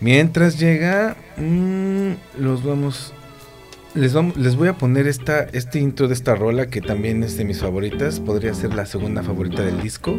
Mientras 0.00 0.58
llega, 0.58 1.16
mm, 1.36 2.12
los 2.38 2.62
vamos, 2.62 3.12
les 3.94 4.12
vamos, 4.12 4.36
les 4.36 4.54
voy 4.54 4.68
a 4.68 4.74
poner 4.74 5.08
esta, 5.08 5.40
este 5.42 5.80
intro 5.80 6.06
de 6.06 6.14
esta 6.14 6.36
rola 6.36 6.66
que 6.68 6.80
también 6.80 7.24
es 7.24 7.36
de 7.36 7.44
mis 7.44 7.60
favoritas. 7.60 8.20
Podría 8.20 8.54
ser 8.54 8.74
la 8.74 8.86
segunda 8.86 9.24
favorita 9.24 9.62
del 9.62 9.80
disco. 9.80 10.16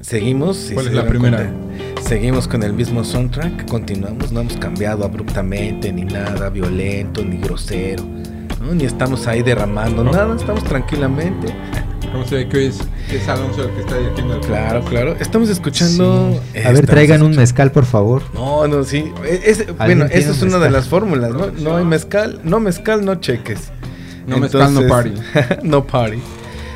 Seguimos. 0.00 0.70
¿Cuál 0.72 0.86
es 0.88 0.92
la 0.94 1.06
primera? 1.06 1.36
cuenta. 1.38 2.02
Seguimos 2.02 2.48
con 2.48 2.62
el 2.62 2.72
mismo 2.72 3.04
soundtrack. 3.04 3.68
Continuamos. 3.68 4.32
No 4.32 4.40
hemos 4.40 4.56
cambiado 4.56 5.04
abruptamente 5.04 5.92
ni 5.92 6.04
nada 6.04 6.48
violento 6.48 7.24
ni 7.24 7.38
grosero. 7.38 8.04
¿no? 8.60 8.74
Ni 8.74 8.84
estamos 8.84 9.26
ahí 9.26 9.42
derramando 9.42 10.02
nada. 10.04 10.34
Estamos 10.34 10.64
tranquilamente. 10.64 11.54
¿Cómo 12.12 12.24
se 12.26 12.36
ve 12.36 12.48
que 12.48 12.56
hoy 12.56 12.64
es, 12.66 12.78
es 13.12 13.28
Alonso 13.28 13.62
el 13.62 13.70
que 13.70 13.80
está 13.82 13.96
dirigiendo 13.96 14.34
el 14.34 14.40
Claro, 14.40 14.82
claro. 14.84 15.16
Estamos 15.20 15.48
escuchando. 15.48 16.40
Sí. 16.52 16.58
A 16.58 16.62
ver, 16.62 16.64
estamos 16.66 16.90
traigan 16.90 17.22
un 17.22 17.36
mezcal, 17.36 17.70
por 17.70 17.84
favor. 17.84 18.22
No, 18.34 18.66
no, 18.66 18.82
sí. 18.82 19.12
E- 19.24 19.42
es- 19.44 19.58
bueno, 19.66 19.76
¿Alguien 19.78 19.98
tiene 20.08 20.14
esa 20.22 20.30
es 20.32 20.42
un 20.42 20.48
una 20.48 20.58
de 20.58 20.70
las 20.70 20.88
fórmulas, 20.88 21.30
¿no? 21.30 21.48
No 21.52 21.76
hay 21.76 21.84
mezcal, 21.84 22.40
no 22.42 22.58
mezcal, 22.58 23.04
no 23.04 23.14
cheques. 23.16 23.70
No 24.26 24.38
mezcal, 24.38 24.74
no 24.74 24.88
party. 24.88 25.12
no 25.62 25.86
party. 25.86 26.18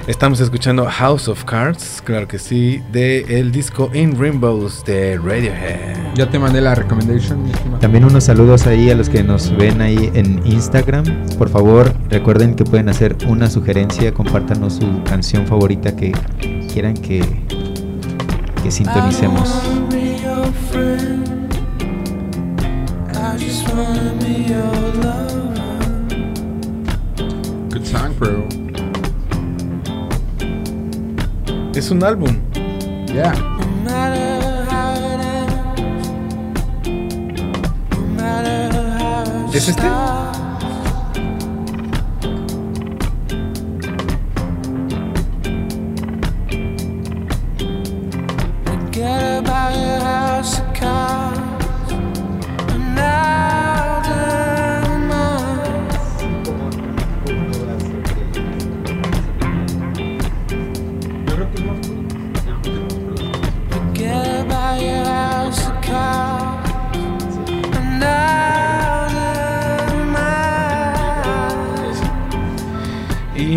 Estamos 0.06 0.39
escuchando 0.40 0.85
House 0.85 1.28
of 1.28 1.44
Cards, 1.44 2.02
claro 2.05 2.28
que 2.28 2.39
sí, 2.39 2.82
de 2.93 3.40
el 3.40 3.51
disco 3.52 3.90
In 3.94 4.20
Rainbows 4.20 4.85
de 4.85 5.16
Radiohead. 5.16 6.14
Ya 6.14 6.28
te 6.28 6.39
mandé 6.39 6.60
la 6.60 6.74
recommendation, 6.74 7.43
mi 7.43 7.51
estimado. 7.51 7.78
También 7.78 8.05
unos 8.05 8.24
saludos 8.24 8.66
ahí 8.66 8.90
a 8.90 8.94
los 8.94 9.09
que 9.09 9.22
nos 9.22 9.56
ven 9.56 9.81
ahí 9.81 10.10
en 10.12 10.47
Instagram. 10.47 11.05
Por 11.39 11.48
favor, 11.48 11.90
recuerden 12.10 12.55
que 12.55 12.64
pueden 12.64 12.90
hacer 12.90 13.16
una 13.26 13.48
sugerencia, 13.48 14.12
compártanos 14.12 14.74
su 14.74 15.02
canción 15.05 15.47
favorita 15.47 15.97
que 15.97 16.12
quieran 16.70 16.93
que, 16.93 17.24
que 18.62 18.70
sintonicemos. 18.70 19.55
Good 27.70 27.85
song, 27.86 28.18
bro. 28.18 28.64
Es 31.75 31.91
un 31.91 32.05
álbum. 32.05 32.37
Yeah. 33.07 33.35
¿Es 39.53 39.69
este? 39.69 39.83
Forget 48.65 49.39
about 49.39 49.75
your 49.75 50.01
house 50.01 50.61
of 50.61 50.73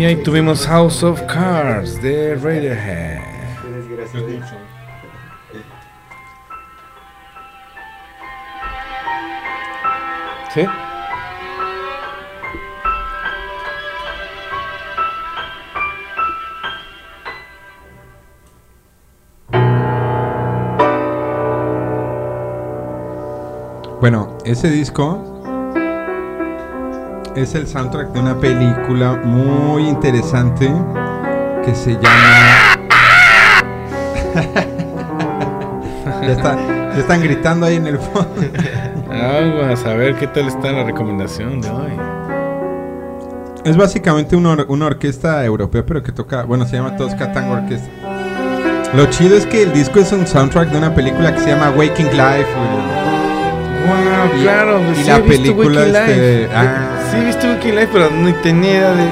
ahí 0.08 0.16
tuvimos 0.16 0.66
House 0.66 1.02
of 1.02 1.20
Cards 1.24 2.00
de 2.00 2.34
Radiohead. 2.34 3.20
¿Sí? 10.54 10.64
Bueno, 24.00 24.38
ese 24.46 24.70
disco 24.70 25.37
es 27.38 27.54
el 27.54 27.66
soundtrack 27.66 28.08
de 28.12 28.20
una 28.20 28.36
película 28.38 29.20
muy 29.24 29.88
interesante 29.88 30.70
que 31.64 31.74
se 31.74 31.92
llama. 31.94 32.78
ya, 36.22 36.28
está- 36.32 36.56
ya 36.94 36.98
están 36.98 37.22
gritando 37.22 37.66
ahí 37.66 37.76
en 37.76 37.86
el 37.86 37.98
fondo. 37.98 38.28
Vamos 39.08 39.84
a 39.84 39.94
ver 39.94 40.14
qué 40.16 40.26
tal 40.26 40.48
está 40.48 40.72
la 40.72 40.84
recomendación 40.84 41.60
de 41.60 41.70
hoy. 41.70 41.92
Es 43.64 43.76
básicamente 43.76 44.36
una, 44.36 44.50
or- 44.52 44.66
una 44.68 44.86
orquesta 44.86 45.44
europea, 45.44 45.84
pero 45.86 46.02
que 46.02 46.12
toca. 46.12 46.44
Bueno, 46.44 46.66
se 46.66 46.76
llama 46.76 46.96
Tosca 46.96 47.32
Tango 47.32 47.54
Orquesta. 47.54 47.88
Lo 48.94 49.06
chido 49.06 49.36
es 49.36 49.44
que 49.46 49.64
el 49.64 49.72
disco 49.72 50.00
es 50.00 50.10
un 50.12 50.26
soundtrack 50.26 50.70
de 50.70 50.78
una 50.78 50.94
película 50.94 51.34
que 51.34 51.40
se 51.40 51.50
llama 51.50 51.70
Waking 51.76 52.06
Life. 52.06 52.46
güey. 52.54 52.98
Wow, 53.86 54.38
Y- 54.38 54.42
claro. 54.42 54.80
y 54.92 54.94
sí 54.96 55.08
la 55.08 55.18
película, 55.20 55.84
este, 55.86 56.48
ah. 56.54 56.87
Sí, 57.10 57.24
visto 57.24 57.46
Waking 57.48 57.74
Life, 57.74 57.88
pero 57.92 58.10
no 58.10 58.34
tenía 58.42 58.92
de. 58.92 59.08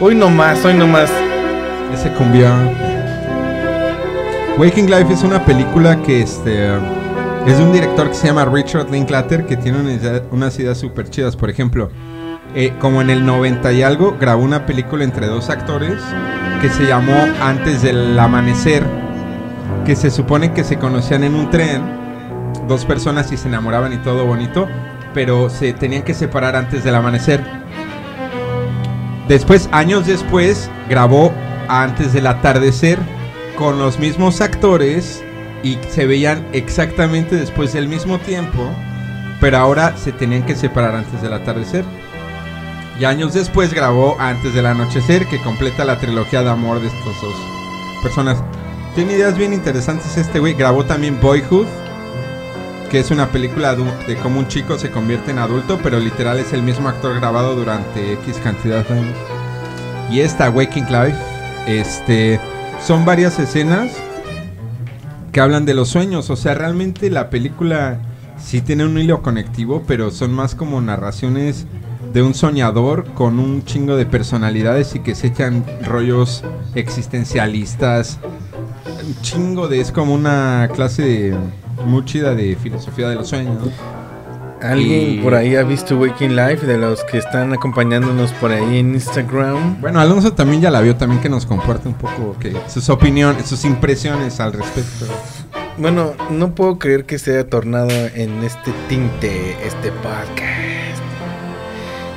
Hoy 0.00 0.14
nomás, 0.14 0.64
hoy 0.64 0.74
nomás. 0.74 1.10
Ese 1.94 2.10
cumbión. 2.10 2.70
Waking 4.58 4.90
Life 4.90 5.12
es 5.12 5.22
una 5.22 5.44
película 5.44 6.00
que 6.02 6.20
este 6.22 6.74
es 7.46 7.56
de 7.58 7.64
un 7.64 7.72
director 7.72 8.08
que 8.08 8.14
se 8.14 8.26
llama 8.26 8.44
Richard 8.44 8.90
Linklater 8.90 9.46
que 9.46 9.56
tiene 9.56 9.80
una 9.80 9.92
idea- 9.92 10.22
unas 10.30 10.58
ideas 10.58 10.78
súper 10.78 11.08
chidas. 11.08 11.34
Por 11.36 11.48
ejemplo, 11.50 11.90
eh, 12.54 12.74
como 12.78 13.00
en 13.00 13.10
el 13.10 13.24
90 13.24 13.72
y 13.72 13.82
algo, 13.82 14.16
grabó 14.20 14.42
una 14.42 14.66
película 14.66 15.04
entre 15.04 15.26
dos 15.26 15.48
actores 15.48 15.94
que 16.60 16.68
se 16.68 16.84
llamó 16.86 17.14
Antes 17.42 17.80
del 17.82 18.18
Amanecer, 18.18 18.84
que 19.86 19.96
se 19.96 20.10
supone 20.10 20.52
que 20.52 20.62
se 20.62 20.76
conocían 20.76 21.24
en 21.24 21.34
un 21.34 21.48
tren, 21.50 21.82
dos 22.68 22.84
personas 22.84 23.32
y 23.32 23.36
se 23.38 23.48
enamoraban 23.48 23.92
y 23.94 23.96
todo 23.98 24.26
bonito, 24.26 24.68
pero 25.14 25.50
se 25.50 25.72
tenían 25.72 26.02
que 26.02 26.14
separar 26.14 26.56
antes 26.56 26.84
del 26.84 26.94
amanecer. 26.94 27.44
Después, 29.28 29.68
años 29.72 30.06
después, 30.06 30.70
grabó 30.88 31.32
Antes 31.68 32.12
del 32.12 32.26
atardecer 32.26 32.98
con 33.56 33.78
los 33.78 34.00
mismos 34.00 34.40
actores 34.40 35.22
y 35.62 35.78
se 35.88 36.06
veían 36.06 36.44
exactamente 36.52 37.36
después 37.36 37.72
del 37.72 37.86
mismo 37.86 38.18
tiempo, 38.18 38.68
pero 39.40 39.58
ahora 39.58 39.96
se 39.96 40.10
tenían 40.10 40.44
que 40.44 40.56
separar 40.56 40.96
antes 40.96 41.22
del 41.22 41.32
atardecer. 41.32 41.84
Y 42.98 43.04
años 43.04 43.34
después 43.34 43.72
grabó 43.72 44.16
Antes 44.18 44.54
del 44.54 44.66
anochecer, 44.66 45.26
que 45.26 45.40
completa 45.42 45.84
la 45.84 45.98
trilogía 45.98 46.42
de 46.42 46.50
amor 46.50 46.80
de 46.80 46.88
estas 46.88 47.22
dos 47.22 47.34
personas. 48.02 48.42
Tiene 48.94 49.12
ideas 49.12 49.38
bien 49.38 49.52
interesantes 49.52 50.16
este 50.16 50.40
güey. 50.40 50.54
Grabó 50.54 50.84
también 50.84 51.20
Boyhood, 51.20 51.66
que 52.90 52.98
es 52.98 53.10
una 53.12 53.28
película 53.28 53.74
de 53.76 54.16
cómo 54.16 54.40
un 54.40 54.48
chico 54.48 54.76
se 54.76 54.90
convierte 54.90 55.30
en 55.30 55.38
adulto, 55.38 55.78
pero 55.82 56.00
literal 56.00 56.38
es 56.38 56.52
el 56.52 56.62
mismo 56.62 56.88
actor 56.88 57.14
grabado 57.14 57.54
durante 57.54 58.14
X 58.14 58.40
cantidad 58.42 58.84
de 58.84 58.94
años. 58.94 59.16
Y 60.10 60.20
esta 60.20 60.50
Waking 60.50 60.86
Life, 60.86 61.16
este, 61.68 62.40
son 62.84 63.04
varias 63.04 63.38
escenas 63.38 63.92
que 65.30 65.40
hablan 65.40 65.66
de 65.66 65.74
los 65.74 65.88
sueños. 65.88 66.30
O 66.30 66.36
sea, 66.36 66.54
realmente 66.54 67.10
la 67.10 67.30
película 67.30 68.00
sí 68.42 68.60
tiene 68.60 68.84
un 68.84 68.98
hilo 68.98 69.22
conectivo, 69.22 69.84
pero 69.86 70.10
son 70.10 70.32
más 70.32 70.56
como 70.56 70.80
narraciones 70.80 71.66
de 72.12 72.22
un 72.22 72.34
soñador 72.34 73.04
con 73.14 73.38
un 73.38 73.64
chingo 73.64 73.94
de 73.94 74.04
personalidades 74.04 74.96
y 74.96 74.98
que 74.98 75.14
se 75.14 75.28
echan 75.28 75.64
rollos 75.86 76.42
existencialistas. 76.74 78.18
Un 79.06 79.14
chingo 79.22 79.68
de... 79.68 79.80
Es 79.80 79.92
como 79.92 80.12
una 80.12 80.68
clase 80.74 81.02
de- 81.02 81.36
muy 81.84 82.04
chida 82.04 82.34
de 82.34 82.56
filosofía 82.56 83.08
de 83.08 83.14
los 83.16 83.28
sueños. 83.28 83.68
¿Alguien 84.62 85.14
Y- 85.14 85.18
por 85.22 85.34
ahí 85.34 85.56
ha 85.56 85.62
visto 85.62 85.96
Waking 85.96 86.36
Life 86.36 86.66
de 86.66 86.76
los 86.76 87.02
que 87.04 87.16
están 87.16 87.52
acompañándonos 87.54 88.30
por 88.32 88.52
ahí 88.52 88.78
en 88.78 88.94
Instagram? 88.94 89.80
Bueno, 89.80 90.00
Alonso 90.00 90.32
también 90.34 90.60
ya 90.60 90.70
la 90.70 90.82
vio, 90.82 90.96
también 90.96 91.22
que 91.22 91.30
nos 91.30 91.46
comparte 91.46 91.88
un 91.88 91.94
poco 91.94 92.36
que 92.38 92.54
sus 92.68 92.90
opiniones, 92.90 93.46
sus 93.46 93.64
impresiones 93.64 94.38
al 94.38 94.52
respecto. 94.52 95.06
Bueno, 95.78 96.12
no 96.30 96.54
puedo 96.54 96.78
creer 96.78 97.06
que 97.06 97.18
se 97.18 97.30
haya 97.38 97.48
tornado 97.48 97.88
en 98.14 98.44
este 98.44 98.70
tinte 98.88 99.56
este 99.66 99.92
podcast. 99.92 101.00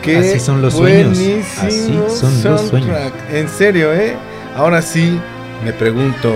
Qué 0.02 0.18
Así 0.18 0.40
son 0.42 0.62
los 0.62 0.74
sueños. 0.74 1.18
Así 1.62 1.98
son 2.10 2.44
los 2.44 2.62
sueños. 2.68 2.98
En 3.32 3.48
serio, 3.48 3.94
¿eh? 3.94 4.18
Ahora 4.58 4.82
sí, 4.82 5.18
me 5.64 5.72
pregunto, 5.72 6.30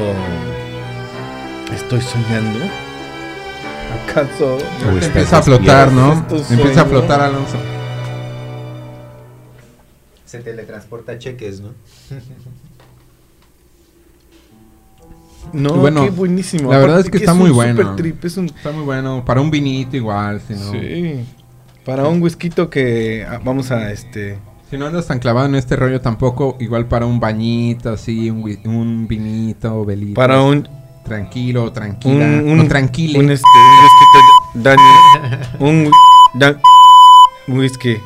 ¿estoy 1.75 1.99
soñando? 1.99 2.59
Estás 4.07 5.05
Empieza 5.07 5.37
a 5.37 5.43
flotar, 5.43 5.91
¿no? 5.91 6.13
¿Es 6.13 6.27
tu 6.27 6.53
Empieza 6.53 6.81
a 6.81 6.85
flotar, 6.85 7.21
Alonso. 7.21 7.57
Se 10.25 10.39
teletransporta 10.39 11.17
cheques, 11.17 11.61
¿no? 11.61 11.69
No, 15.53 15.73
Bueno, 15.75 16.03
qué 16.03 16.09
buenísimo. 16.09 16.71
la 16.71 16.79
verdad 16.79 16.95
Aparte 16.97 17.07
es 17.07 17.11
que 17.11 17.17
que 17.19 17.23
está 17.23 17.31
es 17.31 17.37
muy 17.37 17.49
un 17.51 17.55
bueno. 17.55 17.81
super 17.81 17.95
trip, 17.95 18.25
es 18.25 18.37
un 18.37 18.45
Está 18.47 18.71
muy 18.71 18.83
bueno. 18.83 19.23
Para 19.23 19.39
un 19.39 19.49
vinito 19.49 19.95
igual, 19.95 20.41
si 20.45 20.53
no. 20.53 20.71
Sí. 20.71 21.25
Para 21.85 22.07
un 22.07 22.21
whisky 22.21 22.49
que 22.69 23.25
ah, 23.29 23.39
vamos 23.43 23.71
a 23.71 23.91
este 23.93 24.39
Si 24.69 24.77
no 24.77 24.87
andas 24.87 25.07
tan 25.07 25.19
clavado 25.19 25.45
en 25.47 25.55
este 25.55 25.77
rollo 25.77 26.01
tampoco, 26.01 26.57
igual 26.59 26.87
para 26.87 27.05
un 27.05 27.21
bañito, 27.21 27.91
así, 27.91 28.29
un, 28.29 28.43
un 28.65 29.07
vinito, 29.07 29.85
velito. 29.85 30.15
para 30.15 30.41
un 30.41 30.67
Tranquilo, 31.07 31.63
un, 31.63 31.73
tranquila. 31.73 32.25
un, 32.25 32.59
o 32.59 32.67
tranquile. 32.67 33.19
un, 33.19 33.31
este, 33.31 33.47
un 35.59 35.85
whisky 35.85 36.61
un 37.47 37.59
whisky 37.59 37.97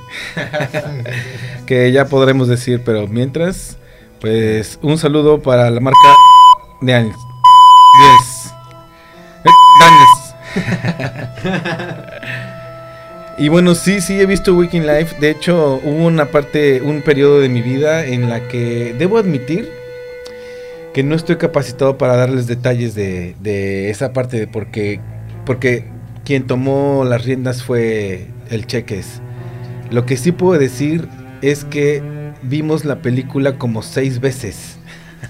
que 1.65 1.91
ya 1.91 2.05
podremos 2.05 2.47
decir, 2.47 2.83
pero 2.85 3.07
mientras 3.07 3.77
pues 4.19 4.77
un 4.83 4.97
saludo 4.99 5.41
para 5.41 5.69
la 5.71 5.79
marca 5.79 5.97
de. 6.81 6.93
Eh, 6.93 7.09
Danis. 9.79 10.35
Y 13.37 13.49
bueno, 13.49 13.73
sí, 13.73 14.01
sí 14.01 14.19
he 14.21 14.27
visto 14.27 14.53
Waking 14.53 14.85
Life. 14.85 15.15
De 15.19 15.31
hecho, 15.31 15.79
hubo 15.83 16.05
una 16.05 16.25
parte, 16.25 16.79
un 16.81 17.01
periodo 17.01 17.39
de 17.39 17.49
mi 17.49 17.63
vida 17.63 18.05
en 18.05 18.29
la 18.29 18.47
que 18.47 18.93
debo 18.95 19.17
admitir 19.17 19.80
que 20.93 21.03
no 21.03 21.15
estoy 21.15 21.37
capacitado 21.37 21.97
para 21.97 22.15
darles 22.17 22.47
detalles 22.47 22.95
de, 22.95 23.35
de 23.41 23.89
esa 23.89 24.13
parte, 24.13 24.37
de 24.39 24.47
porque, 24.47 24.99
porque 25.45 25.85
quien 26.25 26.47
tomó 26.47 27.03
las 27.05 27.25
riendas 27.25 27.63
fue 27.63 28.27
el 28.49 28.67
Cheques. 28.67 29.21
Lo 29.89 30.05
que 30.05 30.17
sí 30.17 30.31
puedo 30.31 30.59
decir 30.59 31.07
es 31.41 31.65
que 31.65 32.01
vimos 32.43 32.85
la 32.85 33.01
película 33.01 33.57
como 33.57 33.81
seis 33.83 34.19
veces. 34.19 34.77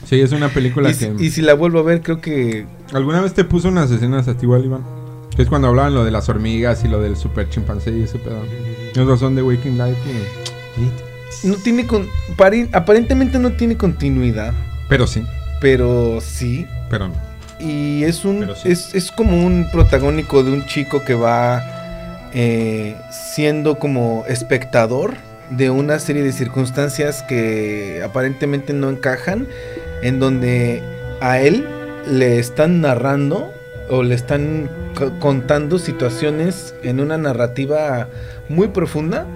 Sí, 0.05 0.19
es 0.21 0.31
una 0.31 0.49
película 0.49 0.89
Y, 0.91 0.93
que... 0.95 1.13
y 1.19 1.29
si 1.31 1.41
la 1.41 1.53
vuelvo 1.53 1.79
a 1.79 1.83
ver, 1.83 2.01
creo 2.01 2.21
que 2.21 2.65
¿Alguna 2.93 3.21
vez 3.21 3.33
te 3.33 3.43
puso 3.43 3.67
unas 3.67 3.91
escenas 3.91 4.27
a 4.27 4.33
ti 4.35 4.45
igual, 4.45 4.65
Iván? 4.65 4.83
Que 5.35 5.41
es 5.43 5.47
cuando 5.49 5.67
hablaban 5.69 5.93
lo 5.93 6.03
de 6.03 6.11
las 6.11 6.27
hormigas 6.29 6.83
y 6.83 6.87
lo 6.87 6.99
del 7.01 7.15
super 7.15 7.49
chimpancé 7.49 7.91
y 7.91 8.03
ese 8.03 8.17
pedo. 8.19 8.41
Esos 8.93 9.19
son 9.19 9.35
de 9.35 9.43
Waking 9.43 9.77
Life. 9.77 9.97
y- 10.77 11.47
no 11.47 11.55
tiene 11.55 11.87
con, 11.87 12.07
aparentemente 12.73 13.39
no 13.39 13.51
tiene 13.53 13.77
continuidad, 13.77 14.53
Pero 14.89 15.07
sí, 15.07 15.23
pero 15.61 16.19
sí. 16.19 16.67
pero 16.89 17.07
no. 17.07 17.13
Y 17.59 18.03
es 18.03 18.25
un 18.25 18.49
sí. 18.55 18.69
es, 18.69 18.93
es 18.95 19.11
como 19.11 19.45
un 19.45 19.67
protagónico 19.71 20.43
de 20.43 20.51
un 20.51 20.65
chico 20.65 21.05
que 21.05 21.13
va 21.13 21.63
eh, 22.33 22.95
siendo 23.11 23.77
como 23.77 24.25
espectador 24.27 25.13
de 25.51 25.69
una 25.69 25.99
serie 25.99 26.23
de 26.23 26.31
circunstancias 26.31 27.23
que 27.23 28.01
aparentemente 28.03 28.73
no 28.73 28.89
encajan, 28.89 29.47
en 30.01 30.19
donde 30.19 30.81
a 31.21 31.39
él 31.39 31.67
le 32.09 32.39
están 32.39 32.81
narrando 32.81 33.51
o 33.89 34.01
le 34.01 34.15
están 34.15 34.69
co- 34.95 35.11
contando 35.19 35.77
situaciones 35.77 36.73
en 36.83 36.99
una 36.99 37.17
narrativa 37.17 38.07
muy 38.49 38.69
profunda, 38.69 39.27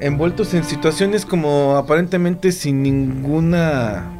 envueltos 0.00 0.54
en 0.54 0.64
situaciones 0.64 1.24
como 1.26 1.76
aparentemente 1.76 2.50
sin 2.50 2.82
ninguna 2.82 4.10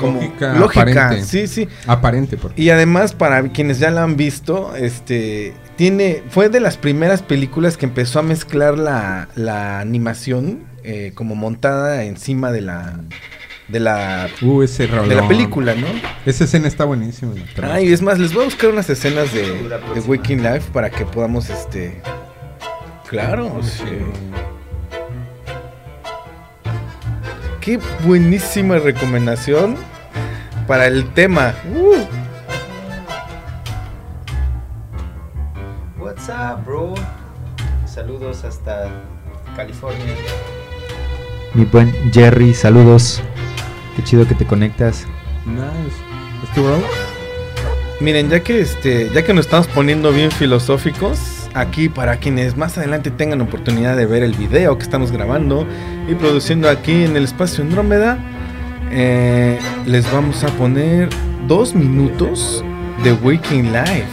como 0.00 0.20
Lógica 0.20 0.54
lógica, 0.54 0.80
aparente. 0.82 1.24
sí, 1.24 1.46
sí. 1.46 1.68
Aparente, 1.86 2.36
por 2.36 2.52
Y 2.56 2.70
además, 2.70 3.12
para 3.12 3.42
quienes 3.48 3.78
ya 3.78 3.90
la 3.90 4.02
han 4.02 4.16
visto, 4.16 4.74
este 4.76 5.54
tiene. 5.76 6.22
Fue 6.30 6.48
de 6.48 6.60
las 6.60 6.76
primeras 6.76 7.22
películas 7.22 7.76
que 7.76 7.86
empezó 7.86 8.18
a 8.18 8.22
mezclar 8.22 8.78
la, 8.78 9.28
la 9.34 9.80
animación 9.80 10.64
eh, 10.82 11.12
como 11.14 11.34
montada 11.34 12.04
encima 12.04 12.52
de 12.52 12.62
la. 12.62 13.00
de 13.68 13.80
la. 13.80 14.28
Uh, 14.42 14.62
ese 14.62 14.86
de 14.86 15.14
la 15.14 15.28
película, 15.28 15.74
¿no? 15.74 15.86
Esa 16.26 16.44
escena 16.44 16.68
está 16.68 16.84
buenísima. 16.84 17.32
verdad. 17.32 17.72
Ay, 17.72 17.92
es 17.92 18.02
más, 18.02 18.18
les 18.18 18.32
voy 18.32 18.42
a 18.42 18.44
buscar 18.46 18.70
unas 18.70 18.88
escenas 18.90 19.32
de, 19.32 19.42
de 19.94 20.00
Waking 20.06 20.42
Life 20.42 20.70
para 20.72 20.90
que 20.90 21.04
podamos 21.04 21.50
este. 21.50 22.00
Claro, 23.08 23.60
sí. 23.62 23.84
Qué 27.60 27.78
buenísima 28.04 28.78
recomendación 28.78 29.76
para 30.66 30.86
el 30.86 31.12
tema. 31.12 31.54
Uh. 31.74 32.06
What's 36.02 36.28
up, 36.30 36.64
bro? 36.64 36.94
Saludos 37.84 38.44
hasta 38.44 38.88
California. 39.56 40.14
Mi 41.52 41.66
buen 41.66 41.92
Jerry, 42.12 42.54
saludos. 42.54 43.20
Qué 43.94 44.04
chido 44.04 44.26
que 44.26 44.34
te 44.34 44.46
conectas. 44.46 45.06
Nice. 45.44 45.96
¿Es 46.42 46.54
tu 46.54 46.64
bro? 46.64 46.78
Miren, 48.00 48.30
ya 48.30 48.40
que 48.40 48.60
este, 48.62 49.10
ya 49.10 49.22
que 49.22 49.34
nos 49.34 49.44
estamos 49.44 49.66
poniendo 49.66 50.12
bien 50.12 50.30
filosóficos, 50.30 51.39
aquí 51.54 51.88
para 51.88 52.16
quienes 52.16 52.56
más 52.56 52.78
adelante 52.78 53.10
tengan 53.10 53.40
oportunidad 53.40 53.96
de 53.96 54.06
ver 54.06 54.22
el 54.22 54.34
video 54.34 54.76
que 54.78 54.84
estamos 54.84 55.12
grabando 55.12 55.66
y 56.08 56.14
produciendo 56.14 56.68
aquí 56.68 57.04
en 57.04 57.16
el 57.16 57.24
espacio 57.24 57.64
Andrómeda, 57.64 58.18
eh, 58.90 59.58
les 59.86 60.10
vamos 60.12 60.42
a 60.44 60.48
poner 60.48 61.08
dos 61.46 61.74
minutos 61.74 62.64
de 63.02 63.12
Waking 63.12 63.72
Life. 63.72 64.06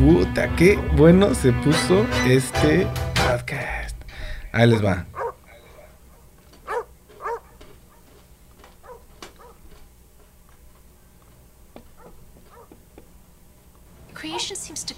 Puta, 0.00 0.48
qué 0.56 0.78
bueno 0.96 1.34
se 1.34 1.52
puso 1.52 2.04
este 2.26 2.86
podcast. 3.14 3.96
Ahí 4.52 4.68
les 4.68 4.84
va. 4.84 5.04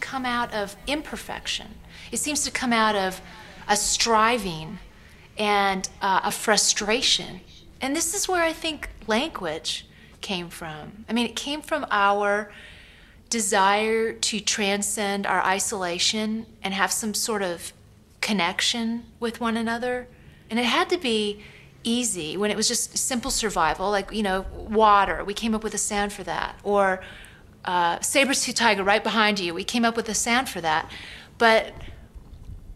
Come 0.07 0.25
out 0.25 0.55
of 0.55 0.77
imperfection. 0.87 1.67
It 2.13 2.19
seems 2.19 2.45
to 2.45 2.51
come 2.51 2.73
out 2.73 2.95
of 2.95 3.21
a 3.69 3.77
striving 3.77 4.79
and 5.37 5.89
uh, 6.01 6.21
a 6.25 6.31
frustration. 6.31 7.41
And 7.81 7.95
this 7.95 8.15
is 8.15 8.29
where 8.29 8.43
I 8.43 8.53
think 8.53 8.89
language 9.07 9.87
came 10.21 10.49
from. 10.49 11.05
I 11.09 11.13
mean, 11.13 11.27
it 11.27 11.37
came 11.37 11.61
from 11.61 11.87
our 11.91 12.53
desire 13.29 14.13
to 14.13 14.41
transcend 14.41 15.27
our 15.27 15.43
isolation 15.43 16.47
and 16.63 16.73
have 16.73 16.93
some 16.93 17.13
sort 17.13 17.43
of 17.43 17.73
connection 18.21 19.05
with 19.19 19.41
one 19.41 19.57
another. 19.57 20.07
And 20.49 20.61
it 20.61 20.67
had 20.67 20.89
to 20.91 20.99
be 20.99 21.43
easy 21.83 22.37
when 22.37 22.51
it 22.51 22.57
was 22.57 22.69
just 22.69 22.97
simple 22.97 23.31
survival, 23.31 23.91
like, 23.91 24.13
you 24.13 24.23
know, 24.23 24.47
water. 24.55 25.25
We 25.25 25.35
came 25.35 25.55
up 25.55 25.65
with 25.65 25.75
a 25.75 25.79
sound 25.79 26.13
for 26.13 26.23
that. 26.23 26.59
Or 26.63 27.01
uh, 27.67 28.01
saber-tooth 28.01 28.55
tiger 28.55 28.85
right 28.85 29.03
behind 29.03 29.41
you. 29.41 29.53
We 29.53 29.65
came 29.65 29.85
up 29.85 29.97
with 29.97 30.09
a 30.09 30.15
sound 30.15 30.49
for 30.49 30.61
that. 30.61 30.91
But 31.39 31.73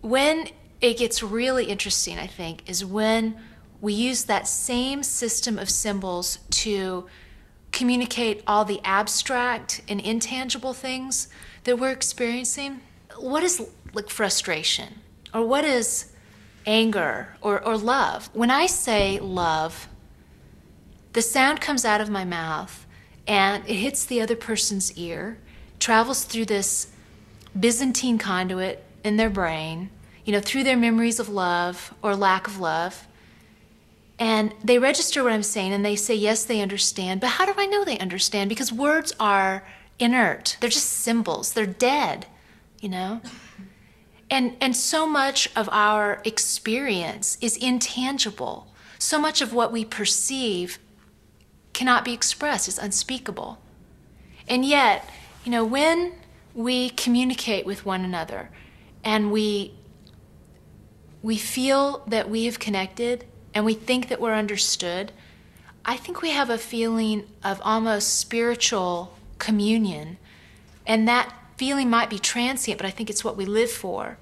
when 0.00 0.48
it 0.80 0.98
gets 0.98 1.22
really 1.22 1.66
interesting, 1.66 2.18
I 2.18 2.26
think, 2.26 2.68
is 2.68 2.84
when 2.84 3.40
we 3.80 3.92
use 3.92 4.24
that 4.24 4.46
same 4.46 5.02
system 5.02 5.58
of 5.58 5.70
symbols 5.70 6.38
to 6.50 7.06
communicate 7.72 8.42
all 8.46 8.64
the 8.64 8.80
abstract 8.84 9.80
and 9.88 10.00
intangible 10.00 10.74
things 10.74 11.28
that 11.64 11.78
we're 11.78 11.92
experiencing. 11.92 12.80
What 13.18 13.42
is 13.42 13.66
like 13.94 14.10
frustration? 14.10 15.00
Or 15.32 15.46
what 15.46 15.64
is 15.64 16.12
anger 16.66 17.36
or, 17.40 17.62
or 17.62 17.76
love? 17.76 18.28
When 18.32 18.50
I 18.50 18.66
say 18.66 19.18
love, 19.20 19.88
the 21.12 21.22
sound 21.22 21.60
comes 21.60 21.84
out 21.84 22.00
of 22.00 22.10
my 22.10 22.24
mouth 22.24 22.86
and 23.30 23.62
it 23.68 23.76
hits 23.76 24.04
the 24.04 24.20
other 24.20 24.34
person's 24.34 24.98
ear, 24.98 25.38
travels 25.78 26.24
through 26.24 26.46
this 26.46 26.88
Byzantine 27.58 28.18
conduit 28.18 28.84
in 29.04 29.18
their 29.18 29.30
brain, 29.30 29.88
you 30.24 30.32
know, 30.32 30.40
through 30.40 30.64
their 30.64 30.76
memories 30.76 31.20
of 31.20 31.28
love 31.28 31.94
or 32.02 32.16
lack 32.16 32.48
of 32.48 32.58
love. 32.58 33.06
And 34.18 34.52
they 34.64 34.80
register 34.80 35.22
what 35.22 35.32
I'm 35.32 35.44
saying 35.44 35.72
and 35.72 35.84
they 35.84 35.94
say, 35.94 36.16
yes, 36.16 36.44
they 36.44 36.60
understand. 36.60 37.20
But 37.20 37.28
how 37.28 37.46
do 37.46 37.54
I 37.56 37.66
know 37.66 37.84
they 37.84 38.00
understand? 38.00 38.48
Because 38.48 38.72
words 38.72 39.12
are 39.20 39.62
inert, 40.00 40.56
they're 40.60 40.68
just 40.68 40.88
symbols, 40.88 41.52
they're 41.52 41.66
dead, 41.66 42.26
you 42.80 42.88
know? 42.88 43.20
And, 44.28 44.56
and 44.60 44.74
so 44.74 45.06
much 45.06 45.48
of 45.54 45.68
our 45.70 46.20
experience 46.24 47.38
is 47.40 47.56
intangible. 47.56 48.66
So 48.98 49.20
much 49.20 49.40
of 49.40 49.52
what 49.52 49.70
we 49.70 49.84
perceive 49.84 50.80
cannot 51.72 52.04
be 52.04 52.12
expressed, 52.12 52.68
it's 52.68 52.78
unspeakable. 52.78 53.58
And 54.48 54.64
yet, 54.64 55.08
you 55.44 55.50
know, 55.50 55.64
when 55.64 56.12
we 56.54 56.90
communicate 56.90 57.64
with 57.64 57.86
one 57.86 58.04
another 58.04 58.50
and 59.04 59.30
we 59.30 59.72
we 61.22 61.36
feel 61.36 62.02
that 62.06 62.30
we 62.30 62.46
have 62.46 62.58
connected 62.58 63.26
and 63.52 63.64
we 63.64 63.74
think 63.74 64.08
that 64.08 64.20
we're 64.20 64.34
understood, 64.34 65.12
I 65.84 65.96
think 65.96 66.22
we 66.22 66.30
have 66.30 66.50
a 66.50 66.58
feeling 66.58 67.26
of 67.44 67.60
almost 67.62 68.18
spiritual 68.18 69.16
communion. 69.38 70.16
And 70.86 71.06
that 71.08 71.34
feeling 71.56 71.90
might 71.90 72.08
be 72.08 72.18
transient, 72.18 72.78
but 72.78 72.86
I 72.86 72.90
think 72.90 73.10
it's 73.10 73.22
what 73.22 73.36
we 73.36 73.44
live 73.44 73.70
for. 73.70 74.16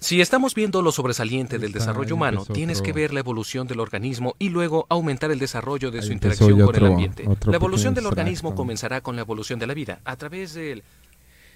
Si 0.00 0.20
estamos 0.22 0.54
viendo 0.54 0.80
lo 0.80 0.92
sobresaliente 0.92 1.58
del 1.58 1.72
desarrollo 1.72 2.14
humano, 2.14 2.46
tienes 2.46 2.80
que 2.80 2.92
ver 2.92 3.12
la 3.12 3.20
evolución 3.20 3.66
del 3.68 3.80
organismo 3.80 4.34
y 4.38 4.48
luego 4.48 4.86
aumentar 4.88 5.30
el 5.30 5.38
desarrollo 5.38 5.90
de 5.90 6.00
su 6.02 6.12
interacción 6.12 6.58
con 6.58 6.74
el 6.74 6.86
ambiente. 6.86 7.24
La 7.46 7.56
evolución 7.56 7.94
del 7.94 8.06
organismo 8.06 8.54
comenzará 8.54 9.02
con 9.02 9.14
la 9.14 9.22
evolución 9.22 9.58
de 9.58 9.66
la 9.66 9.74
vida, 9.74 10.00
a 10.04 10.16
través 10.16 10.54
del 10.54 10.82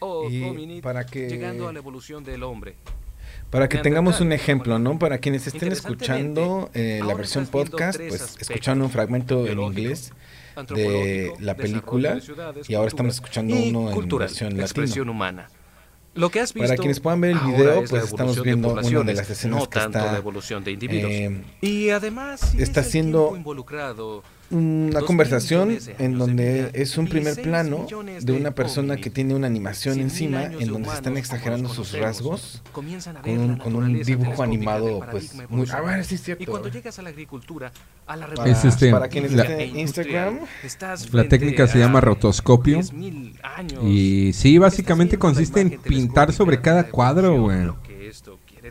oh, 0.01 0.27
hominid, 0.27 0.83
para 0.83 1.07
que- 1.07 1.29
llegando 1.29 1.69
a 1.69 1.73
la 1.73 1.79
evolución 1.79 2.23
del 2.23 2.43
hombre. 2.43 2.77
Para 3.51 3.69
que 3.69 3.79
tengamos 3.79 4.21
un 4.21 4.33
ejemplo, 4.33 4.79
¿no? 4.79 4.99
Para 4.99 5.19
quienes 5.19 5.47
estén 5.47 5.73
escuchando 5.73 6.71
eh, 6.75 7.01
la 7.05 7.15
versión 7.15 7.47
podcast, 7.47 7.99
pues 7.99 8.37
escuchando 8.39 8.85
un 8.85 8.91
fragmento 8.91 9.47
en 9.47 9.59
inglés 9.61 10.13
de 10.69 11.33
la 11.41 11.57
película 11.57 12.17
de 12.17 12.21
ciudades, 12.21 12.69
y 12.71 12.75
ahora 12.75 12.89
estamos 12.89 13.15
escuchando 13.15 13.57
uno 13.57 13.91
en 13.91 14.57
versión 14.77 15.09
humana. 15.09 15.49
Lo 16.15 16.31
que 16.31 16.41
has 16.41 16.55
visto 16.55 16.69
Para 16.69 16.77
quienes 16.77 17.01
puedan 17.01 17.21
ver 17.21 17.33
el 17.33 17.41
video, 17.41 17.83
es 17.83 17.91
pues 17.91 18.05
estamos 18.05 18.37
evolución 18.37 18.37
de 18.37 18.43
viendo 18.43 18.69
una 18.73 19.05
de 19.05 19.15
las 19.15 19.31
escenas 19.31 19.61
no 19.61 19.69
que 19.69 19.79
tanto 19.81 19.99
está 19.99 20.13
la 20.13 20.19
evolución 20.19 20.63
de 20.65 20.71
individuos. 20.73 21.13
eh, 21.13 21.43
y 21.61 21.91
además 21.91 22.41
si 22.41 22.63
está 22.63 22.83
tiempo 22.83 23.35
involucrado, 23.37 24.23
una 24.51 25.01
conversación 25.01 25.77
en 25.99 26.19
donde 26.19 26.71
es 26.75 26.97
un 26.99 27.07
primer 27.09 27.41
plano 27.43 27.87
de 28.21 28.33
una 28.33 28.53
persona 28.55 28.97
que 28.97 29.11
tiene 29.11 29.35
una 29.35 29.47
animación 29.47 29.99
encima 30.01 30.45
en 30.45 30.59
de 30.59 30.67
donde 30.67 30.89
se 30.91 30.95
están 30.97 31.17
exagerando 31.17 31.69
sus 31.69 31.93
rasgos 31.93 32.63
con 32.73 32.87
un, 33.27 33.57
con 33.57 33.75
un 33.77 34.03
dibujo 34.03 34.43
animado 34.43 35.01
pues 35.11 35.35
muy 35.35 35.41
a 35.41 35.45
evolucionario. 35.45 35.87
ver 35.89 36.05
sí 36.05 36.15
es 36.17 36.21
Y 36.21 36.25
cierto 36.25 36.45
cuando 36.51 36.69
llegas 36.69 36.99
a 36.99 37.03
la 37.03 37.09
agricultura, 37.11 37.73
a 38.07 38.17
la 38.17 38.27
para, 38.29 38.51
Es 38.51 38.65
este, 38.65 38.91
para 38.91 39.09
quienes 39.09 39.33
la- 39.33 39.43
estén 39.45 39.61
en 39.61 39.79
Instagram 39.79 40.39
estás 40.63 41.13
La 41.13 41.29
técnica 41.29 41.67
se 41.67 41.79
llama 41.79 42.01
rotoscopio. 42.01 42.79
10.000 42.81 43.39
años. 43.43 43.83
Y 43.85 44.33
sí, 44.35 44.59
básicamente 44.59 45.19
consiste 45.19 45.61
en 45.63 45.79
pintar 45.81 46.33
sobre 46.33 46.61
cada 46.61 46.85
cuadro, 46.91 47.41
güey. 47.41 47.71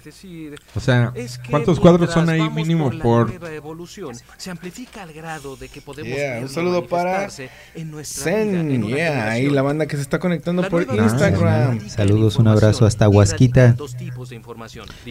Decir 0.04 0.60
O 0.76 0.80
sea, 0.82 1.14
es 1.16 1.38
que 1.38 1.50
¿cuántos 1.50 1.80
cuadros 1.80 2.12
son 2.12 2.28
ahí 2.28 2.50
mínimo 2.50 2.92
la 2.92 3.02
por...? 3.02 3.30
nueva 3.30 3.54
evolución, 3.54 4.16
se 4.38 4.52
amplifica 4.52 5.04
al 5.04 5.14
grado 5.14 5.56
de 5.56 5.70
que 5.70 5.82
podemos 5.82 6.14
Yeah, 6.18 6.40
un 6.42 6.50
saludo 6.50 6.86
para 6.88 7.30
en 7.74 7.90
nuestra 7.92 8.44
vida, 8.44 8.60
en 8.60 8.70
Zen, 8.70 8.88
yeah, 8.88 9.32
ahí 9.32 9.50
la 9.50 9.62
banda 9.62 9.86
que 9.86 9.96
se 9.96 10.02
está 10.02 10.20
conectando 10.20 10.62
La 10.62 10.70
por 10.70 10.84
Instagram. 10.84 11.80
en 11.80 11.90
Saludos, 11.90 12.36
un 12.36 12.48
abrazo 12.48 12.86
hasta 12.86 13.08
Huasquita, 13.08 13.76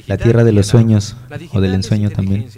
la 0.07 0.19
tierra 0.19 0.45
de 0.45 0.53
los 0.53 0.67
sueños, 0.67 1.17
o 1.53 1.61
del 1.61 1.75
ensueño 1.75 2.11
también. 2.11 2.49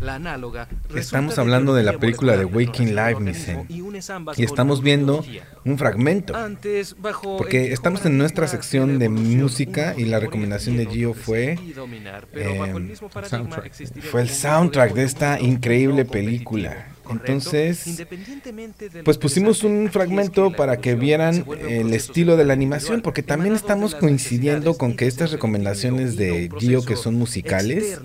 la 0.00 0.16
análoga 0.16 0.68
Estamos 0.94 1.38
hablando 1.38 1.74
de 1.74 1.82
la 1.82 1.98
película 1.98 2.36
de 2.36 2.44
Waking 2.44 2.94
Live, 2.94 3.20
mi 3.20 3.34
Zen. 3.34 3.66
y 3.68 4.44
estamos 4.44 4.82
viendo 4.82 5.24
un 5.64 5.78
fragmento. 5.78 6.36
Antes, 6.36 6.96
bajo 7.00 7.38
Porque 7.38 7.72
estamos 7.72 8.04
en 8.04 8.18
nuestra 8.18 8.46
sección 8.46 8.98
de 8.98 9.08
música 9.08 9.94
y 9.96 10.04
la 10.04 10.20
recomendación 10.20 10.76
de 10.76 10.86
Gio 10.86 11.10
otro 11.10 11.22
fue 11.46 11.54
crecer 11.54 11.70
y 11.70 11.72
dominar, 11.72 12.26
pero 12.32 12.58
bajo 12.58 12.78
el 12.78 12.84
eh, 12.84 12.88
mismo 12.88 13.10
soundtrack. 13.10 13.72
fue 14.02 14.22
el 14.22 14.28
soundtrack 14.28 14.94
de 14.94 15.04
esta 15.04 15.40
increíble 15.40 16.04
película. 16.04 16.88
Entonces, 17.10 17.86
Independientemente 17.86 18.88
de 18.88 18.98
lo 18.98 19.04
pues 19.04 19.18
pusimos 19.18 19.62
un 19.64 19.90
fragmento 19.90 20.52
para 20.52 20.78
que 20.78 20.94
vieran 20.94 21.44
el 21.68 21.92
estilo 21.92 22.36
de 22.36 22.44
la 22.44 22.52
animación, 22.52 23.00
porque 23.00 23.22
también 23.22 23.54
estamos 23.54 23.94
coincidiendo 23.94 24.76
con 24.76 24.96
que 24.96 25.06
estas 25.06 25.30
recomendaciones 25.30 26.16
de 26.16 26.50
Gio 26.58 26.84
que 26.84 26.96
son 26.96 27.14
musicales, 27.14 28.00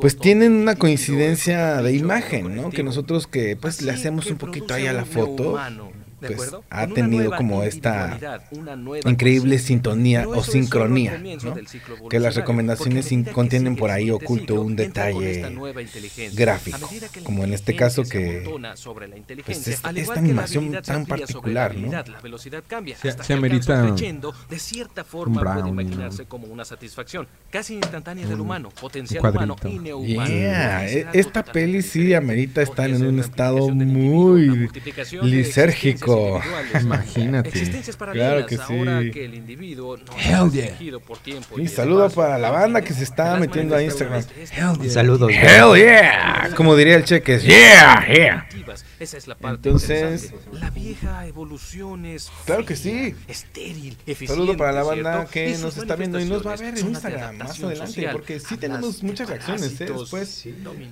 pues 0.00 0.16
tienen 0.16 0.52
una 0.52 0.76
coincidencia 0.76 1.82
de 1.82 1.94
imagen, 1.94 2.56
¿no? 2.56 2.70
Que 2.70 2.82
nosotros 2.82 3.26
que 3.26 3.56
pues 3.56 3.82
le 3.82 3.92
hacemos 3.92 4.26
un 4.26 4.38
poquito 4.38 4.74
ahí 4.74 4.86
a 4.86 4.92
la 4.92 5.04
foto, 5.04 5.42
neuhumano, 5.42 5.84
¿de 5.84 5.99
pues 6.28 6.32
acuerdo? 6.32 6.64
ha 6.70 6.86
tenido 6.86 7.30
como 7.36 7.62
esta 7.62 8.04
individualidad, 8.12 8.42
una 8.52 8.76
nueva 8.76 9.10
increíble 9.10 9.58
sintonía 9.58 10.28
o 10.28 10.42
sincronía, 10.42 11.20
Que 12.08 12.20
las 12.20 12.34
recomendaciones 12.36 13.08
contienen 13.32 13.76
por 13.76 13.90
ahí 13.90 14.10
oculto 14.10 14.60
un 14.60 14.76
detalle 14.76 15.42
gráfico, 16.34 16.78
como 17.24 17.44
en 17.44 17.54
este 17.54 17.74
caso 17.76 18.02
que 18.04 18.40
amontona 18.40 18.76
sobre 18.76 19.08
la 19.08 19.16
pues 19.44 19.66
esta, 19.68 19.88
animación 20.18 20.72
tan 20.82 21.06
particular, 21.06 21.72
¿no? 21.74 21.78
habilidad, 21.78 22.06
La 22.08 22.20
velocidad 22.20 22.62
cambia 22.66 22.96
Se- 22.96 23.32
amerita 23.32 23.82
de 24.48 24.58
cierta 24.58 25.04
forma 25.04 25.40
puede 25.40 25.54
brownie, 25.54 25.70
imaginarse 25.70 26.22
¿no? 26.22 26.28
como 26.28 26.46
una 26.48 26.64
satisfacción 26.64 27.26
casi 27.50 27.74
instantánea 27.74 28.24
del 28.26 28.34
Un- 28.36 28.40
humano, 28.42 28.70
potencial 28.80 29.20
cuadrito. 29.20 29.44
humano 29.44 29.56
y 29.64 29.78
neuhumano. 29.78 30.30
Yeah, 30.30 30.78
Puede 30.78 30.88
ser 30.88 30.98
e- 30.98 31.00
algo 31.06 31.18
esta 31.20 31.44
peli 31.44 31.82
sí 31.82 32.14
amerita 32.14 32.62
estar 32.62 32.90
en 32.90 33.04
un 33.06 33.18
estado 33.20 33.68
muy 33.70 34.68
lisérgico, 35.22 36.09
loco. 36.10 36.42
Imagínate. 36.80 37.48
Existencias 37.48 37.96
Claro 37.96 38.46
que 38.46 38.56
sí. 38.56 38.62
ahora 38.78 39.02
que 39.12 39.24
el 39.24 39.34
individuo 39.34 39.96
no 39.96 40.12
Hell 40.18 40.50
yeah. 40.52 40.98
por 40.98 41.18
tiempo 41.18 41.58
Y 41.58 41.62
y 41.62 41.68
saludo 41.68 42.06
espacio. 42.06 42.22
para 42.22 42.38
la 42.38 42.50
banda 42.50 42.80
que 42.82 42.94
se 42.94 43.04
está 43.04 43.36
metiendo 43.36 43.76
a 43.76 43.82
Instagram. 43.82 44.22
Saludos. 44.88 45.30
Hell 45.32 45.74
yeah. 45.76 46.50
Como 46.56 46.76
diría 46.76 46.96
el 46.96 47.04
cheques. 47.04 47.42
Yeah, 47.42 48.06
yeah. 48.12 48.48
Esa 48.98 49.16
es 49.16 49.26
la 49.26 49.34
parte 49.34 49.68
Entonces, 49.68 50.32
la 50.52 50.70
vieja 50.70 51.26
evolución 51.26 52.04
es 52.04 52.30
Claro 52.44 52.64
que 52.64 52.76
sí. 52.76 53.14
estéril, 53.28 53.96
Saludo 54.26 54.56
para 54.56 54.72
la 54.72 54.82
banda 54.82 55.26
¿cierto? 55.26 55.30
que 55.32 55.58
nos 55.62 55.76
está 55.76 55.96
viendo 55.96 56.20
y 56.20 56.24
nos 56.24 56.46
va 56.46 56.52
a 56.52 56.56
ver 56.56 56.78
en 56.78 56.88
Instagram 56.88 57.38
más 57.38 57.58
adelante, 57.62 57.86
social, 57.86 58.12
porque 58.12 58.40
sí 58.40 58.56
tenemos 58.56 59.02
muchas 59.02 59.28
reacciones, 59.28 59.80
¿eh? 59.80 59.86
Después, 59.86 60.44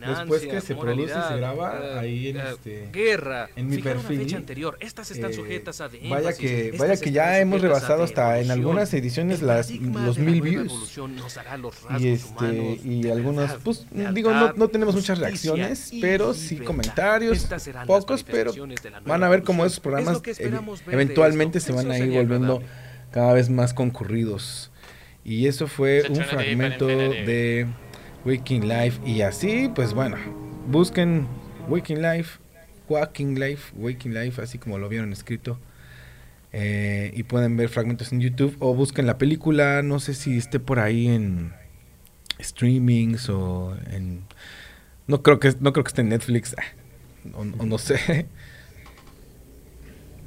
después 0.06 0.42
que 0.42 0.60
se 0.60 0.74
produce 0.74 1.12
y 1.12 1.28
se 1.28 1.36
graba 1.36 1.78
eh, 1.82 1.98
ahí 1.98 2.28
en 2.28 2.36
eh, 2.38 2.44
este 2.50 2.88
guerra, 2.92 3.50
en 3.56 3.68
mi 3.68 3.78
perfil. 3.78 4.18
fecha 4.18 4.36
anterior. 4.36 4.76
Estas 4.80 5.07
están 5.10 5.30
eh, 5.30 5.34
sujetas 5.34 5.80
a 5.80 5.88
de 5.88 6.00
vaya 6.08 6.32
que 6.32 6.74
vaya 6.78 6.96
que 6.96 7.10
ya 7.12 7.38
hemos 7.38 7.60
rebasado 7.60 8.02
hasta 8.02 8.38
en 8.40 8.50
algunas 8.50 8.92
ediciones 8.94 9.42
las 9.42 9.70
los 9.70 10.18
mil 10.18 10.40
views. 10.40 10.66
evolución 10.66 11.16
nos 11.16 11.36
hará 11.36 11.56
los 11.56 11.74
Y 11.98 12.08
este 12.08 12.80
y 12.84 13.02
verdad, 13.02 13.58
pues 13.64 13.86
lealtad, 13.92 14.14
digo 14.14 14.30
no, 14.32 14.52
no 14.54 14.68
tenemos 14.68 14.94
muchas 14.94 15.18
reacciones, 15.18 15.92
y 15.92 16.00
pero 16.00 16.34
sí 16.34 16.56
comentarios 16.56 17.48
pocos, 17.86 18.22
pero 18.24 18.52
van 19.06 19.22
a 19.24 19.28
ver 19.28 19.42
cómo 19.42 19.64
esos 19.64 19.80
programas 19.80 20.20
Es 20.26 20.40
ev- 20.40 20.80
eventualmente 20.90 21.60
se 21.60 21.72
van 21.72 21.90
a 21.90 21.98
ir 21.98 22.10
volviendo 22.12 22.56
agradable. 22.56 22.66
cada 23.10 23.32
vez 23.32 23.48
más 23.50 23.74
concurridos. 23.74 24.70
Y 25.24 25.46
eso 25.46 25.66
fue 25.66 26.04
un 26.08 26.16
fragmento 26.24 26.86
de 26.86 27.66
Waking 28.24 28.66
Life 28.68 29.00
y 29.06 29.20
así, 29.22 29.70
pues 29.74 29.92
bueno, 29.92 30.16
busquen 30.68 31.26
Waking 31.68 32.00
Life, 32.02 32.38
Waking 32.88 33.38
Life, 33.38 33.72
Waking 33.76 34.14
Life, 34.14 34.40
así 34.40 34.58
como 34.58 34.78
lo 34.78 34.88
vieron 34.88 35.12
escrito. 35.12 35.58
Eh, 36.52 37.12
y 37.14 37.24
pueden 37.24 37.56
ver 37.56 37.68
fragmentos 37.68 38.12
en 38.12 38.20
YouTube 38.20 38.56
o 38.60 38.74
busquen 38.74 39.06
la 39.06 39.18
película, 39.18 39.82
no 39.82 40.00
sé 40.00 40.14
si 40.14 40.38
esté 40.38 40.58
por 40.58 40.80
ahí 40.80 41.06
en 41.08 41.52
streamings 42.40 43.28
o 43.28 43.76
en 43.90 44.22
no 45.06 45.22
creo 45.22 45.38
que 45.40 45.52
no 45.60 45.72
creo 45.72 45.84
que 45.84 45.88
esté 45.88 46.00
en 46.00 46.08
Netflix 46.08 46.56
o, 47.34 47.40
o 47.40 47.66
no 47.66 47.78
sé. 47.78 48.26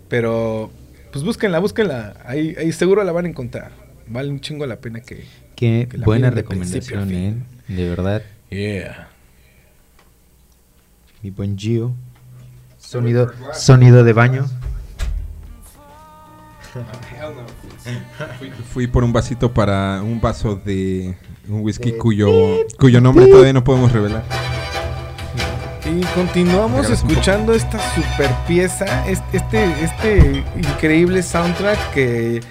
Pero 0.09 0.71
pues 1.11 1.23
búsquenla, 1.23 1.59
búsquenla, 1.59 2.17
ahí, 2.25 2.55
ahí 2.57 2.71
seguro 2.71 3.03
la 3.03 3.11
van 3.11 3.25
a 3.25 3.29
encontrar. 3.29 3.71
Vale 4.07 4.29
un 4.29 4.41
chingo 4.41 4.65
la 4.65 4.79
pena 4.79 4.99
que 5.01 5.23
Qué 5.55 5.88
que 5.89 5.97
la 5.97 6.05
buena 6.05 6.29
miren 6.29 6.35
de 6.35 6.41
recomendación, 6.41 7.11
¿eh? 7.13 7.35
De 7.67 7.89
verdad. 7.89 8.23
Yeah. 8.49 9.09
Mi 11.21 11.29
buen 11.29 11.57
Gio. 11.57 11.95
Sonido, 12.91 13.31
sonido 13.53 14.03
de 14.03 14.11
baño. 14.11 14.45
Fui, 18.38 18.49
fui 18.73 18.88
por 18.88 19.05
un 19.05 19.13
vasito 19.13 19.53
para 19.53 20.01
un 20.01 20.19
vaso 20.19 20.57
de 20.57 21.15
un 21.47 21.61
whisky 21.61 21.93
cuyo, 21.93 22.65
cuyo 22.77 22.99
nombre 22.99 23.27
todavía 23.27 23.53
no 23.53 23.63
podemos 23.63 23.93
revelar. 23.93 24.23
Y 25.85 26.03
continuamos 26.15 26.89
escuchando 26.89 27.53
esta 27.53 27.80
super 27.95 28.30
pieza, 28.45 29.07
es- 29.07 29.23
este, 29.31 29.72
este 29.85 30.43
increíble 30.57 31.23
soundtrack 31.23 31.93
que 31.93 32.41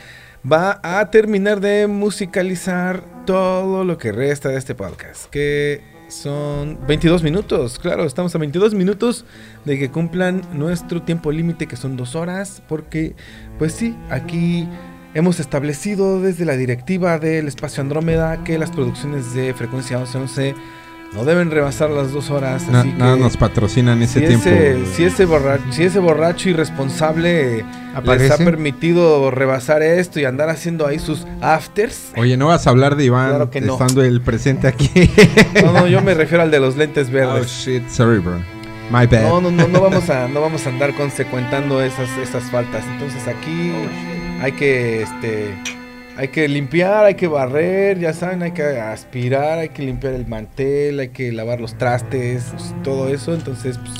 va 0.51 0.81
a 0.83 1.11
terminar 1.11 1.61
de 1.61 1.87
musicalizar 1.87 3.05
todo 3.27 3.85
lo 3.85 3.99
que 3.99 4.11
resta 4.11 4.49
de 4.49 4.57
este 4.57 4.75
podcast, 4.75 5.27
que 5.27 5.83
son 6.11 6.79
22 6.87 7.23
minutos, 7.23 7.79
claro, 7.79 8.05
estamos 8.05 8.35
a 8.35 8.39
22 8.39 8.75
minutos 8.75 9.25
de 9.65 9.79
que 9.79 9.91
cumplan 9.91 10.43
nuestro 10.53 11.03
tiempo 11.03 11.33
límite, 11.33 11.67
que 11.67 11.77
son 11.77 11.97
dos 11.97 12.15
horas, 12.15 12.63
porque 12.69 13.15
pues 13.59 13.73
sí, 13.73 13.97
aquí 14.11 14.69
hemos 15.15 15.41
establecido 15.41 16.21
desde 16.21 16.45
la 16.45 16.57
directiva 16.57 17.19
del 17.19 17.49
espacio 17.49 17.83
Andrómeda 17.83 18.45
que 18.45 18.59
las 18.59 18.71
producciones 18.71 19.35
de 19.35 19.55
frecuencia 19.55 19.99
1111 19.99 20.55
no 21.13 21.25
deben 21.25 21.51
rebasar 21.51 21.91
las 21.91 22.13
dos 22.13 22.31
horas. 22.31 22.65
Así 22.73 22.93
que 22.93 22.99
nos 22.99 23.37
patrocinan 23.37 24.01
ese 24.03 24.21
si 24.21 24.27
tiempo. 24.27 24.49
Ese, 24.49 24.87
si, 24.95 25.05
ese 25.05 25.25
borracho, 25.25 25.65
si 25.73 25.83
ese 25.85 25.99
borracho 25.99 26.49
irresponsable 26.49 27.65
les 28.05 28.31
ha 28.31 28.37
permitido 28.39 29.31
rebasar 29.31 29.83
esto 29.83 30.21
y 30.21 30.25
andar 30.25 30.49
haciendo 30.51 30.87
ahí 30.87 30.99
sus 30.99 31.27
afters. 31.41 32.13
Oye, 32.17 32.37
¿no 32.37 32.47
vas 32.47 32.67
a 32.67 32.71
hablar 32.71 32.97
de 32.97 33.07
Iván 33.07 33.31
Claro 33.31 33.51
que 33.51 33.61
no. 33.61 33.73
estando 33.73 34.03
el 34.03 34.21
presente 34.21 34.69
aquí? 34.69 34.91
No, 35.65 35.73
no, 35.73 35.87
yo 35.89 36.01
me 36.01 36.15
refiero 36.15 36.43
al 36.43 36.51
de 36.51 36.61
los 36.61 36.77
lentes 36.77 37.09
oh, 37.11 37.13
verdes. 37.13 37.51
shit, 37.51 37.89
sorry, 37.89 38.19
bro. 38.21 38.39
My 38.91 39.07
bad. 39.07 39.23
No, 39.23 39.41
no, 39.41 39.51
no, 39.51 39.69
no 39.69 39.81
vamos 39.81 40.09
a, 40.11 40.29
no 40.33 40.41
vamos 40.41 40.67
a 40.67 40.69
andar 40.69 40.95
consecuentando 40.95 41.83
esas, 41.83 42.09
esas 42.19 42.45
faltas. 42.51 42.85
Entonces 42.93 43.27
aquí 43.27 43.73
hay 44.41 44.53
que, 44.53 45.03
este, 45.03 45.55
hay 46.21 46.29
que 46.29 46.47
limpiar, 46.49 47.07
hay 47.07 47.15
que 47.15 47.27
barrer, 47.29 47.99
ya 47.99 48.13
saben, 48.13 48.43
hay 48.43 48.53
que 48.53 48.63
aspirar, 48.63 49.59
hay 49.59 49.71
que 49.71 49.83
limpiar 49.83 50.13
el 50.13 50.27
mantel, 50.27 51.01
hay 51.01 51.09
que 51.09 51.33
lavar 51.33 51.63
los 51.63 51.79
trastes, 51.79 52.53
todo 52.85 53.09
eso. 53.09 53.33
Entonces, 53.33 53.79
pues, 53.79 53.95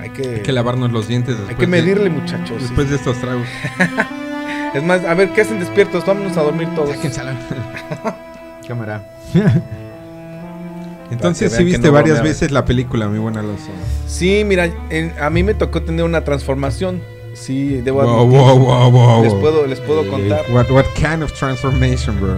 hay 0.00 0.10
que, 0.10 0.28
Hay 0.36 0.40
que 0.42 0.50
lavarnos 0.52 0.90
los 0.90 1.06
dientes. 1.06 1.36
hay 1.48 1.54
que 1.54 1.60
de- 1.60 1.66
medirle, 1.68 2.10
muchachos. 2.10 2.56
sí. 2.58 2.64
Después 2.64 2.90
de 2.90 2.96
estos 2.96 3.16
tragos. 3.20 3.46
Es 4.74 4.82
más, 4.82 5.02
a 5.06 5.14
ver, 5.14 5.30
¿qué 5.30 5.40
hacen 5.40 5.58
despiertos? 5.60 6.04
Vámonos 6.04 6.36
a 6.36 6.42
dormir 6.42 6.68
todos. 6.74 6.94
Cámara. 8.68 9.00
Entonces, 11.10 11.52
sí 11.52 11.64
viste 11.64 11.86
no 11.86 11.92
varias 11.92 12.22
veces 12.22 12.50
la 12.50 12.64
película, 12.66 13.08
mi 13.08 13.18
buen 13.18 13.36
Alonso. 13.38 13.70
Sí, 14.06 14.42
mira, 14.44 14.68
en- 14.90 15.14
a 15.20 15.30
mí 15.30 15.42
me 15.42 15.54
tocó 15.54 15.82
tener 15.82 16.04
una 16.04 16.22
transformación. 16.22 17.00
Sí, 17.34 17.80
debo 17.82 18.02
Wow, 18.02 18.26
wow, 18.26 18.58
wow, 18.58 18.90
wow, 18.90 19.22
Les 19.22 19.32
puedo, 19.34 19.66
les 19.66 19.80
puedo 19.80 20.02
Eh, 20.04 20.08
contar. 20.08 20.44
What, 20.50 20.70
what 20.70 20.86
kind 20.94 21.22
of 21.22 21.32
transformation, 21.32 22.20
bro? 22.20 22.36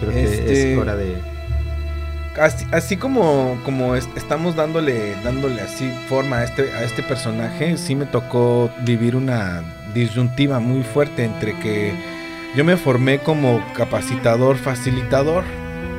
Creo 0.00 0.12
que 0.12 0.24
Este- 0.24 0.72
es 0.72 0.78
hora 0.78 0.96
de. 0.96 1.14
Así, 2.40 2.66
así 2.70 2.96
como, 2.98 3.58
como 3.64 3.94
es- 3.94 4.08
estamos 4.16 4.56
dándole, 4.56 5.14
dándole 5.24 5.62
así 5.62 5.90
forma 6.08 6.38
a 6.38 6.44
este, 6.44 6.70
a 6.72 6.82
este 6.82 7.02
personaje, 7.02 7.78
sí 7.78 7.94
me 7.94 8.04
tocó 8.04 8.68
vivir 8.84 9.16
una 9.16 9.62
disyuntiva 9.94 10.58
muy 10.60 10.82
fuerte 10.82 11.24
entre 11.24 11.58
que 11.60 11.94
yo 12.54 12.62
me 12.64 12.76
formé 12.76 13.20
como 13.20 13.62
capacitador, 13.74 14.56
facilitador. 14.56 15.44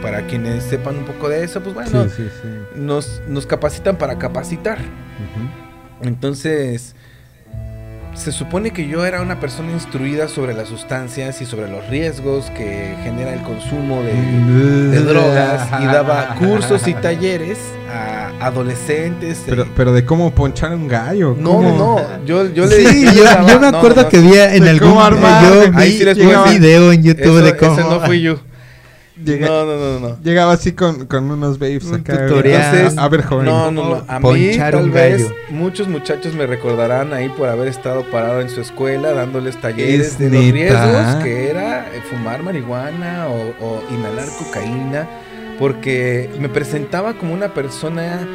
Para 0.02 0.28
quienes 0.28 0.64
sepan 0.64 0.98
un 0.98 1.06
poco 1.06 1.28
de 1.28 1.44
eso, 1.44 1.60
pues 1.64 1.74
bueno, 1.74 2.04
Sí, 2.04 2.10
sí, 2.18 2.30
sí. 2.44 2.48
Nos, 2.80 3.20
nos 3.28 3.48
capacitan 3.48 3.98
para 3.98 4.20
capacitar. 4.20 4.78
Ujú. 4.78 6.08
Entonces, 6.08 6.96
se 8.18 8.32
supone 8.32 8.72
que 8.72 8.88
yo 8.88 9.06
era 9.06 9.22
una 9.22 9.40
persona 9.40 9.72
instruida 9.72 10.28
sobre 10.28 10.54
las 10.54 10.68
sustancias 10.70 11.40
y 11.42 11.46
sobre 11.46 11.70
los 11.70 11.88
riesgos 11.88 12.50
que 12.50 12.96
genera 13.04 13.34
el 13.34 13.42
consumo 13.42 14.02
de, 14.02 14.92
de 14.92 15.00
drogas 15.04 15.68
y 15.82 15.86
daba 15.86 16.36
cursos 16.36 16.88
y 16.88 16.94
talleres 16.96 17.60
a 17.90 18.32
adolescentes. 18.48 19.44
Pero, 19.46 19.64
eh, 19.64 19.72
pero 19.76 19.94
de 19.94 20.04
cómo 20.04 20.32
ponchar 20.32 20.74
un 20.74 20.88
gallo. 20.88 21.36
no, 21.40 21.52
¿cómo? 21.52 21.70
no, 21.78 21.78
no, 22.00 22.26
yo, 22.26 22.52
yo 22.54 22.66
le 22.66 22.76
Sí, 22.90 23.06
yo 23.16 23.24
daba- 23.24 23.60
me 23.60 23.68
acuerdo 23.78 24.02
no, 24.04 24.10
que 24.10 24.20
vi 24.20 24.34
en 24.36 24.68
algún 24.68 24.98
armar. 24.98 25.44
yo 25.44 25.72
vi 25.72 25.78
Ahí 25.82 25.98
sí 25.98 26.04
les 26.04 26.18
puedo 26.18 26.40
un 26.40 26.46
decir. 26.46 26.60
video 26.62 26.92
en 26.92 27.04
YouTube 27.04 27.38
eso- 27.38 27.42
de 27.46 27.58
cómo 27.58 27.74
ese 27.74 27.82
no 27.84 28.00
fui 28.02 28.22
yo. 28.22 28.40
Llega- 29.32 29.48
No, 29.48 29.66
no, 29.66 29.76
no, 29.78 30.00
no. 30.10 30.18
Llegaba 30.24 30.54
así 30.54 30.72
con, 30.74 31.06
con 31.06 31.30
unos 31.30 31.60
babes 31.60 31.86
Un 31.86 31.96
acá. 31.96 32.28
tutorial. 32.28 32.62
Entonces, 32.76 32.98
a, 32.98 33.08
ver, 33.10 33.24
joven. 33.24 33.46
No, 33.46 33.72
no, 33.72 33.90
no. 33.90 34.04
A 34.08 34.20
mí, 34.20 34.22
Ponchar 34.22 34.74
tal 34.74 34.84
un 34.86 34.92
vez, 34.92 35.24
gallo. 35.24 35.36
muchos 35.50 35.88
muchachos 35.88 36.34
me 36.34 36.46
recordarán 36.48 37.14
ahí 37.14 37.30
por 37.30 37.50
haber 37.50 37.68
estado 37.68 38.04
parado 38.12 38.42
en 38.42 38.50
su 38.50 38.62
escuela 38.62 39.12
dándoles 39.14 39.60
talleres 39.62 40.08
¿Es 40.08 40.18
de 40.20 40.30
los 40.30 40.42
neta? 40.44 40.52
riesgos 40.86 41.24
que 41.24 41.50
era 41.50 41.88
eh, 41.94 42.02
fumar 42.10 42.42
marihuana 42.44 43.28
o, 43.28 43.66
o 43.66 43.84
inhalar 43.94 44.28
cocaína, 44.40 45.08
porque 45.60 46.30
me 46.40 46.50
presentaba 46.50 47.14
como 47.16 47.34
una 47.34 47.54
persona 47.54 48.28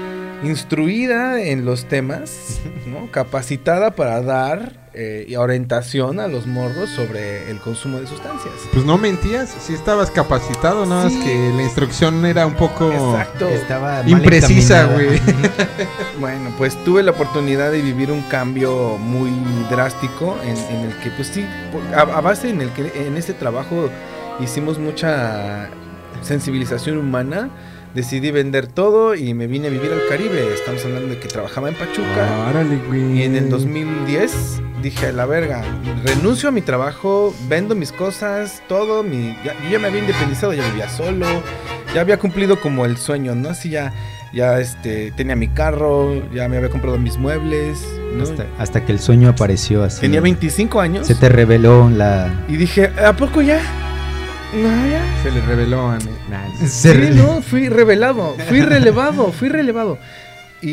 instruida 0.45 1.41
en 1.41 1.65
los 1.65 1.85
temas, 1.87 2.61
¿no? 2.87 3.11
capacitada 3.11 3.93
para 3.93 4.21
dar 4.23 4.82
eh, 4.95 5.35
orientación 5.39 6.21
a 6.21 6.29
los 6.29 6.47
morros 6.47 6.91
sobre 6.91 7.51
el 7.51 7.59
consumo 7.59 7.99
de 7.99 8.07
sustancias. 8.07 8.53
Pues 8.73 8.85
no 8.85 8.99
mentías, 8.99 9.49
sí 9.61 9.73
estabas 9.75 10.11
capacitado, 10.11 10.85
nada 10.87 11.05
más 11.05 11.13
Sí. 11.13 11.21
que 11.21 11.53
la 11.57 11.63
instrucción 11.63 12.25
era 12.27 12.47
un 12.47 12.55
poco 12.55 12.93
Exacto. 12.93 13.49
Estaba 13.49 14.03
imprecisa, 14.07 14.85
güey. 14.87 15.21
Bueno, 16.21 16.53
pues 16.59 16.77
tuve 16.85 17.03
la 17.03 17.13
oportunidad 17.13 17.71
de 17.73 17.81
vivir 17.81 18.11
un 18.13 18.23
cambio 18.23 18.99
muy 18.99 19.31
drástico 19.71 20.37
en, 20.45 20.57
en 20.57 20.91
el 20.91 20.97
que, 21.01 21.11
pues 21.11 21.29
sí, 21.29 21.45
a, 21.95 22.01
a 22.03 22.21
base 22.21 22.51
en 22.51 22.61
el 22.61 22.71
que 22.71 22.93
en 23.07 23.17
este 23.17 23.33
trabajo 23.35 23.89
hicimos 24.41 24.79
mucha 24.79 25.69
sensibilización 26.23 26.99
humana. 26.99 27.51
Decidí 27.95 28.31
vender 28.31 28.67
todo 28.67 29.15
y 29.15 29.35
me 29.35 29.47
vine 29.47 29.69
a 29.69 29.71
vivir 29.71 29.93
al 29.93 30.09
Caribe. 30.09 30.55
Estamos 30.55 30.83
hablando 30.85 31.09
de 31.09 31.19
que 31.19 31.29
trabajaba 31.29 31.69
en 31.69 31.75
Pachuca. 31.75 32.49
Órale, 32.49 32.79
güey. 32.89 33.19
Y 33.19 33.23
en 33.23 33.37
el 33.37 33.51
2010 33.51 34.63
dije, 34.83 35.07
a 35.07 35.13
la 35.13 35.27
verga, 35.27 35.63
renuncio 36.05 36.49
a 36.49 36.53
mi 36.53 36.63
trabajo, 36.63 37.35
vendo 37.49 37.75
mis 37.75 37.93
cosas, 37.93 38.63
todo, 38.69 39.03
mi, 39.03 39.37
ya, 39.45 39.55
yo 39.63 39.71
ya 39.71 39.79
me 39.79 39.89
había 39.89 40.01
independizado, 40.01 40.53
ya 40.53 40.67
vivía 40.67 40.89
solo, 40.89 41.27
ya 41.95 42.01
había 42.01 42.19
cumplido 42.19 42.61
como 42.61 42.85
el 42.85 42.97
sueño, 42.97 43.35
¿no? 43.35 43.51
Así 43.51 43.71
ya, 43.71 43.93
ya 44.33 44.59
este, 44.59 45.13
tenía 45.13 45.37
mi 45.37 45.49
carro, 45.49 46.15
ya 46.33 46.49
me 46.49 46.57
había 46.57 46.71
comprado 46.71 46.99
mis 46.99 47.19
muebles. 47.19 47.79
¿no? 48.17 48.25
Hasta, 48.25 48.47
hasta 48.59 48.85
que 48.85 48.93
el 48.93 49.01
sueño 49.01 49.29
apareció 49.29 49.85
así. 49.85 50.01
Tenía 50.01 50.21
25 50.21 50.81
años. 50.81 51.07
Se 51.07 51.15
te 51.15 51.29
reveló 51.29 51.91
la. 51.91 52.45
Y 52.49 52.57
dije, 52.57 52.91
¿a 53.05 53.15
poco 53.15 53.43
ya? 53.43 53.61
No, 54.53 54.87
ya. 54.87 55.03
Se 55.23 55.31
le 55.31 55.41
reveló 55.43 55.89
a. 55.91 55.99
Sí, 56.67 56.93
no, 57.15 57.41
fui 57.43 57.69
revelado, 57.69 58.35
fui 58.49 58.61
relevado, 58.61 59.33
fui 59.33 59.49
relevado. 59.49 59.99
Y, 60.61 60.69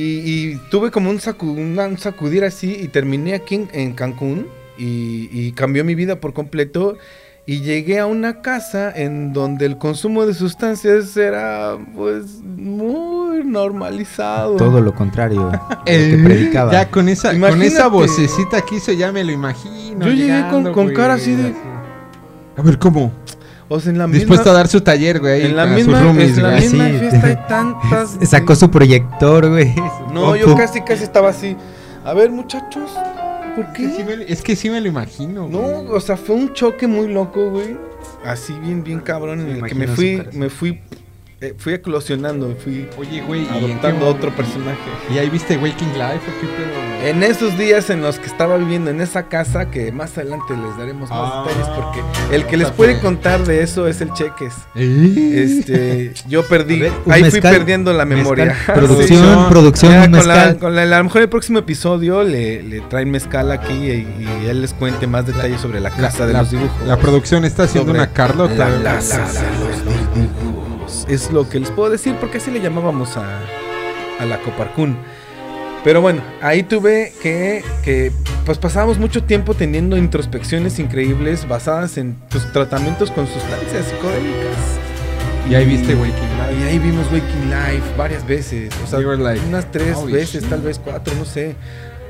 y 0.51 0.61
tuve 0.69 0.91
como 0.91 1.10
un, 1.10 1.18
sacu- 1.18 1.56
un 1.57 1.97
sacudir 1.97 2.43
así 2.43 2.77
y 2.80 2.89
terminé 2.89 3.34
aquí 3.34 3.56
en, 3.56 3.69
en 3.73 3.93
Cancún 3.93 4.47
y, 4.77 5.30
y 5.31 5.51
cambió 5.53 5.84
mi 5.85 5.95
vida 5.95 6.19
por 6.19 6.34
completo. 6.34 6.97
Y 7.45 7.61
llegué 7.61 7.97
a 7.97 8.06
una 8.06 8.41
casa 8.41 8.91
en 8.95 9.34
donde 9.34 9.65
el 9.65 9.80
consumo 9.80 10.27
de 10.27 10.35
sustancias 10.35 11.18
era 11.18 11.77
pues 11.95 12.26
muy 12.43 13.43
normalizado. 13.43 14.56
Todo 14.56 14.81
lo 14.81 14.93
contrario. 14.93 15.51
Eh, 15.88 16.11
que 16.18 16.23
predicaba. 16.23 16.72
Ya 16.72 16.91
con 16.91 17.10
esa, 17.10 17.31
con 17.39 17.61
esa 17.64 17.88
vocecita 17.88 18.61
que 18.61 18.76
hizo, 18.76 18.91
ya 18.91 19.11
me 19.11 19.23
lo 19.23 19.31
imagino. 19.31 20.06
Yo 20.06 20.11
llegué 20.11 20.27
con, 20.41 20.47
llegando, 20.47 20.72
con 20.73 20.84
güey, 20.85 20.95
cara 20.95 21.15
así 21.15 21.34
de... 21.34 21.56
A 22.56 22.61
ver, 22.61 22.77
¿cómo? 22.77 23.11
O 23.72 23.80
sea, 23.80 23.91
en 23.91 24.00
la 24.00 24.08
Dispuesto 24.08 24.46
misma, 24.46 24.52
a 24.52 24.54
dar 24.56 24.68
su 24.68 24.82
taller, 24.82 25.20
güey. 25.20 25.46
en 25.46 25.56
la 25.56 25.66
misma, 25.68 26.02
roomies, 26.02 26.38
en 26.38 26.44
la 26.44 26.50
güey. 26.52 26.62
misma 26.64 26.88
Sí. 26.90 26.98
fiesta 27.00 27.28
hay 27.28 27.36
tantas... 27.48 28.18
Sacó 28.30 28.56
su 28.56 28.70
proyector, 28.72 29.48
güey. 29.50 29.74
No, 30.12 30.36
yo 30.36 30.56
casi, 30.56 30.82
casi 30.82 31.04
estaba 31.04 31.30
así. 31.30 31.56
A 32.04 32.14
ver, 32.14 32.32
muchachos, 32.32 32.90
¿por 33.56 33.66
Es 33.66 33.72
que 33.74 33.90
sí 33.90 33.98
qué? 33.98 34.04
me- 34.18 34.24
Es 34.28 34.41
que 34.41 34.56
sí 34.56 34.70
me 34.72 34.82
lo 34.82 34.88
imagino. 34.88 35.48
No, 35.48 35.60
güey. 35.60 35.88
o 35.91 36.00
sea, 36.00 36.18
fue 36.18 36.36
un 36.36 36.52
choque 36.54 36.88
muy 36.88 37.08
loco, 37.14 37.52
güey. 37.52 37.78
Así 38.26 38.54
bien, 38.60 38.84
bien 38.84 39.00
cabrón, 39.02 39.40
en 39.41 39.48
Me 39.48 39.54
el 39.60 39.66
que 39.66 39.76
me 39.76 39.88
fui, 39.88 40.22
me 40.34 40.50
fui, 40.50 40.80
eh, 41.41 41.53
fui 41.57 41.74
eclosionando, 41.74 42.56
fui 42.64 42.88
Oye, 42.98 43.22
güey, 43.22 43.44
¿y 43.44 43.48
en 43.48 43.53
adoptando 43.72 43.99
qué- 44.06 44.11
otro 44.11 44.32
personaje. 44.36 44.78
¿Y 45.14 45.18
ahí 45.18 45.30
viste 45.30 45.57
Waking 45.57 45.94
Life 45.94 46.03
o 46.28 46.41
qué 46.41 46.48
pedo? 46.48 46.90
En 47.02 47.24
esos 47.24 47.57
días 47.57 47.90
en 47.90 48.02
los 48.02 48.20
que 48.20 48.26
estaba 48.26 48.57
viviendo 48.57 48.90
en 48.91 48.99
esa 48.99 49.30
casa, 49.30 49.72
que 49.72 49.90
más 49.94 50.18
adelante 50.18 50.53
les 50.57 50.78
daremos 50.78 51.10
más 51.10 51.18
Ah, 51.34 51.45
detalles, 51.48 51.68
porque 51.70 52.36
el 52.36 52.45
que 52.45 52.57
les 52.57 52.72
puede 52.72 52.99
contar 52.99 53.45
de 53.45 53.64
eso 53.64 53.88
es 53.88 54.02
el 54.02 54.11
Cheques. 54.11 54.53
¿Eh? 54.76 55.45
Este, 55.45 56.14
yo 56.28 56.45
perdí, 56.45 56.76
A 56.80 56.84
ver, 56.84 56.91
ahí 57.10 57.32
fui 57.32 57.40
perdiendo 57.40 57.94
la 57.94 58.03
memoria. 58.03 58.48
mezcal, 58.48 58.76
producción, 58.76 59.38
Sí. 59.40 59.45
producción, 59.49 59.91
Ya, 59.94 60.02
con 60.02 60.11
la- 60.11 60.20
mezcal. 60.36 60.57
con 60.60 60.76
la- 60.76 60.82
a 60.82 60.86
lo 60.98 61.03
mejor 61.06 61.22
el 61.22 61.30
próximo 61.30 61.60
episodio 61.60 62.24
le, 62.24 62.64
le 62.64 62.82
traen 62.82 63.10
mezcal 63.11 63.49
aquí 63.53 63.72
y, 63.74 64.44
y 64.44 64.45
él 64.49 64.60
les 64.60 64.74
cuente 64.74 65.07
más 65.07 65.26
detalles 65.26 65.61
sobre 65.61 65.80
la 65.80 65.91
casa 65.91 66.28
de 66.28 66.34
los 66.34 66.52
dibujos. 66.52 66.86
la 66.86 66.98
producción 66.98 67.45
está 67.45 67.64
haciendo 67.64 67.94
una 67.94 68.07
Carlota. 68.11 68.56
La 68.56 68.70
güey. 68.72 68.84
casa 68.84 69.20
de 69.20 69.66
los 69.66 69.86
dibujos. 70.16 70.59
Es 71.07 71.32
lo 71.32 71.48
que 71.49 71.60
les 71.60 71.72
puedo 71.72 71.90
decir 71.90 72.16
porque 72.20 72.38
así 72.38 72.52
le 72.52 72.61
llamábamos 72.61 73.18
a, 73.18 73.40
a 74.20 74.26
la 74.26 74.40
Coparcún. 74.40 74.98
Pero 75.84 76.02
bueno, 76.02 76.22
ahí 76.41 76.64
tuve 76.64 77.14
que, 77.22 77.64
que 77.84 78.11
pues 78.45 78.57
pasábamos 78.57 78.98
mucho 78.99 79.24
tiempo 79.24 79.53
teniendo 79.53 79.95
introspecciones 79.98 80.78
increíbles 80.80 81.48
basadas 81.48 81.98
en 81.98 82.16
pues, 82.30 82.52
tratamientos 82.52 83.11
con 83.11 83.26
sustancias 83.28 83.86
psicodélicas. 83.86 84.80
Y 85.49 85.56
ahí 85.56 85.66
viste 85.66 85.95
Waking 85.95 86.14
Life. 86.14 86.60
Y 86.60 86.64
ahí 86.68 86.80
vimos 86.80 87.06
Waking 87.11 87.49
Life 87.49 87.95
varias 87.98 88.28
veces. 88.28 88.72
O 88.84 88.88
sea, 88.88 88.99
like, 88.99 89.44
unas 89.48 89.72
tres 89.72 89.95
"Holy 89.98 90.14
veces, 90.14 90.41
shit". 90.41 90.49
tal 90.49 90.61
vez 90.61 90.80
cuatro, 90.84 91.14
no 91.18 91.26
sé. 91.26 91.56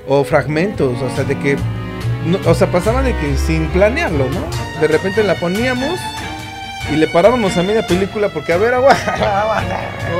O 0.08 0.24
fragmentos, 0.24 1.00
o 1.02 1.16
sea, 1.16 1.24
de 1.24 1.38
que. 1.38 1.56
no- 2.26 2.40
o 2.50 2.54
sea, 2.56 2.72
pasaba 2.72 3.02
de 3.04 3.16
que 3.16 3.38
sin 3.38 3.68
planearlo, 3.68 4.26
¿no? 4.30 4.82
De 4.82 4.88
repente 4.88 5.24
la 5.24 5.36
poníamos 5.36 6.00
y 6.92 6.96
le 6.96 7.08
parábamos 7.08 7.56
a 7.58 7.64
media 7.64 7.86
película 7.86 8.30
porque, 8.30 8.54
a 8.54 8.58
ver, 8.58 8.74
agua. 8.74 8.96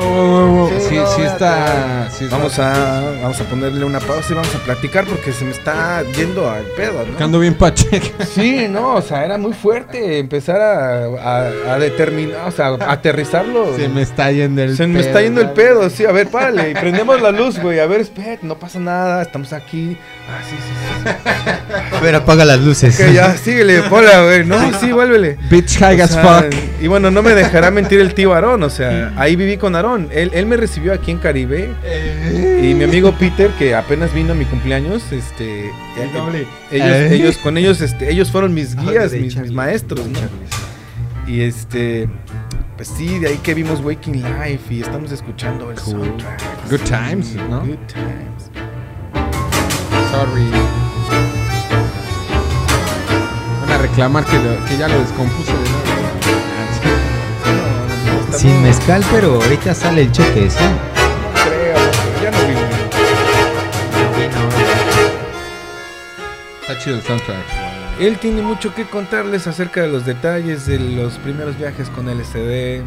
Oh. 0.02 0.70
Sí, 0.70 0.86
Sí, 0.90 0.96
no, 0.96 1.08
sí 1.16 1.22
ya 1.22 1.28
está. 1.34 2.10
sí 2.10 2.24
está- 2.26 2.38
Vamos 2.38 2.58
a, 2.60 3.02
vamos 3.22 3.40
a 3.42 3.44
ponerle 3.44 3.86
una 3.86 4.00
pausa 4.00 4.28
y 4.32 4.36
vamos 4.36 4.54
a 4.56 4.60
platicar 4.60 5.06
porque 5.06 5.32
se 5.32 5.46
me 5.46 5.52
está 5.52 6.04
yendo 6.16 6.50
al 6.50 6.64
pedo, 6.78 7.06
¿no? 7.06 7.24
ando 7.24 7.40
bien 7.40 7.54
pacheco. 7.56 8.08
Sí, 8.34 8.68
no, 8.70 8.96
o 8.96 9.02
sea, 9.02 9.26
era 9.26 9.38
muy 9.38 9.54
fuerte 9.54 10.20
empezar 10.20 10.60
a, 10.62 11.06
a- 11.06 11.74
a 11.74 11.80
determinar, 11.80 12.48
o 12.48 12.52
sea, 12.52 12.68
a 12.68 12.92
aterrizarlo. 12.94 13.76
Se 13.76 13.88
me 13.90 14.02
está 14.02 14.32
yendo 14.32 14.64
el 14.64 14.76
Se 14.78 14.88
me 14.88 15.00
está 15.00 15.14
pedo. 15.14 15.22
yendo 15.24 15.42
el 15.42 15.50
pedo, 15.52 15.90
sí. 15.90 16.06
A 16.06 16.12
ver, 16.12 16.28
párale. 16.28 16.72
Y 16.72 16.74
prendemos 16.74 17.22
la 17.22 17.32
luz, 17.32 17.60
güey. 17.60 17.80
A 17.80 17.86
ver, 17.86 18.02
espérate, 18.02 18.40
no 18.46 18.56
pasa 18.58 18.80
nada. 18.80 19.22
Estamos 19.22 19.54
aquí. 19.54 19.98
Ah, 20.30 20.42
sí, 20.48 20.56
sí, 20.56 20.74
sí. 21.04 21.96
A 21.98 22.00
ver, 22.00 22.16
apaga 22.16 22.46
las 22.46 22.60
luces. 22.60 22.98
Que 22.98 23.14
ya, 23.14 23.36
síguele, 23.38 23.80
hola, 23.90 24.24
güey. 24.24 24.46
No, 24.46 24.58
sí, 24.80 24.92
vuélvele. 24.92 25.38
Bitch 25.50 25.78
high 25.80 26.00
as 26.02 26.16
fuck. 26.18 26.54
Y 26.82 26.88
bueno, 26.88 27.12
no 27.12 27.22
me 27.22 27.32
dejará 27.36 27.72
mentir 27.80 28.00
el 28.00 28.14
tío 28.14 28.34
Aarón. 28.34 28.64
O 28.64 28.70
sea, 28.70 29.14
ahí 29.18 29.36
viví 29.36 29.58
con 29.58 29.76
Aarón. 29.76 30.08
Él, 30.12 30.32
él 30.34 30.46
me 30.46 30.56
recibió 30.58 30.94
aquí 30.94 31.12
en 31.12 31.18
Caribe. 31.18 31.70
Y 32.64 32.74
mi 32.74 32.84
amigo 32.86 33.14
Peter, 33.14 33.50
que 33.52 33.76
apenas 33.76 34.14
vino 34.14 34.32
a 34.34 34.36
mi 34.36 34.46
cumpleaños, 34.46 35.12
este. 35.12 35.68
eh. 35.68 35.72
Ellos, 36.72 36.88
Eh. 36.96 37.10
ellos, 37.16 37.38
con 37.38 37.58
ellos, 37.58 37.82
este, 37.82 38.12
ellos 38.12 38.32
fueron 38.32 38.54
mis 38.54 38.76
guías, 38.76 39.12
mis, 39.14 39.36
mis 39.36 39.52
maestros, 39.52 40.06
¿no? 40.08 40.20
Y 41.32 41.42
este. 41.42 42.08
Pues 42.78 42.88
sí, 42.98 43.20
de 43.20 43.28
ahí 43.28 43.38
que 43.44 43.54
vimos 43.54 43.82
Waking 43.82 44.24
Life 44.24 44.74
y 44.74 44.82
estamos 44.82 45.12
escuchando 45.12 45.70
el 45.70 45.78
soundtrack. 45.78 46.42
Good 46.70 46.80
times, 46.82 47.36
¿no? 47.50 47.60
Good 47.60 47.78
times. 47.88 48.50
Sorry. 50.12 50.50
Van 53.62 53.72
a 53.72 53.78
reclamar 53.80 54.24
que, 54.26 54.38
lo- 54.38 54.66
que 54.66 54.78
ya 54.78 54.88
lo 54.88 55.00
descompuse 55.00 55.52
de. 55.52 55.69
Sin 58.40 58.62
mezcal, 58.64 59.04
pero 59.12 59.34
ahorita 59.42 59.74
sale 59.74 60.04
el 60.04 60.12
choque, 60.14 60.50
¿sí? 60.50 60.64
No 60.64 61.44
creo, 61.50 61.76
ya 62.24 62.32
no 62.32 62.48
vino. 62.48 62.60
Está 66.62 66.78
chido 66.78 66.96
el 66.96 67.02
soundtrack. 67.02 67.44
Él 68.00 68.18
tiene 68.18 68.42
mucho 68.42 68.74
que 68.74 68.86
contarles 68.86 69.46
acerca 69.48 69.82
de 69.82 69.90
los 69.90 70.06
detalles 70.06 70.66
de 70.66 70.80
los 70.80 71.18
primeros 71.18 71.58
viajes 71.58 71.90
con 71.90 72.08
LSD, 72.08 72.82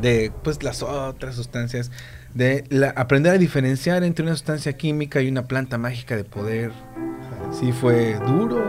de 0.00 0.30
pues 0.44 0.62
las 0.62 0.84
otras 0.84 1.34
sustancias, 1.34 1.90
de 2.32 2.64
la- 2.68 2.90
aprender 2.90 3.32
a 3.34 3.38
diferenciar 3.38 4.04
entre 4.04 4.22
una 4.22 4.34
sustancia 4.34 4.74
química 4.74 5.20
y 5.20 5.28
una 5.28 5.48
planta 5.48 5.78
mágica 5.78 6.14
de 6.14 6.22
poder. 6.22 6.70
Sí 7.50 7.72
fue 7.72 8.14
duro, 8.24 8.62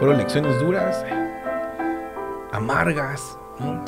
fueron 0.00 0.18
lecciones 0.18 0.58
duras, 0.58 1.04
amargas, 2.52 3.38
¿no? 3.60 3.84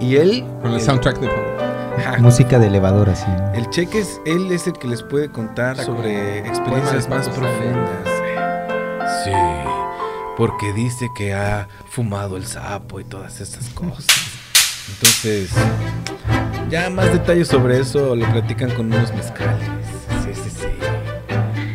Y 0.00 0.16
él 0.16 0.44
Con 0.62 0.72
el 0.72 0.80
soundtrack 0.80 1.18
de 1.18 1.28
fondo. 1.28 2.20
Música 2.20 2.58
de 2.58 2.66
elevador, 2.66 3.08
así. 3.08 3.26
¿no? 3.28 3.54
el 3.54 3.70
cheque 3.70 4.00
es, 4.00 4.20
él 4.26 4.50
es 4.50 4.66
el 4.66 4.72
que 4.74 4.88
les 4.88 5.02
puede 5.02 5.30
contar 5.30 5.76
sobre 5.76 6.38
experiencias 6.40 7.08
más 7.08 7.28
profundas. 7.28 8.08
Sí, 9.24 9.30
porque 10.36 10.72
dice 10.72 11.08
que 11.16 11.32
ha 11.34 11.68
fumado 11.88 12.36
el 12.36 12.46
sapo 12.46 13.00
y 13.00 13.04
todas 13.04 13.40
esas 13.40 13.68
cosas. 13.70 14.06
Entonces, 14.92 15.50
ya 16.68 16.90
más 16.90 17.12
detalles 17.12 17.48
sobre 17.48 17.80
eso 17.80 18.14
lo 18.16 18.26
platican 18.32 18.70
con 18.70 18.86
unos 18.92 19.12
mezcales. 19.14 19.68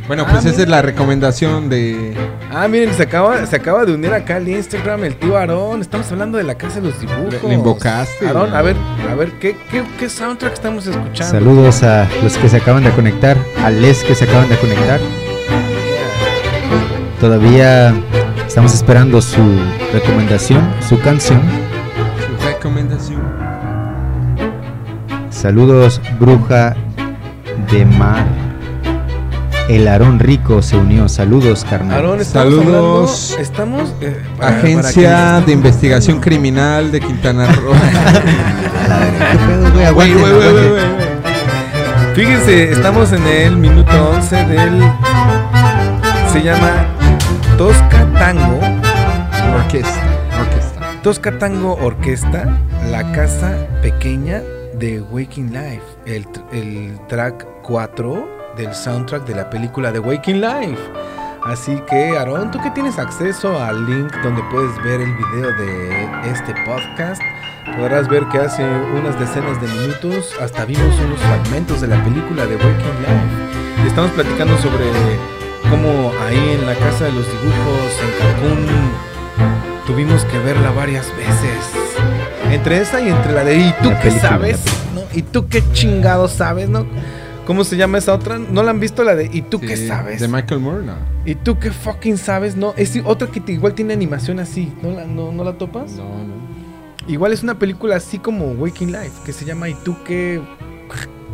Bueno, 0.09 0.23
Ah, 0.27 0.31
pues 0.31 0.45
esa 0.45 0.63
es 0.63 0.67
la 0.67 0.81
recomendación 0.81 1.69
de. 1.69 2.15
Ah, 2.51 2.67
miren, 2.67 2.91
se 2.95 3.03
acaba, 3.03 3.45
se 3.45 3.55
acaba 3.55 3.85
de 3.85 3.93
unir 3.93 4.11
acá 4.11 4.37
al 4.37 4.47
Instagram 4.49 5.03
el 5.03 5.15
tío 5.15 5.37
Aarón. 5.37 5.81
Estamos 5.81 6.11
hablando 6.11 6.39
de 6.39 6.43
la 6.43 6.55
casa 6.55 6.81
de 6.81 6.87
los 6.87 6.99
dibujos. 6.99 7.43
Le- 7.43 7.53
invocaste, 7.53 8.25
Aarón, 8.27 8.55
a 8.55 8.61
ver, 8.63 8.75
a 9.07 9.13
ver, 9.13 9.33
¿qué, 9.39 9.55
qué, 9.69 9.83
qué 9.99 10.09
soundtrack 10.09 10.53
estamos 10.53 10.87
escuchando? 10.87 11.31
Saludos 11.31 11.83
a 11.83 12.07
los 12.23 12.35
que 12.39 12.49
se 12.49 12.57
acaban 12.57 12.83
de 12.83 12.89
conectar, 12.89 13.37
a 13.63 13.69
les 13.69 14.03
que 14.03 14.15
se 14.15 14.23
acaban 14.25 14.49
de 14.49 14.57
conectar. 14.57 14.99
Todavía 17.21 17.93
estamos 18.47 18.73
esperando 18.73 19.21
su 19.21 19.43
recomendación, 19.93 20.67
su 20.89 20.99
canción. 21.01 21.39
Su 22.25 22.47
recomendación. 22.47 23.21
Saludos, 25.29 26.01
bruja 26.19 26.75
de 27.71 27.85
mar. 27.85 28.25
El 29.69 29.87
Aarón 29.87 30.17
Rico 30.19 30.61
se 30.63 30.75
unió. 30.77 31.07
Saludos, 31.07 31.63
carnal. 31.69 31.95
Aarón, 31.97 32.19
estamos 32.21 32.53
Saludos. 32.55 33.31
hablando- 33.33 33.41
estamos. 33.43 33.93
eh, 34.01 34.17
para- 34.37 34.49
para 34.49 34.57
Agencia 34.57 35.41
de 35.45 35.51
Investigación 35.53 36.19
Criminal 36.19 36.91
de 36.91 36.99
Quintana 36.99 37.45
Roo. 37.53 37.73
Fíjense, 42.15 42.71
estamos 42.71 43.11
en 43.13 43.25
el 43.27 43.55
minuto 43.57 43.91
11 44.15 44.35
del. 44.45 44.81
Se 46.33 46.41
llama 46.41 46.85
Tosca 47.57 48.07
Tango. 48.17 48.59
Orquesta. 49.55 50.03
Orquesta. 50.39 50.81
Tosca 51.03 51.37
Tango 51.37 51.75
Orquesta, 51.81 52.57
la 52.91 53.11
casa 53.11 53.55
pequeña 53.81 54.41
de 54.73 55.01
Waking 55.01 55.53
Life. 55.53 55.81
El, 56.05 56.25
el 56.51 56.99
track 57.07 57.45
4 57.63 58.38
del 58.59 58.75
soundtrack 58.75 59.25
de 59.25 59.35
la 59.35 59.49
película 59.49 59.89
de 59.89 59.99
Waking 59.99 60.41
Life. 60.41 60.81
Así 61.45 61.81
que, 61.89 62.17
Aaron, 62.17 62.51
tú 62.51 62.61
que 62.61 62.69
tienes 62.71 62.99
acceso 62.99 63.57
al 63.57 63.85
link 63.85 64.13
donde 64.21 64.43
puedes 64.51 64.75
ver 64.83 64.99
el 64.99 65.15
video 65.15 65.55
de 65.55 66.29
este 66.29 66.53
podcast, 66.65 67.21
podrás 67.77 68.09
ver 68.09 68.25
que 68.27 68.37
hace 68.37 68.65
unas 68.65 69.17
decenas 69.17 69.61
de 69.61 69.67
minutos 69.67 70.33
hasta 70.41 70.65
vimos 70.65 70.99
unos 70.99 71.19
fragmentos 71.19 71.79
de 71.79 71.87
la 71.87 72.03
película 72.03 72.45
de 72.45 72.55
Waking 72.57 72.99
Life. 72.99 73.83
Y 73.85 73.87
estamos 73.87 74.11
platicando 74.11 74.57
sobre 74.57 74.83
cómo 75.69 76.11
ahí 76.27 76.57
en 76.59 76.65
la 76.65 76.75
casa 76.75 77.05
de 77.05 77.13
los 77.13 77.25
dibujos 77.27 77.93
en 78.03 78.19
Cancún 78.19 78.67
tuvimos 79.87 80.25
que 80.25 80.37
verla 80.39 80.71
varias 80.71 81.07
veces. 81.15 81.71
Entre 82.51 82.81
esa 82.81 82.99
y 82.99 83.07
entre 83.07 83.31
la 83.31 83.45
de 83.45 83.55
¿Y 83.55 83.73
tú 83.81 83.93
qué 84.03 84.11
sabes? 84.11 84.65
¿No? 84.93 85.03
¿Y 85.13 85.21
tú 85.21 85.47
qué 85.47 85.63
chingado 85.71 86.27
sabes? 86.27 86.67
¿No? 86.67 86.85
¿Cómo 87.49 87.63
se 87.63 87.77
llama 87.77 87.97
esa 87.97 88.13
otra? 88.13 88.37
¿No 88.37 88.61
la 88.61 88.69
han 88.69 88.79
visto 88.79 89.03
la 89.03 89.15
de 89.15 89.27
¿Y 89.33 89.41
tú 89.41 89.59
qué 89.59 89.75
Sí, 89.75 89.87
sabes? 89.87 90.21
De 90.21 90.27
Michael 90.27 90.61
Moore, 90.61 90.85
no. 90.85 90.93
¿Y 91.25 91.33
tú 91.33 91.57
qué 91.57 91.71
fucking 91.71 92.15
sabes? 92.19 92.55
No, 92.55 92.75
es 92.77 92.95
otra 93.03 93.27
que 93.27 93.41
te- 93.41 93.53
igual 93.53 93.73
tiene 93.73 93.91
animación 93.91 94.37
así. 94.39 94.71
¿No 94.83 94.91
la, 94.91 95.05
no, 95.05 95.31
no 95.31 95.43
la 95.43 95.53
topas? 95.53 95.93
No, 95.93 96.03
no. 96.03 96.35
Igual 97.07 97.33
es 97.33 97.41
una 97.41 97.57
película 97.57 97.95
así 97.95 98.19
como 98.19 98.51
Waking 98.51 98.91
Life, 98.91 99.21
que 99.25 99.33
se 99.33 99.45
llama 99.45 99.67
¿Y 99.67 99.73
tú 99.83 99.95
qué 100.05 100.39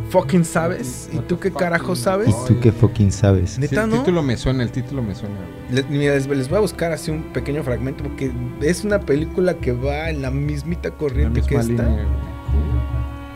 fucking 0.08 0.46
sabes? 0.46 1.10
¿Y 1.12 1.18
tú 1.18 1.38
qué 1.38 1.52
carajo 1.52 1.94
sabes? 1.94 2.28
¿Y 2.30 2.48
tú 2.54 2.60
qué 2.60 2.72
fucking 2.72 3.12
sabes? 3.12 3.50
Sí, 3.50 3.60
¿Neta 3.60 3.84
el 3.84 3.90
no? 3.90 3.98
título 3.98 4.22
me 4.22 4.38
suena, 4.38 4.62
el 4.62 4.70
título 4.70 5.02
me 5.02 5.14
suena. 5.14 5.34
Les, 5.70 5.86
mira, 5.90 6.14
les, 6.14 6.26
les 6.28 6.48
voy 6.48 6.56
a 6.56 6.60
buscar 6.62 6.92
así 6.92 7.10
un 7.10 7.24
pequeño 7.24 7.62
fragmento 7.62 8.02
porque 8.04 8.32
es 8.62 8.84
una 8.84 9.00
película 9.00 9.52
que 9.58 9.72
va 9.72 10.08
en 10.08 10.22
la 10.22 10.30
mismita 10.30 10.88
La 10.88 10.94
corriente 10.94 11.42
que 11.42 11.58
misma 11.58 11.72
esta, 11.74 11.82
línea, 11.90 12.04
güey. 12.04 12.35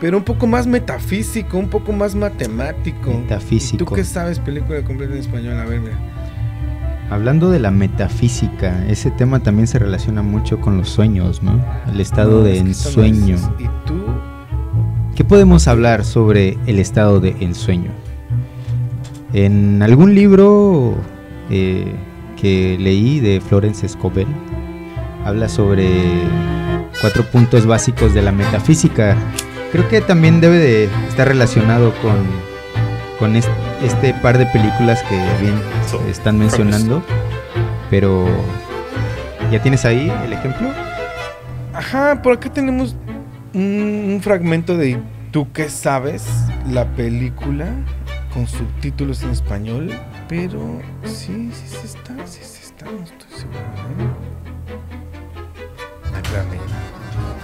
Pero 0.01 0.17
un 0.17 0.23
poco 0.23 0.47
más 0.47 0.65
metafísico, 0.65 1.59
un 1.59 1.69
poco 1.69 1.93
más 1.93 2.15
matemático. 2.15 3.11
Metafísico. 3.11 3.83
¿Y 3.83 3.87
tú 3.87 3.93
qué 3.93 4.03
sabes? 4.03 4.39
Película 4.39 4.81
completa 4.81 5.13
en 5.13 5.19
español, 5.19 5.59
a 5.59 5.65
ver, 5.65 5.79
mira. 5.79 5.97
Hablando 7.11 7.51
de 7.51 7.59
la 7.59 7.69
metafísica, 7.69 8.83
ese 8.87 9.11
tema 9.11 9.41
también 9.41 9.67
se 9.67 9.77
relaciona 9.77 10.23
mucho 10.23 10.59
con 10.59 10.77
los 10.77 10.89
sueños, 10.89 11.43
¿no? 11.43 11.63
El 11.93 12.01
estado 12.01 12.39
No, 12.39 12.43
de 12.43 12.55
es 12.55 12.61
ensueño. 12.61 13.37
¿Y 13.59 13.65
tú? 13.85 14.03
¿Qué 15.15 15.23
podemos 15.23 15.67
hablar 15.67 16.03
sobre 16.03 16.57
el 16.65 16.79
estado 16.79 17.19
de 17.19 17.35
ensueño? 17.39 17.91
En 19.33 19.83
algún 19.83 20.15
libro 20.15 20.95
eh, 21.51 21.93
que 22.41 22.75
leí 22.79 23.19
de 23.19 23.39
Florence 23.39 23.87
Scovel, 23.87 24.27
habla 25.25 25.47
sobre 25.47 25.87
cuatro 27.01 27.23
puntos 27.29 27.67
básicos 27.67 28.15
de 28.15 28.23
la 28.23 28.31
metafísica. 28.31 29.15
Creo 29.71 29.87
que 29.87 30.01
también 30.01 30.41
debe 30.41 30.57
de 30.57 30.83
estar 31.07 31.27
relacionado 31.27 31.93
con, 32.01 32.17
con 33.19 33.35
est- 33.35 33.47
este 33.83 34.13
par 34.15 34.37
de 34.37 34.45
películas 34.47 35.01
que 35.03 35.15
bien 35.41 35.59
están 36.09 36.37
mencionando. 36.37 37.01
Pero, 37.89 38.27
¿ya 39.51 39.61
tienes 39.61 39.85
ahí 39.85 40.11
el 40.25 40.33
ejemplo? 40.33 40.69
Ajá, 41.73 42.21
por 42.21 42.33
acá 42.33 42.51
tenemos 42.51 42.95
un, 43.53 44.11
un 44.15 44.21
fragmento 44.21 44.75
de 44.77 44.89
¿Y 44.91 45.03
¿Tú 45.31 45.47
qué 45.53 45.69
sabes? 45.69 46.25
La 46.69 46.85
película 46.85 47.67
con 48.33 48.47
subtítulos 48.47 49.23
en 49.23 49.29
español, 49.31 49.89
pero 50.27 50.59
sí, 51.05 51.49
sí, 51.53 51.63
sí 51.67 51.77
está, 51.85 52.13
sí, 52.25 52.39
sí 52.43 52.61
está, 52.63 52.85
no 52.85 53.03
estoy 53.03 53.29
seguro. 53.39 53.59
¿eh? 53.59 54.07
Ah, 56.13 56.19
espérame. 56.21 56.57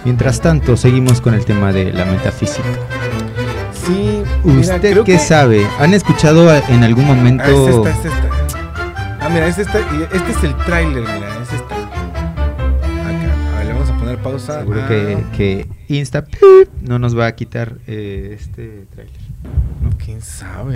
Mientras 0.08 0.40
tanto, 0.40 0.78
seguimos 0.78 1.20
con 1.20 1.34
el 1.34 1.44
tema 1.44 1.74
de 1.74 1.92
la 1.92 2.06
metafísica. 2.06 2.64
Sí, 3.74 4.24
mira, 4.46 4.60
¿Usted 4.76 4.92
creo 4.94 5.04
qué 5.04 5.12
que- 5.14 5.20
sabe? 5.20 5.68
¿Han 5.80 5.94
escuchado 5.94 6.50
en 6.70 6.82
algún 6.86 7.04
Ah, 7.04 7.12
es 7.12 7.18
momento? 7.18 7.88
esta, 7.88 8.00
es 8.00 8.06
esta. 8.14 8.30
Ah, 9.20 9.28
mira, 9.30 9.48
es 9.48 9.58
esta, 9.58 9.80
este 10.14 10.32
es 10.32 10.44
el 10.46 10.56
tráiler, 10.60 11.02
mira, 11.04 11.42
es 11.44 11.52
esta. 11.52 11.76
Acá, 11.76 13.54
a 13.54 13.58
ver, 13.58 13.66
le 13.68 13.74
vamos 13.74 13.90
a 13.90 13.98
poner 13.98 14.18
pausa. 14.20 14.60
Seguro 14.62 14.88
que, 14.88 15.18
que 15.36 15.68
Insta 15.90 16.24
no 16.84 17.00
nos 17.00 17.18
va 17.20 17.26
a 17.28 17.36
quitar 17.36 17.74
eh, 17.86 18.38
este 18.40 18.86
trailer. 18.96 19.14
¿Quién 20.06 20.22
sabe? 20.22 20.76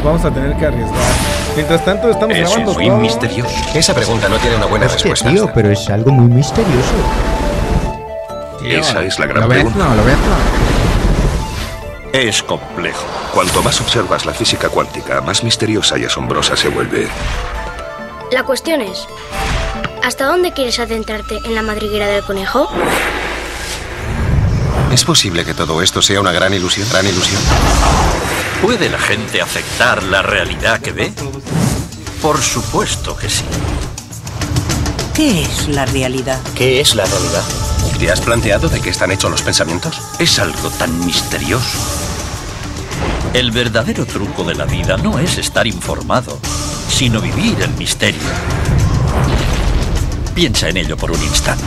Nos 0.00 0.04
vamos 0.04 0.24
a 0.24 0.30
tener 0.30 0.56
que 0.56 0.64
arriesgar. 0.66 0.98
Mientras 1.54 1.84
tanto, 1.84 2.10
estamos 2.10 2.34
Es 2.34 2.40
grabando 2.48 2.72
muy 2.72 2.86
todo. 2.88 2.96
misterioso. 2.96 3.50
Esa 3.74 3.94
pregunta 3.94 4.28
no 4.30 4.38
tiene 4.38 4.56
una 4.56 4.64
buena 4.66 4.86
Hostia, 4.86 5.10
respuesta. 5.10 5.30
tío, 5.30 5.50
pero 5.54 5.70
es 5.70 5.88
algo 5.90 6.10
muy 6.10 6.32
misterioso. 6.32 6.94
Esa 8.64 9.02
es 9.02 9.18
la 9.18 9.26
gran 9.26 9.42
Lo 9.42 9.48
ves, 9.48 9.58
pregunta. 9.58 9.78
no, 9.88 9.94
lo 9.94 10.04
ves, 10.04 10.16
no. 10.16 12.18
Es 12.18 12.42
complejo. 12.42 13.04
Cuanto 13.34 13.62
más 13.62 13.78
observas 13.80 14.24
la 14.24 14.32
física 14.32 14.70
cuántica, 14.70 15.20
más 15.20 15.44
misteriosa 15.44 15.98
y 15.98 16.04
asombrosa 16.06 16.56
se 16.56 16.68
vuelve. 16.68 17.06
La 18.32 18.42
cuestión 18.44 18.80
es, 18.80 19.06
¿hasta 20.02 20.24
dónde 20.26 20.52
quieres 20.52 20.78
adentrarte 20.80 21.38
en 21.44 21.54
la 21.54 21.62
madriguera 21.62 22.06
del 22.06 22.24
conejo? 22.24 22.68
¿Es 24.92 25.04
posible 25.04 25.44
que 25.44 25.52
todo 25.54 25.82
esto 25.82 26.00
sea 26.00 26.20
una 26.20 26.32
gran 26.32 26.54
ilusión? 26.54 26.88
¿Gran 26.90 27.06
ilusión? 27.06 27.40
¿Puede 28.62 28.90
la 28.90 28.98
gente 28.98 29.40
aceptar 29.40 30.02
la 30.02 30.20
realidad 30.20 30.80
que 30.80 30.92
ve? 30.92 31.12
Por 32.20 32.42
supuesto 32.42 33.16
que 33.16 33.30
sí. 33.30 33.44
¿Qué 35.14 35.42
es 35.42 35.68
la 35.68 35.86
realidad? 35.86 36.38
¿Qué 36.54 36.78
es 36.78 36.94
la 36.94 37.06
realidad? 37.06 37.42
¿Te 37.98 38.10
has 38.10 38.20
planteado 38.20 38.68
de 38.68 38.82
qué 38.82 38.90
están 38.90 39.12
hechos 39.12 39.30
los 39.30 39.40
pensamientos? 39.40 39.98
Es 40.18 40.38
algo 40.38 40.68
tan 40.78 41.06
misterioso. 41.06 41.78
El 43.32 43.50
verdadero 43.50 44.04
truco 44.04 44.44
de 44.44 44.54
la 44.54 44.66
vida 44.66 44.98
no 44.98 45.18
es 45.18 45.38
estar 45.38 45.66
informado, 45.66 46.38
sino 46.88 47.22
vivir 47.22 47.62
el 47.62 47.70
misterio. 47.78 48.20
Piensa 50.34 50.68
en 50.68 50.76
ello 50.76 50.98
por 50.98 51.10
un 51.10 51.22
instante. 51.22 51.64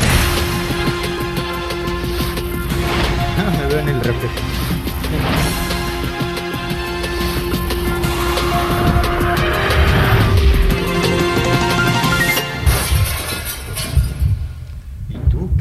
me 3.58 3.68
veo 3.68 3.80
en 3.80 3.90
el 3.90 4.02
reflejo. 4.02 5.43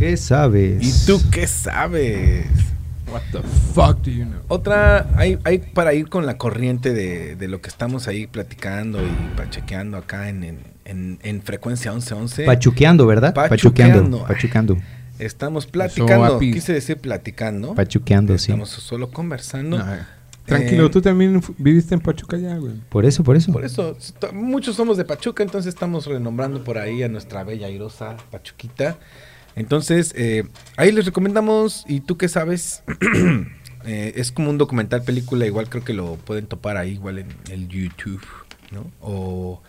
Qué 0.02 0.16
sabes? 0.16 0.82
¿Y 1.04 1.06
tú 1.06 1.20
qué 1.30 1.46
sabes? 1.46 2.46
What 3.10 3.20
the 3.30 3.38
fuck 3.74 3.98
do 4.02 4.10
you 4.10 4.24
know? 4.24 4.40
Otra, 4.48 5.06
hay, 5.16 5.38
hay 5.44 5.58
para 5.58 5.94
ir 5.94 6.08
con 6.08 6.24
la 6.26 6.38
corriente 6.38 6.92
de, 6.92 7.36
de 7.36 7.48
lo 7.48 7.60
que 7.60 7.68
estamos 7.68 8.08
ahí 8.08 8.26
platicando 8.26 9.00
y 9.04 9.10
pachequeando 9.36 9.96
acá 9.98 10.28
en, 10.28 10.42
en, 10.44 10.58
en- 10.86 11.18
en 11.22 11.42
frecuencia 11.42 11.92
1111. 11.92 12.44
Pachuqueando, 12.46 13.06
¿verdad? 13.06 13.32
Pachuqueando. 13.34 14.24
Pachuqueando. 14.26 14.76
Estamos 15.18 15.66
platicando, 15.66 16.38
quise 16.40 16.72
decir 16.72 16.96
platicando. 16.96 17.74
Pachuqueando, 17.74 18.36
sí. 18.38 18.50
Estamos 18.50 18.70
solo 18.70 19.10
conversando. 19.10 19.78
Tranquilo, 20.46 20.86
Eh, 20.86 20.90
tú 20.90 21.00
también 21.00 21.40
viviste 21.58 21.94
en 21.94 22.00
Pachuca 22.00 22.36
ya, 22.38 22.56
güey. 22.56 22.72
Por 22.88 23.04
eso, 23.04 23.22
por 23.22 23.36
eso. 23.36 23.52
Por 23.52 23.64
eso, 23.64 23.96
muchos 24.32 24.74
somos 24.74 24.96
de 24.96 25.04
Pachuca, 25.04 25.44
entonces 25.44 25.72
estamos 25.72 26.06
renombrando 26.06 26.64
por 26.64 26.78
ahí 26.78 27.04
a 27.04 27.08
nuestra 27.08 27.44
bella 27.44 27.68
airosa 27.68 28.16
Pachuquita. 28.32 28.96
Entonces, 29.56 30.12
eh, 30.16 30.44
ahí 30.76 30.92
les 30.92 31.04
recomendamos, 31.04 31.84
¿y 31.88 32.00
tú 32.00 32.16
qué 32.16 32.28
sabes? 32.28 32.82
Eh, 33.84 34.12
es 34.20 34.30
como 34.30 34.48
un 34.48 34.58
documental 34.58 35.02
película, 35.02 35.44
igual 35.44 35.68
creo 35.68 35.82
que 35.82 35.92
lo 35.92 36.14
pueden 36.14 36.46
topar 36.46 36.76
ahí, 36.76 36.92
igual 36.92 37.18
en 37.18 37.26
el 37.50 37.66
YouTube, 37.66 38.22
¿no? 38.70 38.86
O 39.00 39.60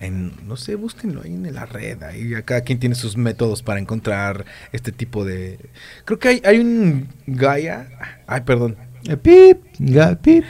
en, 0.00 0.32
no 0.48 0.56
sé, 0.56 0.74
búsquenlo 0.74 1.22
ahí 1.22 1.32
en 1.32 1.54
la 1.54 1.66
red, 1.66 2.02
ahí 2.02 2.32
cada 2.44 2.62
quien 2.62 2.80
tiene 2.80 2.96
sus 2.96 3.16
métodos 3.16 3.62
para 3.62 3.78
encontrar 3.78 4.44
este 4.72 4.90
tipo 4.90 5.24
de... 5.24 5.60
Creo 6.04 6.18
que 6.18 6.26
hay, 6.26 6.42
hay 6.44 6.58
un 6.58 7.06
Gaia, 7.28 7.88
ay, 8.26 8.40
perdón, 8.40 8.76
Eh, 9.04 9.16
pip, 9.16 9.58
ga- 9.78 10.18
pip, 10.18 10.42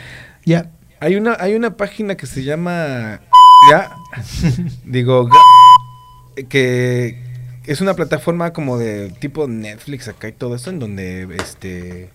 ya. 0.46 0.70
hay 0.98 1.16
una, 1.16 1.36
hay 1.38 1.54
una 1.56 1.76
página 1.76 2.16
que 2.16 2.24
se 2.26 2.42
llama 2.42 3.20
ya 3.70 3.90
digo 4.86 5.28
Ga- 5.28 6.48
que 6.48 7.22
es 7.66 7.81
una 7.81 7.95
plataforma 7.95 8.53
como 8.53 8.78
de 8.78 9.11
tipo 9.20 9.47
Netflix 9.49 10.09
acá 10.09 10.28
y 10.28 10.32
todo 10.32 10.55
eso 10.55 10.70
en 10.70 10.78
donde 10.78 11.28
este 11.37 12.11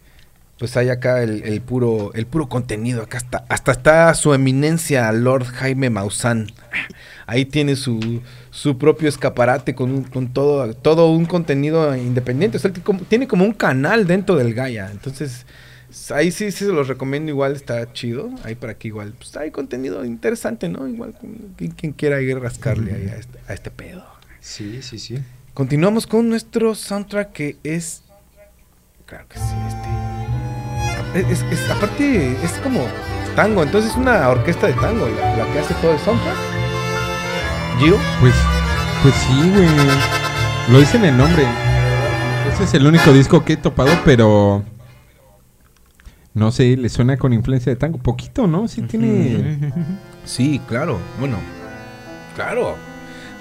pues 0.60 0.78
hay 0.78 0.90
acá 0.90 1.22
el, 1.24 1.44
el 1.44 1.62
puro 1.62 2.14
el 2.14 2.26
puro 2.28 2.48
contenido 2.50 3.04
acá 3.04 3.18
está 3.18 3.46
hasta 3.50 3.72
está 3.74 4.14
su 4.16 4.34
eminencia 4.34 5.12
Lord 5.12 5.46
Jaime 5.48 5.90
Maussan 5.90 6.48
ahí 7.28 7.46
tiene 7.46 7.76
su 7.76 8.22
su 8.52 8.78
propio 8.78 9.10
escaparate 9.10 9.76
con, 9.76 9.92
un- 9.92 10.04
con 10.04 10.34
todo 10.34 10.74
todo 10.76 11.12
un 11.12 11.26
contenido 11.26 11.96
independiente 11.96 12.58
o 12.58 12.60
sea, 12.60 12.70
él 12.70 12.74
tiene 12.74 12.86
como- 12.86 13.02
tiene 13.02 13.28
como 13.28 13.46
un 13.46 13.54
canal 13.54 14.08
dentro 14.08 14.36
del 14.36 14.54
Gaia 14.54 14.90
entonces 14.92 15.46
Ahí 16.12 16.32
sí, 16.32 16.52
sí 16.52 16.66
se 16.66 16.74
los 16.74 16.88
recomiendo, 16.90 17.30
igual 17.32 17.54
está 17.56 17.94
chido. 17.94 18.30
Ahí 18.44 18.56
para 18.56 18.74
que 18.78 18.90
igual, 18.90 19.14
pues 19.18 19.38
hay 19.38 19.52
contenido 19.52 20.04
interesante, 20.04 20.68
¿no? 20.68 20.88
Igual 20.88 21.16
quien, 21.58 21.72
quien 21.72 21.94
quiera 21.94 22.22
ir 22.22 22.36
a 22.36 22.40
rascarle 22.40 22.94
ahí 22.94 23.08
a 23.08 23.16
este, 23.16 23.40
a 23.48 23.54
este 23.54 23.72
pedo. 23.72 24.04
Sí, 24.46 24.82
sí, 24.84 25.00
sí. 25.00 25.18
Continuamos 25.56 26.06
con 26.06 26.30
nuestro 26.30 26.76
soundtrack 26.76 27.32
que 27.32 27.58
es... 27.64 28.04
Claro 29.08 29.26
que 29.28 29.40
sí, 29.40 29.56
este... 29.68 31.32
Es, 31.34 31.42
es- 31.52 31.70
aparte, 31.72 32.32
es 32.44 32.52
como 32.62 32.86
tango, 33.36 33.64
entonces 33.64 33.90
es 33.92 33.98
una 33.98 34.30
orquesta 34.30 34.68
de 34.68 34.74
tango 34.74 35.08
la, 35.08 35.36
la 35.38 35.52
que 35.52 35.60
hace 35.60 35.74
todo 35.76 35.94
el 35.94 36.00
soundtrack. 36.00 36.36
Gio. 37.80 37.98
Pues, 38.20 38.34
pues 39.02 39.16
sí, 39.16 39.50
güey. 39.52 39.68
Lo 40.70 40.80
dice 40.80 40.98
en 40.98 41.06
el 41.06 41.18
nombre. 41.18 41.44
Ese 42.54 42.66
es 42.66 42.74
el 42.76 42.86
único 42.86 43.12
disco 43.14 43.44
que 43.44 43.54
he 43.54 43.58
topado, 43.58 43.92
pero. 44.06 44.64
No 46.34 46.52
sé, 46.52 46.76
le 46.78 46.90
suena 46.90 47.18
con 47.18 47.34
influencia 47.34 47.72
de 47.72 47.78
tango. 47.78 47.98
Poquito, 47.98 48.46
¿no? 48.46 48.68
Sí 48.68 48.82
tiene. 48.84 49.72
Sí, 50.26 50.62
claro. 50.68 51.00
Bueno, 51.20 51.38
claro. 52.36 52.76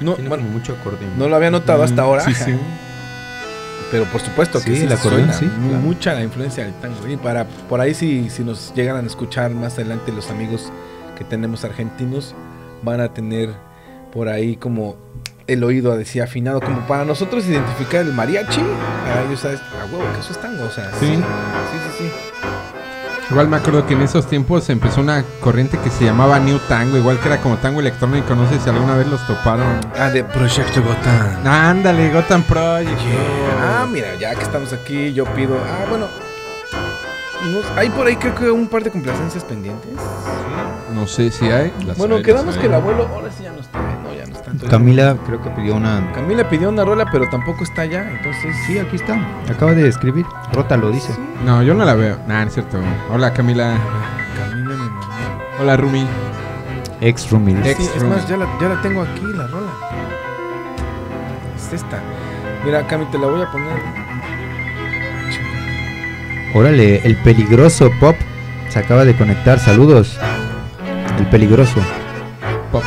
No, 0.01 0.15
Tiene 0.15 0.29
bueno, 0.29 0.45
mucho 0.45 0.73
acordeón. 0.79 1.13
no 1.19 1.29
lo 1.29 1.37
había 1.37 1.51
notado 1.51 1.83
hasta 1.83 2.03
ahora. 2.03 2.23
Sí, 2.25 2.35
sí. 2.35 2.55
Pero 3.91 4.05
por 4.07 4.21
supuesto 4.21 4.59
que 4.61 4.71
Sí, 4.71 4.77
sí, 4.79 4.83
el 4.85 4.93
acordeón, 4.93 5.33
suena 5.33 5.33
sí, 5.35 5.47
claro. 5.47 5.83
mucha 5.83 6.15
la 6.15 6.23
influencia 6.23 6.65
del 6.65 6.73
tango. 6.75 7.07
Y 7.09 7.17
para 7.17 7.45
por 7.45 7.81
ahí 7.81 7.95
si, 7.95 8.29
si 8.31 8.43
nos 8.43 8.73
llegan 8.75 8.97
a 8.97 9.07
escuchar 9.07 9.51
más 9.53 9.75
adelante 9.75 10.11
los 10.13 10.31
amigos 10.31 10.73
que 11.17 11.25
tenemos 11.25 11.65
argentinos 11.65 12.35
van 12.83 13.01
a 13.01 13.13
tener 13.15 13.51
por 14.13 14.29
ahí 14.29 14.57
como 14.57 14.97
el 15.47 15.63
oído 15.63 15.93
así 15.93 16.19
afinado 16.21 16.61
como 16.61 16.81
para 16.87 17.05
nosotros 17.05 17.47
identificar 17.47 18.01
el 18.01 18.13
mariachi. 18.13 18.61
Para 19.07 19.23
ellos 19.27 19.41
sabes, 19.41 19.61
a 19.61 19.85
huevo 19.87 20.05
que 20.13 20.21
eso 20.21 20.33
es 20.33 20.41
tango, 20.41 20.65
o 20.65 20.71
sea, 20.71 20.91
Sí. 20.99 21.07
sí, 21.07 21.15
sí, 21.17 22.05
sí. 22.05 22.11
Igual 23.35 23.49
me 23.49 23.57
acuerdo 23.57 23.85
que 23.85 23.95
en 23.95 24.03
esos 24.03 24.29
tiempos 24.29 24.71
empezó 24.71 25.01
una 25.01 25.25
corriente 25.41 25.77
que 25.79 25.91
se 25.91 26.05
llamaba 26.05 26.39
New 26.39 26.61
Tango, 26.69 26.97
igual 26.97 27.19
que 27.19 27.27
era 27.27 27.41
como 27.41 27.57
tango 27.57 27.81
electrónico, 27.81 28.33
no 28.37 28.49
sé 28.49 28.61
si 28.61 28.71
alguna 28.71 28.95
vez 28.95 29.09
los 29.09 29.27
toparon. 29.27 29.81
Ah, 29.99 30.09
de 30.09 30.23
Proyecto 30.23 30.81
Gotham. 30.81 31.45
Ándale, 31.45 32.13
Gotham 32.13 32.45
Project. 32.45 32.97
Ah, 33.61 33.89
mira, 33.91 34.15
ya 34.15 34.37
que 34.37 34.43
estamos 34.45 34.73
aquí, 34.73 35.13
yo 35.13 35.25
pido. 35.25 35.57
Ah, 35.57 35.85
bueno. 35.91 36.07
No- 37.53 37.79
hay 37.81 37.91
por 37.91 38.07
ahí 38.07 38.17
creo 38.17 38.35
que 38.35 38.51
un 38.51 38.69
par 38.69 38.83
de 38.85 38.91
complacencias 38.91 39.45
pendientes. 39.45 39.91
No 40.95 41.07
sé 41.07 41.31
si 41.31 41.47
hay. 41.47 41.73
las 41.87 41.97
bueno, 41.99 42.17
hay, 42.17 42.23
quedamos 42.23 42.55
que 42.55 42.61
hay. 42.63 42.67
el 42.67 42.75
abuelo 42.75 43.09
ahora 43.13 43.31
sí 43.31 43.43
ya 43.43 43.53
no 43.53 43.61
está. 43.61 43.79
No, 43.81 44.15
ya 44.15 44.27
no 44.27 44.33
está. 44.35 44.51
Entonces- 44.51 44.69
Camila 44.71 45.17
creo 45.27 45.43
que 45.43 45.51
pidió 45.51 45.75
una... 45.77 46.13
Camila 46.13 46.49
pidió 46.49 46.69
una 46.69 46.85
rola, 46.85 47.07
pero 47.11 47.29
tampoco 47.31 47.65
está 47.65 47.85
ya. 47.85 48.09
Entonces, 48.09 48.55
Sí, 48.67 48.79
aquí 48.79 48.97
está. 48.97 49.17
Acaba 49.51 49.73
de 49.73 49.89
escribir. 49.89 50.25
Rota 50.53 50.77
lo 50.77 50.91
dice. 50.91 51.13
No, 51.45 51.63
yo 51.63 51.75
no 51.75 51.85
la 51.85 51.95
veo. 51.95 52.19
Nah, 52.29 52.43
no 52.43 52.49
es 52.49 52.55
cierto. 52.55 52.79
Hola, 53.13 53.33
Camila. 53.33 53.77
Camila 54.37 54.69
me 54.71 54.77
mandó. 54.77 55.07
Hola, 55.61 55.77
Rumi. 55.77 56.07
Ex. 57.01 57.23
Sí, 57.23 57.37
Ex 57.65 57.81
es 57.97 58.03
más, 58.05 58.29
ya 58.29 58.37
la, 58.37 58.47
ya 58.61 58.69
la 58.69 58.81
tengo 58.81 59.03
aquí, 59.03 59.23
la 59.35 59.47
rola. 59.49 59.71
Es 61.57 61.73
esta. 61.73 62.01
Mira, 62.65 62.87
Cami, 62.87 63.05
te 63.07 63.19
la 63.19 63.27
voy 63.27 63.43
a 63.43 63.51
poner. 63.51 64.04
Órale, 66.57 67.01
el 67.05 67.17
peligroso 67.17 67.91
Pop 67.99 68.15
se 68.69 68.79
acaba 68.79 69.05
de 69.05 69.17
conectar. 69.17 69.59
Saludos. 69.59 70.17
El 71.19 71.27
peligroso. 71.27 71.81
Pop. 72.71 72.85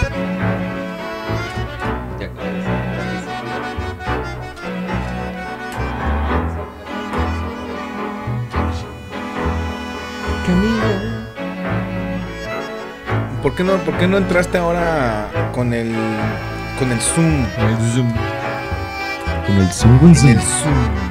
¿Por 13.43 13.55
qué 13.55 13.63
no, 13.65 13.73
por 13.77 13.97
qué 13.97 14.07
no 14.07 14.17
entraste 14.17 14.57
ahora 14.57 15.29
con 15.53 15.73
el 15.73 15.93
con 16.79 16.89
el 16.89 16.99
Zoom? 17.01 17.45
El 17.57 17.91
Zoom. 17.93 18.13
Con 19.45 19.57
el 19.57 19.71
Zoom. 19.71 19.99
En 20.01 20.29
el 20.29 20.41
Zoom. 20.41 21.06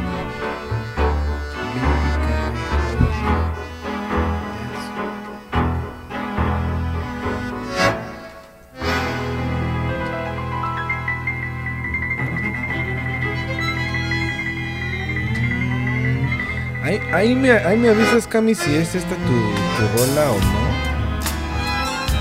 Ahí, 17.16 17.34
me, 17.34 17.51
ahí 17.51 17.78
me 17.78 17.88
avisas, 17.88 18.26
Cami, 18.26 18.55
si 18.55 18.74
es 18.74 18.94
esta 18.94 19.16
tu, 19.16 19.16
tu 19.16 19.88
rola 19.97 20.32
o 20.32 20.34
no. 20.34 20.66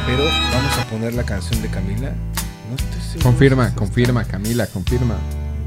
Pero 0.06 0.24
vamos 0.24 0.78
a 0.80 0.86
poner 0.90 1.14
la 1.14 1.24
canción 1.24 1.62
de 1.62 1.68
Camila. 1.68 2.14
No 2.70 2.76
estoy 2.78 3.02
seguro 3.02 3.18
si 3.18 3.20
Confirma, 3.20 3.68
es 3.68 3.74
confirma, 3.74 4.24
Camila, 4.24 4.66
confirma. 4.68 5.16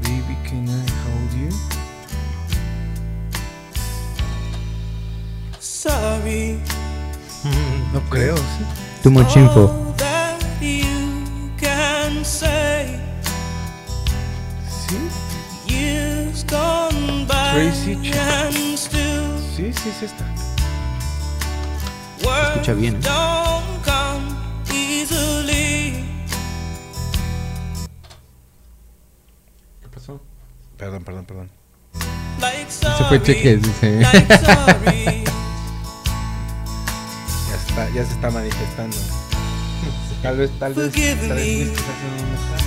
Baby, 0.01 0.35
can 0.43 0.67
I 0.67 0.81
hold 1.05 1.31
you? 1.37 1.55
Sorry. 5.59 6.57
No 7.93 8.01
creo, 8.09 8.35
sí. 8.35 8.65
Too 9.03 9.11
much 9.11 9.37
info. 9.37 9.93
¿Sí? 14.87 14.97
Tracy 17.53 17.95
Chapman. 18.01 18.28
Sí, 19.73 19.81
sí 19.83 19.89
es 19.89 20.03
esta. 20.03 20.25
Escucha 22.49 22.73
bien, 22.73 22.95
¿eh? 22.95 22.99
¿Qué 29.81 29.87
pasó? 29.89 30.21
Perdón, 30.77 31.03
perdón, 31.03 31.25
perdón. 31.25 31.51
Like 32.39 32.71
Se 32.71 32.87
fue 32.87 33.17
sorry, 33.17 33.23
cheques, 33.23 33.61
dice. 33.61 33.99
like 34.01 34.37
sorry. 34.45 35.23
Ya 37.49 37.55
está, 37.55 37.89
ya 37.89 38.05
se 38.05 38.13
está 38.13 38.31
manifestando. 38.31 38.97
Tal 40.21 40.37
vez, 40.37 40.51
tal 40.59 40.73
vez, 40.73 40.91
tal 40.91 41.01
vez 41.03 41.29
me. 41.29 41.61
estés 41.63 42.58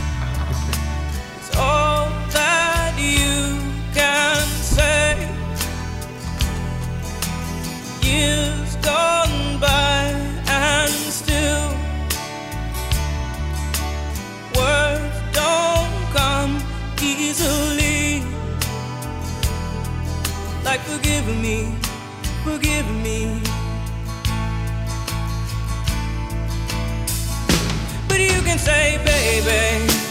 Years 8.13 8.77
gone 8.83 9.59
by 9.59 10.13
and 10.47 10.91
still 10.91 11.69
words 14.55 15.17
don't 15.33 15.97
come 16.13 16.63
easily. 17.01 18.23
Like 20.63 20.81
forgive 20.81 21.27
me, 21.41 21.75
forgive 22.45 22.89
me. 23.03 23.41
But 28.09 28.21
you 28.21 28.43
can 28.43 28.59
say, 28.59 29.01
baby. 29.07 30.02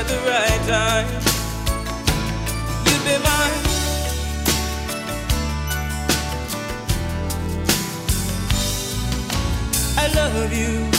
At 0.00 0.06
the 0.08 0.16
right 0.30 0.62
time, 0.66 1.06
you'd 2.86 3.04
be 3.04 3.16
mine. 3.22 3.64
I 9.98 10.06
love 10.14 10.52
you. 10.54 10.89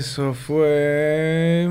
Eso 0.00 0.34
fue. 0.34 1.66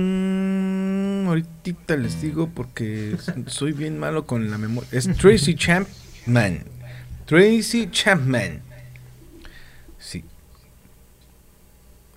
mm, 0.00 1.28
ahorita 1.28 1.96
les 1.96 2.20
digo 2.22 2.48
porque 2.54 3.16
soy 3.46 3.72
bien 3.72 3.98
malo 3.98 4.26
con 4.26 4.50
la 4.50 4.58
memoria. 4.58 4.88
Es 4.92 5.08
Tracy 5.16 5.54
Champman. 5.54 6.64
Tracy 7.26 7.88
Champman. 7.90 8.60
Sí. 9.98 10.24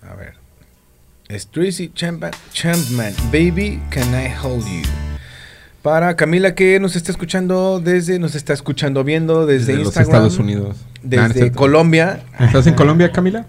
A 0.02 0.14
ver. 0.14 0.34
Es 1.28 1.46
Tracy 1.48 1.90
Champman. 1.94 2.32
Champman. 2.52 3.12
Baby, 3.32 3.80
can 3.90 4.08
I 4.14 4.32
hold 4.42 4.64
you? 4.66 4.82
Para 5.82 6.16
Camila 6.16 6.54
que 6.54 6.80
nos 6.80 6.96
está 6.96 7.12
escuchando 7.12 7.78
desde, 7.78 8.18
nos 8.18 8.34
está 8.34 8.54
escuchando 8.54 9.04
viendo 9.04 9.44
desde, 9.46 9.72
Desde 9.72 9.78
los 9.84 9.86
Instagram. 9.88 10.14
Estados 10.14 10.38
Unidos. 10.38 10.76
Desde 11.02 11.42
Ah, 11.42 11.46
no. 11.46 11.52
Colombia. 11.52 12.22
¿Estás 12.40 12.66
en 12.66 12.74
Colombia, 12.76 13.12
Camila? 13.12 13.46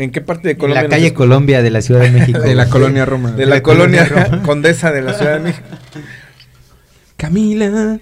¿En 0.00 0.10
qué 0.12 0.22
parte 0.22 0.48
de 0.48 0.52
En 0.52 0.58
Colombia? 0.58 0.82
la 0.84 0.88
nos 0.88 0.96
calle 0.96 1.12
Colombia 1.12 1.62
de 1.62 1.70
la 1.70 1.82
Ciudad 1.82 2.00
de 2.00 2.10
México. 2.18 2.40
De 2.40 2.54
la 2.54 2.70
colonia 2.70 3.04
Roma. 3.04 3.32
De 3.32 3.44
la, 3.44 3.62
colonia, 3.62 4.40
Condesa 4.46 4.92
de 4.92 5.02
la 5.02 5.12
Ciudad 5.12 5.34
de 5.34 5.40
México. 5.40 5.68
Camila. 7.18 8.00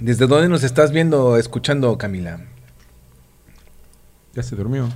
¿Desde 0.00 0.26
dónde 0.26 0.50
nos 0.50 0.64
estás 0.64 0.92
viendo, 0.92 1.38
escuchando, 1.38 1.96
Camila? 1.96 2.40
Ya 4.34 4.42
se 4.42 4.54
durmió. 4.54 4.90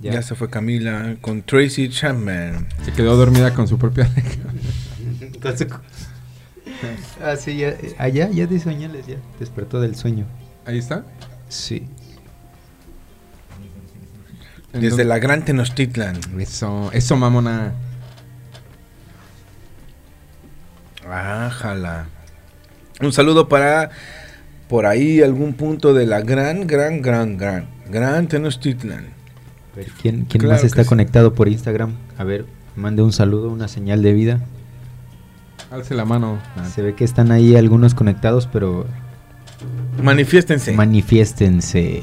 Ya, 0.00 0.20
se 0.20 0.34
fue 0.34 0.50
Camila 0.50 1.16
con 1.22 1.42
Tracy 1.42 1.88
Chapman. 1.88 2.68
Se 2.84 2.92
quedó 2.92 3.16
dormida 3.16 3.54
con 3.54 3.68
su 3.68 3.78
propia 3.78 4.10
Ah, 7.24 7.36
sí, 7.36 7.56
ya, 7.56 7.68
eh, 7.68 7.94
allá 7.96 8.28
ya 8.30 8.46
de 8.46 8.58
señales, 8.58 9.06
ya. 9.06 9.16
Despertó 9.40 9.80
del 9.80 9.94
sueño. 9.94 10.26
Ahí 10.66 10.76
está. 10.78 11.06
Sí. 11.48 11.86
Desde 14.72 15.04
la 15.04 15.18
Gran 15.18 15.44
Tenochtitlan. 15.44 16.18
Eso, 16.38 16.90
eso, 16.92 17.16
mamona. 17.16 17.72
Ájala. 21.08 22.06
Un 23.00 23.12
saludo 23.12 23.48
para 23.48 23.90
por 24.68 24.86
ahí 24.86 25.20
algún 25.20 25.54
punto 25.54 25.92
de 25.92 26.06
la 26.06 26.20
gran, 26.22 26.66
gran, 26.66 27.02
gran, 27.02 27.36
gran, 27.36 27.66
gran 27.90 28.28
Tenochtitlan. 28.28 29.06
A 29.72 29.76
ver, 29.76 29.86
¿quién, 30.00 30.24
quién 30.24 30.40
Claro 30.40 30.54
más 30.54 30.64
está 30.64 30.82
sí. 30.82 30.88
conectado 30.88 31.34
por 31.34 31.48
Instagram? 31.48 31.96
A 32.16 32.24
ver, 32.24 32.46
mande 32.76 33.02
un 33.02 33.12
saludo, 33.12 33.50
una 33.50 33.68
señal 33.68 34.02
de 34.02 34.12
vida. 34.12 34.40
Alce 35.70 35.94
la 35.94 36.04
mano. 36.04 36.38
Se 36.74 36.82
ve 36.82 36.94
que 36.94 37.04
están 37.04 37.30
ahí 37.32 37.56
algunos 37.56 37.94
conectados, 37.94 38.46
pero 38.50 38.86
Manifiéstense. 40.02 40.72
manifiéstense. 40.72 42.02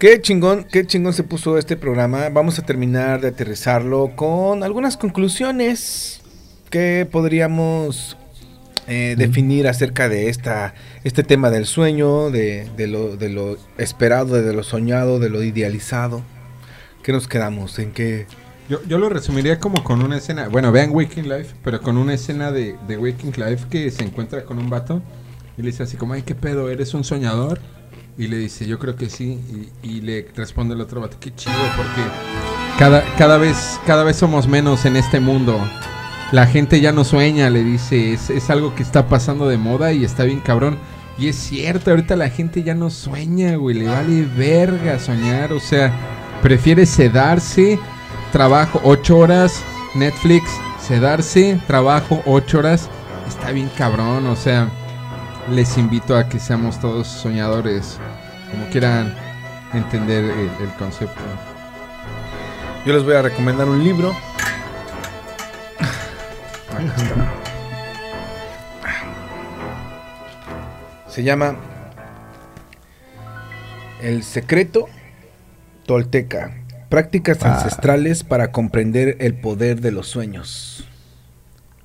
Qué 0.00 0.18
chingón, 0.22 0.64
qué 0.64 0.86
chingón 0.86 1.12
se 1.12 1.24
puso 1.24 1.58
este 1.58 1.76
programa. 1.76 2.30
Vamos 2.30 2.58
a 2.58 2.62
terminar 2.64 3.20
de 3.20 3.28
aterrizarlo 3.28 4.12
con 4.16 4.62
algunas 4.62 4.96
conclusiones 4.96 6.22
que 6.70 7.06
podríamos 7.12 8.16
eh, 8.88 9.14
definir 9.18 9.68
acerca 9.68 10.08
de 10.08 10.30
esta, 10.30 10.72
este 11.04 11.22
tema 11.22 11.50
del 11.50 11.66
sueño, 11.66 12.30
de, 12.30 12.66
de 12.78 12.86
lo, 12.86 13.18
de 13.18 13.28
lo 13.28 13.58
esperado, 13.76 14.40
de 14.40 14.54
lo 14.54 14.62
soñado, 14.62 15.18
de 15.18 15.28
lo 15.28 15.42
idealizado. 15.42 16.22
¿Qué 17.02 17.12
nos 17.12 17.28
quedamos? 17.28 17.78
¿En 17.78 17.92
qué? 17.92 18.26
Yo, 18.70 18.82
yo 18.84 18.96
lo 18.96 19.10
resumiría 19.10 19.58
como 19.58 19.84
con 19.84 20.00
una 20.00 20.16
escena. 20.16 20.48
Bueno, 20.48 20.72
vean 20.72 20.92
Waking 20.92 21.28
Life, 21.28 21.56
pero 21.62 21.82
con 21.82 21.98
una 21.98 22.14
escena 22.14 22.52
de, 22.52 22.74
de 22.88 22.96
Waking 22.96 23.34
Life 23.36 23.66
que 23.68 23.90
se 23.90 24.02
encuentra 24.02 24.46
con 24.46 24.58
un 24.58 24.70
vato 24.70 25.02
y 25.58 25.60
le 25.60 25.72
dice 25.72 25.82
así 25.82 25.98
como, 25.98 26.14
ay, 26.14 26.22
¿qué 26.22 26.34
pedo? 26.34 26.70
¿Eres 26.70 26.94
un 26.94 27.04
soñador? 27.04 27.60
Y 28.18 28.28
le 28.28 28.36
dice, 28.36 28.66
yo 28.66 28.78
creo 28.78 28.96
que 28.96 29.08
sí. 29.08 29.38
Y, 29.82 30.00
le 30.00 30.28
responde 30.34 30.74
el 30.74 30.80
otro 30.80 31.00
vato, 31.00 31.16
qué 31.20 31.34
chido, 31.34 31.54
porque 31.76 32.02
cada, 32.78 33.02
cada, 33.16 33.38
vez, 33.38 33.80
cada 33.86 34.04
vez 34.04 34.16
somos 34.16 34.46
menos 34.46 34.84
en 34.84 34.96
este 34.96 35.20
mundo. 35.20 35.58
La 36.32 36.46
gente 36.46 36.80
ya 36.80 36.92
no 36.92 37.04
sueña, 37.04 37.50
le 37.50 37.64
dice, 37.64 38.12
es, 38.12 38.30
es 38.30 38.50
algo 38.50 38.74
que 38.74 38.82
está 38.82 39.08
pasando 39.08 39.48
de 39.48 39.56
moda 39.56 39.92
y 39.92 40.04
está 40.04 40.24
bien 40.24 40.40
cabrón. 40.40 40.78
Y 41.18 41.28
es 41.28 41.36
cierto, 41.36 41.90
ahorita 41.90 42.16
la 42.16 42.30
gente 42.30 42.62
ya 42.62 42.74
no 42.74 42.88
sueña, 42.88 43.56
güey, 43.56 43.76
le 43.76 43.88
vale 43.88 44.22
verga 44.22 44.98
soñar, 44.98 45.52
o 45.52 45.60
sea, 45.60 45.92
prefiere 46.42 46.86
sedarse, 46.86 47.78
trabajo 48.32 48.80
ocho 48.84 49.18
horas, 49.18 49.62
Netflix, 49.94 50.50
sedarse, 50.80 51.60
trabajo 51.66 52.22
ocho 52.24 52.60
horas, 52.60 52.88
está 53.28 53.50
bien 53.50 53.70
cabrón, 53.76 54.26
o 54.28 54.36
sea, 54.36 54.70
les 55.48 55.76
invito 55.78 56.16
a 56.16 56.28
que 56.28 56.38
seamos 56.38 56.78
todos 56.80 57.06
soñadores, 57.06 57.98
como 58.50 58.66
quieran 58.70 59.14
entender 59.72 60.24
el, 60.24 60.50
el 60.62 60.70
concepto. 60.78 61.20
Yo 62.86 62.92
les 62.94 63.04
voy 63.04 63.14
a 63.14 63.22
recomendar 63.22 63.68
un 63.68 63.82
libro. 63.82 64.14
Se 71.08 71.22
llama 71.22 71.56
El 74.00 74.22
secreto 74.22 74.86
tolteca. 75.86 76.56
Prácticas 76.88 77.38
Ah. 77.42 77.54
ancestrales 77.56 78.24
para 78.24 78.50
comprender 78.52 79.16
el 79.20 79.34
poder 79.34 79.80
de 79.80 79.92
los 79.92 80.08
sueños. 80.08 80.88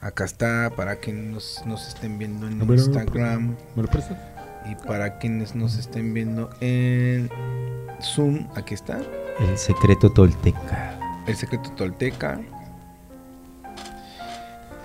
Acá 0.06 0.24
está 0.26 0.70
para 0.76 0.98
quienes 0.98 1.32
nos, 1.34 1.64
nos 1.66 1.88
estén 1.88 2.20
viendo 2.20 2.46
en 2.48 2.60
ver, 2.68 2.78
Instagram. 2.78 3.56
¿Me 3.76 3.82
lo 3.82 3.88
prestas? 3.90 4.18
Y 4.70 4.76
para 4.88 5.18
quienes 5.18 5.56
nos 5.56 5.78
estén 5.80 6.14
viendo 6.14 6.52
en 6.62 7.28
Zoom, 8.04 8.48
aquí 8.56 8.76
está. 8.76 9.00
El 9.40 9.58
secreto 9.58 10.12
tolteca. 10.12 11.00
El 11.26 11.36
secreto 11.36 11.72
tolteca. 11.72 12.40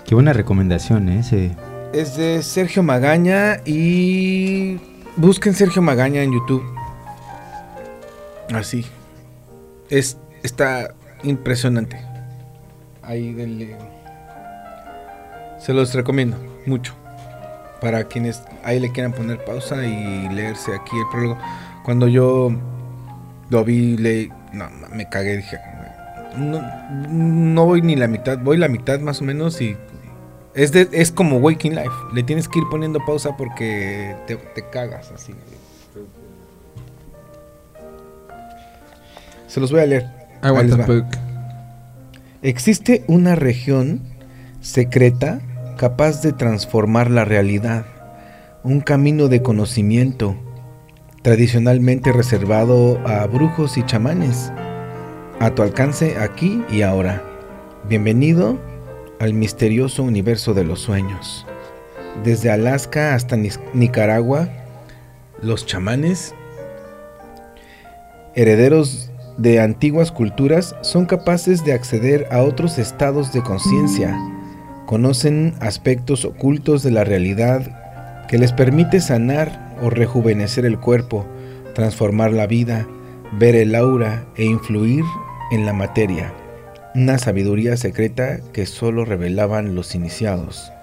Qué 0.05 0.15
buena 0.15 0.33
recomendación, 0.33 1.07
¿eh? 1.09 1.19
Ese- 1.19 1.55
Es 1.93 2.15
de 2.17 2.41
Sergio 2.41 2.81
Magaña 2.81 3.57
y 3.63 4.79
busquen 5.17 5.53
Sergio 5.53 5.83
Magaña 5.83 6.23
en 6.23 6.31
YouTube. 6.33 6.63
Así. 8.55 8.87
Es 9.91 10.17
está 10.41 10.95
impresionante. 11.21 12.01
Ahí 13.03 13.33
denle. 13.33 13.77
Se 15.61 15.73
los 15.73 15.93
recomiendo 15.93 16.37
mucho. 16.65 16.93
Para 17.79 18.03
quienes 18.03 18.41
ahí 18.63 18.79
le 18.79 18.91
quieran 18.91 19.13
poner 19.13 19.43
pausa 19.43 19.85
y 19.85 20.29
leerse 20.29 20.73
aquí 20.73 20.97
el 20.97 21.05
prólogo. 21.11 21.37
Cuando 21.83 22.07
yo 22.07 22.51
lo 23.49 23.63
vi, 23.63 23.97
le 23.97 24.31
no, 24.53 24.69
me 24.93 25.07
cagué, 25.07 25.37
dije, 25.37 25.59
no, 26.37 26.61
no 27.09 27.65
voy 27.65 27.81
ni 27.81 27.95
la 27.95 28.07
mitad, 28.07 28.37
voy 28.37 28.57
la 28.57 28.67
mitad 28.67 28.99
más 28.99 29.21
o 29.21 29.23
menos 29.23 29.61
y 29.61 29.75
es, 30.53 30.71
de, 30.71 30.89
es 30.91 31.11
como 31.11 31.37
Waking 31.37 31.75
Life. 31.75 31.91
Le 32.13 32.23
tienes 32.23 32.47
que 32.47 32.59
ir 32.59 32.65
poniendo 32.69 32.99
pausa 33.05 33.35
porque 33.37 34.15
te, 34.27 34.35
te 34.35 34.69
cagas 34.69 35.11
así. 35.11 35.33
Se 39.47 39.59
los 39.59 39.71
voy 39.71 39.81
a 39.81 39.85
leer. 39.85 40.05
I 40.43 40.49
want. 40.49 40.71
Existe 42.41 43.03
una 43.07 43.35
región 43.35 44.01
secreta 44.61 45.41
capaz 45.81 46.21
de 46.21 46.31
transformar 46.31 47.09
la 47.09 47.25
realidad. 47.25 47.85
Un 48.63 48.81
camino 48.81 49.29
de 49.29 49.41
conocimiento 49.41 50.35
tradicionalmente 51.23 52.11
reservado 52.11 52.99
a 53.07 53.25
brujos 53.25 53.79
y 53.79 53.83
chamanes. 53.87 54.53
A 55.39 55.55
tu 55.55 55.63
alcance 55.63 56.19
aquí 56.19 56.63
y 56.69 56.83
ahora. 56.83 57.23
Bienvenido 57.89 58.59
al 59.19 59.33
misterioso 59.33 60.03
universo 60.03 60.53
de 60.53 60.65
los 60.65 60.81
sueños. 60.81 61.47
Desde 62.23 62.51
Alaska 62.51 63.15
hasta 63.15 63.35
Nicaragua, 63.73 64.49
los 65.41 65.65
chamanes, 65.65 66.35
herederos 68.35 69.11
de 69.39 69.59
antiguas 69.59 70.11
culturas, 70.11 70.75
son 70.81 71.07
capaces 71.07 71.65
de 71.65 71.73
acceder 71.73 72.27
a 72.29 72.43
otros 72.43 72.77
estados 72.77 73.33
de 73.33 73.41
conciencia. 73.41 74.15
Conocen 74.91 75.53
aspectos 75.61 76.25
ocultos 76.25 76.83
de 76.83 76.91
la 76.91 77.05
realidad 77.05 78.27
que 78.27 78.37
les 78.37 78.51
permite 78.51 78.99
sanar 78.99 79.73
o 79.81 79.89
rejuvenecer 79.89 80.65
el 80.65 80.81
cuerpo, 80.81 81.25
transformar 81.73 82.33
la 82.33 82.45
vida, 82.45 82.89
ver 83.39 83.55
el 83.55 83.73
aura 83.75 84.25
e 84.35 84.43
influir 84.43 85.05
en 85.49 85.65
la 85.65 85.71
materia. 85.71 86.33
Una 86.93 87.17
sabiduría 87.19 87.77
secreta 87.77 88.41
que 88.51 88.65
solo 88.65 89.05
revelaban 89.05 89.75
los 89.75 89.95
iniciados. 89.95 90.73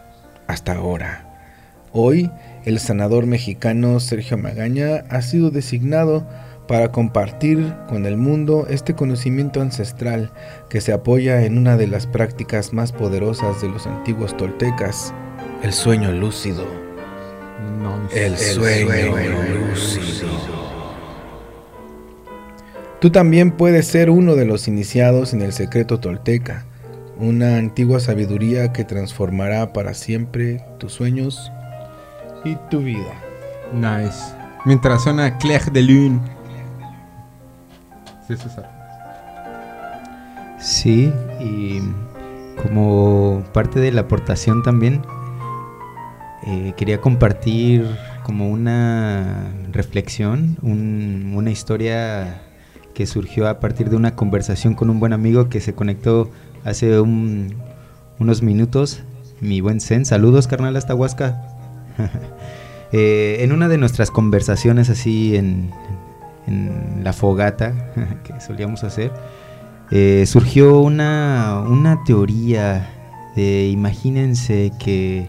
Hasta 0.47 0.73
ahora. 0.73 1.27
Hoy, 1.93 2.31
el 2.65 2.79
sanador 2.79 3.27
mexicano 3.27 4.01
Sergio 4.01 4.39
Magaña 4.39 5.05
ha 5.11 5.21
sido 5.21 5.51
designado 5.51 6.27
para 6.69 6.93
compartir 6.93 7.75
con 7.89 8.07
el 8.07 8.17
mundo 8.17 8.67
este 8.69 8.95
conocimiento 8.95 9.61
ancestral 9.61 10.31
que 10.69 10.81
se 10.81 10.93
apoya 10.93 11.45
en 11.45 11.59
una 11.59 11.77
de 11.77 11.89
las 11.89 12.07
prácticas 12.07 12.73
más 12.73 12.93
poderosas 12.93 13.61
de 13.61 13.69
los 13.69 13.87
antiguos 13.87 14.37
toltecas, 14.37 15.13
el 15.63 15.73
sueño 15.73 16.13
lúcido. 16.13 16.65
El 18.15 18.37
sueño 18.37 19.17
lúcido. 19.71 20.29
Tú 23.01 23.11
también 23.11 23.53
puedes 23.53 23.87
ser 23.87 24.11
uno 24.11 24.35
de 24.35 24.45
los 24.45 24.69
iniciados 24.69 25.33
en 25.33 25.41
el 25.41 25.53
secreto 25.53 26.01
tolteca, 26.01 26.67
una 27.19 27.57
antigua 27.57 27.99
sabiduría 27.99 28.73
que 28.73 28.85
transformará 28.85 29.73
para 29.73 29.95
siempre 29.95 30.65
tus 30.79 30.93
sueños 30.93 31.51
y 32.45 32.57
tu 32.71 32.81
vida. 32.81 33.15
Nice. 33.73 34.35
Mientras 34.65 35.05
suena 35.05 35.39
Claire 35.39 35.71
de 35.73 35.83
Lune. 35.83 36.38
Sí, 38.29 38.37
César. 38.37 38.71
Sí, 40.61 41.13
y 41.41 41.81
como 42.63 43.43
parte 43.53 43.81
de 43.81 43.91
la 43.93 44.03
aportación 44.03 44.63
también, 44.63 45.03
eh, 46.47 46.75
quería 46.77 47.01
compartir 47.01 47.87
como 48.25 48.49
una 48.51 49.51
reflexión, 49.73 50.57
un- 50.63 51.33
una 51.37 51.51
historia 51.51 52.43
que 52.95 53.07
surgió 53.07 53.49
a 53.49 53.61
partir 53.61 53.89
de 53.91 53.97
una 53.97 54.15
conversación 54.17 54.75
con 54.75 54.91
un 54.91 55.01
buen 55.01 55.13
amigo 55.13 55.49
que 55.49 55.61
se 55.61 55.75
conectó 55.75 56.31
hace 56.65 57.01
un- 57.01 57.55
unos 58.19 58.43
minutos, 58.43 59.03
mi 59.41 59.61
buen 59.61 59.81
Zen. 59.81 60.05
Saludos, 60.05 60.47
carnal, 60.49 60.77
hasta 60.77 60.95
Huasca. 60.95 61.43
Eh, 62.91 63.45
en 63.45 63.53
una 63.53 63.69
de 63.69 63.77
nuestras 63.77 64.11
conversaciones 64.11 64.89
así 64.89 65.37
en, 65.37 65.71
en 66.49 67.01
la 67.05 67.13
fogata 67.13 67.73
que 68.25 68.41
solíamos 68.41 68.83
hacer, 68.85 69.13
eh, 69.91 70.25
surgió 70.27 70.81
una, 70.81 71.63
una 71.67 72.03
teoría 72.05 72.89
de 73.37 73.69
imagínense 73.69 74.73
que 74.79 75.29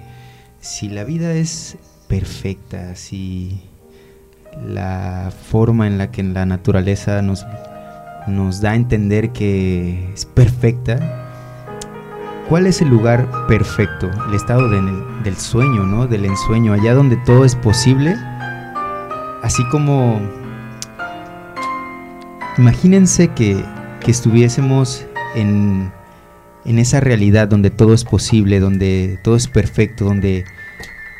si 0.60 0.90
la 0.90 1.04
vida 1.04 1.32
es 1.34 1.78
perfecta, 2.08 2.96
si 2.96 3.62
la 4.66 5.32
forma 5.52 5.86
en 5.88 5.98
la 5.98 6.12
que 6.12 6.24
la 6.24 6.46
naturaleza 6.46 7.22
nos, 7.22 7.46
nos 8.28 8.62
da 8.62 8.72
a 8.72 8.76
entender 8.76 9.30
que 9.32 10.12
es 10.14 10.26
perfecta, 10.26 10.98
¿cuál 12.50 12.66
es 12.68 12.82
el 12.82 12.90
lugar 12.90 13.30
perfecto? 13.48 14.10
El 14.28 14.34
estado 14.34 14.68
de- 14.70 14.82
del 15.24 15.38
sueño, 15.38 15.84
¿no? 15.86 16.08
Del 16.08 16.26
ensueño, 16.26 16.74
allá 16.74 16.94
donde 16.96 17.16
todo 17.18 17.46
es 17.46 17.56
posible, 17.56 18.16
así 19.44 19.64
como 19.70 20.20
Imagínense 22.60 23.30
que, 23.30 23.64
que 24.02 24.12
estuviésemos 24.12 25.06
en, 25.34 25.94
en 26.66 26.78
esa 26.78 27.00
realidad 27.00 27.48
donde 27.48 27.70
todo 27.70 27.94
es 27.94 28.04
posible, 28.04 28.60
donde 28.60 29.18
todo 29.24 29.38
es 29.38 29.48
perfecto, 29.48 30.04
donde 30.04 30.44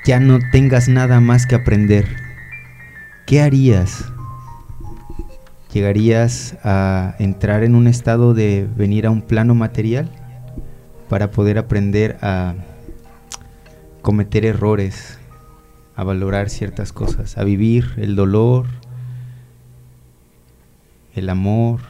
ya 0.04 0.20
no 0.20 0.40
tengas 0.52 0.90
nada 0.90 1.22
más 1.22 1.46
que 1.46 1.56
aprender. 1.56 2.14
¿Qué 3.26 3.40
harías? 3.40 4.04
¿Llegarías 5.74 6.58
a 6.62 7.16
entrar 7.20 7.64
en 7.64 7.76
un 7.76 7.88
estado 7.88 8.34
de 8.34 8.68
venir 8.76 9.06
a 9.06 9.10
un 9.10 9.22
plano 9.22 9.56
material 9.56 10.12
para 11.08 11.32
poder 11.32 11.58
aprender 11.58 12.18
a 12.22 12.56
cometer 14.02 14.46
errores, 14.46 15.18
a 15.96 16.04
valorar 16.04 16.50
ciertas 16.50 16.92
cosas, 16.92 17.38
a 17.38 17.46
vivir 17.46 17.94
el 17.96 18.18
dolor, 18.18 18.66
el 21.20 21.30
amor 21.30 21.82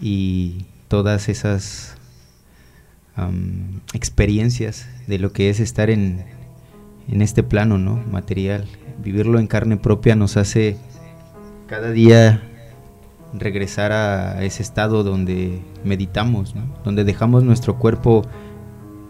y 0.00 0.66
todas 0.88 1.28
esas 1.28 1.96
experiencias 3.92 4.88
de 5.06 5.18
lo 5.18 5.32
que 5.32 5.50
es 5.50 5.60
estar 5.60 5.90
en, 5.90 6.24
en 7.08 7.22
este 7.22 7.42
plano 7.42 7.76
¿no? 7.76 7.96
material. 8.10 8.66
Vivirlo 9.02 9.38
en 9.38 9.46
carne 9.46 9.76
propia 9.76 10.16
nos 10.16 10.36
hace 10.36 10.78
cada 11.66 11.90
día 11.90 12.42
regresar 13.32 13.92
a 13.92 14.42
ese 14.42 14.62
estado 14.62 15.04
donde 15.04 15.62
meditamos, 15.84 16.54
donde 16.84 17.04
dejamos 17.04 17.44
nuestro 17.44 17.78
cuerpo 17.78 18.22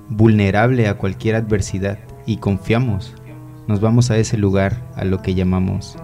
vulnerable 0.09 0.89
a 0.89 0.95
cualquier 0.95 1.37
adversidad 1.37 1.99
y 2.27 2.37
confiamos. 2.37 3.15
Nos 3.67 3.81
vamos 3.81 4.11
a 4.11 4.19
ese 4.19 4.37
lugar 4.37 4.83
a 4.97 5.05
lo 5.05 5.23
que 5.23 5.35
llamamos 5.35 5.97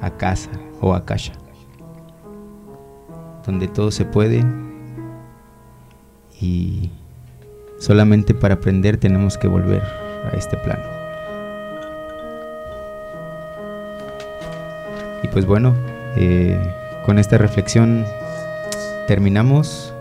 a 0.00 0.10
casa 0.16 0.50
o 0.80 0.94
a 0.94 1.04
casa, 1.04 1.32
donde 3.46 3.68
todo 3.68 3.90
se 3.90 4.04
puede 4.04 4.44
y 6.40 6.90
solamente 7.78 8.34
para 8.34 8.54
aprender 8.54 8.96
tenemos 8.96 9.38
que 9.38 9.48
volver 9.48 9.82
a 9.82 10.36
este 10.36 10.56
plano. 10.56 10.84
Y 15.22 15.28
pues 15.28 15.46
bueno, 15.46 15.74
eh, 16.16 16.58
con 17.06 17.18
esta 17.18 17.38
reflexión 17.38 18.04
terminamos. 19.06 19.92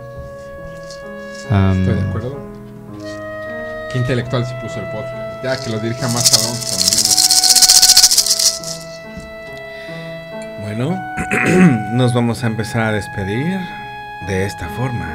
Am, 1.50 1.80
Estoy 1.80 1.96
de 1.96 2.10
acuerdo. 2.10 2.38
Qué 3.92 4.00
intelectual 4.00 4.46
se 4.46 4.54
puso 4.56 4.80
el 4.80 4.86
podcast. 4.92 5.44
Ya 5.44 5.60
que 5.60 5.70
lo 5.70 5.80
dirija 5.80 6.08
más 6.10 6.34
a 6.34 6.73
Bueno, 10.64 10.98
nos 11.92 12.14
vamos 12.14 12.42
a 12.46 12.48
empezar 12.48 12.84
a 12.84 12.92
despedir 12.94 13.60
de 14.28 14.46
esta 14.46 14.70
forma. 14.70 15.06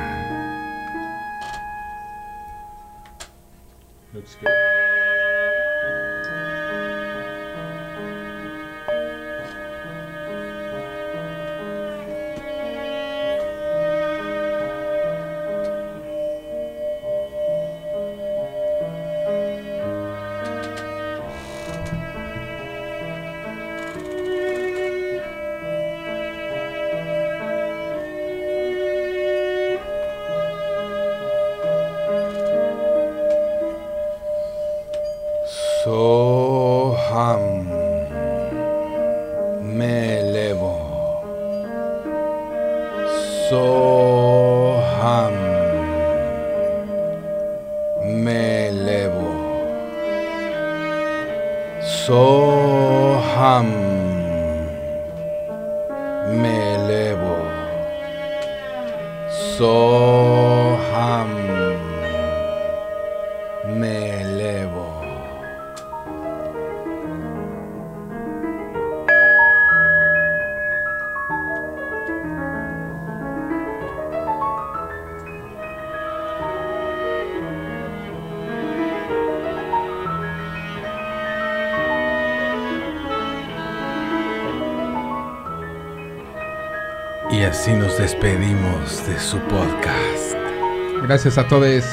Su 89.29 89.39
podcast. 89.41 90.37
Gracias 91.03 91.37
a 91.37 91.47
todos. 91.47 91.63
Les 91.63 91.85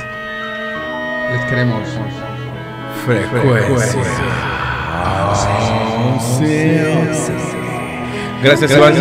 queremos. 1.49 1.81
Frecuencia. 3.05 4.03
Gracias, 8.41 8.71
Iván. 8.71 8.93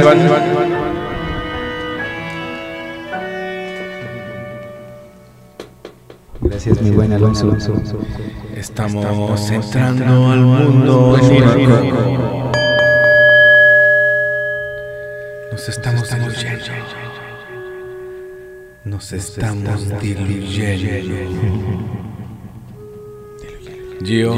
Gracias, 6.40 6.82
mi 6.82 6.90
buen 6.90 7.12
Alonso. 7.12 7.56
Estamos 8.56 9.48
entrando 9.48 10.32
al 10.32 10.40
mundo. 10.40 11.18
Nos 15.52 15.68
estamos 15.68 16.10
diluyendo. 16.10 16.64
Nos 18.94 19.12
estamos 19.12 20.00
diluyendo. 20.00 21.18
Gio, 24.04 24.36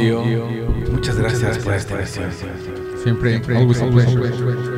muchas 0.92 1.18
gracias 1.18 1.58
por 1.58 1.74
esta 1.74 1.98
visión. 1.98 2.30
Siempre, 3.02 3.32
siempre, 3.32 4.75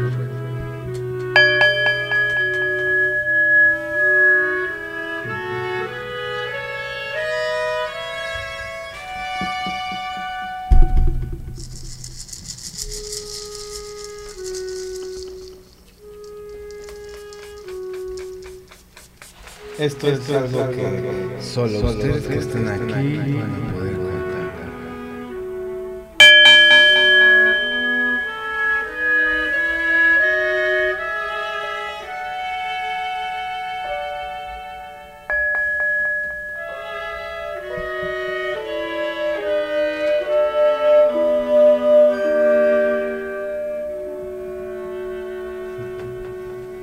Esto, 19.98 20.14
es 20.14 20.30
algo 20.30 20.70
que 20.70 21.36
solo 21.40 21.80
ustedes 21.80 22.24
que 22.28 22.38
están 22.38 22.68
aquí 22.68 23.16
van 23.16 23.50
a 23.50 23.72
poder 23.72 23.96
contar. 23.96 24.68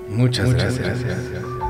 Muchas, 0.09 0.53
gracias. 0.53 1.64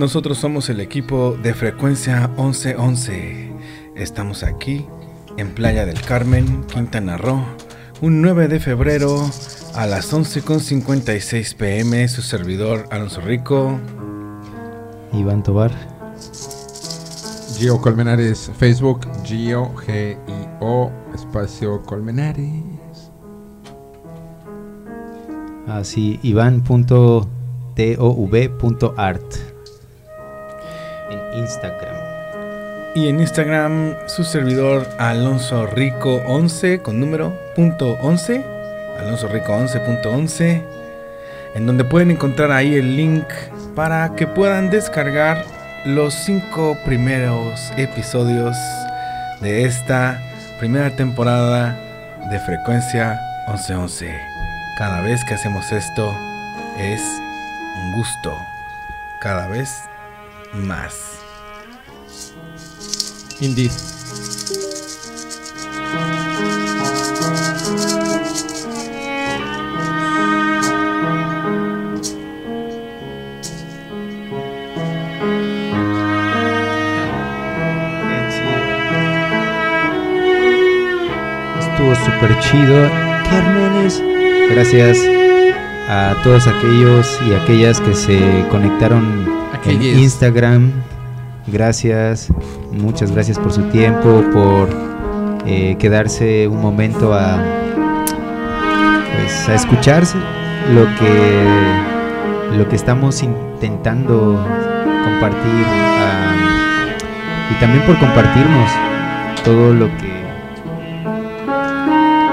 Nosotros 0.00 0.38
somos 0.38 0.70
el 0.70 0.80
equipo 0.80 1.36
de 1.42 1.52
frecuencia 1.52 2.26
1111. 2.38 3.52
Estamos 3.96 4.42
aquí 4.42 4.86
en 5.36 5.50
Playa 5.50 5.84
del 5.84 6.00
Carmen, 6.00 6.64
Quintana 6.72 7.18
Roo, 7.18 7.44
un 8.00 8.22
9 8.22 8.48
de 8.48 8.60
febrero 8.60 9.30
a 9.74 9.84
las 9.84 10.14
11.56 10.14 11.54
pm. 11.54 12.08
Su 12.08 12.22
servidor 12.22 12.86
Alonso 12.90 13.20
Rico. 13.20 13.78
Iván 15.12 15.42
Tobar. 15.42 15.70
Gio 17.58 17.78
Colmenares, 17.82 18.50
Facebook, 18.58 19.06
Gio, 19.22 19.70
G-I-O, 19.74 20.90
espacio 21.14 21.82
Colmenares. 21.82 23.12
Así, 25.68 26.18
iván.tov.art 26.22 27.28
en 27.76 29.19
Instagram. 31.50 31.96
Y 32.94 33.08
en 33.08 33.20
Instagram 33.20 33.96
su 34.06 34.22
servidor 34.24 34.86
Alonso 34.98 35.66
Rico 35.66 36.22
11 36.26 36.80
con 36.80 37.00
número 37.00 37.36
punto 37.56 37.98
11, 38.02 38.44
Alonso 38.98 39.28
Rico 39.28 39.52
11.11, 39.52 40.62
en 41.54 41.66
donde 41.66 41.84
pueden 41.84 42.12
encontrar 42.12 42.52
ahí 42.52 42.74
el 42.74 42.96
link 42.96 43.24
para 43.74 44.14
que 44.14 44.26
puedan 44.26 44.70
descargar 44.70 45.44
los 45.86 46.14
cinco 46.14 46.76
primeros 46.84 47.72
episodios 47.76 48.56
de 49.40 49.64
esta 49.64 50.20
primera 50.58 50.90
temporada 50.90 51.76
de 52.30 52.38
frecuencia 52.40 53.18
1111. 53.48 54.06
Cada 54.78 55.00
vez 55.00 55.24
que 55.24 55.34
hacemos 55.34 55.72
esto 55.72 56.16
es 56.78 57.00
un 57.82 57.92
gusto, 57.92 58.36
cada 59.20 59.46
vez 59.48 59.68
más. 60.52 61.19
Indeed. 63.40 63.70
Estuvo 81.58 81.94
súper 81.94 82.38
chido. 82.40 82.88
Carmenes. 83.28 84.02
Gracias 84.50 84.98
a 85.88 86.14
todos 86.22 86.46
aquellos 86.46 87.18
y 87.28 87.34
aquellas 87.34 87.80
que 87.80 87.94
se 87.94 88.44
conectaron 88.50 89.28
Aquellos. 89.54 89.84
en 89.84 89.98
Instagram. 90.00 90.72
Gracias, 91.46 92.28
muchas 92.72 93.10
gracias 93.12 93.38
por 93.38 93.52
su 93.52 93.62
tiempo, 93.64 94.22
por 94.32 94.68
eh, 95.46 95.76
quedarse 95.78 96.46
un 96.48 96.60
momento 96.60 97.12
a, 97.14 97.38
pues, 99.16 99.48
a 99.48 99.54
escucharse 99.54 100.16
lo 100.74 100.84
que, 100.98 101.44
lo 102.56 102.68
que 102.68 102.76
estamos 102.76 103.22
intentando 103.22 104.44
compartir 105.04 105.64
ah, 105.66 106.34
y 107.50 107.54
también 107.60 107.84
por 107.84 107.98
compartirnos 107.98 108.70
todo 109.44 109.72
lo 109.74 109.86
que 109.98 110.20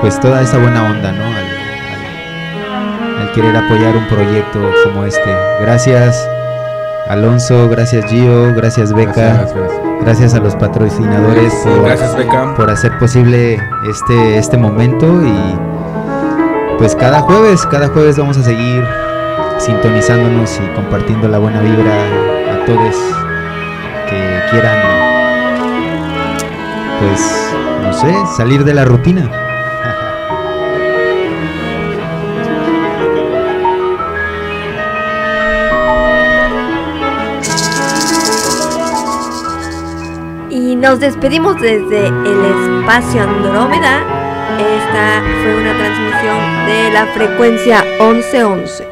pues 0.01 0.19
toda 0.19 0.41
esa 0.43 0.59
buena 0.59 0.91
onda, 0.91 1.11
¿no? 1.11 1.23
Al, 1.23 3.21
al- 3.21 3.31
querer 3.33 3.55
apoyar 3.55 3.95
un 3.95 4.05
proyecto 4.07 4.59
como 4.83 5.03
este. 5.05 5.31
Gracias 5.61 6.27
Alonso, 7.07 7.67
gracias 7.69 8.05
Gio, 8.05 8.53
gracias 8.55 8.93
Beca, 8.93 9.11
Gracias, 9.13 9.53
gracias. 9.55 9.86
Gracias 10.01 10.33
a 10.33 10.39
los 10.39 10.55
patrocinadores 10.55 11.53
por, 11.63 11.83
Gracias, 11.83 12.15
Beca. 12.15 12.55
por 12.55 12.69
hacer 12.69 12.97
posible 12.97 13.59
este, 13.89 14.37
este 14.37 14.57
momento 14.57 15.21
y 15.23 16.77
pues 16.77 16.95
cada 16.95 17.21
jueves, 17.21 17.65
cada 17.67 17.87
jueves 17.89 18.17
vamos 18.17 18.37
a 18.37 18.43
seguir 18.43 18.83
sintonizándonos 19.57 20.59
y 20.59 20.75
compartiendo 20.75 21.27
la 21.27 21.39
buena 21.39 21.61
vibra 21.61 21.93
a 22.53 22.65
todos 22.65 22.95
que 24.09 24.39
quieran 24.51 24.77
pues 26.99 27.53
no 27.83 27.93
sé, 27.93 28.35
salir 28.35 28.63
de 28.63 28.73
la 28.73 28.85
rutina. 28.85 29.46
Nos 40.87 41.01
despedimos 41.01 41.59
desde 41.59 42.07
el 42.07 42.79
espacio 42.79 43.21
Andrómeda. 43.21 43.99
Esta 44.57 45.21
fue 45.43 45.55
una 45.61 45.73
transmisión 45.77 46.65
de 46.65 46.91
la 46.93 47.05
frecuencia 47.07 47.83
1111. 47.99 48.87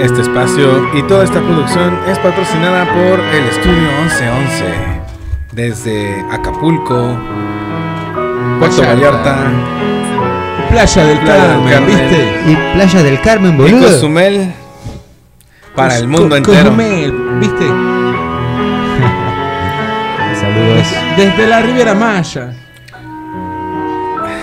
Este 0.00 0.20
espacio 0.20 0.94
y 0.98 1.02
toda 1.04 1.24
esta 1.24 1.40
producción 1.40 1.98
es 2.08 2.18
patrocinada 2.18 2.84
por 2.92 3.20
el 3.20 3.44
estudio 3.46 3.88
1111. 4.02 4.64
Desde 5.52 6.20
Acapulco, 6.30 7.16
Puerto 8.58 8.82
Vallarta. 8.82 8.90
Vallarta, 8.90 9.50
Playa 10.70 11.04
del 11.06 11.18
Carmen, 11.24 11.70
Carmen. 11.72 11.86
¿viste? 11.86 12.40
Y 12.48 12.56
Playa 12.74 13.02
del 13.02 13.20
Carmen, 13.22 13.54
y 13.54 13.56
boludo. 13.56 13.86
Cozumel 13.88 14.52
para 15.74 15.96
el 15.96 16.06
mundo 16.06 16.28
Co- 16.28 16.36
entero. 16.36 16.64
Cozumel, 16.64 17.12
¿viste? 17.40 17.93
Saludos. 20.54 20.86
Desde 21.16 21.46
la 21.48 21.62
Riviera 21.62 21.94
Maya. 21.94 22.52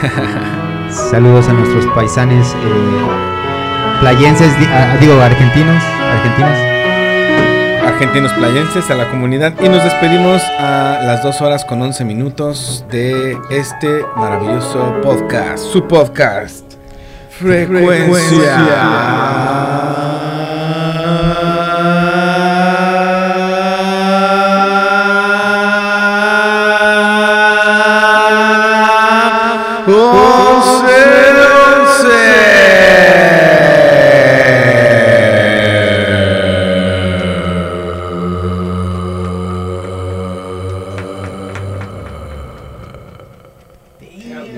Saludos 0.89 1.47
a 1.47 1.53
nuestros 1.53 1.85
paisanes 1.95 2.49
eh, 2.49 3.97
playenses, 4.01 4.53
ah, 4.73 4.97
digo 4.99 5.21
argentinos, 5.21 5.81
argentinos. 6.11 6.57
Argentinos 7.85 8.33
playenses 8.33 8.91
a 8.91 8.95
la 8.95 9.09
comunidad 9.09 9.53
y 9.61 9.69
nos 9.69 9.85
despedimos 9.85 10.41
a 10.59 10.99
las 11.01 11.23
2 11.23 11.41
horas 11.41 11.63
con 11.63 11.81
11 11.81 12.03
minutos 12.03 12.83
de 12.89 13.37
este 13.49 14.03
maravilloso 14.17 14.99
podcast, 15.01 15.63
su 15.63 15.87
podcast. 15.87 16.65